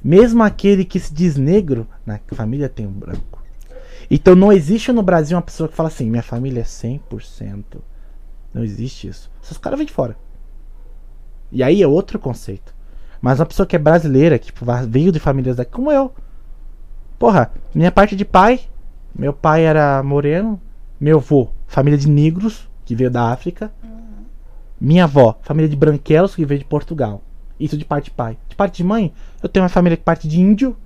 Mesmo 0.03 0.43
aquele 0.43 0.85
que 0.85 0.99
se 0.99 1.13
diz 1.13 1.37
negro, 1.37 1.87
na 2.05 2.19
família 2.33 2.69
tem 2.69 2.85
um 2.85 2.91
branco. 2.91 3.36
Então 4.09 4.35
não 4.35 4.51
existe 4.51 4.91
no 4.91 5.01
Brasil 5.03 5.35
uma 5.37 5.41
pessoa 5.41 5.67
que 5.67 5.75
fala 5.75 5.89
assim: 5.89 6.09
minha 6.09 6.23
família 6.23 6.61
é 6.61 6.63
100%. 6.63 7.63
Não 8.53 8.63
existe 8.63 9.07
isso. 9.07 9.29
Esses 9.43 9.57
caras 9.57 9.77
vêm 9.77 9.85
de 9.85 9.93
fora. 9.93 10.15
E 11.51 11.61
aí 11.63 11.81
é 11.81 11.87
outro 11.87 12.17
conceito. 12.19 12.73
Mas 13.21 13.39
uma 13.39 13.45
pessoa 13.45 13.65
que 13.65 13.75
é 13.75 13.79
brasileira, 13.79 14.37
que 14.39 14.51
va- 14.63 14.83
veio 14.85 15.11
de 15.11 15.19
famílias 15.19 15.55
daqui, 15.57 15.71
como 15.71 15.91
eu. 15.91 16.13
Porra, 17.17 17.51
minha 17.73 17.91
parte 17.91 18.15
de 18.15 18.23
pai, 18.23 18.61
meu 19.13 19.33
pai 19.33 19.63
era 19.63 20.03
moreno, 20.03 20.61
meu 20.99 21.17
avô, 21.17 21.49
família 21.65 21.97
de 21.97 22.07
negros, 22.09 22.69
que 22.85 22.95
veio 22.95 23.09
da 23.09 23.31
África. 23.31 23.71
Minha 24.79 25.05
avó, 25.05 25.37
família 25.41 25.67
de 25.67 25.75
branquelos, 25.75 26.35
que 26.35 26.45
veio 26.45 26.59
de 26.59 26.65
Portugal. 26.65 27.23
Isso 27.59 27.75
de 27.77 27.83
parte 27.83 28.05
de 28.05 28.11
pai. 28.11 28.37
De 28.47 28.55
parte 28.55 28.77
de 28.77 28.83
mãe, 28.83 29.11
eu 29.41 29.49
tenho 29.49 29.63
uma 29.63 29.69
família 29.69 29.97
de 29.97 30.03
parte 30.03 30.27
de 30.27 30.39
índio 30.39 30.77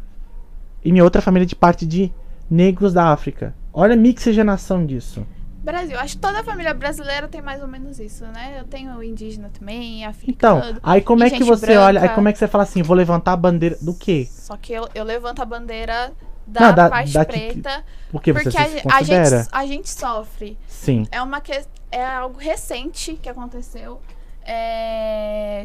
e 0.84 0.92
minha 0.92 1.04
outra 1.04 1.22
família 1.22 1.46
de 1.46 1.56
parte 1.56 1.86
de 1.86 2.12
negros 2.52 2.92
da 2.94 3.06
África. 3.14 3.56
Olha 3.74 3.94
a 3.94 3.98
mixigenação 3.98 4.86
disso. 4.86 5.26
Brasil, 5.64 5.98
acho 6.00 6.16
que 6.16 6.22
toda 6.22 6.44
família 6.44 6.74
brasileira 6.74 7.28
tem 7.28 7.40
mais 7.42 7.62
ou 7.62 7.68
menos 7.68 8.00
isso, 8.00 8.26
né? 8.26 8.58
Eu 8.60 8.64
tenho 8.66 9.02
indígena 9.04 9.50
também, 9.58 10.04
Então, 10.28 10.58
africano. 10.58 10.80
aí 10.84 11.02
como 11.02 11.24
é 11.24 11.30
que 11.30 11.44
você 11.44 11.78
olha, 11.78 12.00
aí 12.00 12.06
branca. 12.06 12.16
como 12.16 12.28
é 12.28 12.34
que 12.34 12.40
você 12.40 12.48
fala 12.48 12.64
assim, 12.64 12.82
vou 12.82 12.96
levantar 12.98 13.34
a 13.34 13.38
bandeira 13.38 13.78
do 13.80 13.94
quê? 13.94 14.28
Só 14.30 14.58
que 14.58 14.74
eu, 14.74 14.90
eu 14.96 15.04
levanto 15.04 15.40
a 15.40 15.46
bandeira 15.46 16.12
da, 16.48 16.62
Não, 16.62 16.74
da- 16.74 16.90
parte 16.90 17.14
da 17.14 17.24
que- 17.24 17.32
preta, 17.32 17.86
Porque, 18.12 18.34
porque 18.34 18.50
você 18.50 18.58
a, 18.58 18.98
a 18.98 19.04
gente, 19.04 19.48
a 19.52 19.66
gente 19.68 19.90
sofre. 19.90 20.58
Sim. 20.68 21.06
É 21.12 21.22
uma 21.22 21.40
que, 21.40 21.54
é 21.92 22.04
algo 22.06 22.40
recente 22.40 23.14
que 23.22 23.30
aconteceu. 23.30 24.02
É, 24.44 25.64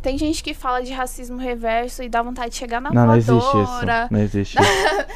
tem 0.00 0.16
gente 0.16 0.42
que 0.42 0.54
fala 0.54 0.82
de 0.82 0.92
racismo 0.92 1.36
reverso 1.36 2.02
e 2.02 2.08
dá 2.08 2.22
vontade 2.22 2.50
de 2.52 2.56
chegar 2.56 2.80
na 2.80 2.90
Não, 2.90 3.06
não 3.08 3.16
existe 3.16 3.36
isso. 3.36 3.52
voadora. 3.52 4.08
Não 4.10 4.20
existe 4.20 4.56
isso. 4.60 5.06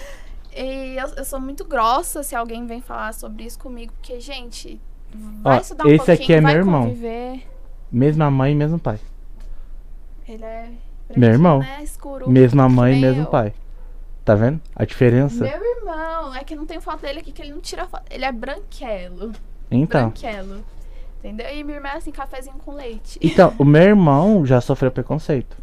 E 0.55 0.97
eu, 0.99 1.09
eu 1.17 1.25
sou 1.25 1.41
muito 1.41 1.65
grossa 1.65 2.23
se 2.23 2.35
alguém 2.35 2.67
vem 2.67 2.81
falar 2.81 3.15
sobre 3.15 3.45
isso 3.45 3.59
comigo, 3.59 3.93
porque, 3.95 4.21
gente, 4.21 4.81
vai 5.43 5.59
Ó, 5.59 5.61
estudar 5.61 5.85
um 5.85 5.89
esse 5.89 5.99
pouquinho, 6.07 6.23
aqui 6.25 6.33
é 6.35 6.41
meu 6.41 6.51
irmão. 6.57 6.83
conviver. 6.85 7.43
Mesma 7.91 8.31
mãe, 8.31 8.55
mesmo 8.55 8.79
pai. 8.79 8.99
Ele 10.29 10.45
é 10.45 10.71
Meu 11.17 11.31
irmão. 11.31 11.59
né, 11.59 11.83
escuro. 11.83 12.29
Mesma 12.29 12.69
mãe, 12.69 12.93
nem 12.93 13.01
mesmo 13.03 13.23
eu. 13.23 13.27
pai. 13.27 13.53
Tá 14.25 14.35
vendo? 14.35 14.61
A 14.77 14.85
diferença? 14.85 15.43
Meu 15.45 15.77
irmão, 15.77 16.35
é 16.35 16.45
que 16.45 16.55
não 16.55 16.65
tem 16.65 16.81
foto 16.81 17.01
dele 17.01 17.19
aqui, 17.21 17.33
que 17.33 17.43
ele 17.43 17.53
não 17.53 17.61
tira 17.61 17.87
foto. 17.87 18.05
Ele 18.11 18.25
é 18.25 18.31
branquelo. 18.33 19.33
Então. 19.71 20.11
Branquelo. 20.11 20.65
Entendeu? 21.19 21.47
E 21.55 21.63
minha 21.65 21.77
irmã 21.79 21.89
é 21.91 21.97
assim, 21.97 22.13
cafezinho 22.13 22.57
com 22.65 22.73
leite. 22.75 23.19
Então, 23.23 23.53
o 23.59 23.65
meu 23.65 23.83
irmão 23.83 24.45
já 24.47 24.61
sofreu 24.61 24.91
preconceito. 24.91 25.57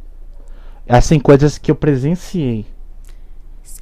Assim, 0.87 1.19
coisas 1.19 1.57
que 1.57 1.69
eu 1.71 1.75
presenciei. 1.75 2.65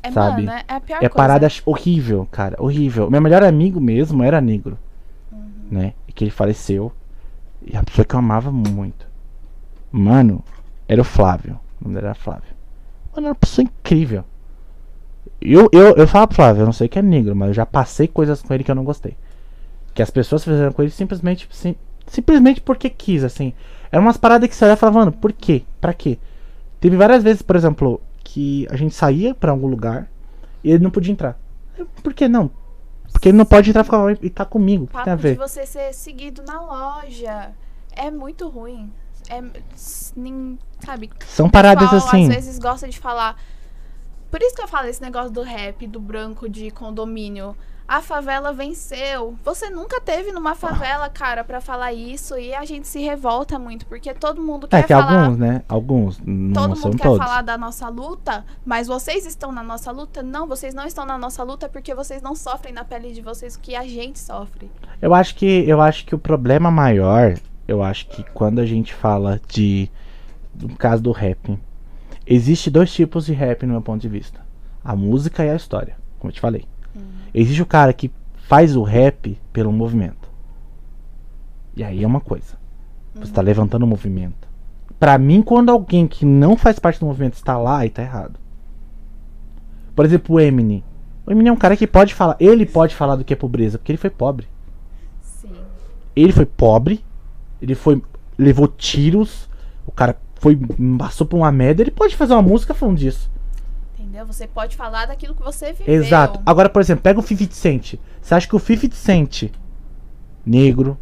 É, 0.07 0.11
sabe? 0.11 0.43
mano, 0.43 0.59
é 0.67 0.73
a 0.73 0.79
pior 0.79 0.95
É 0.97 0.99
coisa. 0.99 1.15
parada 1.15 1.47
horrível, 1.65 2.27
cara. 2.31 2.55
Horrível. 2.59 3.09
Meu 3.09 3.21
melhor 3.21 3.43
amigo 3.43 3.79
mesmo 3.79 4.23
era 4.23 4.39
negro. 4.41 4.77
Uhum. 5.31 5.49
Né? 5.71 5.93
E 6.07 6.11
que 6.11 6.23
ele 6.23 6.31
faleceu. 6.31 6.91
E 7.65 7.75
a 7.75 7.83
pessoa 7.83 8.05
que 8.05 8.15
eu 8.15 8.19
amava 8.19 8.51
muito. 8.51 9.07
Mano, 9.91 10.43
era 10.87 11.01
o 11.01 11.03
Flávio. 11.05 11.59
O 11.79 11.83
nome 11.85 11.95
dele 11.95 12.07
era 12.07 12.15
Flávio. 12.15 12.55
Mano, 13.15 13.27
é 13.27 13.29
uma 13.29 13.35
pessoa 13.35 13.63
incrível. 13.63 14.23
Eu, 15.41 15.69
eu, 15.71 15.95
eu 15.95 16.07
falo 16.07 16.27
pro 16.27 16.35
Flávio, 16.35 16.61
eu 16.61 16.65
não 16.65 16.73
sei 16.73 16.87
que 16.87 16.97
é 16.97 17.01
negro, 17.01 17.35
mas 17.35 17.49
eu 17.49 17.53
já 17.53 17.65
passei 17.65 18.07
coisas 18.07 18.41
com 18.41 18.53
ele 18.53 18.63
que 18.63 18.71
eu 18.71 18.75
não 18.75 18.83
gostei. 18.83 19.15
Que 19.93 20.01
as 20.01 20.09
pessoas 20.09 20.43
fizeram 20.43 20.71
com 20.71 20.81
ele 20.81 20.91
simplesmente, 20.91 21.47
sim, 21.51 21.75
simplesmente 22.07 22.61
porque 22.61 22.89
quis, 22.89 23.23
assim. 23.23 23.53
Eram 23.91 24.03
umas 24.05 24.17
paradas 24.17 24.49
que 24.49 24.55
você 24.55 24.65
olhava 24.65 24.77
e 24.77 24.79
falava, 24.79 24.99
mano, 24.99 25.11
por 25.11 25.31
quê? 25.33 25.63
Pra 25.79 25.93
quê? 25.93 26.17
Teve 26.79 26.95
várias 26.97 27.23
vezes, 27.23 27.41
por 27.41 27.55
exemplo, 27.55 28.01
que 28.37 28.67
a 28.69 28.75
gente 28.75 28.93
saía 28.93 29.33
pra 29.33 29.51
algum 29.51 29.65
lugar 29.65 30.07
e 30.63 30.69
ele 30.69 30.83
não 30.83 30.91
podia 30.91 31.11
entrar. 31.11 31.39
Por 32.03 32.13
que 32.13 32.27
não? 32.27 32.51
Porque 33.11 33.29
ele 33.29 33.37
não 33.37 33.45
pode 33.45 33.71
entrar 33.71 33.81
e 33.81 33.83
ficar 33.83 34.23
e 34.23 34.29
tá 34.29 34.45
comigo. 34.45 34.83
O 34.83 34.87
que 34.87 34.93
tem 34.93 35.01
a 35.01 35.05
Papo 35.05 35.17
de 35.17 35.23
ver? 35.23 35.37
você 35.37 35.65
ser 35.65 35.91
seguido 35.91 36.43
na 36.43 36.61
loja. 36.61 37.49
É 37.91 38.11
muito 38.11 38.47
ruim. 38.47 38.91
É, 39.27 39.41
nin- 40.15 40.59
sabe? 40.85 41.09
São 41.25 41.49
paradas 41.49 41.89
pessoal, 41.89 42.09
assim. 42.09 42.27
Às 42.29 42.35
vezes 42.35 42.59
gosta 42.59 42.87
de 42.87 42.99
falar. 42.99 43.41
Por 44.29 44.39
isso 44.43 44.55
que 44.55 44.61
eu 44.61 44.67
falo 44.67 44.87
esse 44.87 45.01
negócio 45.01 45.31
do 45.31 45.41
rap, 45.41 45.87
do 45.87 45.99
branco 45.99 46.47
de 46.47 46.69
condomínio. 46.69 47.55
A 47.87 48.01
favela 48.01 48.51
venceu. 48.51 49.35
Você 49.45 49.69
nunca 49.69 50.01
teve 50.01 50.33
numa 50.33 50.53
favela, 50.55 51.07
cara, 51.09 51.41
pra 51.43 51.61
falar 51.61 51.93
isso. 51.93 52.37
E 52.37 52.53
a 52.53 52.65
gente 52.65 52.85
se 52.85 52.99
revolta 52.99 53.57
muito, 53.57 53.85
porque 53.85 54.13
todo 54.13 54.41
mundo 54.41 54.67
quer 54.67 54.79
É 54.79 54.83
que 54.83 54.93
falar. 54.93 55.21
alguns, 55.23 55.37
né? 55.37 55.63
Alguns, 55.69 56.19
não 56.25 56.51
Todo 56.53 56.75
mundo 56.77 56.97
quer 56.97 57.03
todos. 57.03 57.17
falar 57.25 57.41
da 57.43 57.57
nossa 57.57 57.87
luta, 57.87 58.43
mas 58.65 58.87
vocês 58.87 59.25
estão 59.25 59.53
na 59.53 59.63
nossa 59.63 59.89
luta? 59.91 60.21
Não, 60.21 60.45
vocês 60.45 60.73
não 60.73 60.85
estão 60.85 61.05
na 61.05 61.17
nossa 61.17 61.41
luta 61.43 61.69
porque 61.69 61.95
vocês 61.95 62.21
não 62.21 62.35
sofrem 62.35 62.73
na 62.73 62.83
pele 62.83 63.13
de 63.13 63.21
vocês 63.21 63.55
o 63.55 63.59
que 63.61 63.73
a 63.73 63.83
gente 63.83 64.19
sofre. 64.19 64.69
Eu 65.01 65.13
acho 65.13 65.35
que 65.35 65.45
eu 65.65 65.79
acho 65.81 66.05
que 66.05 66.13
o 66.13 66.19
problema 66.19 66.69
maior, 66.69 67.35
eu 67.67 67.81
acho 67.81 68.07
que 68.09 68.21
quando 68.33 68.59
a 68.59 68.65
gente 68.65 68.93
fala 68.93 69.39
de 69.47 69.89
no 70.53 70.75
caso 70.75 71.01
do 71.01 71.11
rap, 71.13 71.57
existe 72.25 72.69
dois 72.69 72.91
tipos 72.93 73.27
de 73.27 73.33
rap 73.33 73.65
no 73.65 73.71
meu 73.73 73.81
ponto 73.81 74.01
de 74.01 74.09
vista. 74.09 74.41
A 74.83 74.93
música 74.95 75.45
e 75.45 75.49
a 75.49 75.55
história, 75.55 75.95
como 76.19 76.31
eu 76.31 76.33
te 76.33 76.41
falei. 76.41 76.65
Existe 77.33 77.61
o 77.61 77.65
cara 77.65 77.93
que 77.93 78.11
faz 78.47 78.75
o 78.75 78.83
rap 78.83 79.39
pelo 79.51 79.71
movimento. 79.71 80.29
E 81.75 81.83
aí 81.83 82.03
é 82.03 82.07
uma 82.07 82.21
coisa. 82.21 82.57
Você 83.15 83.31
tá 83.31 83.41
levantando 83.41 83.83
o 83.83 83.87
movimento. 83.87 84.47
Pra 84.99 85.17
mim, 85.17 85.41
quando 85.41 85.69
alguém 85.69 86.07
que 86.07 86.25
não 86.25 86.57
faz 86.57 86.79
parte 86.79 86.99
do 86.99 87.05
movimento 87.05 87.33
está 87.33 87.57
lá, 87.57 87.79
aí 87.79 87.89
tá 87.89 88.01
errado. 88.01 88.39
Por 89.95 90.05
exemplo, 90.05 90.35
o 90.35 90.39
Eminem. 90.39 90.83
O 91.25 91.31
Eminem 91.31 91.49
é 91.49 91.53
um 91.53 91.57
cara 91.57 91.75
que 91.75 91.85
pode 91.85 92.13
falar, 92.13 92.35
ele 92.39 92.65
pode 92.65 92.95
falar 92.95 93.15
do 93.15 93.23
que 93.23 93.33
é 93.33 93.35
pobreza, 93.35 93.77
porque 93.77 93.91
ele 93.91 93.97
foi 93.97 94.09
pobre. 94.09 94.47
Sim. 95.21 95.51
Ele 96.15 96.31
foi 96.31 96.45
pobre, 96.45 97.03
ele 97.61 97.75
foi. 97.75 98.01
levou 98.37 98.67
tiros, 98.67 99.49
o 99.85 99.91
cara 99.91 100.17
foi. 100.35 100.57
passou 100.97 101.27
por 101.27 101.37
uma 101.37 101.51
merda, 101.51 101.81
ele 101.81 101.91
pode 101.91 102.15
fazer 102.15 102.33
uma 102.33 102.41
música 102.41 102.73
falando 102.73 102.97
disso. 102.97 103.29
Entendeu? 104.17 104.33
Você 104.33 104.47
pode 104.47 104.75
falar 104.75 105.05
daquilo 105.05 105.35
que 105.35 105.43
você 105.43 105.73
viveu. 105.73 105.93
Exato. 105.93 106.41
Agora, 106.43 106.67
por 106.67 106.81
exemplo, 106.81 107.03
pega 107.03 107.19
o 107.19 107.23
50 107.23 107.53
Cent. 107.53 107.95
Você 108.19 108.33
acha 108.33 108.47
que 108.47 108.55
o 108.55 108.59
50 108.59 108.95
Cent, 108.95 109.51
negro, 110.43 110.97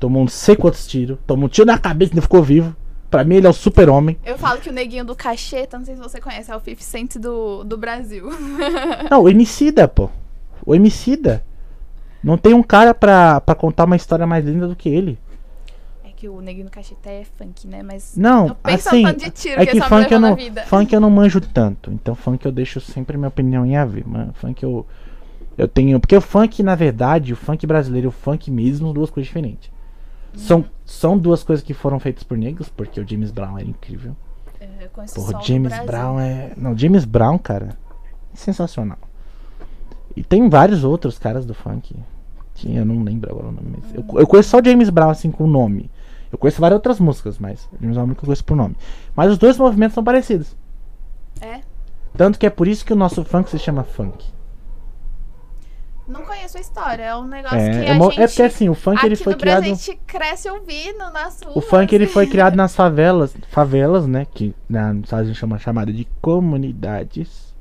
tomou 0.00 0.22
não 0.22 0.28
sei 0.28 0.56
quantos 0.56 0.84
tiros, 0.84 1.16
tomou 1.28 1.46
um 1.46 1.48
tiro 1.48 1.66
na 1.66 1.78
cabeça 1.78 2.10
e 2.10 2.12
ainda 2.14 2.22
ficou 2.22 2.42
vivo. 2.42 2.74
Pra 3.08 3.22
mim, 3.22 3.36
ele 3.36 3.46
é 3.46 3.50
o 3.50 3.52
super-homem. 3.52 4.18
Eu 4.24 4.36
falo 4.36 4.60
que 4.60 4.68
o 4.68 4.72
neguinho 4.72 5.04
do 5.04 5.14
cacheta, 5.14 5.78
não 5.78 5.84
sei 5.84 5.94
se 5.94 6.00
você 6.00 6.20
conhece, 6.20 6.50
é 6.50 6.56
o 6.56 6.58
50 6.58 6.82
Cent 6.82 7.16
do, 7.18 7.62
do 7.62 7.76
Brasil. 7.76 8.28
Não, 9.08 9.22
o 9.22 9.28
Emicida, 9.28 9.86
pô. 9.86 10.10
O 10.66 10.74
Emicida. 10.74 11.44
Não 12.20 12.36
tem 12.36 12.52
um 12.52 12.62
cara 12.64 12.92
pra, 12.92 13.40
pra 13.40 13.54
contar 13.54 13.84
uma 13.84 13.94
história 13.94 14.26
mais 14.26 14.44
linda 14.44 14.66
do 14.66 14.74
que 14.74 14.88
ele. 14.88 15.16
Que 16.24 16.28
o 16.30 16.40
neguinho 16.40 16.64
do 16.64 16.70
cacheta 16.70 17.10
é 17.10 17.22
funk, 17.22 17.68
né? 17.68 17.82
Mas. 17.82 18.16
Não, 18.16 18.56
assim, 18.64 19.04
é 19.04 19.66
que 19.66 19.72
que 19.72 19.80
funk 19.82 20.10
eu, 20.10 20.18
não, 20.18 20.34
funk 20.64 20.94
eu 20.94 20.98
não 20.98 21.10
manjo 21.10 21.38
tanto. 21.38 21.92
Então 21.92 22.14
funk 22.14 22.46
eu 22.46 22.50
deixo 22.50 22.80
sempre 22.80 23.18
minha 23.18 23.28
opinião 23.28 23.66
em 23.66 23.76
a 23.76 23.84
ver. 23.84 24.06
Mano, 24.08 24.32
funk 24.32 24.62
eu 24.62 24.86
eu 25.58 25.68
tenho, 25.68 26.00
porque 26.00 26.16
o 26.16 26.22
funk 26.22 26.62
na 26.62 26.74
verdade, 26.74 27.34
o 27.34 27.36
funk 27.36 27.66
brasileiro 27.66 28.06
e 28.06 28.08
o 28.08 28.10
funk 28.10 28.50
mesmo, 28.50 28.86
são 28.86 28.94
duas 28.94 29.10
coisas 29.10 29.26
diferentes. 29.26 29.70
São, 30.34 30.60
Uhum. 30.60 30.64
são 30.86 31.18
duas 31.18 31.42
coisas 31.44 31.62
que 31.62 31.74
foram 31.74 32.00
feitas 32.00 32.22
por 32.22 32.38
negros, 32.38 32.70
porque 32.70 32.98
o 32.98 33.06
James 33.06 33.30
Brown 33.30 33.58
era 33.58 33.68
incrível. 33.68 34.16
É, 34.58 34.66
eu 34.80 35.04
Porra, 35.14 35.42
James. 35.42 35.78
Brown 35.84 36.18
é, 36.18 36.52
não, 36.56 36.74
James 36.74 37.04
Brown, 37.04 37.36
cara, 37.36 37.76
é 38.32 38.36
sensacional. 38.36 38.98
E 40.16 40.22
tem 40.22 40.48
vários 40.48 40.84
outros 40.84 41.18
caras 41.18 41.44
do 41.44 41.52
funk. 41.52 41.94
Que 42.54 42.76
eu 42.76 42.84
não 42.84 43.02
lembro 43.02 43.30
agora 43.30 43.48
o 43.48 43.52
nome, 43.52 43.76
mas 43.76 43.94
eu, 43.94 44.04
eu 44.20 44.26
conheço 44.26 44.50
só 44.50 44.58
o 44.60 44.64
James 44.64 44.88
Brown 44.88 45.10
assim 45.10 45.30
com 45.30 45.44
o 45.44 45.48
nome. 45.48 45.90
Eu 46.34 46.38
conheço 46.38 46.60
várias 46.60 46.76
outras 46.78 46.98
músicas, 46.98 47.38
mas 47.38 47.68
James 47.80 47.96
Brown 47.96 48.08
é 48.08 48.10
eu 48.10 48.16
conheço 48.16 48.44
por 48.44 48.56
nome. 48.56 48.76
Mas 49.14 49.30
os 49.30 49.38
dois 49.38 49.56
movimentos 49.56 49.94
são 49.94 50.02
parecidos. 50.02 50.56
É? 51.40 51.60
Tanto 52.16 52.38
que 52.40 52.44
é 52.46 52.50
por 52.50 52.66
isso 52.66 52.84
que 52.84 52.92
o 52.92 52.96
nosso 52.96 53.24
funk 53.24 53.48
se 53.48 53.58
chama 53.58 53.84
funk. 53.84 54.26
Não 56.08 56.22
conheço 56.22 56.58
a 56.58 56.60
história. 56.60 57.02
É 57.04 57.16
um 57.16 57.24
negócio 57.26 57.56
É, 57.56 57.70
que 57.70 57.86
é, 57.86 57.92
a 57.92 57.94
mo- 57.94 58.10
gente. 58.10 58.20
é 58.22 58.26
porque 58.26 58.42
assim, 58.42 58.68
o 58.68 58.74
funk 58.74 59.04
ele 59.06 59.14
aqui 59.14 59.22
foi 59.24 59.32
no 59.34 59.38
Brasil 59.38 59.60
criado. 59.62 59.72
a 59.72 59.76
gente 59.76 60.00
cresce 60.06 60.50
ouvindo 60.50 60.98
nas 61.12 61.40
ruas. 61.40 61.56
O 61.56 61.60
funk 61.62 61.94
ele 61.94 62.06
foi 62.08 62.26
criado 62.28 62.56
nas 62.56 62.74
favelas, 62.74 63.34
favelas, 63.48 64.06
né, 64.06 64.26
que 64.26 64.54
na 64.68 64.92
nos 64.92 65.04
Estados 65.04 65.24
Unidos 65.26 65.38
chama 65.38 65.58
chamada 65.58 65.92
de 65.92 66.04
comunidades. 66.20 67.54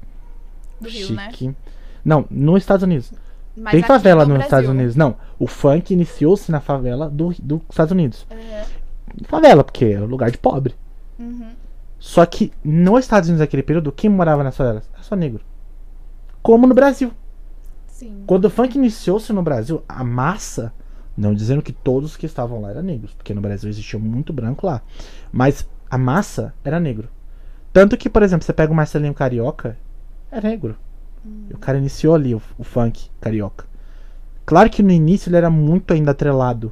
do 0.81 0.89
Rio, 0.89 1.13
né? 1.13 1.29
Chique. 1.31 1.55
Não, 2.03 2.25
nos 2.29 2.61
Estados 2.63 2.83
Unidos. 2.83 3.13
Mas 3.55 3.71
Tem 3.71 3.83
favela 3.83 4.25
no 4.25 4.33
nos 4.35 4.43
Estados 4.43 4.65
Brasil. 4.65 4.71
Unidos. 4.79 4.95
Não, 4.95 5.15
o 5.37 5.45
funk 5.47 5.93
iniciou-se 5.93 6.51
na 6.51 6.59
favela 6.59 7.09
do, 7.09 7.33
dos 7.39 7.61
Estados 7.69 7.91
Unidos. 7.91 8.25
É, 8.29 8.63
Favela, 9.25 9.63
porque 9.63 9.85
é 9.85 9.99
um 10.01 10.05
lugar 10.05 10.31
de 10.31 10.37
pobre. 10.37 10.75
uhum. 11.19 11.51
Só 11.99 12.25
que 12.25 12.51
nos 12.63 12.99
Estados 12.99 13.29
Unidos 13.29 13.39
naquele 13.39 13.63
período, 13.63 13.91
quem 13.91 14.09
morava 14.09 14.43
nas 14.43 14.57
favelas? 14.57 14.89
Era 14.93 15.03
só 15.03 15.15
negro. 15.15 15.41
Como 16.41 16.67
no 16.67 16.73
Brasil. 16.73 17.11
Sim. 17.87 18.23
Quando 18.27 18.45
o 18.45 18.49
funk 18.49 18.77
iniciou-se 18.77 19.31
no 19.31 19.41
Brasil, 19.41 19.81
a 19.87 20.03
massa, 20.03 20.73
não 21.15 21.33
dizendo 21.33 21.61
que 21.61 21.71
todos 21.71 22.17
que 22.17 22.25
estavam 22.25 22.59
lá 22.59 22.71
eram 22.71 22.81
negros, 22.81 23.13
porque 23.13 23.33
no 23.33 23.39
Brasil 23.39 23.69
existia 23.69 23.97
muito 23.97 24.33
branco 24.33 24.65
lá, 24.67 24.81
mas 25.31 25.65
a 25.89 25.97
massa 25.97 26.53
era 26.65 26.77
negro. 26.79 27.07
Tanto 27.71 27.95
que, 27.95 28.09
por 28.09 28.21
exemplo, 28.21 28.43
você 28.45 28.51
pega 28.51 28.73
o 28.73 28.75
Marcelinho 28.75 29.13
Carioca, 29.13 29.77
é 30.29 30.41
negro. 30.41 30.75
E 31.49 31.53
o 31.53 31.57
cara 31.57 31.77
iniciou 31.77 32.15
ali 32.15 32.35
o, 32.35 32.41
o 32.57 32.63
funk 32.63 33.09
carioca. 33.21 33.65
Claro 34.45 34.69
que 34.69 34.83
no 34.83 34.91
início 34.91 35.29
ele 35.29 35.37
era 35.37 35.49
muito 35.49 35.93
ainda 35.93 36.11
atrelado 36.11 36.71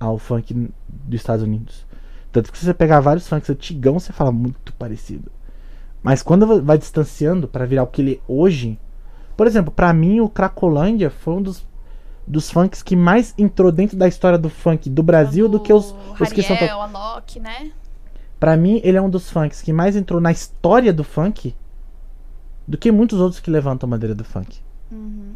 ao 0.00 0.18
funk 0.18 0.54
dos 0.88 1.20
Estados 1.20 1.44
Unidos. 1.44 1.84
Tanto 2.32 2.50
que 2.50 2.58
se 2.58 2.64
você 2.64 2.74
pegar 2.74 3.00
vários 3.00 3.28
funks 3.28 3.48
antigão, 3.50 3.98
você 3.98 4.12
fala 4.12 4.32
muito 4.32 4.72
parecido. 4.74 5.30
Mas 6.02 6.22
quando 6.22 6.46
va- 6.46 6.60
vai 6.60 6.78
distanciando 6.78 7.48
pra 7.48 7.66
virar 7.66 7.82
o 7.82 7.86
que 7.86 8.00
ele 8.02 8.14
é 8.14 8.20
hoje, 8.32 8.78
por 9.36 9.46
exemplo, 9.46 9.70
pra 9.70 9.92
mim 9.92 10.20
o 10.20 10.28
Cracolândia 10.28 11.10
foi 11.10 11.34
um 11.34 11.42
dos, 11.42 11.66
dos 12.26 12.50
funks 12.50 12.82
que 12.82 12.94
mais 12.96 13.34
entrou 13.36 13.70
dentro 13.72 13.96
da 13.96 14.08
história 14.08 14.38
do 14.38 14.48
funk 14.48 14.88
do 14.88 15.02
Brasil 15.02 15.48
do 15.48 15.60
que 15.60 15.72
os, 15.72 15.94
os 16.24 16.32
que 16.32 16.42
são. 16.42 16.56
Alok, 16.82 17.40
né? 17.40 17.72
Pra 18.38 18.56
mim, 18.56 18.80
ele 18.84 18.98
é 18.98 19.02
um 19.02 19.08
dos 19.10 19.30
funks 19.30 19.62
que 19.62 19.72
mais 19.72 19.96
entrou 19.96 20.20
na 20.20 20.30
história 20.30 20.92
do 20.92 21.02
funk 21.02 21.54
do 22.66 22.76
que 22.76 22.90
muitos 22.90 23.20
outros 23.20 23.40
que 23.40 23.50
levantam 23.50 23.88
a 23.88 23.90
bandeira 23.90 24.14
do 24.14 24.24
funk. 24.24 24.60
Uhum. 24.90 25.34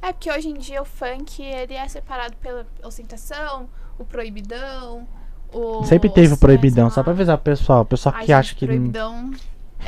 É 0.00 0.12
porque 0.12 0.30
hoje 0.30 0.48
em 0.48 0.54
dia 0.54 0.80
o 0.80 0.84
funk 0.84 1.42
ele 1.42 1.74
é 1.74 1.88
separado 1.88 2.36
pela 2.36 2.66
ostentação, 2.84 3.68
o 3.98 4.04
proibidão, 4.04 5.06
o. 5.52 5.84
Sempre 5.84 6.08
teve 6.08 6.34
o 6.34 6.36
proibidão, 6.36 6.90
só 6.90 7.02
pra 7.02 7.12
avisar 7.12 7.36
o 7.36 7.40
pessoal. 7.40 7.82
O 7.82 7.86
pessoal 7.86 8.14
Ai, 8.14 8.20
que 8.20 8.26
gente, 8.28 8.38
acha 8.38 8.54
que. 8.54 8.66
Proibidão 8.66 9.32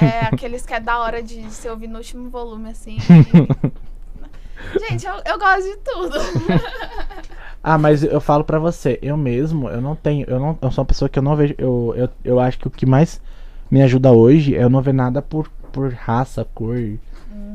é 0.01 0.27
aqueles 0.33 0.67
que 0.67 0.75
é 0.75 0.81
da 0.81 0.99
hora 0.99 1.23
de 1.23 1.51
se 1.51 1.69
ouvir 1.69 1.87
no 1.87 1.99
último 1.99 2.29
volume, 2.29 2.71
assim. 2.71 2.99
gente, 4.89 5.07
eu, 5.07 5.15
eu 5.25 5.39
gosto 5.39 5.63
de 5.63 5.77
tudo. 5.79 6.19
Ah, 7.63 7.77
mas 7.77 8.03
eu 8.03 8.23
falo 8.23 8.43
pra 8.43 8.59
você, 8.59 8.99
eu 9.03 9.19
mesmo, 9.19 9.69
eu 9.69 9.83
não 9.83 9.95
tenho. 9.95 10.25
Eu, 10.27 10.41
não, 10.41 10.59
eu 10.63 10.71
sou 10.71 10.81
uma 10.81 10.87
pessoa 10.87 11.11
que 11.11 11.19
eu 11.19 11.23
não 11.23 11.37
vejo. 11.37 11.55
Eu, 11.59 11.93
eu, 11.95 12.09
eu 12.25 12.41
acho 12.41 12.59
que 12.59 12.67
o 12.67 12.71
que 12.71 12.87
mais 12.87 13.21
me 13.71 13.83
ajuda 13.83 14.11
hoje 14.11 14.57
é 14.57 14.63
eu 14.63 14.71
não 14.71 14.81
ver 14.81 14.95
nada 14.95 15.21
por, 15.21 15.51
por 15.71 15.93
raça, 15.93 16.47
cor. 16.55 16.77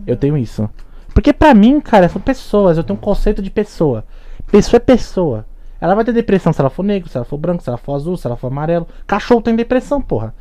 Eu 0.07 0.15
tenho 0.15 0.37
isso. 0.37 0.69
Porque 1.13 1.31
pra 1.31 1.53
mim, 1.53 1.79
cara, 1.79 2.09
são 2.09 2.21
pessoas. 2.21 2.77
Eu 2.77 2.83
tenho 2.83 2.97
um 2.97 3.01
conceito 3.01 3.41
de 3.41 3.49
pessoa. 3.49 4.03
Pessoa 4.51 4.77
é 4.77 4.79
pessoa. 4.79 5.45
Ela 5.79 5.95
vai 5.95 6.03
ter 6.03 6.13
depressão 6.13 6.53
se 6.53 6.59
ela 6.59 6.69
for 6.69 6.83
negro, 6.83 7.09
se 7.09 7.17
ela 7.17 7.25
for 7.25 7.37
branco, 7.37 7.61
se 7.61 7.69
ela 7.69 7.77
for 7.77 7.93
azul, 7.93 8.17
se 8.17 8.25
ela 8.25 8.37
for 8.37 8.47
amarelo. 8.47 8.87
Cachorro 9.05 9.41
tem 9.41 9.55
depressão, 9.55 10.01
porra. 10.01 10.33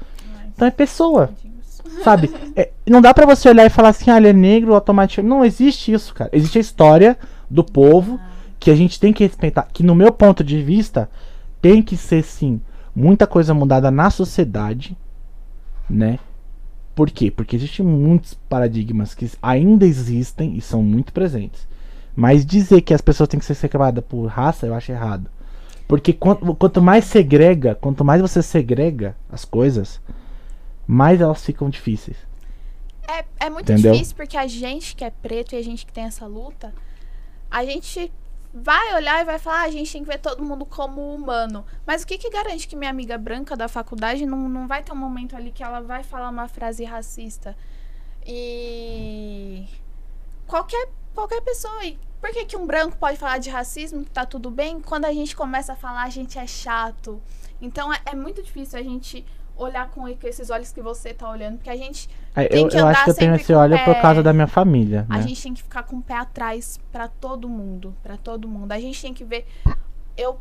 Então 0.55 0.67
é 0.67 0.71
pessoa. 0.71 1.31
Sabe? 2.03 2.33
É, 2.57 2.71
não 2.87 3.01
dá 3.01 3.13
pra 3.13 3.27
você 3.27 3.49
olhar 3.49 3.65
e 3.67 3.71
falar 3.71 3.91
assim, 3.91 4.11
ah, 4.11 4.17
ele 4.17 4.29
é 4.29 4.33
negro 4.33 4.75
automaticamente. 4.75 5.29
Não 5.29 5.45
existe 5.45 5.93
isso, 5.93 6.15
cara. 6.15 6.31
Existe 6.33 6.59
a 6.59 6.61
história 6.61 7.19
do 7.51 7.63
povo 7.63 8.19
que 8.59 8.71
a 8.71 8.75
gente 8.75 8.99
tem 8.99 9.13
que 9.13 9.25
respeitar. 9.25 9.69
Que 9.73 9.83
no 9.83 9.95
meu 9.95 10.13
ponto 10.13 10.43
de 10.43 10.63
vista, 10.63 11.11
tem 11.61 11.83
que 11.83 11.97
ser 11.97 12.23
sim 12.23 12.61
muita 12.95 13.27
coisa 13.27 13.53
mudada 13.53 13.91
na 13.91 14.11
sociedade, 14.11 14.97
né? 15.89 16.19
Por 16.95 17.11
quê? 17.11 17.31
Porque 17.31 17.57
existem 17.57 17.85
muitos 17.85 18.35
paradigmas 18.35 19.15
que 19.15 19.31
ainda 19.43 19.85
existem 19.85 20.57
e 20.57 20.61
são 20.61 20.83
muito 20.83 21.13
presentes. 21.13 21.67
Mas 22.15 22.47
dizer 22.47 22.81
que 22.83 22.95
as 22.95 23.01
pessoas 23.01 23.29
têm 23.29 23.41
que 23.41 23.47
ser 23.47 23.55
separadas 23.55 24.05
por 24.05 24.27
raça, 24.27 24.67
eu 24.67 24.75
acho 24.75 24.93
errado. 24.93 25.29
Porque 25.89 26.13
quanto, 26.13 26.55
quanto 26.55 26.81
mais 26.81 27.05
segrega, 27.05 27.75
quanto 27.75 28.05
mais 28.05 28.23
você 28.23 28.43
segrega 28.43 29.17
as 29.29 29.45
coisas, 29.45 30.01
mais 30.87 31.21
elas 31.21 31.45
ficam 31.45 31.69
difíceis. 31.69 32.17
É, 33.07 33.47
é 33.47 33.51
muito 33.51 33.71
Entendeu? 33.71 33.93
difícil 33.93 34.15
porque 34.17 34.37
a 34.37 34.47
gente 34.47 34.95
que 34.95 35.05
é 35.05 35.11
preto 35.11 35.55
e 35.55 35.59
a 35.59 35.63
gente 35.63 35.85
que 35.85 35.93
tem 35.93 36.05
essa 36.05 36.27
luta, 36.27 36.73
a 37.51 37.65
gente 37.65 38.11
vai 38.55 38.95
olhar 38.95 39.21
e 39.21 39.25
vai 39.25 39.37
falar, 39.37 39.63
ah, 39.63 39.65
a 39.65 39.71
gente 39.71 39.91
tem 39.91 40.05
que 40.05 40.09
ver 40.09 40.19
todo 40.19 40.45
mundo 40.45 40.65
como 40.65 41.13
humano. 41.13 41.67
Mas 41.85 42.03
o 42.03 42.07
que, 42.07 42.17
que 42.17 42.31
garante 42.31 42.69
que 42.69 42.77
minha 42.77 42.91
amiga 42.91 43.19
branca 43.19 43.57
da 43.57 43.67
faculdade 43.67 44.25
não, 44.25 44.49
não 44.49 44.69
vai 44.69 44.81
ter 44.81 44.93
um 44.93 44.97
momento 44.97 45.35
ali 45.35 45.51
que 45.51 45.65
ela 45.65 45.81
vai 45.81 46.05
falar 46.05 46.31
uma 46.31 46.47
frase 46.47 46.85
racista? 46.85 47.57
E 48.25 49.67
qualquer, 50.47 50.89
qualquer 51.13 51.41
pessoa. 51.41 51.85
E 51.85 51.99
por 52.21 52.31
que, 52.31 52.45
que 52.45 52.57
um 52.57 52.65
branco 52.65 52.97
pode 52.97 53.19
falar 53.19 53.39
de 53.39 53.51
racismo, 53.51 54.05
que 54.05 54.11
tá 54.11 54.25
tudo 54.25 54.53
bem? 54.53 54.81
Quando 54.81 55.07
a 55.07 55.13
gente 55.13 55.35
começa 55.35 55.73
a 55.73 55.77
falar, 55.77 56.05
a 56.05 56.11
gente 56.11 56.39
é 56.39 56.47
chato. 56.47 57.21
Então 57.61 57.93
é, 57.93 58.01
é 58.07 58.15
muito 58.15 58.41
difícil 58.41 58.79
a 58.79 58.83
gente 58.83 59.27
olhar 59.57 59.89
com 59.91 60.09
esses 60.09 60.51
olhos 60.51 60.73
que 60.73 60.81
você 60.83 61.15
tá 61.15 61.31
olhando, 61.31 61.57
porque 61.57 61.71
a 61.71 61.77
gente 61.77 62.09
Aí, 62.35 62.49
Tem 62.49 62.63
Eu, 62.65 62.69
que 62.69 62.77
eu 62.77 62.81
andar 62.81 62.91
acho 62.91 63.05
que 63.05 63.11
eu 63.11 63.15
tenho 63.15 63.35
esse 63.37 63.53
olho 63.55 63.77
o 63.77 63.85
por 63.85 63.95
pé- 63.95 64.01
causa 64.03 64.23
da 64.23 64.33
minha 64.33 64.49
família, 64.49 65.07
A 65.09 65.19
né? 65.19 65.23
gente 65.23 65.41
tem 65.43 65.55
que 65.55 65.63
ficar 65.63 65.85
com 65.85 65.97
o 65.97 66.03
pé 66.03 66.15
atrás 66.15 66.81
pra 66.91 67.07
todo 67.09 67.49
mundo, 67.49 67.95
pra 68.03 68.17
todo 68.17 68.49
mundo. 68.49 68.73
A 68.73 68.81
gente 68.81 69.01
tem 69.01 69.15
que 69.15 69.25
ver. 69.25 69.47
Eu 70.17 70.39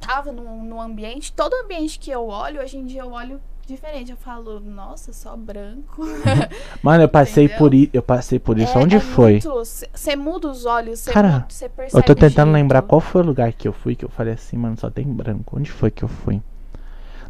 tava 0.00 0.32
num, 0.32 0.62
num 0.64 0.80
ambiente, 0.80 1.32
todo 1.32 1.52
ambiente 1.54 1.98
que 1.98 2.10
eu 2.10 2.26
olho, 2.28 2.62
hoje 2.62 2.78
em 2.78 2.84
dia 2.86 3.02
eu 3.02 3.10
olho 3.12 3.40
diferente. 3.66 4.10
Eu 4.12 4.16
falo, 4.16 4.60
nossa, 4.60 5.12
só 5.12 5.36
branco. 5.36 6.02
Mano, 6.82 7.02
eu 7.04 7.08
passei 7.08 7.48
por 7.48 7.74
isso, 7.74 7.90
eu 7.92 8.02
passei 8.02 8.38
por 8.38 8.58
isso. 8.58 8.76
É- 8.78 8.80
Onde 8.80 8.96
é 8.96 9.00
foi? 9.00 9.40
Você 9.40 10.16
muda 10.16 10.48
os 10.48 10.64
olhos, 10.64 11.00
você 11.00 11.12
Cara, 11.12 11.28
muda-. 11.30 11.46
Eu 11.92 12.02
tô 12.02 12.14
tentando 12.14 12.46
jeito. 12.50 12.54
lembrar 12.54 12.82
qual 12.82 13.00
foi 13.00 13.20
o 13.22 13.24
lugar 13.26 13.52
que 13.52 13.68
eu 13.68 13.72
fui 13.72 13.94
que 13.94 14.04
eu 14.04 14.08
falei 14.08 14.34
assim, 14.34 14.56
mano, 14.56 14.78
só 14.78 14.88
tem 14.90 15.04
branco. 15.06 15.58
Onde 15.58 15.70
foi 15.70 15.90
que 15.90 16.02
eu 16.02 16.08
fui? 16.08 16.40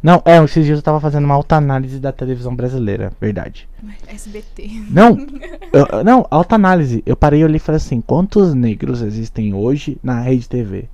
Não, 0.06 0.22
é, 0.24 0.36
esses 0.44 0.64
dias 0.64 0.78
eu 0.78 0.82
tava 0.84 1.00
fazendo 1.00 1.24
uma 1.24 1.34
alta 1.34 1.56
análise 1.56 1.98
da 1.98 2.12
televisão 2.12 2.54
brasileira, 2.54 3.10
verdade. 3.20 3.68
SBT. 4.06 4.84
Não, 4.88 5.16
eu- 5.74 6.04
não, 6.04 6.24
alta 6.30 6.54
análise. 6.54 7.02
Eu 7.04 7.16
parei 7.16 7.42
ali 7.42 7.56
e 7.56 7.58
falei 7.58 7.78
assim, 7.78 8.00
quantos 8.00 8.54
negros 8.54 9.02
existem 9.02 9.52
hoje 9.52 9.98
na 10.00 10.20
rede 10.20 10.48
TV? 10.48 10.88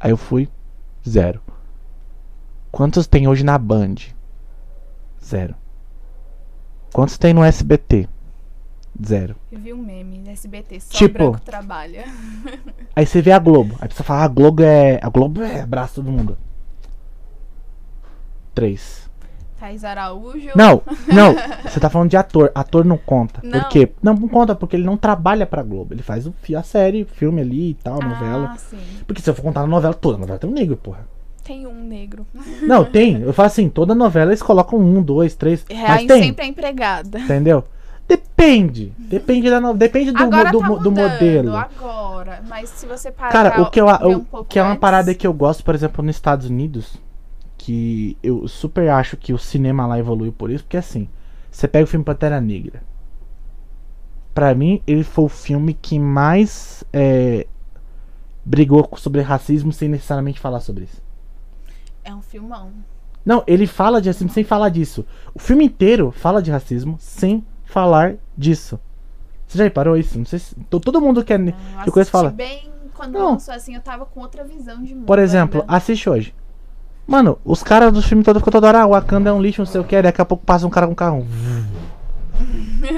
Aí 0.00 0.10
eu 0.10 0.16
fui, 0.16 0.48
zero. 1.06 1.42
Quantos 2.72 3.06
tem 3.06 3.28
hoje 3.28 3.44
na 3.44 3.58
Band? 3.58 3.96
Zero. 5.22 5.54
Quantos 6.90 7.18
tem 7.18 7.34
no 7.34 7.44
SBT? 7.44 8.08
Zero. 9.06 9.36
Eu 9.52 9.58
vi 9.58 9.74
um 9.74 9.82
meme 9.82 10.16
no 10.20 10.30
SBT, 10.30 10.80
só 10.80 10.96
Tipo- 10.96 11.18
branco 11.18 11.40
trabalha. 11.42 12.04
Aí 12.96 13.04
você 13.04 13.20
vê 13.20 13.30
a 13.32 13.38
Globo. 13.38 13.76
Aí 13.78 13.90
você 13.92 14.02
fala, 14.02 14.22
ah, 14.22 14.24
a 14.24 14.28
Globo 14.28 14.62
é. 14.62 14.98
A 15.02 15.10
Globo 15.10 15.42
é 15.42 15.66
braço 15.66 16.00
do 16.02 16.10
mundo. 16.10 16.38
Três. 18.54 19.04
Thaís 19.58 19.84
Araújo. 19.84 20.50
Não, 20.54 20.82
não. 21.08 21.34
Você 21.62 21.80
tá 21.80 21.88
falando 21.88 22.10
de 22.10 22.16
ator. 22.16 22.52
Ator 22.54 22.84
não 22.84 22.98
conta. 22.98 23.40
Não. 23.42 23.60
Por 23.60 23.68
quê? 23.68 23.90
Não, 24.02 24.14
não 24.14 24.28
conta 24.28 24.54
porque 24.54 24.76
ele 24.76 24.84
não 24.84 24.96
trabalha 24.96 25.46
pra 25.46 25.62
Globo. 25.62 25.94
Ele 25.94 26.02
faz 26.02 26.26
o, 26.26 26.34
a 26.56 26.62
série, 26.62 27.02
o 27.02 27.06
filme 27.06 27.40
ali 27.40 27.70
e 27.70 27.74
tal, 27.74 28.02
a 28.02 28.04
novela. 28.04 28.52
Ah, 28.54 28.58
sim. 28.58 28.78
Porque 29.06 29.22
se 29.22 29.30
eu 29.30 29.34
for 29.34 29.42
contar 29.42 29.62
a 29.62 29.66
novela 29.66 29.94
toda, 29.94 30.16
a 30.16 30.20
novela 30.20 30.38
tem 30.38 30.50
um 30.50 30.52
negro, 30.52 30.76
porra. 30.76 31.06
Tem 31.42 31.66
um 31.66 31.74
negro. 31.74 32.26
Não, 32.62 32.84
tem. 32.86 33.20
Eu 33.22 33.32
falo 33.32 33.46
assim, 33.46 33.68
toda 33.68 33.94
novela 33.94 34.30
eles 34.30 34.42
colocam 34.42 34.78
um, 34.78 35.02
dois, 35.02 35.34
três. 35.34 35.64
É, 35.68 35.74
Mas 35.82 36.00
aí 36.00 36.06
tem. 36.06 36.22
sempre 36.24 36.44
é 36.44 36.48
empregada. 36.48 37.18
Entendeu? 37.18 37.64
Depende. 38.06 38.92
Depende 38.98 39.48
da 39.48 39.60
novela. 39.60 39.78
Depende 39.78 40.12
do, 40.12 40.22
agora 40.22 40.50
do, 40.50 40.60
tá 40.60 40.68
do 40.68 40.92
modelo. 40.92 41.56
agora. 41.56 42.42
Mas 42.48 42.68
se 42.70 42.86
você 42.86 43.10
parar 43.10 43.32
Cara, 43.32 43.62
o 43.62 43.70
que, 43.70 43.80
eu, 43.80 43.86
o 43.86 44.40
um 44.40 44.44
que 44.44 44.58
é 44.58 44.62
uma 44.62 44.76
parada 44.76 45.14
que 45.14 45.26
eu 45.26 45.32
gosto, 45.32 45.64
por 45.64 45.74
exemplo, 45.74 46.04
nos 46.04 46.16
Estados 46.16 46.48
Unidos, 46.48 46.98
que 47.56 48.16
eu 48.22 48.46
super 48.48 48.88
acho 48.90 49.16
que 49.16 49.32
o 49.32 49.38
cinema 49.38 49.86
lá 49.86 49.98
evoluiu 49.98 50.32
por 50.32 50.50
isso, 50.50 50.64
porque 50.64 50.76
assim, 50.76 51.08
você 51.50 51.66
pega 51.68 51.84
o 51.84 51.88
filme 51.88 52.04
Pantera 52.04 52.40
Negra. 52.40 52.82
Pra 54.34 54.54
mim, 54.54 54.82
ele 54.86 55.04
foi 55.04 55.24
o 55.24 55.28
filme 55.28 55.74
que 55.74 55.98
mais 55.98 56.82
é, 56.92 57.46
brigou 58.44 58.88
sobre 58.96 59.20
racismo 59.20 59.72
sem 59.72 59.88
necessariamente 59.88 60.40
falar 60.40 60.60
sobre 60.60 60.84
isso. 60.84 61.00
É 62.02 62.12
um 62.14 62.20
filmão. 62.20 62.72
Não, 63.24 63.42
ele 63.46 63.66
fala 63.66 64.02
de 64.02 64.08
racismo 64.08 64.28
sem 64.30 64.42
falar 64.44 64.68
disso. 64.70 65.06
O 65.32 65.38
filme 65.38 65.64
inteiro 65.64 66.10
fala 66.10 66.42
de 66.42 66.50
racismo 66.50 66.96
sem 66.98 67.44
falar 67.64 68.16
disso. 68.36 68.78
Você 69.46 69.58
já 69.58 69.64
reparou 69.64 69.96
isso? 69.96 70.18
Não 70.18 70.26
sei 70.26 70.40
se. 70.40 70.54
to- 70.68 70.80
Todo 70.80 71.00
mundo 71.00 71.24
quer. 71.24 71.38
Eu 71.40 71.46
que 71.46 71.50
eu 71.88 71.92
conheço 71.92 71.94
assisti 71.94 72.10
fala. 72.10 72.30
bem 72.30 72.70
quando 72.92 73.12
Não. 73.14 73.32
lançou 73.32 73.54
assim, 73.54 73.74
eu 73.74 73.80
tava 73.80 74.04
com 74.04 74.20
outra 74.20 74.44
visão 74.44 74.82
de 74.82 74.94
mundo. 74.94 75.06
Por 75.06 75.18
exemplo, 75.18 75.60
ainda. 75.62 75.72
assiste 75.76 76.10
hoje. 76.10 76.34
Mano, 77.06 77.38
os 77.44 77.62
caras 77.62 77.92
do 77.92 78.00
filme 78.02 78.24
todo 78.24 78.38
ficam 78.38 78.50
toda 78.52 78.66
hora, 78.68 78.80
ah, 78.82 78.86
o 78.86 78.90
Wakanda 78.90 79.30
é 79.30 79.32
um 79.32 79.40
lixo, 79.42 79.60
não 79.60 79.66
sei 79.66 79.80
o 79.80 79.84
que, 79.84 80.00
daqui 80.00 80.20
a 80.20 80.24
pouco 80.24 80.44
passa 80.44 80.66
um 80.66 80.70
cara 80.70 80.86
com 80.86 80.92
um 80.92 80.96
carro. 80.96 81.26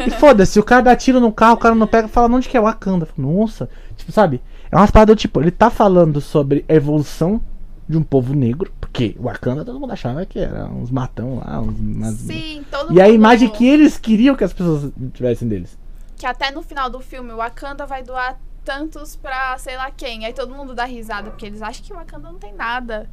E 0.07 0.11
foda-se, 0.19 0.59
o 0.59 0.63
cara 0.63 0.83
dá 0.83 0.97
tiro 0.97 1.21
no 1.21 1.33
carro, 1.33 1.55
o 1.55 1.59
cara 1.59 1.75
não 1.75 1.87
pega 1.87 2.07
e 2.07 2.11
fala, 2.11 2.35
onde 2.35 2.49
que 2.49 2.57
é 2.57 2.61
Wakanda? 2.61 3.09
Nossa, 3.17 3.69
tipo, 3.97 4.13
sabe? 4.13 4.41
É 4.71 4.77
umas 4.77 4.91
paradas 4.91 5.15
do 5.17 5.19
tipo, 5.19 5.41
ele 5.41 5.51
tá 5.51 5.71
falando 5.71 6.21
sobre 6.21 6.65
a 6.69 6.75
evolução 6.75 7.41
de 7.89 7.97
um 7.97 8.03
povo 8.03 8.35
negro, 8.35 8.73
porque 8.81 9.17
Wakanda 9.21 9.65
todo 9.65 9.79
mundo 9.79 9.93
achava 9.93 10.25
que 10.27 10.39
era 10.39 10.67
uns 10.67 10.91
matão 10.91 11.39
lá, 11.45 11.61
uns. 11.61 11.79
umas- 11.79 12.15
Sim, 12.15 12.65
todo 12.71 12.93
E 12.93 13.01
a 13.01 13.09
imagem 13.09 13.49
que 13.49 13.67
eles 13.67 13.97
queriam 13.99 14.35
que 14.35 14.43
as 14.45 14.53
pessoas 14.53 14.91
tivessem 15.13 15.47
deles. 15.49 15.79
Que 16.17 16.27
até 16.27 16.51
no 16.51 16.63
final 16.63 16.89
do 16.91 16.99
filme, 17.01 17.33
o 17.33 17.37
Wakanda 17.37 17.87
vai 17.87 18.03
doar 18.03 18.39
tantos 18.65 19.15
pra 19.15 19.57
sei 19.59 19.77
lá 19.77 19.91
quem. 19.91 20.25
Aí 20.25 20.33
todo 20.33 20.53
mundo 20.55 20.75
dá 20.75 20.85
risada, 20.85 21.31
porque 21.31 21.47
eles 21.47 21.63
acham 21.63 21.85
que 21.85 21.93
o 21.93 21.97
Wakanda 21.97 22.33
não 22.33 22.39
tem 22.39 22.53
nada. 22.55 23.09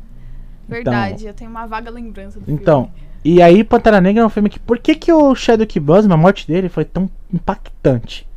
Verdade, 0.67 1.25
eu 1.25 1.33
tenho 1.33 1.49
uma 1.49 1.65
vaga 1.65 1.89
lembrança 1.91 2.39
do 2.39 2.49
Então, 2.51 2.85
filme. 2.85 3.09
e 3.23 3.41
aí 3.41 3.63
Pantera 3.63 3.99
Negra 4.01 4.23
é 4.23 4.25
um 4.25 4.29
filme 4.29 4.49
que. 4.49 4.59
Por 4.59 4.79
que, 4.79 4.95
que 4.95 5.11
o 5.11 5.35
Chadwick 5.35 5.79
Boseman, 5.79 6.15
a 6.15 6.17
morte 6.17 6.47
dele, 6.47 6.69
foi 6.69 6.85
tão 6.85 7.09
impactante? 7.33 8.27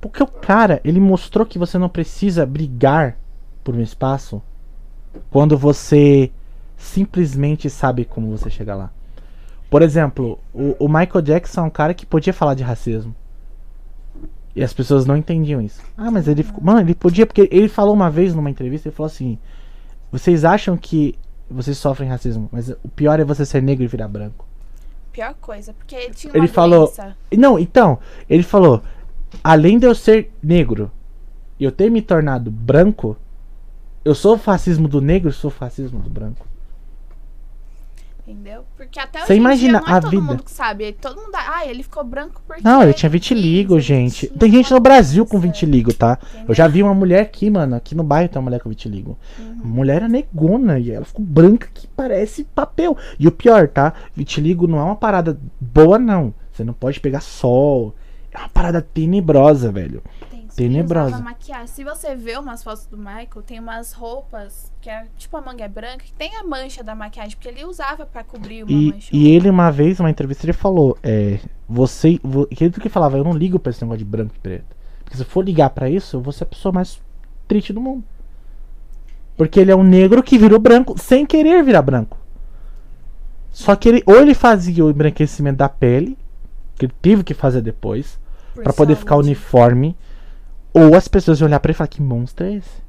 Porque 0.00 0.22
o 0.22 0.26
cara, 0.26 0.80
ele 0.84 1.00
mostrou 1.00 1.44
que 1.46 1.58
você 1.58 1.76
não 1.78 1.88
precisa 1.88 2.46
brigar 2.46 3.16
por 3.64 3.74
um 3.74 3.80
espaço 3.80 4.40
quando 5.30 5.56
você 5.58 6.30
simplesmente 6.76 7.68
sabe 7.68 8.04
como 8.04 8.36
você 8.36 8.48
chega 8.48 8.74
lá. 8.74 8.90
Por 9.68 9.82
exemplo, 9.82 10.38
o, 10.54 10.76
o 10.78 10.88
Michael 10.88 11.22
Jackson 11.22 11.60
é 11.60 11.64
um 11.64 11.70
cara 11.70 11.92
que 11.94 12.06
podia 12.06 12.32
falar 12.32 12.54
de 12.54 12.62
racismo. 12.62 13.14
E 14.54 14.62
as 14.62 14.72
pessoas 14.72 15.04
não 15.06 15.16
entendiam 15.16 15.60
isso. 15.60 15.80
Ah, 15.96 16.10
mas 16.10 16.26
ele 16.26 16.42
ficou. 16.42 16.62
Mano, 16.64 16.80
ele 16.80 16.94
podia, 16.94 17.26
porque 17.26 17.48
ele 17.52 17.68
falou 17.68 17.94
uma 17.94 18.10
vez 18.10 18.34
numa 18.34 18.50
entrevista, 18.50 18.88
ele 18.88 18.96
falou 18.96 19.08
assim: 19.08 19.38
Vocês 20.10 20.44
acham 20.44 20.76
que 20.76 21.16
vocês 21.50 21.78
sofrem 21.78 22.08
racismo, 22.08 22.48
mas 22.52 22.68
o 22.70 22.88
pior 22.94 23.18
é 23.20 23.24
você 23.24 23.44
ser 23.46 23.62
negro 23.62 23.84
e 23.84 23.88
virar 23.88 24.08
branco. 24.08 24.46
Pior 25.12 25.34
coisa, 25.40 25.72
porque 25.72 25.94
ele 25.96 26.14
tinha 26.14 26.30
Ele 26.32 26.40
uma 26.40 26.48
falou- 26.48 26.86
doença. 26.86 27.16
E 27.30 27.36
Não, 27.36 27.58
então, 27.58 27.98
ele 28.28 28.42
falou: 28.42 28.82
Além 29.42 29.78
de 29.78 29.86
eu 29.86 29.94
ser 29.94 30.30
negro 30.42 30.90
e 31.58 31.64
eu 31.64 31.72
ter 31.72 31.90
me 31.90 32.00
tornado 32.02 32.50
branco, 32.50 33.16
eu 34.04 34.14
sou 34.14 34.34
o 34.34 34.38
fascismo 34.38 34.86
do 34.86 35.00
negro 35.00 35.28
e 35.30 35.32
sou 35.32 35.48
o 35.48 35.52
fascismo 35.54 35.98
do 36.00 36.08
branco. 36.10 36.46
Entendeu? 38.28 38.64
Porque 38.76 39.00
até 39.00 39.24
Você 39.24 39.34
imagina 39.34 39.78
dia 39.78 39.88
não 39.88 39.94
é 39.94 39.98
a 39.98 40.02
todo 40.02 40.10
vida. 40.10 40.22
mundo 40.22 40.42
que 40.42 40.50
sabe. 40.50 40.92
Todo 40.92 41.16
mundo. 41.16 41.34
Ah, 41.34 41.66
ele 41.66 41.82
ficou 41.82 42.04
branco 42.04 42.42
porque. 42.46 42.62
Não, 42.62 42.82
ele 42.82 42.92
tinha 42.92 43.08
vitiligo, 43.08 43.72
ele 43.72 43.80
gente. 43.80 44.26
Tem 44.26 44.52
gente 44.52 44.70
no 44.70 44.80
Brasil 44.80 45.24
com 45.24 45.40
vitiligo, 45.40 45.94
tá? 45.94 46.18
Eu 46.22 46.36
entendeu? 46.36 46.54
já 46.54 46.68
vi 46.68 46.82
uma 46.82 46.92
mulher 46.92 47.22
aqui, 47.22 47.48
mano. 47.48 47.74
Aqui 47.74 47.94
no 47.94 48.02
bairro 48.02 48.28
tem 48.28 48.38
uma 48.38 48.44
mulher 48.44 48.60
com 48.60 48.68
vitiligo. 48.68 49.18
Uhum. 49.38 49.60
A 49.64 49.66
mulher 49.66 49.96
era 49.96 50.08
negona 50.08 50.78
e 50.78 50.90
ela 50.90 51.06
ficou 51.06 51.24
branca 51.24 51.68
que 51.72 51.86
parece 51.86 52.44
papel. 52.44 52.98
E 53.18 53.26
o 53.26 53.32
pior, 53.32 53.66
tá? 53.66 53.94
Vitiligo 54.14 54.66
não 54.66 54.78
é 54.78 54.82
uma 54.82 54.96
parada 54.96 55.40
boa, 55.58 55.98
não. 55.98 56.34
Você 56.52 56.62
não 56.62 56.74
pode 56.74 57.00
pegar 57.00 57.20
sol. 57.20 57.94
É 58.30 58.38
uma 58.38 58.50
parada 58.50 58.82
tenebrosa, 58.82 59.72
velho. 59.72 60.02
Tenebrosa. 60.58 61.08
usava 61.08 61.22
maquiagem. 61.24 61.66
Se 61.68 61.84
você 61.84 62.14
vê 62.14 62.36
umas 62.38 62.62
fotos 62.62 62.86
do 62.86 62.96
Michael, 62.96 63.42
tem 63.46 63.58
umas 63.60 63.92
roupas 63.92 64.72
que 64.80 64.90
é 64.90 65.06
tipo 65.16 65.36
a 65.36 65.40
manga 65.40 65.64
é 65.64 65.68
branca, 65.68 66.04
que 66.04 66.12
tem 66.12 66.36
a 66.36 66.44
mancha 66.44 66.82
da 66.82 66.94
maquiagem, 66.94 67.36
porque 67.36 67.48
ele 67.48 67.64
usava 67.64 68.04
pra 68.06 68.22
cobrir 68.24 68.62
uma 68.64 68.72
E, 68.72 68.92
mancha. 68.92 69.08
e 69.12 69.28
ele, 69.28 69.48
uma 69.50 69.70
vez, 69.70 69.98
numa 69.98 70.10
entrevista, 70.10 70.44
ele 70.46 70.52
falou: 70.52 70.96
É. 71.02 71.38
Você. 71.68 72.18
vo- 72.22 72.48
Ele 72.50 72.70
que 72.70 72.88
falava: 72.88 73.16
Eu 73.18 73.24
não 73.24 73.32
ligo 73.32 73.58
pra 73.58 73.70
esse 73.70 73.82
negócio 73.82 73.98
de 73.98 74.04
branco 74.04 74.34
e 74.36 74.38
preto. 74.40 74.76
Porque 75.04 75.16
se 75.16 75.22
eu 75.22 75.26
for 75.26 75.44
ligar 75.44 75.70
pra 75.70 75.88
isso, 75.88 76.16
eu 76.16 76.20
vou 76.20 76.32
ser 76.32 76.44
a 76.44 76.46
pessoa 76.46 76.72
mais 76.72 77.00
triste 77.46 77.72
do 77.72 77.80
mundo. 77.80 78.04
Porque 79.36 79.60
ele 79.60 79.70
é 79.70 79.76
um 79.76 79.82
negro 79.84 80.22
que 80.22 80.36
virou 80.36 80.58
branco 80.58 80.94
sem 80.98 81.24
querer 81.24 81.62
virar 81.62 81.82
branco. 81.82 82.18
Só 83.52 83.74
que 83.74 83.88
ele, 83.88 84.02
ou 84.06 84.16
ele 84.20 84.34
fazia 84.34 84.84
o 84.84 84.90
embranquecimento 84.90 85.56
da 85.58 85.68
pele, 85.68 86.16
que 86.76 86.86
ele 86.86 86.92
teve 87.00 87.24
que 87.24 87.34
fazer 87.34 87.60
depois, 87.60 88.18
por 88.54 88.64
pra 88.64 88.72
poder 88.72 88.96
ficar 88.96 89.16
uniforme, 89.16 89.96
ou 90.72 90.94
as 90.94 91.08
pessoas 91.08 91.40
iam 91.40 91.46
olhar 91.48 91.60
pra 91.60 91.70
ele 91.70 91.76
e 91.76 91.78
falar: 91.78 91.88
Que 91.88 92.02
monstro 92.02 92.46
é 92.46 92.54
esse? 92.54 92.88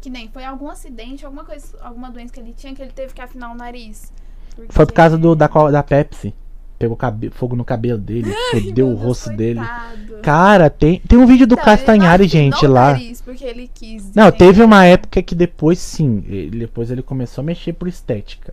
Que 0.00 0.10
nem 0.10 0.28
foi 0.28 0.44
algum 0.44 0.68
acidente, 0.68 1.24
alguma 1.24 1.44
coisa, 1.44 1.66
alguma 1.82 2.10
doença 2.10 2.32
que 2.32 2.40
ele 2.40 2.52
tinha 2.56 2.74
que 2.74 2.82
ele 2.82 2.92
teve 2.92 3.14
que 3.14 3.22
afinar 3.22 3.50
o 3.52 3.54
nariz. 3.54 4.12
Foi 4.54 4.66
por 4.66 4.74
Porque- 4.86 4.92
causa 4.92 5.16
do, 5.16 5.34
da, 5.34 5.46
da 5.48 5.82
Pepsi. 5.82 6.34
Pegou 6.78 6.96
cabe- 6.96 7.30
fogo 7.30 7.54
no 7.56 7.64
cabelo 7.64 7.98
dele, 7.98 8.30
fodeu 8.50 8.88
o 8.88 8.94
rosto 8.96 9.30
dele. 9.30 9.60
coitado. 9.60 10.20
Cara, 10.22 10.68
tem, 10.68 11.00
tem 11.00 11.18
um 11.18 11.24
vídeo 11.24 11.46
do 11.46 11.54
Então, 11.54 11.64
Castanhari, 11.64 12.26
gente, 12.26 12.66
lá. 12.66 12.92
nariz 12.92 13.22
porque 13.22 13.44
ele 13.44 13.70
quis, 13.72 14.12
Não, 14.14 14.30
teve 14.30 14.60
uma 14.62 14.84
época 14.84 15.22
que 15.22 15.34
depois 15.34 15.78
sim, 15.78 16.22
ele, 16.26 16.58
depois 16.58 16.90
ele 16.90 17.00
começou 17.00 17.40
a 17.42 17.44
mexer 17.44 17.72
por 17.72 17.88
estética. 17.88 18.52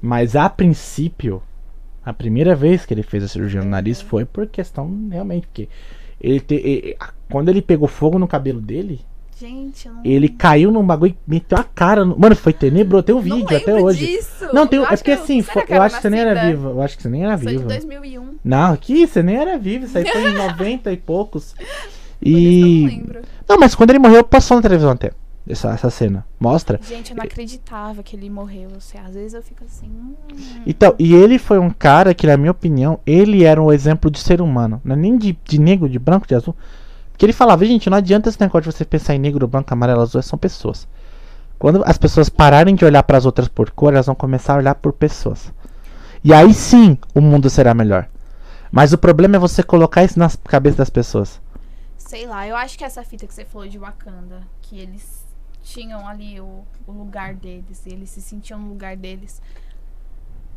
Mas 0.00 0.34
a 0.34 0.48
princípio, 0.48 1.42
A 2.04 2.12
primeira 2.12 2.54
vez 2.56 2.86
que 2.86 2.94
ele 2.94 3.02
fez 3.02 3.22
a 3.22 3.28
cirurgia 3.28 3.60
no 3.60 3.68
nariz 3.68 4.00
foi 4.00 4.24
por 4.24 4.46
questão 4.46 5.08
realmente, 5.10 5.46
porque 5.46 5.68
ele 6.20 6.40
te, 6.40 6.54
e- 6.54 6.96
a- 6.98 7.10
quando 7.30 7.48
ele 7.48 7.60
pegou 7.62 7.86
fogo 7.88 8.18
no 8.18 8.26
cabelo 8.28 8.60
dele, 8.60 9.00
Gente, 9.40 9.86
eu 9.86 9.94
não, 9.94 10.00
ele 10.04 10.28
caiu 10.28 10.72
num 10.72 10.84
bagulho 10.84 11.12
e 11.12 11.30
meteu 11.30 11.56
a 11.58 11.62
cara. 11.62 12.04
No, 12.04 12.18
mano, 12.18 12.34
foi 12.34 12.52
tenebroso. 12.52 13.04
Tem 13.04 13.14
um 13.14 13.20
vídeo 13.20 13.56
até 13.56 13.72
hoje. 13.74 14.04
disso. 14.04 14.46
Não, 14.52 14.66
tem, 14.66 14.80
Eu 14.80 14.84
é 14.84 14.88
porque 14.88 15.04
que 15.04 15.10
eu- 15.12 15.22
assim, 15.22 15.42
foi- 15.42 15.62
que 15.62 15.72
eu 15.72 15.80
acho 15.80 15.94
que 15.96 16.02
você 16.02 16.10
nem 16.10 16.20
era 16.20 16.46
viva. 16.46 16.70
Eu 16.70 16.82
acho 16.82 16.96
que 16.96 17.02
você 17.04 17.08
nem 17.08 17.22
era 17.24 17.38
Sou 17.38 17.46
de 17.46 17.56
viva. 17.58 17.68
2001. 17.68 18.34
Não, 18.44 18.76
que 18.76 19.06
você 19.06 19.22
nem 19.22 19.36
era 19.36 19.56
vivo, 19.56 19.84
isso 19.84 19.96
aí 19.96 20.04
foi 20.10 20.22
em 20.30 20.34
90 20.34 20.92
e 20.92 20.96
poucos. 20.96 21.54
E. 22.20 22.80
não 22.82 22.88
lembro. 22.88 23.20
Não, 23.48 23.58
mas 23.58 23.74
quando 23.76 23.90
ele 23.90 24.00
morreu, 24.00 24.24
passou 24.24 24.56
na 24.56 24.62
televisão 24.62 24.90
até. 24.90 25.12
Essa, 25.48 25.70
essa 25.70 25.88
cena. 25.88 26.26
Mostra. 26.38 26.78
Gente, 26.82 27.10
eu 27.10 27.16
não 27.16 27.24
acreditava 27.24 28.02
que 28.02 28.14
ele 28.14 28.28
morreu. 28.28 28.68
Assim, 28.76 28.98
às 28.98 29.14
vezes 29.14 29.32
eu 29.32 29.42
fico 29.42 29.64
assim. 29.64 29.86
hum, 29.86 30.14
Então, 30.66 30.94
e 30.98 31.14
ele 31.14 31.38
foi 31.38 31.58
um 31.58 31.70
cara 31.70 32.12
que, 32.14 32.26
na 32.26 32.36
minha 32.36 32.50
opinião, 32.50 33.00
ele 33.06 33.44
era 33.44 33.62
um 33.62 33.72
exemplo 33.72 34.10
de 34.10 34.18
ser 34.18 34.42
humano. 34.42 34.80
Não 34.84 34.94
é 34.94 34.98
nem 34.98 35.16
de, 35.16 35.38
de 35.44 35.58
negro, 35.58 35.88
de 35.88 35.98
branco, 35.98 36.26
de 36.26 36.34
azul. 36.34 36.54
Porque 37.10 37.24
ele 37.24 37.32
falava, 37.32 37.64
gente, 37.64 37.88
não 37.88 37.96
adianta 37.96 38.28
esse 38.28 38.40
negócio 38.40 38.70
de 38.70 38.76
você 38.76 38.84
pensar 38.84 39.14
em 39.14 39.18
negro, 39.18 39.48
branco, 39.48 39.72
amarelo, 39.72 40.02
azul, 40.02 40.20
são 40.22 40.38
pessoas. 40.38 40.86
Quando 41.58 41.82
as 41.84 41.98
pessoas 41.98 42.28
pararem 42.28 42.74
de 42.74 42.84
olhar 42.84 43.02
para 43.02 43.18
as 43.18 43.26
outras 43.26 43.48
por 43.48 43.70
cor, 43.70 43.92
elas 43.92 44.06
vão 44.06 44.14
começar 44.14 44.54
a 44.54 44.58
olhar 44.58 44.74
por 44.74 44.92
pessoas. 44.92 45.52
E 46.22 46.32
aí 46.32 46.52
sim 46.52 46.96
o 47.14 47.20
mundo 47.20 47.48
será 47.50 47.74
melhor. 47.74 48.06
Mas 48.70 48.92
o 48.92 48.98
problema 48.98 49.36
é 49.36 49.38
você 49.38 49.62
colocar 49.62 50.04
isso 50.04 50.18
nas 50.18 50.36
cabeças 50.36 50.76
das 50.76 50.90
pessoas. 50.90 51.40
Sei 51.96 52.26
lá, 52.26 52.46
eu 52.46 52.54
acho 52.54 52.78
que 52.78 52.84
essa 52.84 53.02
fita 53.02 53.26
que 53.26 53.34
você 53.34 53.44
falou 53.44 53.66
de 53.66 53.78
Wakanda, 53.78 54.42
que 54.62 54.78
eles 54.78 55.17
tinham 55.68 56.06
ali 56.08 56.40
o, 56.40 56.62
o 56.86 56.92
lugar 56.92 57.34
deles, 57.34 57.86
eles 57.86 58.08
se 58.10 58.20
sentiam 58.22 58.58
no 58.58 58.68
lugar 58.70 58.96
deles. 58.96 59.40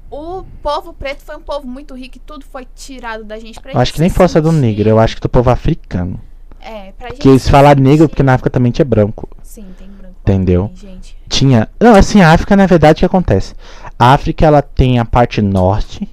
O 0.09 0.43
povo 0.61 0.93
preto 0.93 1.21
foi 1.23 1.35
um 1.38 1.41
povo 1.41 1.65
muito 1.67 1.95
rico 1.95 2.17
e 2.17 2.19
tudo 2.19 2.43
foi 2.45 2.67
tirado 2.75 3.23
da 3.23 3.39
gente 3.39 3.59
pra 3.59 3.71
Eu 3.71 3.79
acho 3.79 3.93
que 3.93 3.99
nem 4.01 4.09
força 4.09 4.41
do 4.41 4.51
negro, 4.51 4.89
eu 4.89 4.99
acho 4.99 5.15
que 5.15 5.21
do 5.21 5.29
povo 5.29 5.49
africano. 5.49 6.19
É, 6.59 6.91
pra 6.91 7.09
gente 7.09 7.19
Que 7.19 7.29
eles 7.29 7.41
se 7.43 7.49
falam 7.49 7.73
negro 7.75 8.07
porque 8.07 8.21
na 8.21 8.33
África 8.33 8.49
também 8.49 8.71
tinha 8.71 8.85
branco. 8.85 9.27
Sim, 9.41 9.65
tem 9.77 9.88
branco. 9.89 10.15
Entendeu? 10.21 10.63
também, 10.69 10.95
gente. 10.95 11.17
Tinha. 11.27 11.69
Não, 11.79 11.95
assim, 11.95 12.21
a 12.21 12.31
África, 12.33 12.55
na 12.55 12.65
verdade, 12.65 12.97
o 12.97 12.99
que 12.99 13.05
acontece? 13.05 13.55
A 13.97 14.13
África, 14.13 14.45
ela 14.45 14.61
tem 14.61 14.99
a 14.99 15.05
parte 15.05 15.41
norte, 15.41 16.07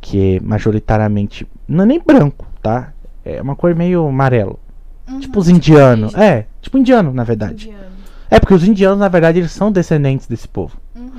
que 0.00 0.36
é 0.36 0.40
majoritariamente. 0.40 1.46
Não 1.68 1.84
é 1.84 1.86
nem 1.86 2.00
branco, 2.00 2.46
tá? 2.62 2.92
É 3.24 3.40
uma 3.40 3.54
cor 3.54 3.74
meio 3.74 4.08
amarelo. 4.08 4.58
Uhum, 5.06 5.20
Tipo 5.20 5.38
os 5.38 5.48
indianos. 5.48 6.12
indígena, 6.14 6.24
É, 6.24 6.46
tipo 6.60 6.78
indiano, 6.78 7.12
na 7.12 7.22
verdade. 7.22 7.68
indiano. 7.68 7.89
É, 8.30 8.38
porque 8.38 8.54
os 8.54 8.62
indianos, 8.62 8.98
na 8.98 9.08
verdade, 9.08 9.40
eles 9.40 9.50
são 9.50 9.72
descendentes 9.72 10.26
desse 10.26 10.46
povo. 10.46 10.80
Uhum. 10.94 11.10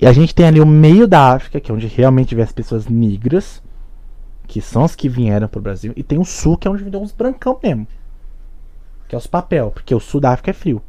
E 0.00 0.06
a 0.06 0.12
gente 0.12 0.34
tem 0.34 0.46
ali 0.46 0.60
o 0.60 0.66
meio 0.66 1.06
da 1.06 1.32
África, 1.34 1.60
que 1.60 1.70
é 1.70 1.74
onde 1.74 1.86
realmente 1.86 2.34
vê 2.34 2.42
as 2.42 2.52
pessoas 2.52 2.86
negras, 2.86 3.62
que 4.46 4.62
são 4.62 4.84
as 4.84 4.96
que 4.96 5.08
vieram 5.08 5.46
pro 5.46 5.60
Brasil. 5.60 5.92
E 5.94 6.02
tem 6.02 6.18
o 6.18 6.24
sul, 6.24 6.56
que 6.56 6.66
é 6.66 6.70
onde 6.70 6.82
vem 6.82 7.02
os 7.02 7.12
brancão 7.12 7.58
mesmo. 7.62 7.86
Que 9.06 9.14
é 9.14 9.18
os 9.18 9.26
papel, 9.26 9.70
porque 9.70 9.94
o 9.94 10.00
sul 10.00 10.20
da 10.20 10.30
África 10.30 10.50
é 10.50 10.54
frio. 10.54 10.82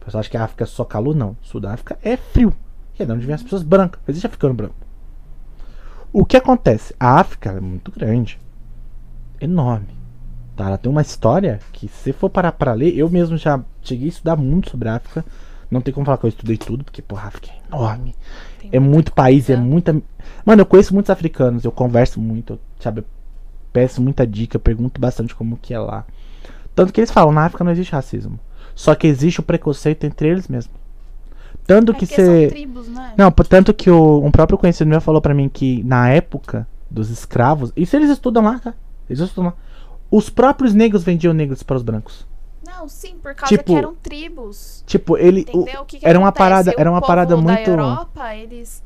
O 0.00 0.04
pessoal 0.04 0.20
acha 0.20 0.30
que 0.30 0.36
a 0.36 0.44
África 0.44 0.64
é 0.64 0.66
só 0.66 0.84
calor, 0.84 1.14
não. 1.14 1.30
O 1.30 1.36
sul 1.46 1.60
da 1.60 1.72
África 1.72 1.98
é 2.02 2.16
frio. 2.16 2.54
Que 2.94 3.02
é 3.02 3.06
de 3.06 3.12
onde 3.12 3.26
vem 3.26 3.34
as 3.34 3.42
pessoas 3.42 3.62
brancas. 3.62 4.00
Existe 4.06 4.26
africano 4.26 4.54
branco. 4.54 4.74
O 6.12 6.24
que 6.24 6.36
acontece? 6.36 6.94
A 6.98 7.18
África 7.18 7.50
é 7.50 7.60
muito 7.60 7.90
grande. 7.90 8.38
Enorme. 9.40 9.97
Tá? 10.58 10.66
Ela 10.66 10.76
tem 10.76 10.90
uma 10.90 11.02
história 11.02 11.60
que, 11.72 11.86
se 11.86 12.12
for 12.12 12.28
parar 12.28 12.50
pra 12.50 12.72
ler, 12.72 12.98
eu 12.98 13.08
mesmo 13.08 13.36
já 13.36 13.60
cheguei 13.80 14.06
a 14.06 14.08
estudar 14.08 14.34
muito 14.36 14.70
sobre 14.70 14.88
a 14.88 14.96
África. 14.96 15.24
Não 15.70 15.80
tem 15.80 15.94
como 15.94 16.04
falar 16.04 16.18
que 16.18 16.26
eu 16.26 16.28
estudei 16.28 16.56
tudo, 16.56 16.82
porque, 16.82 17.00
porra, 17.00 17.24
a 17.24 17.28
África 17.28 17.48
é 17.52 17.74
enorme. 17.74 18.14
Tem 18.60 18.70
É 18.72 18.80
muito 18.80 19.12
país, 19.12 19.48
é 19.48 19.54
coisa. 19.54 19.62
muita. 19.70 20.02
Mano, 20.44 20.62
eu 20.62 20.66
conheço 20.66 20.92
muitos 20.92 21.10
africanos, 21.10 21.64
eu 21.64 21.70
converso 21.70 22.20
muito, 22.20 22.54
eu, 22.54 22.60
sabe? 22.80 23.02
Eu 23.02 23.04
peço 23.72 24.02
muita 24.02 24.26
dica, 24.26 24.56
eu 24.56 24.60
pergunto 24.60 25.00
bastante 25.00 25.32
como 25.32 25.56
que 25.56 25.72
é 25.72 25.78
lá. 25.78 26.04
Tanto 26.74 26.92
que 26.92 27.00
eles 27.00 27.10
falam, 27.12 27.32
na 27.32 27.44
África 27.44 27.62
não 27.62 27.70
existe 27.70 27.92
racismo. 27.92 28.40
Só 28.74 28.96
que 28.96 29.06
existe 29.06 29.38
o 29.38 29.44
preconceito 29.44 30.04
entre 30.04 30.28
eles 30.28 30.48
mesmos. 30.48 30.74
Tanto 31.66 31.92
É 31.92 31.94
que 31.94 32.06
você. 32.06 32.66
né? 32.88 33.14
Não, 33.16 33.30
tanto 33.30 33.72
que 33.72 33.90
o, 33.90 34.24
um 34.24 34.30
próprio 34.32 34.58
conhecido 34.58 34.88
meu 34.88 35.00
falou 35.00 35.20
pra 35.20 35.34
mim 35.34 35.48
que 35.48 35.84
na 35.84 36.08
época 36.08 36.66
dos 36.90 37.10
escravos. 37.10 37.72
Isso 37.76 37.94
eles 37.94 38.10
estudam 38.10 38.42
lá, 38.42 38.58
tá? 38.58 38.74
Eles 39.08 39.20
estudam 39.20 39.50
lá. 39.50 39.54
Os 40.10 40.30
próprios 40.30 40.74
negros 40.74 41.02
vendiam 41.04 41.32
negros 41.34 41.62
para 41.62 41.76
os 41.76 41.82
brancos. 41.82 42.26
Não, 42.66 42.88
sim, 42.88 43.16
por 43.22 43.34
causa 43.34 43.54
Tipo, 43.56 43.72
que 43.72 43.78
eram 43.78 43.94
tribos. 43.94 44.82
Tipo, 44.86 45.16
ele. 45.16 45.44
o- 45.52 45.60
Entendeu? 45.62 45.82
O 45.82 45.84
que 45.84 45.98
que 45.98 46.06
era 46.06 46.18
uma 46.18 46.30
parada- 46.32 46.74
era 46.76 46.90
uma 46.90 47.00
parada 47.00 47.34
da 47.34 47.40
muito- 47.40 47.68
Europa, 47.70 48.34
eles. 48.34 48.82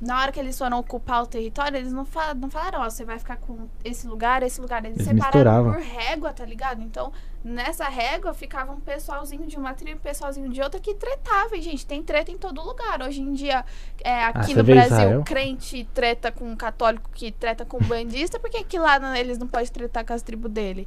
Na 0.00 0.20
hora 0.20 0.30
que 0.30 0.38
eles 0.38 0.56
foram 0.56 0.78
ocupar 0.78 1.24
o 1.24 1.26
território, 1.26 1.76
eles 1.76 1.92
não, 1.92 2.04
fa 2.04 2.32
não 2.32 2.48
falaram, 2.48 2.80
ó, 2.82 2.88
você 2.88 3.04
vai 3.04 3.18
ficar 3.18 3.36
com 3.36 3.66
esse 3.84 4.06
lugar, 4.06 4.44
esse 4.44 4.60
lugar. 4.60 4.84
Eles, 4.84 4.96
Eles 4.98 5.08
separaram 5.08 5.64
misturavam. 5.64 5.72
por 5.72 5.82
régua, 5.82 6.32
tá 6.32 6.44
ligado? 6.44 6.80
Então, 6.82 7.12
nessa 7.42 7.84
régua 7.86 8.32
ficava 8.32 8.70
um 8.70 8.78
pessoalzinho 8.78 9.44
de 9.48 9.56
uma 9.56 9.74
tribo 9.74 9.90
e 9.90 9.94
um 9.96 9.98
pessoalzinho 9.98 10.48
de 10.50 10.62
outra 10.62 10.78
que 10.78 10.94
tretava. 10.94 11.56
E, 11.56 11.60
gente, 11.62 11.84
tem 11.84 12.00
treta 12.00 12.30
em 12.30 12.38
todo 12.38 12.62
lugar. 12.62 13.02
Hoje 13.02 13.20
em 13.20 13.32
dia, 13.32 13.64
é, 14.04 14.22
aqui 14.26 14.52
Ah, 14.52 14.56
no 14.56 14.62
Brasil, 14.62 14.82
Israel? 14.86 15.22
crente 15.24 15.88
treta 15.92 16.30
com 16.30 16.56
católico 16.56 17.10
que 17.12 17.32
treta 17.32 17.64
com 17.64 17.78
bandista, 17.78 18.38
por 18.38 18.50
que 18.50 18.62
que 18.62 18.78
lá 18.78 19.00
não- 19.00 19.16
eles 19.16 19.36
não 19.36 19.48
podem 19.48 19.66
tretar 19.66 20.04
com 20.06 20.12
as 20.12 20.22
tribos 20.22 20.48
dele? 20.52 20.86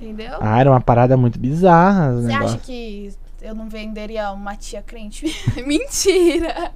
Entendeu? 0.00 0.38
Ah, 0.40 0.58
era 0.58 0.70
uma 0.70 0.80
parada 0.80 1.18
muito 1.18 1.38
bizarra. 1.38 2.14
Você 2.14 2.32
acha 2.32 2.56
que 2.58 3.12
eu 3.40 3.54
não 3.54 3.68
venderia 3.68 4.30
uma 4.32 4.56
tia 4.56 4.82
crente? 4.82 5.26
Mentira! 5.66 6.72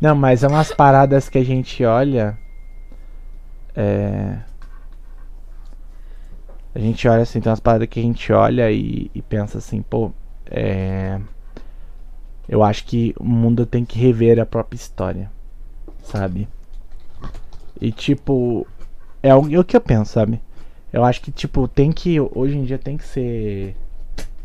Não, 0.00 0.14
mas 0.14 0.42
é 0.42 0.48
umas 0.48 0.72
paradas 0.72 1.28
que 1.28 1.38
a 1.38 1.44
gente 1.44 1.84
olha. 1.84 2.36
É. 3.74 4.38
A 6.74 6.78
gente 6.78 7.06
olha 7.06 7.22
assim, 7.22 7.40
tem 7.40 7.50
umas 7.50 7.60
paradas 7.60 7.88
que 7.88 8.00
a 8.00 8.02
gente 8.02 8.32
olha 8.32 8.70
e, 8.70 9.10
e 9.14 9.22
pensa 9.22 9.58
assim, 9.58 9.82
pô, 9.82 10.12
é. 10.46 11.20
Eu 12.48 12.62
acho 12.62 12.84
que 12.84 13.14
o 13.18 13.24
mundo 13.24 13.64
tem 13.64 13.84
que 13.84 13.98
rever 13.98 14.38
a 14.38 14.44
própria 14.44 14.76
história, 14.76 15.30
sabe? 16.02 16.48
E 17.80 17.90
tipo, 17.90 18.66
é 19.22 19.34
o, 19.34 19.50
é 19.50 19.58
o 19.58 19.64
que 19.64 19.76
eu 19.76 19.80
penso, 19.80 20.12
sabe? 20.12 20.40
Eu 20.92 21.02
acho 21.02 21.20
que, 21.22 21.32
tipo, 21.32 21.66
tem 21.66 21.90
que. 21.90 22.20
Hoje 22.20 22.56
em 22.56 22.64
dia 22.64 22.78
tem 22.78 22.96
que 22.96 23.04
ser. 23.04 23.74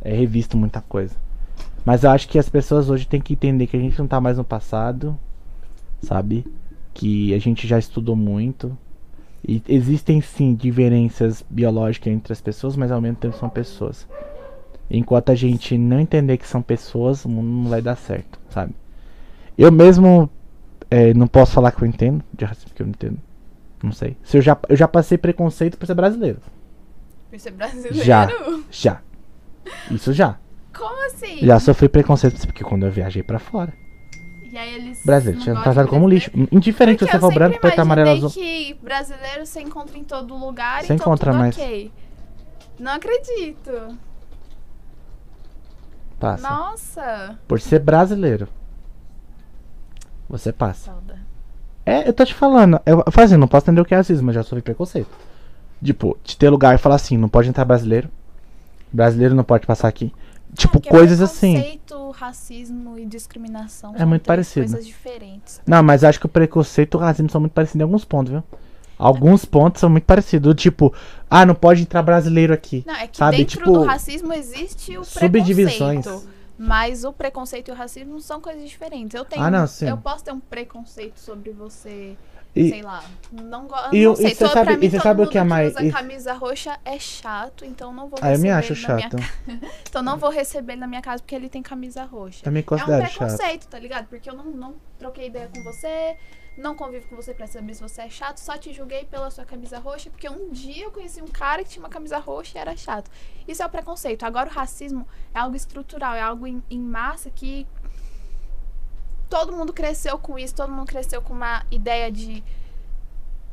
É 0.01 0.13
revisto 0.13 0.57
muita 0.57 0.81
coisa. 0.81 1.15
Mas 1.85 2.03
eu 2.03 2.11
acho 2.11 2.27
que 2.27 2.37
as 2.37 2.49
pessoas 2.49 2.89
hoje 2.89 3.07
têm 3.07 3.21
que 3.21 3.33
entender 3.33 3.67
que 3.67 3.77
a 3.77 3.79
gente 3.79 3.97
não 3.97 4.07
tá 4.07 4.19
mais 4.19 4.37
no 4.37 4.43
passado, 4.43 5.17
sabe? 6.01 6.45
Que 6.93 7.33
a 7.33 7.39
gente 7.39 7.67
já 7.67 7.79
estudou 7.79 8.15
muito. 8.15 8.77
E 9.47 9.61
existem 9.67 10.21
sim 10.21 10.53
diferenças 10.53 11.43
biológicas 11.49 12.11
entre 12.11 12.33
as 12.33 12.41
pessoas, 12.41 12.75
mas 12.75 12.91
ao 12.91 13.01
mesmo 13.01 13.17
tempo 13.17 13.37
são 13.37 13.49
pessoas. 13.49 14.07
Enquanto 14.91 15.31
a 15.31 15.35
gente 15.35 15.77
não 15.77 15.99
entender 15.99 16.37
que 16.37 16.47
são 16.47 16.61
pessoas, 16.61 17.23
o 17.23 17.29
mundo 17.29 17.47
não 17.47 17.69
vai 17.69 17.81
dar 17.81 17.95
certo, 17.95 18.39
sabe? 18.49 18.73
Eu 19.57 19.71
mesmo 19.71 20.29
é, 20.89 21.13
não 21.13 21.27
posso 21.27 21.53
falar 21.53 21.71
que 21.71 21.81
eu 21.81 21.87
entendo 21.87 22.23
de 22.33 22.45
racismo, 22.45 22.69
porque 22.69 22.81
eu 22.81 22.87
não 22.87 22.91
entendo. 22.91 23.19
Não 23.81 23.91
sei. 23.91 24.17
Se 24.23 24.37
eu 24.37 24.41
já, 24.41 24.57
eu 24.67 24.75
já 24.75 24.87
passei 24.87 25.17
preconceito 25.17 25.77
por 25.77 25.85
ser 25.85 25.93
brasileiro. 25.93 26.39
Por 27.29 27.39
ser 27.39 27.51
brasileiro? 27.51 28.03
Já. 28.03 28.27
Já. 28.69 29.01
Isso 29.91 30.13
já. 30.13 30.37
Como 30.75 31.05
assim? 31.07 31.39
Já 31.39 31.59
sofri 31.59 31.89
preconceito 31.89 32.39
porque 32.45 32.63
quando 32.63 32.85
eu 32.85 32.91
viajei 32.91 33.23
pra 33.23 33.39
fora. 33.39 33.73
E 34.51 34.57
aí 34.57 34.75
eles. 34.75 35.05
Brasileiro, 35.05 35.41
tinha 35.41 35.61
tratado 35.61 35.87
como 35.87 36.07
lixo. 36.07 36.31
Indiferente 36.51 37.05
se 37.05 37.11
você 37.11 37.19
for 37.19 37.33
branco, 37.33 37.59
preto, 37.59 37.79
amarelo, 37.79 38.09
azul. 38.09 38.31
que 38.31 38.73
brasileiro 38.81 39.45
se 39.45 39.61
encontra 39.61 39.97
em 39.97 40.03
todo 40.03 40.35
lugar 40.35 40.83
Você 40.83 40.93
então 40.93 41.05
encontra 41.05 41.31
tudo 41.31 41.39
mais. 41.39 41.55
ok. 41.55 41.91
Não 42.79 42.93
acredito. 42.93 43.97
Passa. 46.19 46.49
Nossa. 46.49 47.39
Por 47.47 47.59
ser 47.59 47.79
brasileiro. 47.79 48.47
Você 50.27 50.51
passa. 50.51 50.91
Salda. 50.91 51.19
É, 51.85 52.07
eu 52.07 52.13
tô 52.13 52.23
te 52.25 52.33
falando. 52.33 52.79
Eu, 52.85 53.03
falo 53.11 53.25
assim, 53.25 53.37
não 53.37 53.47
posso 53.47 53.65
entender 53.65 53.81
o 53.81 53.85
que 53.85 53.93
é 53.93 53.97
racismo, 53.97 54.27
mas 54.27 54.35
já 54.35 54.43
sofri 54.43 54.61
preconceito. 54.61 55.09
Tipo, 55.83 56.17
de 56.23 56.37
ter 56.37 56.49
lugar 56.49 56.75
e 56.75 56.77
falar 56.77 56.95
assim, 56.95 57.17
não 57.17 57.29
pode 57.29 57.49
entrar 57.49 57.65
brasileiro. 57.65 58.09
Brasileiro 58.91 59.35
não 59.35 59.43
pode 59.43 59.65
passar 59.67 59.87
aqui. 59.87 60.11
Tipo, 60.55 60.79
É, 60.79 60.89
coisas 60.89 61.21
assim. 61.21 61.53
Preconceito, 61.53 62.11
racismo 62.11 62.97
e 62.97 63.05
discriminação 63.05 63.93
É 63.95 63.99
são 63.99 64.07
muito 64.07 64.23
parecido. 64.25 64.65
coisas 64.67 64.85
diferentes. 64.85 65.61
Não, 65.65 65.83
mas 65.83 66.03
acho 66.03 66.19
que 66.19 66.25
o 66.25 66.29
preconceito 66.29 66.95
e 66.95 66.97
o 66.97 66.99
racismo 66.99 67.29
são 67.29 67.39
muito 67.39 67.53
parecidos 67.53 67.79
em 67.79 67.83
alguns 67.83 68.03
pontos, 68.03 68.31
viu? 68.31 68.43
Alguns 68.97 69.45
pontos 69.45 69.79
são 69.79 69.89
muito 69.89 70.03
parecidos. 70.05 70.55
Tipo, 70.55 70.93
ah, 71.29 71.45
não 71.45 71.55
pode 71.55 71.83
entrar 71.83 72.01
brasileiro 72.01 72.51
aqui. 72.53 72.83
Não, 72.85 72.95
é 72.95 73.07
que 73.07 73.17
Sabe, 73.17 73.37
dentro 73.37 73.59
tipo, 73.59 73.71
do 73.71 73.83
racismo 73.83 74.33
existe 74.33 74.97
o 74.97 75.03
subdivisões. 75.05 76.03
preconceito. 76.03 76.29
Mas 76.57 77.05
o 77.05 77.13
preconceito 77.13 77.69
e 77.69 77.71
o 77.71 77.75
racismo 77.75 78.19
são 78.19 78.41
coisas 78.41 78.67
diferentes. 78.67 79.13
Eu 79.15 79.23
tenho, 79.23 79.41
Ah, 79.41 79.49
não, 79.49 79.65
sim. 79.65 79.87
eu 79.87 79.95
posso 79.97 80.25
ter 80.25 80.33
um 80.33 80.41
preconceito 80.41 81.17
sobre 81.17 81.51
você, 81.51 82.17
E, 82.55 82.69
sei 82.69 82.81
lá, 82.81 83.03
não 83.31 83.67
gosto, 83.67 83.95
E 83.95 84.03
não 84.05 84.15
sei. 84.15 84.25
e 84.31 84.35
você 84.35 84.47
sabe- 84.47 84.75
mim, 84.77 84.85
e 84.85 84.89
você 84.89 84.99
sabe 84.99 85.21
o 85.21 85.27
que 85.27 85.37
é 85.37 85.43
mais- 85.43 85.71
usa 85.71 85.83
e- 85.85 85.91
camisa 85.91 86.33
roxa 86.33 86.79
é 86.83 86.97
chato, 86.97 87.63
então 87.63 87.93
não 87.93 88.09
vou 88.09 88.17
ah, 88.21 88.33
eu 88.33 88.39
me 88.39 88.49
receber 88.49 88.73
acho 88.73 88.73
minha 88.95 89.09
chato. 89.09 89.17
ca- 89.17 89.33
Então 89.89 90.01
não 90.01 90.17
vou 90.17 90.29
receber 90.31 90.75
na 90.75 90.87
minha 90.87 91.01
casa 91.01 91.21
porque 91.21 91.35
ele 91.35 91.47
tem 91.47 91.61
camisa 91.61 92.03
roxa. 92.05 92.43
Também 92.43 92.61
É 92.61 92.63
um 92.63 92.65
considero 92.67 93.05
chato. 93.07 93.17
preconceito, 93.17 93.67
tá 93.67 93.77
ligado? 93.77 94.07
Porque 94.07 94.29
eu 94.29 94.33
não, 94.33 94.45
não 94.45 94.75
troquei 94.97 95.27
ideia 95.27 95.47
com 95.55 95.61
você, 95.63 96.17
não 96.57 96.75
convivo 96.75 97.07
com 97.07 97.15
você 97.15 97.33
pra 97.35 97.45
saber 97.47 97.75
se 97.75 97.81
você 97.81 98.01
é 98.01 98.09
chato, 98.09 98.39
só 98.39 98.57
te 98.57 98.73
julguei 98.73 99.05
pela 99.05 99.29
sua 99.29 99.45
camisa 99.45 99.77
roxa, 99.79 100.09
porque 100.09 100.27
um 100.27 100.49
dia 100.49 100.85
eu 100.85 100.91
conheci 100.91 101.21
um 101.21 101.27
cara 101.27 101.63
que 101.63 101.69
tinha 101.69 101.83
uma 101.83 101.89
camisa 101.89 102.17
roxa 102.17 102.57
e 102.57 102.61
era 102.61 102.75
chato. 102.75 103.09
Isso 103.47 103.61
é 103.61 103.65
o 103.65 103.69
preconceito. 103.69 104.23
Agora 104.23 104.49
o 104.49 104.51
racismo 104.51 105.07
é 105.33 105.39
algo 105.39 105.55
estrutural, 105.55 106.15
é 106.15 106.21
algo 106.21 106.47
em, 106.47 106.61
em 106.69 106.79
massa 106.79 107.29
que 107.29 107.65
todo 109.29 109.53
mundo 109.53 109.71
cresceu 109.71 110.17
com 110.17 110.37
isso, 110.37 110.55
todo 110.55 110.71
mundo 110.71 110.87
cresceu 110.87 111.21
com 111.21 111.33
uma 111.33 111.63
ideia 111.69 112.11
de 112.11 112.43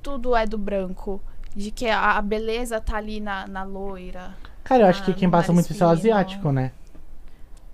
tudo 0.03 0.35
é 0.35 0.47
do 0.47 0.57
branco, 0.57 1.21
de 1.55 1.71
que 1.71 1.87
a, 1.89 2.17
a 2.17 2.23
beleza 2.23 2.81
tá 2.81 2.97
ali 2.97 3.21
na, 3.21 3.47
na 3.47 3.65
loira. 3.65 4.35
Cara, 4.65 4.85
eu 4.85 4.87
acho 4.89 5.05
que 5.05 5.13
quem 5.13 5.29
passa 5.29 5.53
muito 5.53 5.71
isso 5.71 5.83
é 5.83 5.87
o 5.87 5.91
asiático, 5.91 6.51
né? 6.51 6.73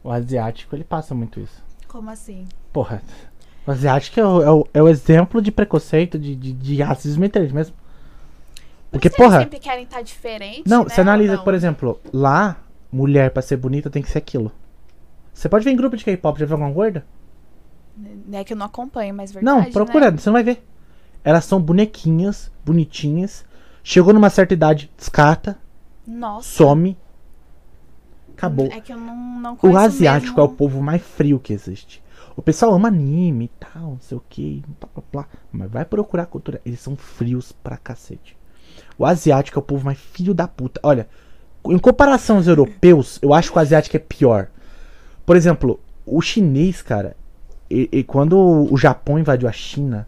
O 0.03 0.11
asiático, 0.11 0.74
ele 0.74 0.85
passa 0.85 1.15
muito 1.15 1.41
isso. 1.41 1.62
Como 1.87 2.11
assim? 2.11 2.47
Porra, 2.73 3.03
o 3.66 3.70
asiático 3.70 4.19
é 4.19 4.27
o, 4.27 4.43
é 4.43 4.51
o, 4.51 4.69
é 4.74 4.83
o 4.83 4.89
exemplo 4.89 5.41
de 5.41 5.53
preconceito, 5.53 6.19
de, 6.19 6.35
de, 6.35 6.53
de 6.53 6.83
racismo 6.83 7.23
mesmo. 7.53 7.74
Porque, 8.91 9.09
eles 9.09 9.16
porra, 9.16 9.41
sempre 9.41 9.59
querem 9.59 9.85
estar 9.85 10.03
diferente, 10.03 10.69
não, 10.69 10.85
né, 10.85 10.91
você 10.91 11.01
analisa, 11.01 11.37
não? 11.37 11.45
por 11.45 11.55
exemplo, 11.55 11.99
lá, 12.12 12.59
mulher 12.91 13.31
pra 13.31 13.41
ser 13.41 13.57
bonita 13.57 13.89
tem 13.89 14.03
que 14.03 14.11
ser 14.11 14.19
aquilo. 14.19 14.53
Você 15.33 15.49
pode 15.49 15.65
ver 15.65 15.70
em 15.70 15.77
grupo 15.77 15.97
de 15.97 16.05
K-pop, 16.05 16.39
já 16.39 16.45
viu 16.45 16.57
alguma 16.57 16.70
gorda? 16.70 17.07
É 18.32 18.44
que 18.44 18.52
eu 18.52 18.56
não 18.56 18.66
acompanho, 18.66 19.14
mas 19.14 19.32
verdade, 19.32 19.55
Não, 19.56 19.64
né? 19.64 19.70
procurando, 19.70 20.19
você 20.19 20.28
não 20.28 20.35
vai 20.35 20.43
ver. 20.43 20.64
Elas 21.23 21.44
são 21.44 21.60
bonequinhas, 21.60 22.51
bonitinhas. 22.64 23.44
Chegou 23.85 24.12
numa 24.14 24.31
certa 24.31 24.55
idade, 24.55 24.90
descarta, 24.97 25.59
Nossa. 26.06 26.48
some. 26.48 26.97
Acabou. 28.36 28.66
É 28.73 28.81
que 28.81 28.93
eu 28.93 28.98
não, 28.98 29.40
não 29.40 29.52
O 29.55 29.56
conheço 29.56 29.78
asiático 29.81 30.40
é 30.40 30.43
o 30.43 30.47
mesmo. 30.47 30.56
povo 30.56 30.82
mais 30.82 31.02
frio 31.02 31.39
que 31.39 31.52
existe. 31.52 32.02
O 32.35 32.40
pessoal 32.43 32.73
ama 32.74 32.89
anime 32.89 33.44
e 33.44 33.48
tal, 33.48 33.90
não 33.90 34.01
sei 34.01 34.16
o 34.16 34.23
que, 34.28 34.64
blá 34.81 34.89
blá 34.94 35.05
blá. 35.12 35.27
Mas 35.52 35.70
vai 35.70 35.85
procurar 35.85 36.27
cultura. 36.27 36.60
Eles 36.64 36.81
são 36.81 36.97
frios 36.97 37.52
pra 37.52 37.77
cacete. 37.77 38.36
O 38.98 39.05
asiático 39.05 39.59
é 39.59 39.60
o 39.60 39.64
povo 39.64 39.85
mais 39.85 39.98
filho 39.98 40.32
da 40.32 40.48
puta. 40.48 40.81
Olha, 40.82 41.09
em 41.66 41.78
comparação 41.78 42.36
aos 42.36 42.47
europeus, 42.47 43.19
eu 43.20 43.35
acho 43.35 43.52
que 43.52 43.59
o 43.59 43.60
asiático 43.60 43.97
é 43.97 44.01
pior. 44.01 44.48
Por 45.27 45.36
exemplo, 45.36 45.78
o 46.06 46.20
chinês, 46.20 46.81
cara, 46.82 47.16
e, 47.73 47.99
e 47.99 48.03
quando 48.05 48.36
o 48.39 48.77
Japão 48.77 49.19
invadiu 49.19 49.49
a 49.49 49.53
China, 49.53 50.07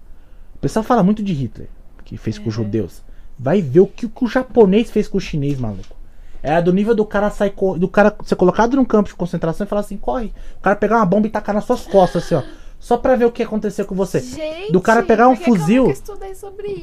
o 0.54 0.58
pessoal 0.58 0.82
fala 0.82 1.02
muito 1.02 1.22
de 1.22 1.32
Hitler, 1.32 1.68
que 2.04 2.16
fez 2.16 2.38
com 2.38 2.48
os 2.48 2.56
Uhum. 2.56 2.64
judeus. 2.64 3.02
Vai 3.38 3.60
ver 3.62 3.80
o 3.80 3.86
que, 3.86 4.06
o 4.20 4.28
japonês 4.28 4.90
fez 4.90 5.08
com 5.08 5.18
o 5.18 5.20
chinês, 5.20 5.58
maluco. 5.58 5.94
Era 6.42 6.60
do 6.60 6.72
nível 6.74 6.94
do 6.94 7.06
cara 7.06 7.30
sair 7.30 7.54
do 7.78 7.88
cara 7.88 8.14
ser 8.24 8.36
colocado 8.36 8.76
num 8.76 8.84
campo 8.84 9.08
de 9.08 9.14
concentração 9.14 9.64
e 9.64 9.68
falar 9.68 9.80
assim, 9.80 9.96
corre. 9.96 10.30
O 10.58 10.60
cara 10.60 10.76
pegar 10.76 10.96
uma 10.96 11.06
bomba 11.06 11.26
e 11.26 11.30
tacar 11.30 11.54
nas 11.54 11.64
suas 11.64 11.86
costas, 11.86 12.22
assim, 12.24 12.34
ó. 12.34 12.42
Só 12.78 12.98
pra 12.98 13.16
ver 13.16 13.24
o 13.24 13.32
que 13.32 13.42
aconteceu 13.42 13.86
com 13.86 13.94
você. 13.94 14.20
Gente, 14.20 14.70
do 14.70 14.78
cara 14.78 15.02
pegar 15.02 15.26
um 15.28 15.36
fuzil. 15.36 15.86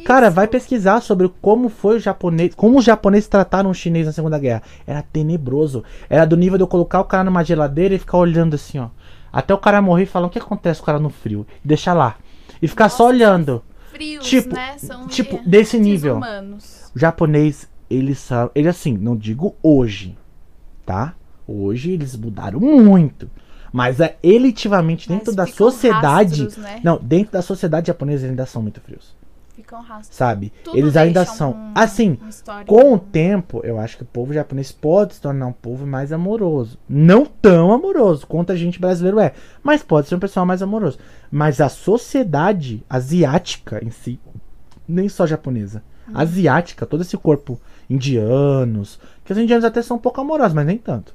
Cara, 0.03 0.31
vai 0.31 0.47
pesquisar 0.47 0.99
sobre 0.99 1.31
como 1.41 1.69
foi 1.69 1.97
o 1.97 1.99
japonês, 1.99 2.55
como 2.55 2.79
os 2.79 2.83
japoneses 2.83 3.27
trataram 3.27 3.69
o 3.69 3.73
chinês 3.73 4.07
na 4.07 4.11
Segunda 4.11 4.39
Guerra. 4.39 4.63
Era 4.87 5.03
tenebroso. 5.03 5.83
Era 6.09 6.25
do 6.25 6.35
nível 6.35 6.57
de 6.57 6.63
eu 6.63 6.67
colocar 6.67 6.99
o 6.99 7.05
cara 7.05 7.23
numa 7.23 7.43
geladeira 7.43 7.93
e 7.93 7.99
ficar 7.99 8.17
olhando 8.17 8.55
assim, 8.55 8.79
ó. 8.79 8.87
Até 9.31 9.53
o 9.53 9.57
cara 9.57 9.81
morrer 9.81 10.03
e 10.03 10.07
falar 10.07 10.27
o 10.27 10.29
que 10.29 10.39
acontece 10.39 10.79
com 10.79 10.83
o 10.83 10.85
cara 10.87 10.99
no 10.99 11.09
frio. 11.09 11.45
E 11.63 11.67
deixar 11.67 11.93
lá. 11.93 12.15
E 12.61 12.67
ficar 12.67 12.89
só 12.89 13.03
Nossa, 13.05 13.15
olhando. 13.15 13.63
Frios, 13.91 14.25
tipo- 14.25 14.53
né? 14.53 14.77
São 14.77 15.07
tipo, 15.07 15.37
é, 15.37 15.41
desse 15.45 15.77
nível. 15.79 16.15
desumanos. 16.19 16.91
O 16.95 16.99
japonês, 16.99 17.69
eles 17.89 18.19
são. 18.19 18.49
Ele 18.53 18.67
assim, 18.67 18.97
não 18.97 19.15
digo 19.15 19.55
hoje, 19.63 20.17
tá? 20.85 21.13
Hoje 21.47 21.91
eles 21.91 22.15
mudaram 22.15 22.59
muito. 22.59 23.29
Mas 23.73 23.99
é 24.01 24.17
elitivamente 24.21 25.07
dentro 25.07 25.27
Mas 25.27 25.35
da 25.35 25.47
sociedade. 25.47 26.43
rastros, 26.43 26.57
né? 26.57 26.81
Não, 26.83 26.97
dentro 27.01 27.31
da 27.33 27.41
sociedade 27.41 27.87
japonesa 27.87 28.23
eles 28.25 28.31
ainda 28.31 28.45
são 28.45 28.61
muito 28.61 28.81
frios. 28.81 29.15
Ficam 29.55 29.81
rastros. 29.81 30.15
Sabe? 30.17 30.51
Tudo 30.63 30.77
eles 30.77 30.95
ainda 30.95 31.25
são. 31.25 31.51
um- 31.51 31.71
Assim, 31.75 32.17
com 32.65 32.93
o 32.93 32.99
tempo, 32.99 33.61
eu 33.63 33.77
acho 33.79 33.97
que 33.97 34.03
o 34.03 34.05
povo 34.05 34.33
japonês 34.33 34.71
pode 34.71 35.15
se 35.15 35.21
tornar 35.21 35.45
um 35.47 35.51
povo 35.53 35.85
mais 35.85 36.11
amoroso. 36.13 36.77
Não 36.87 37.25
tão 37.25 37.71
amoroso 37.71 38.25
quanto 38.25 38.51
a 38.51 38.55
gente 38.55 38.79
brasileiro 38.79 39.19
é. 39.19 39.33
Mas 39.61 39.83
pode 39.83 40.07
ser 40.07 40.15
um 40.15 40.19
pessoal 40.19 40.45
mais 40.45 40.61
amoroso. 40.61 40.97
Mas 41.31 41.59
a 41.61 41.69
sociedade 41.69 42.83
asiática 42.89 43.83
em 43.83 43.89
si, 43.91 44.19
nem 44.87 45.07
só 45.09 45.27
japonesa, 45.27 45.83
Hum. 46.07 46.13
asiática, 46.15 46.85
todo 46.85 47.01
esse 47.01 47.17
corpo 47.17 47.59
indianos, 47.89 48.99
que 49.23 49.31
os 49.33 49.37
indianos 49.37 49.65
até 49.65 49.81
são 49.81 49.97
um 49.97 49.99
pouco 49.99 50.19
amorosos, 50.21 50.53
mas 50.53 50.65
nem 50.65 50.77
tanto. 50.77 51.13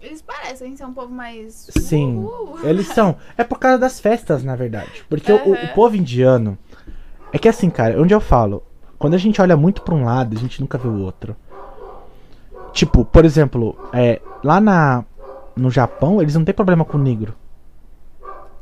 Eles 0.00 0.20
parecem 0.20 0.76
ser 0.76 0.84
um 0.84 0.92
povo 0.92 1.10
mais. 1.14 1.66
Sim. 1.78 2.16
Uhul. 2.18 2.58
Eles 2.62 2.88
são. 2.88 3.16
É 3.38 3.42
por 3.44 3.58
causa 3.58 3.78
das 3.78 3.98
festas, 3.98 4.44
na 4.44 4.54
verdade. 4.54 5.02
Porque 5.08 5.32
o- 5.32 5.36
o, 5.48 5.52
o 5.54 5.68
povo 5.74 5.96
indiano. 5.96 6.58
É 7.34 7.38
que 7.38 7.48
assim, 7.48 7.68
cara, 7.68 8.00
onde 8.00 8.14
eu 8.14 8.20
falo, 8.20 8.62
quando 8.96 9.14
a 9.14 9.18
gente 9.18 9.42
olha 9.42 9.56
muito 9.56 9.82
pra 9.82 9.92
um 9.92 10.04
lado, 10.04 10.36
a 10.36 10.40
gente 10.40 10.60
nunca 10.60 10.78
vê 10.78 10.86
o 10.86 11.00
outro. 11.02 11.34
Tipo, 12.72 13.04
por 13.04 13.24
exemplo, 13.24 13.76
é, 13.92 14.20
lá 14.44 14.60
na, 14.60 15.04
no 15.56 15.68
Japão, 15.68 16.22
eles 16.22 16.36
não 16.36 16.44
têm 16.44 16.54
problema 16.54 16.84
com 16.84 16.96
negro. 16.96 17.34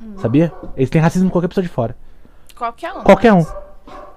Hum. 0.00 0.14
Sabia? 0.16 0.50
Eles 0.74 0.88
têm 0.88 1.02
racismo 1.02 1.28
com 1.28 1.32
qualquer 1.34 1.48
pessoa 1.48 1.62
de 1.62 1.68
fora. 1.68 1.94
Qualquer 2.56 2.94
um. 2.94 3.02
Qualquer 3.02 3.32
um. 3.34 3.44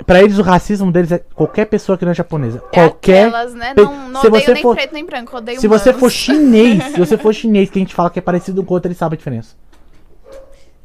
Pra 0.05 0.21
eles, 0.23 0.37
o 0.39 0.41
racismo 0.41 0.89
deles 0.89 1.11
é 1.11 1.19
qualquer 1.19 1.65
pessoa 1.65 1.97
que 1.97 2.05
não 2.05 2.13
é 2.13 2.15
japonesa. 2.15 2.63
É 2.71 2.87
qualquer. 2.87 3.27
aquelas, 3.27 3.53
né? 3.53 3.73
Não, 3.75 4.09
não 4.09 4.21
se 4.21 4.27
odeio 4.27 4.45
você 4.45 4.53
nem 4.53 4.63
for- 4.63 4.75
preto 4.75 4.93
nem 4.93 5.05
branco, 5.05 5.35
odeio 5.35 5.59
Se 5.59 5.67
você 5.67 5.89
humanos. 5.89 5.99
for 5.99 6.09
chinês, 6.09 6.81
se 6.93 6.97
você 6.97 7.17
for 7.19 7.33
chinês 7.33 7.69
que 7.69 7.77
a 7.77 7.81
gente 7.81 7.93
fala 7.93 8.09
que 8.09 8.19
é 8.19 8.21
parecido 8.21 8.63
com 8.63 8.73
o 8.73 8.75
outro, 8.75 8.87
ele 8.87 8.95
sabe 8.95 9.15
a 9.15 9.17
diferença. 9.17 9.53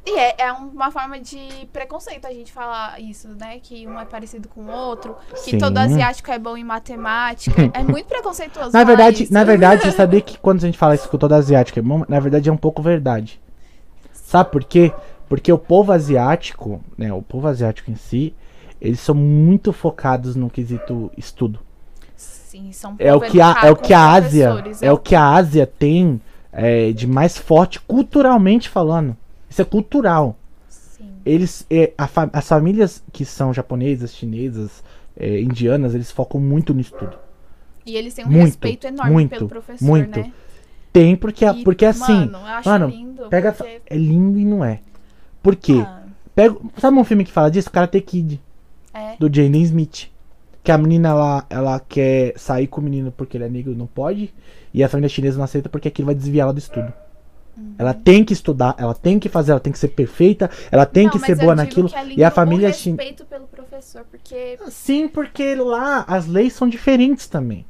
E 0.07 0.19
é, 0.19 0.35
é 0.39 0.53
uma 0.53 0.91
forma 0.91 1.21
de 1.21 1.39
preconceito 1.73 2.27
a 2.27 2.33
gente 2.33 2.51
falar 2.51 3.01
isso, 3.01 3.29
né? 3.39 3.59
Que 3.63 3.87
um 3.87 3.99
é 3.99 4.05
parecido 4.05 4.49
com 4.49 4.63
o 4.63 4.71
outro, 4.71 5.15
que 5.45 5.51
Sim. 5.51 5.59
todo 5.59 5.77
asiático 5.77 6.31
é 6.31 6.39
bom 6.39 6.57
em 6.57 6.65
matemática. 6.65 7.71
é 7.75 7.83
muito 7.83 8.07
preconceituoso. 8.07 8.73
Na 8.73 8.83
verdade, 8.83 9.25
isso. 9.25 9.33
na 9.33 9.45
verdade, 9.45 9.83
você 9.83 9.93
sabia 9.97 10.21
que 10.21 10.39
quando 10.39 10.59
a 10.59 10.67
gente 10.67 10.79
fala 10.79 10.95
isso 10.95 11.09
que 11.09 11.19
todo 11.19 11.35
asiático 11.35 11.79
é 11.79 11.83
bom, 11.83 12.05
na 12.09 12.19
verdade 12.19 12.49
é 12.49 12.53
um 12.53 12.57
pouco 12.57 12.81
verdade. 12.81 13.41
Sabe 14.13 14.51
por 14.51 14.65
quê? 14.65 14.93
Porque 15.29 15.53
o 15.53 15.59
povo 15.59 15.93
asiático, 15.93 16.83
né, 16.97 17.13
o 17.13 17.23
povo 17.23 17.47
asiático 17.47 17.91
em 17.91 17.97
si, 17.97 18.35
eles 18.81 19.01
são 19.01 19.15
muito 19.15 19.73
focados 19.73 20.35
no 20.35 20.49
quesito 20.49 21.13
estudo. 21.17 21.61
Sim, 22.17 22.73
são 22.73 22.97
É 22.99 23.15
o 23.15 23.21
que 23.21 23.41
a, 23.41 23.57
é 23.65 23.71
o 23.71 23.77
que 23.77 23.93
a 23.93 24.11
Ásia, 24.11 24.47
professores, 24.47 24.83
é 24.83 24.91
o 24.91 24.99
que 24.99 25.15
a 25.15 25.25
Ásia 25.25 25.67
tem 25.67 26.21
é, 26.53 26.91
de 26.91 27.07
mais 27.07 27.37
forte 27.39 27.79
culturalmente 27.81 28.69
falando. 28.69 29.17
Isso 29.51 29.61
é 29.61 29.65
cultural. 29.65 30.39
Sim. 30.69 31.11
Eles, 31.27 31.67
é, 31.69 31.93
a 31.99 32.09
as 32.33 32.49
famílias 32.49 33.03
que 33.13 33.25
são 33.25 33.53
japonesas, 33.53 34.15
chinesas, 34.15 34.83
é, 35.17 35.41
indianas, 35.41 35.95
eles 35.95 36.11
focam 36.11 36.41
muito 36.41 36.73
no 36.73 36.81
estudo. 36.81 37.19
E 37.85 37.97
eles 37.97 38.15
têm 38.15 38.25
um 38.25 38.29
Muito, 38.29 38.45
respeito 38.47 38.87
enorme 38.87 39.13
muito, 39.13 39.31
pelo 39.31 39.49
professor, 39.49 39.85
muito. 39.85 40.19
né? 40.21 40.33
Tem 40.93 41.17
porque, 41.17 41.45
E, 41.45 41.65
porque 41.65 41.85
assim, 41.85 42.13
Mano, 42.27 42.39
eu 42.39 42.45
acho 42.47 42.69
mano, 42.69 42.87
lindo. 42.89 43.29
Pega. 43.29 43.53
porque- 43.53 43.81
É 43.87 43.97
lindo 43.97 44.39
e 44.39 44.45
não 44.45 44.65
é. 44.65 44.81
Por 45.43 45.57
quê? 45.57 45.83
Ah, 45.85 46.03
Pega, 46.35 46.57
sabe 46.79 46.97
um 46.99 47.05
filme 47.05 47.25
que 47.25 47.33
fala 47.33 47.51
disso? 47.51 47.71
Karate 47.71 48.01
Kid, 48.01 48.41
é. 48.95 49.17
do 49.19 49.27
Jaden 49.27 49.63
Smith. 49.63 50.09
Que 50.63 50.71
a 50.71 50.77
menina, 50.79 51.09
ela, 51.09 51.47
ela 51.49 51.81
quer 51.81 52.35
sair 52.37 52.67
com 52.67 52.81
o 52.81 52.85
menino 52.85 53.11
porque 53.11 53.37
ele 53.37 53.45
é 53.45 53.49
negro, 53.49 53.75
não 53.75 53.87
pode. 53.87 54.33
E 54.75 54.85
a 54.85 54.89
família 54.89 55.09
chinesa 55.09 55.39
não 55.39 55.45
aceita 55.45 55.69
porque 55.69 55.89
aquilo 55.89 56.07
vai 56.07 56.15
desviar 56.15 56.45
ela 56.45 56.53
do 56.53 56.59
estudo. 56.59 56.93
Uhum. 57.61 57.75
Ela 57.79 57.93
tem 57.93 58.25
que 58.25 58.33
estudar, 58.33 58.75
ela 58.79 58.95
tem 58.95 59.19
que 59.19 59.29
fazer, 59.29 59.51
ela 59.53 59.61
tem 59.61 59.73
que 59.73 59.79
ser 59.79 59.89
perfeita, 59.89 60.51
ela 60.71 60.87
tem 60.87 61.05
Não, 61.05 61.13
que 61.13 61.19
ser 61.19 61.35
boa 61.37 61.55
naquilo. 61.55 61.91
é 61.95 62.15
E 62.17 62.25
a 62.25 62.31
família 62.31 62.71
o 62.71 62.73
chin- 62.73 62.91
respeito 62.93 63.25
pelo 63.27 63.47
professor, 63.47 64.05
porque 64.11 64.59
Sim, 64.69 65.09
porque 65.09 65.55
lá 65.55 66.05
as 66.09 66.27
leis 66.27 66.55
são 66.55 66.69
diferentes 66.69 67.27
também. 67.29 67.67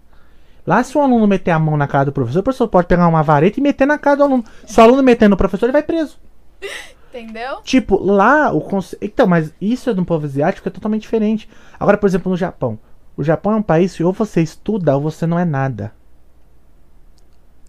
Lá, 0.67 0.83
se 0.85 0.97
o 0.97 1.01
aluno 1.01 1.27
meter 1.27 1.51
a 1.51 1.59
mão 1.59 1.77
na 1.77 1.89
cara 1.89 2.05
do 2.05 2.13
professor, 2.13 2.41
o 2.41 2.43
professor 2.43 2.69
pode 2.69 2.87
pegar 2.87 3.09
uma 3.09 3.23
vareta 3.23 3.59
e 3.59 3.63
meter 3.63 3.87
na 3.87 3.99
cara 3.99 4.19
do 4.19 4.23
aluno. 4.25 4.45
Se 4.67 4.79
o 4.79 4.83
aluno 4.85 5.03
meter 5.03 5.29
no 5.29 5.37
professor, 5.37 5.67
ele 5.67 5.73
vai 5.73 5.83
preso. 5.83 6.19
entendeu? 7.09 7.61
Tipo, 7.65 7.97
lá 8.01 8.53
o 8.53 8.61
conceito. 8.61 9.03
Então, 9.05 9.27
mas 9.27 9.53
isso 9.61 9.91
é 9.91 9.93
um 9.93 10.05
povo 10.05 10.27
asiático 10.27 10.69
é 10.69 10.71
totalmente 10.71 11.03
diferente. 11.03 11.49
Agora, 11.79 11.97
por 11.99 12.07
exemplo, 12.07 12.31
no 12.31 12.37
Japão. 12.37 12.79
O 13.17 13.25
Japão 13.25 13.53
é 13.53 13.57
um 13.57 13.63
país 13.63 13.97
que 13.97 14.05
ou 14.05 14.13
você 14.13 14.41
estuda 14.43 14.95
ou 14.95 15.03
você 15.03 15.27
não 15.27 15.39
é 15.39 15.45
nada. 15.45 15.93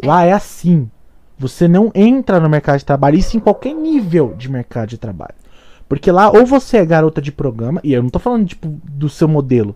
Lá 0.04 0.24
é 0.26 0.32
assim. 0.34 0.90
Você 1.42 1.68
não 1.68 1.92
entra 1.96 2.40
no 2.40 2.48
mercado 2.48 2.78
de 2.78 2.86
trabalho, 2.86 3.18
isso 3.18 3.36
em 3.36 3.40
qualquer 3.40 3.74
nível 3.74 4.36
de 4.38 4.48
mercado 4.48 4.90
de 4.90 4.98
trabalho. 5.00 5.34
Porque 5.90 6.12
lá, 6.12 6.30
ou 6.30 6.46
você 6.46 6.78
é 6.78 6.86
garota 6.86 7.20
de 7.20 7.32
programa, 7.32 7.82
e 7.84 7.94
eu 7.94 8.04
não 8.04 8.12
tô 8.12 8.20
falando, 8.20 8.46
tipo, 8.46 8.68
do 8.84 9.10
seu 9.10 9.28
modelo. 9.28 9.76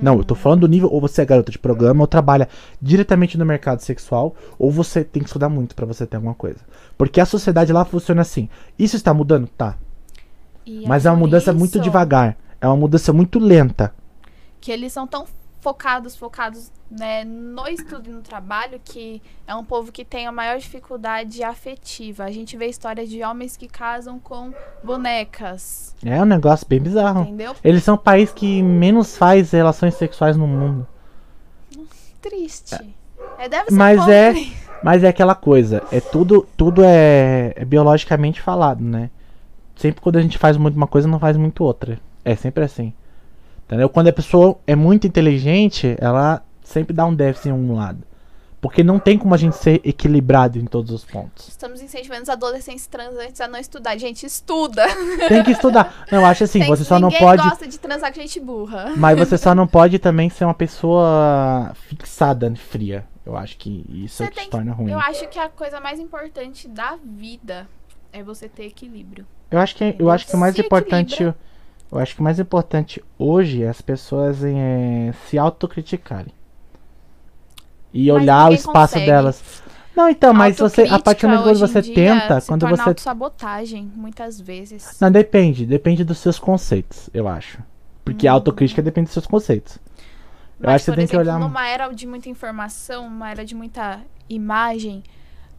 Não, 0.00 0.18
eu 0.18 0.24
tô 0.24 0.36
falando 0.36 0.60
do 0.60 0.68
nível, 0.68 0.88
ou 0.92 1.00
você 1.00 1.22
é 1.22 1.24
garota 1.24 1.50
de 1.50 1.58
programa, 1.58 2.02
ou 2.02 2.06
trabalha 2.06 2.48
diretamente 2.80 3.36
no 3.36 3.44
mercado 3.44 3.80
sexual, 3.80 4.36
ou 4.56 4.70
você 4.70 5.02
tem 5.02 5.20
que 5.20 5.28
estudar 5.28 5.48
muito 5.48 5.74
pra 5.74 5.84
você 5.84 6.06
ter 6.06 6.16
alguma 6.16 6.34
coisa. 6.34 6.60
Porque 6.96 7.20
a 7.20 7.26
sociedade 7.26 7.72
lá 7.72 7.84
funciona 7.84 8.22
assim. 8.22 8.48
Isso 8.78 8.94
está 8.94 9.12
mudando? 9.12 9.48
Tá. 9.48 9.76
E 10.64 10.86
Mas 10.86 11.06
é 11.06 11.10
uma 11.10 11.16
por 11.16 11.24
mudança 11.24 11.52
muito 11.52 11.74
isso 11.74 11.80
devagar. 11.80 12.36
É 12.60 12.68
uma 12.68 12.76
mudança 12.76 13.12
muito 13.12 13.40
lenta. 13.40 13.92
Que 14.60 14.70
eles 14.70 14.92
são 14.92 15.06
tão 15.08 15.26
focados, 15.60 16.16
focados 16.16 16.70
né, 16.90 17.24
no 17.24 17.68
estudo 17.68 18.08
e 18.08 18.12
no 18.12 18.22
trabalho, 18.22 18.80
que 18.82 19.22
é 19.46 19.54
um 19.54 19.64
povo 19.64 19.92
que 19.92 20.04
tem 20.04 20.26
a 20.26 20.32
maior 20.32 20.58
dificuldade 20.58 21.42
afetiva. 21.42 22.24
A 22.24 22.30
gente 22.30 22.56
vê 22.56 22.66
histórias 22.66 23.08
de 23.08 23.22
homens 23.22 23.56
que 23.56 23.68
casam 23.68 24.18
com 24.18 24.52
bonecas, 24.82 25.94
É 26.04 26.20
um 26.20 26.24
negócio 26.24 26.66
bem 26.66 26.80
bizarro. 26.80 27.22
entendeu? 27.22 27.54
Eles 27.62 27.84
são 27.84 27.94
o 27.94 27.98
país 27.98 28.32
que 28.32 28.62
menos 28.62 29.16
faz 29.16 29.50
relações 29.52 29.94
sexuais 29.94 30.36
no 30.36 30.46
mundo. 30.46 30.86
Triste. 32.20 32.76
É, 33.38 33.48
deve 33.48 33.70
ser 33.70 33.74
Mas 33.74 34.00
bom, 34.04 34.10
é-? 34.10 34.34
Mas 34.82 35.04
é 35.04 35.08
aquela 35.08 35.34
coisa, 35.34 35.82
é 35.92 36.00
tudo, 36.00 36.46
tudo 36.56 36.82
é, 36.82 37.52
é 37.54 37.64
biologicamente 37.66 38.40
falado, 38.40 38.82
né? 38.82 39.10
Sempre 39.76 40.00
quando 40.00 40.16
a 40.16 40.22
gente 40.22 40.38
faz 40.38 40.56
muito 40.56 40.74
uma 40.76 40.86
coisa, 40.86 41.06
não 41.06 41.18
faz 41.18 41.36
muito 41.36 41.62
outra. 41.62 41.98
É 42.24 42.34
sempre 42.34 42.64
assim. 42.64 42.92
Entendeu? 43.70 43.88
Quando 43.88 44.08
a 44.08 44.12
pessoa 44.12 44.58
é 44.66 44.74
muito 44.74 45.06
inteligente, 45.06 45.94
ela 46.00 46.42
sempre 46.64 46.92
dá 46.92 47.06
um 47.06 47.14
déficit 47.14 47.50
em 47.50 47.52
um 47.52 47.76
lado. 47.76 48.02
Porque 48.60 48.82
não 48.82 48.98
tem 48.98 49.16
como 49.16 49.32
a 49.32 49.36
gente 49.38 49.54
ser 49.54 49.80
equilibrado 49.84 50.58
em 50.58 50.64
todos 50.64 50.90
os 50.90 51.04
pontos. 51.04 51.46
Estamos 51.46 51.80
incentivando 51.80 52.24
os 52.24 52.28
adolescentes 52.28 52.88
transantes 52.88 53.40
a 53.40 53.46
não 53.46 53.60
estudar. 53.60 53.96
Gente, 53.96 54.26
estuda. 54.26 54.84
Tem 55.28 55.44
que 55.44 55.52
estudar. 55.52 56.04
Não, 56.10 56.18
eu 56.18 56.26
acho 56.26 56.42
assim, 56.42 56.58
Tem- 56.58 56.68
você 56.68 56.82
só 56.82 56.98
não 56.98 57.10
pode. 57.12 57.44
gosta 57.44 57.68
de 57.68 57.78
transar 57.78 58.12
com 58.12 58.20
gente 58.20 58.40
burra. 58.40 58.92
Mas 58.96 59.16
você 59.16 59.38
só 59.38 59.54
não 59.54 59.68
pode 59.68 60.00
também 60.00 60.28
ser 60.28 60.44
uma 60.44 60.52
pessoa 60.52 61.70
fixada, 61.88 62.52
fria. 62.56 63.06
Eu 63.24 63.36
acho 63.36 63.56
que 63.56 63.86
isso 63.88 64.24
é 64.24 64.26
Você 64.26 64.32
que 64.32 64.42
se 64.42 64.50
torna 64.50 64.72
ruim. 64.72 64.90
Eu 64.90 64.98
acho 64.98 65.28
que 65.28 65.38
a 65.38 65.48
coisa 65.48 65.80
mais 65.80 66.00
importante 66.00 66.66
da 66.66 66.98
vida 67.02 67.68
é 68.12 68.20
você 68.20 68.48
ter 68.48 68.64
equilíbrio. 68.64 69.24
Eu 69.48 69.60
acho 69.60 69.76
que 69.76 69.94
eu 69.96 70.10
acho 70.10 70.26
que 70.26 70.34
o 70.34 70.38
mais 70.38 70.58
importante, 70.58 71.14
equilibra. 71.14 71.38
Eu 71.92 71.98
acho 71.98 72.14
que 72.14 72.20
o 72.20 72.24
mais 72.24 72.38
importante 72.38 73.02
hoje 73.18 73.62
é 73.62 73.68
as 73.68 73.80
pessoas 73.80 74.44
eh, 74.44 75.12
se 75.26 75.38
autocriticarem. 75.38 76.32
E 77.92 78.10
Mas 78.12 78.22
olhar 78.22 78.50
o 78.50 78.54
espaço 78.54 78.94
consegue. 78.94 79.06
delas. 79.06 79.62
Não, 79.96 80.08
então, 80.08 80.32
mas 80.32 80.56
você 80.56 80.82
a 80.82 80.98
partir 80.98 81.26
do 81.26 81.30
momento 81.30 81.52
que 81.52 81.58
você 81.58 81.82
tenta, 81.82 82.40
se 82.40 82.48
quando 82.48 82.66
você 82.68 82.82
autossabotagem, 82.82 83.90
muitas 83.94 84.40
vezes. 84.40 84.98
Não, 85.00 85.10
depende, 85.10 85.66
depende 85.66 86.04
dos 86.04 86.18
seus 86.18 86.38
conceitos, 86.38 87.10
eu 87.12 87.26
acho. 87.26 87.58
Porque 88.04 88.28
a 88.28 88.32
autocrítica 88.32 88.80
depende 88.80 89.06
dos 89.06 89.12
seus 89.12 89.26
conceitos. 89.26 89.78
Eu 90.58 90.66
Mas, 90.66 90.76
acho 90.76 90.84
que 90.84 90.90
você 90.92 90.96
tem 90.96 91.06
que 91.06 91.16
olhar 91.16 91.38
numa 91.38 91.66
era 91.66 91.88
de 91.88 92.06
muita 92.06 92.28
informação, 92.28 93.06
uma 93.06 93.30
era 93.30 93.44
de 93.44 93.54
muita 93.54 94.00
imagem, 94.28 95.02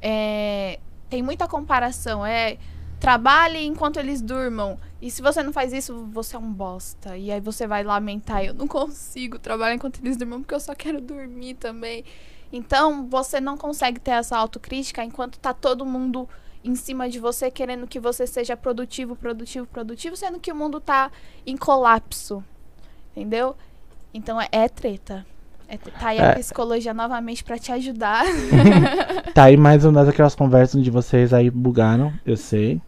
é, 0.02 0.80
tem 1.10 1.22
muita 1.22 1.48
comparação. 1.48 2.26
É 2.26 2.58
trabalhe 3.02 3.66
enquanto 3.66 3.98
eles 3.98 4.22
durmam. 4.22 4.80
E 5.02 5.10
se 5.10 5.22
você 5.22 5.41
não 5.41 5.52
faz 5.52 5.73
isso, 5.73 6.07
você 6.11 6.36
é 6.36 6.40
um 6.40 6.52
bosta. 6.52 7.18
E 7.18 7.32
aí 7.32 7.40
você 7.41 7.65
vai 7.65 7.84
lamentar, 7.84 8.44
eu 8.44 8.53
não 8.53 8.68
consigo 8.68 9.40
trabalhar 9.40 9.73
enquanto 9.76 9.99
eles 10.03 10.15
durmam 10.15 10.41
porque 10.41 10.53
eu 10.53 10.60
só 10.60 10.76
quero 10.76 11.02
dormir 11.02 11.56
também. 11.56 12.03
Então, 12.53 13.07
você 13.07 13.40
não 13.40 13.57
consegue 13.57 13.99
ter 13.99 14.11
essa 14.11 14.38
autocrítica 14.38 15.03
enquanto 15.03 15.40
tá 15.40 15.53
todo 15.53 15.86
mundo 15.86 16.28
em 16.64 16.76
cima 16.76 17.10
de 17.10 17.18
você 17.19 17.49
querendo 17.49 17.88
que 17.88 17.99
você 17.99 18.28
seja 18.28 18.56
produtivo, 18.56 19.15
produtivo, 19.15 19.65
produtivo, 19.65 20.15
sendo 20.15 20.40
que 20.40 20.52
o 20.52 20.56
mundo 20.56 20.80
tá 20.80 21.10
em 21.48 21.57
colapso. 21.57 22.44
Entendeu? 23.15 23.56
Então 24.14 24.40
é, 24.40 24.48
é 24.52 24.69
treta. 24.69 25.26
É, 25.68 25.78
tá 25.78 26.10
aí 26.10 26.19
a 26.19 26.26
É. 26.26 26.36
psicologia 26.36 26.94
novamente 26.94 27.44
pra 27.44 27.57
te 27.57 27.72
ajudar. 27.72 28.26
Tá 29.34 29.45
aí 29.45 29.56
mais 29.56 29.86
uma 29.86 30.03
daquelas 30.03 30.36
conversas 30.36 30.76
onde 30.76 30.91
vocês 30.91 31.34
aí 31.34 31.49
bugaram, 31.49 32.14
eu 32.26 32.36
sei. 32.36 32.82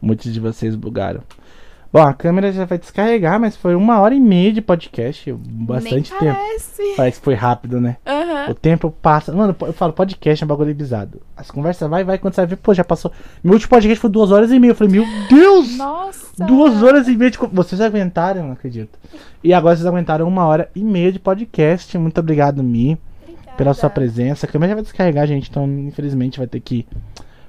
Muitos 0.00 0.30
de 0.32 0.38
vocês 0.38 0.76
bugaram. 0.76 1.22
Bom, 1.92 2.02
a 2.02 2.12
câmera 2.12 2.52
já 2.52 2.64
vai 2.64 2.78
descarregar, 2.78 3.40
mas 3.40 3.56
foi 3.56 3.74
uma 3.74 4.00
hora 4.00 4.14
e 4.14 4.20
meia 4.20 4.52
de 4.52 4.60
podcast. 4.60 5.32
Bastante 5.32 6.12
Nem 6.12 6.20
tempo. 6.20 6.38
parece. 6.96 7.12
Que 7.12 7.24
foi 7.24 7.34
rápido, 7.34 7.80
né? 7.80 7.96
Aham. 8.06 8.50
O 8.50 8.54
tempo 8.54 8.90
passa. 8.90 9.32
Mano, 9.32 9.56
eu 9.60 9.72
falo, 9.72 9.92
podcast 9.92 10.42
é 10.42 10.44
um 10.44 10.48
bagulho 10.48 10.74
bizarro. 10.74 11.20
As 11.36 11.50
conversas 11.50 11.88
vai, 11.88 12.04
vai, 12.04 12.18
quando 12.18 12.34
você 12.34 12.42
vai 12.42 12.48
ver, 12.48 12.56
pô, 12.56 12.74
já 12.74 12.84
passou. 12.84 13.10
Meu 13.42 13.54
último 13.54 13.70
podcast 13.70 14.00
foi 14.00 14.10
duas 14.10 14.30
horas 14.30 14.50
e 14.50 14.58
meia. 14.58 14.72
Eu 14.72 14.74
falei, 14.74 14.92
meu 14.92 15.04
Deus! 15.28 15.78
Nossa. 15.78 16.44
Duas 16.44 16.82
horas 16.82 17.08
e 17.08 17.16
meia 17.16 17.30
de. 17.30 17.38
Vocês 17.38 17.80
aguentaram, 17.80 18.44
não 18.44 18.52
acredito. 18.52 18.98
E 19.42 19.54
agora 19.54 19.74
vocês 19.76 19.86
aguentaram 19.86 20.26
uma 20.28 20.44
hora 20.44 20.68
e 20.74 20.82
meia 20.82 21.10
de 21.12 21.18
podcast. 21.18 21.96
Muito 21.96 22.18
obrigado, 22.18 22.62
Mi, 22.62 22.98
Obrigada. 23.22 23.56
pela 23.56 23.72
sua 23.74 23.88
presença. 23.88 24.44
A 24.44 24.48
câmera 24.48 24.70
já 24.70 24.74
vai 24.74 24.82
descarregar, 24.82 25.26
gente, 25.26 25.48
então 25.48 25.66
infelizmente 25.66 26.38
vai 26.38 26.46
ter 26.46 26.60
que 26.60 26.86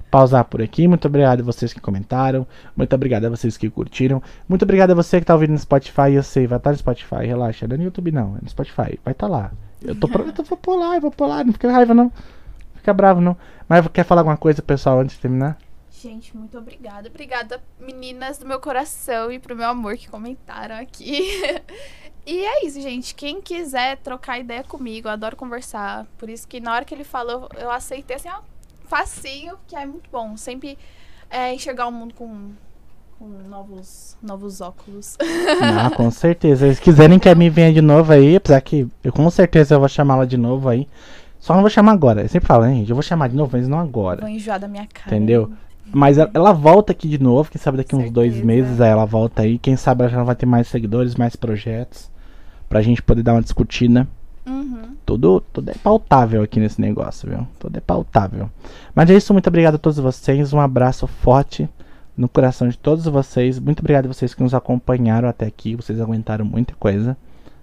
pausar 0.10 0.46
por 0.46 0.62
aqui. 0.62 0.88
Muito 0.88 1.08
obrigado 1.08 1.42
a 1.42 1.44
vocês 1.44 1.74
que 1.74 1.80
comentaram. 1.80 2.46
Muito 2.76 2.94
obrigado 2.94 3.26
a 3.26 3.30
vocês 3.30 3.58
que 3.58 3.70
curtiram. 3.70 4.22
Muito 4.48 4.64
obrigado 4.64 4.92
a 4.92 4.96
você 4.96 5.20
que 5.20 5.26
tá 5.26 5.34
ouvindo 5.34 5.52
no 5.52 5.60
Spotify. 5.60 6.14
Eu 6.14 6.24
sei, 6.24 6.48
vai 6.48 6.58
estar 6.58 6.72
no 6.72 6.78
Spotify, 6.78 7.26
relaxa. 7.26 7.68
Não 7.68 7.76
é 7.76 7.78
no 7.78 7.84
YouTube, 7.86 8.12
não, 8.12 8.38
é 8.38 8.40
no 8.42 8.50
Spotify. 8.50 9.00
Vai 9.04 9.12
estar 9.12 9.28
lá. 9.28 9.52
Eu 9.82 9.96
tô 9.96 10.08
pronto, 10.08 10.42
eu 10.42 10.60
vou 10.64 10.78
lá, 10.78 10.96
eu 10.96 11.02
vou 11.02 11.28
lá. 11.28 11.44
Não 11.44 11.54
fica 11.54 11.72
raiva, 11.72 11.94
não. 11.94 12.12
Fica 12.76 12.94
bravo, 12.94 13.22
não. 13.22 13.38
Mas 13.68 13.88
quer 13.90 14.04
falar 14.04 14.22
alguma 14.22 14.38
coisa, 14.38 14.62
pessoal, 14.62 15.00
antes 15.00 15.16
de 15.16 15.22
terminar? 15.22 15.58
Gente, 15.92 16.38
muito 16.38 16.58
obrigada. 16.58 17.10
Obrigada, 17.10 17.62
meninas 17.80 18.38
do 18.38 18.46
meu 18.46 18.60
coração 18.60 19.32
e 19.32 19.40
pro 19.40 19.56
meu 19.56 19.68
amor 19.68 19.98
que 19.98 20.08
comentaram 20.08 20.76
aqui. 20.76 21.42
e 22.26 22.46
é 22.46 22.66
isso, 22.66 22.80
gente. 22.80 23.16
Quem 23.16 23.42
quiser 23.42 23.98
trocar 23.98 24.40
ideia 24.40 24.64
comigo, 24.64 25.08
eu 25.08 25.12
adoro 25.12 25.36
conversar. 25.36 26.06
Por 26.18 26.30
isso 26.30 26.48
que 26.48 26.60
na 26.60 26.72
hora 26.74 26.86
que 26.86 26.94
ele 26.94 27.04
falou, 27.04 27.50
eu 27.58 27.72
aceitei 27.72 28.16
assim, 28.16 28.30
ó, 28.30 28.42
facinho, 28.88 29.56
que 29.68 29.76
é 29.76 29.86
muito 29.86 30.10
bom. 30.12 30.36
Sempre 30.38 30.78
é, 31.30 31.54
enxergar 31.54 31.88
o 31.88 31.92
mundo 31.92 32.14
com, 32.14 32.52
com 33.20 33.28
novos, 33.50 34.18
novos 34.22 34.62
óculos. 34.62 35.18
Ah, 35.62 35.92
com 35.96 36.10
certeza. 36.10 36.74
Se 36.74 36.82
quiserem 36.82 37.20
que 37.20 37.30
a 37.30 37.36
Mi 37.36 37.50
venha 37.50 37.74
de 37.74 37.82
novo 37.82 38.12
aí, 38.12 38.36
apesar 38.36 38.60
que 38.62 38.88
eu 39.04 39.12
com 39.12 39.30
certeza 39.30 39.76
eu 39.76 39.80
vou 39.80 39.90
chamá-la 39.90 40.26
de 40.26 40.38
novo 40.38 40.70
aí. 40.70 40.88
Só 41.40 41.54
não 41.54 41.62
vou 41.62 41.70
chamar 41.70 41.92
agora. 41.92 42.22
Eu 42.24 42.30
sempre 42.30 42.48
falo, 42.48 42.66
hein, 42.66 42.80
gente? 42.80 42.90
Eu 42.90 42.96
vou 42.96 43.04
chamar 43.04 43.30
de 43.30 43.36
novo, 43.36 43.52
mas 43.54 43.68
não 43.68 43.80
agora. 43.80 44.22
Vou 44.22 44.30
enjoar 44.30 44.60
da 44.60 44.68
minha 44.68 44.88
cara. 44.88 45.16
Entendeu? 45.16 45.52
Mas 45.94 46.18
ela, 46.18 46.30
ela 46.34 46.52
volta 46.52 46.92
aqui 46.92 47.08
de 47.08 47.18
novo, 47.18 47.50
quem 47.50 47.62
sabe 47.62 47.78
daqui 47.78 47.96
uns 47.96 48.12
dois 48.12 48.34
Certeza. 48.34 48.46
meses 48.46 48.82
aí 48.82 48.90
ela 48.90 49.06
volta 49.06 49.44
aí. 49.44 49.58
Quem 49.58 49.78
sabe 49.78 50.02
ela 50.04 50.12
já 50.12 50.24
vai 50.24 50.36
ter 50.36 50.46
mais 50.46 50.68
seguidores, 50.68 51.16
mais 51.16 51.36
projetos. 51.36 52.12
Pra 52.68 52.82
gente 52.82 53.02
poder 53.02 53.24
dar 53.24 53.34
uma 53.34 53.42
discutida. 53.42 54.06
Uhum. 54.48 54.96
Tudo, 55.06 55.42
tudo 55.52 55.70
é 55.70 55.74
pautável 55.74 56.42
aqui 56.42 56.60
nesse 56.60 56.80
negócio, 56.80 57.30
viu? 57.30 57.46
Tudo 57.60 57.78
é 57.78 57.82
pautável. 57.82 58.50
Mas 58.96 59.10
é 59.10 59.16
isso, 59.16 59.34
muito 59.34 59.48
obrigado 59.48 59.76
a 59.76 59.78
todos 59.78 60.00
vocês. 60.00 60.54
Um 60.54 60.60
abraço 60.60 61.06
forte 61.06 61.70
no 62.16 62.30
coração 62.30 62.70
de 62.70 62.78
todos 62.78 63.06
vocês. 63.06 63.60
Muito 63.60 63.82
obrigado 63.82 64.06
a 64.06 64.14
vocês 64.14 64.34
que 64.34 64.42
nos 64.42 64.54
acompanharam 64.54 65.28
até 65.28 65.46
aqui. 65.46 65.76
Vocês 65.76 66.00
aguentaram 66.00 66.46
muita 66.46 66.74
coisa. 66.76 67.18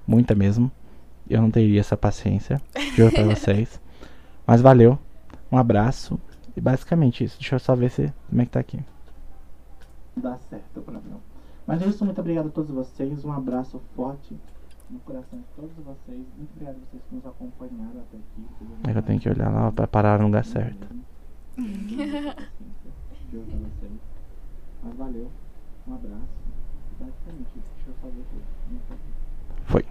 Muita 0.06 0.34
mesmo. 0.34 0.70
Eu 1.28 1.40
não 1.40 1.50
teria 1.50 1.80
essa 1.80 1.96
paciência. 1.96 2.60
Juro 2.94 3.12
pra 3.12 3.24
vocês. 3.34 3.80
Mas 4.46 4.60
valeu. 4.60 4.98
Um 5.50 5.56
abraço. 5.56 6.20
E 6.54 6.60
basicamente 6.60 7.24
isso. 7.24 7.38
Deixa 7.38 7.54
eu 7.54 7.58
só 7.58 7.74
ver 7.74 7.90
se 7.90 8.12
como 8.28 8.42
é 8.42 8.44
que 8.44 8.50
tá 8.50 8.60
aqui. 8.60 8.78
Dá 10.14 10.36
certo 10.50 10.82
pra 10.82 10.94
mim. 10.94 11.16
Mas 11.66 11.80
é 11.80 11.86
isso, 11.86 12.04
muito 12.04 12.20
obrigado 12.20 12.48
a 12.48 12.50
todos 12.50 12.70
vocês. 12.70 13.24
Um 13.24 13.32
abraço 13.32 13.80
forte 13.96 14.36
no 14.90 14.98
coração 15.00 15.38
de 15.38 15.44
todos 15.56 15.72
vocês. 15.76 16.26
Muito 16.36 16.50
obrigado 16.52 16.76
a 16.76 16.78
vocês 16.80 17.02
que 17.08 17.14
nos 17.14 17.26
acompanharam 17.26 18.00
até 18.00 18.16
aqui. 18.16 18.46
É 18.88 18.92
que 18.92 18.98
eu 18.98 19.02
tenho 19.02 19.20
que 19.20 19.28
olhar 19.28 19.50
lá 19.50 19.72
pra 19.72 19.86
parar 19.86 20.18
no 20.18 20.26
lugar 20.26 20.44
certo. 20.44 20.86
Mas 24.82 24.96
valeu. 24.96 25.30
Um 25.86 25.94
abraço. 25.94 26.44
Basicamente. 27.00 27.48
Deixa 27.54 27.90
eu 27.90 27.94
fazer 28.02 28.24
tudo. 28.30 28.44
Foi. 29.66 29.84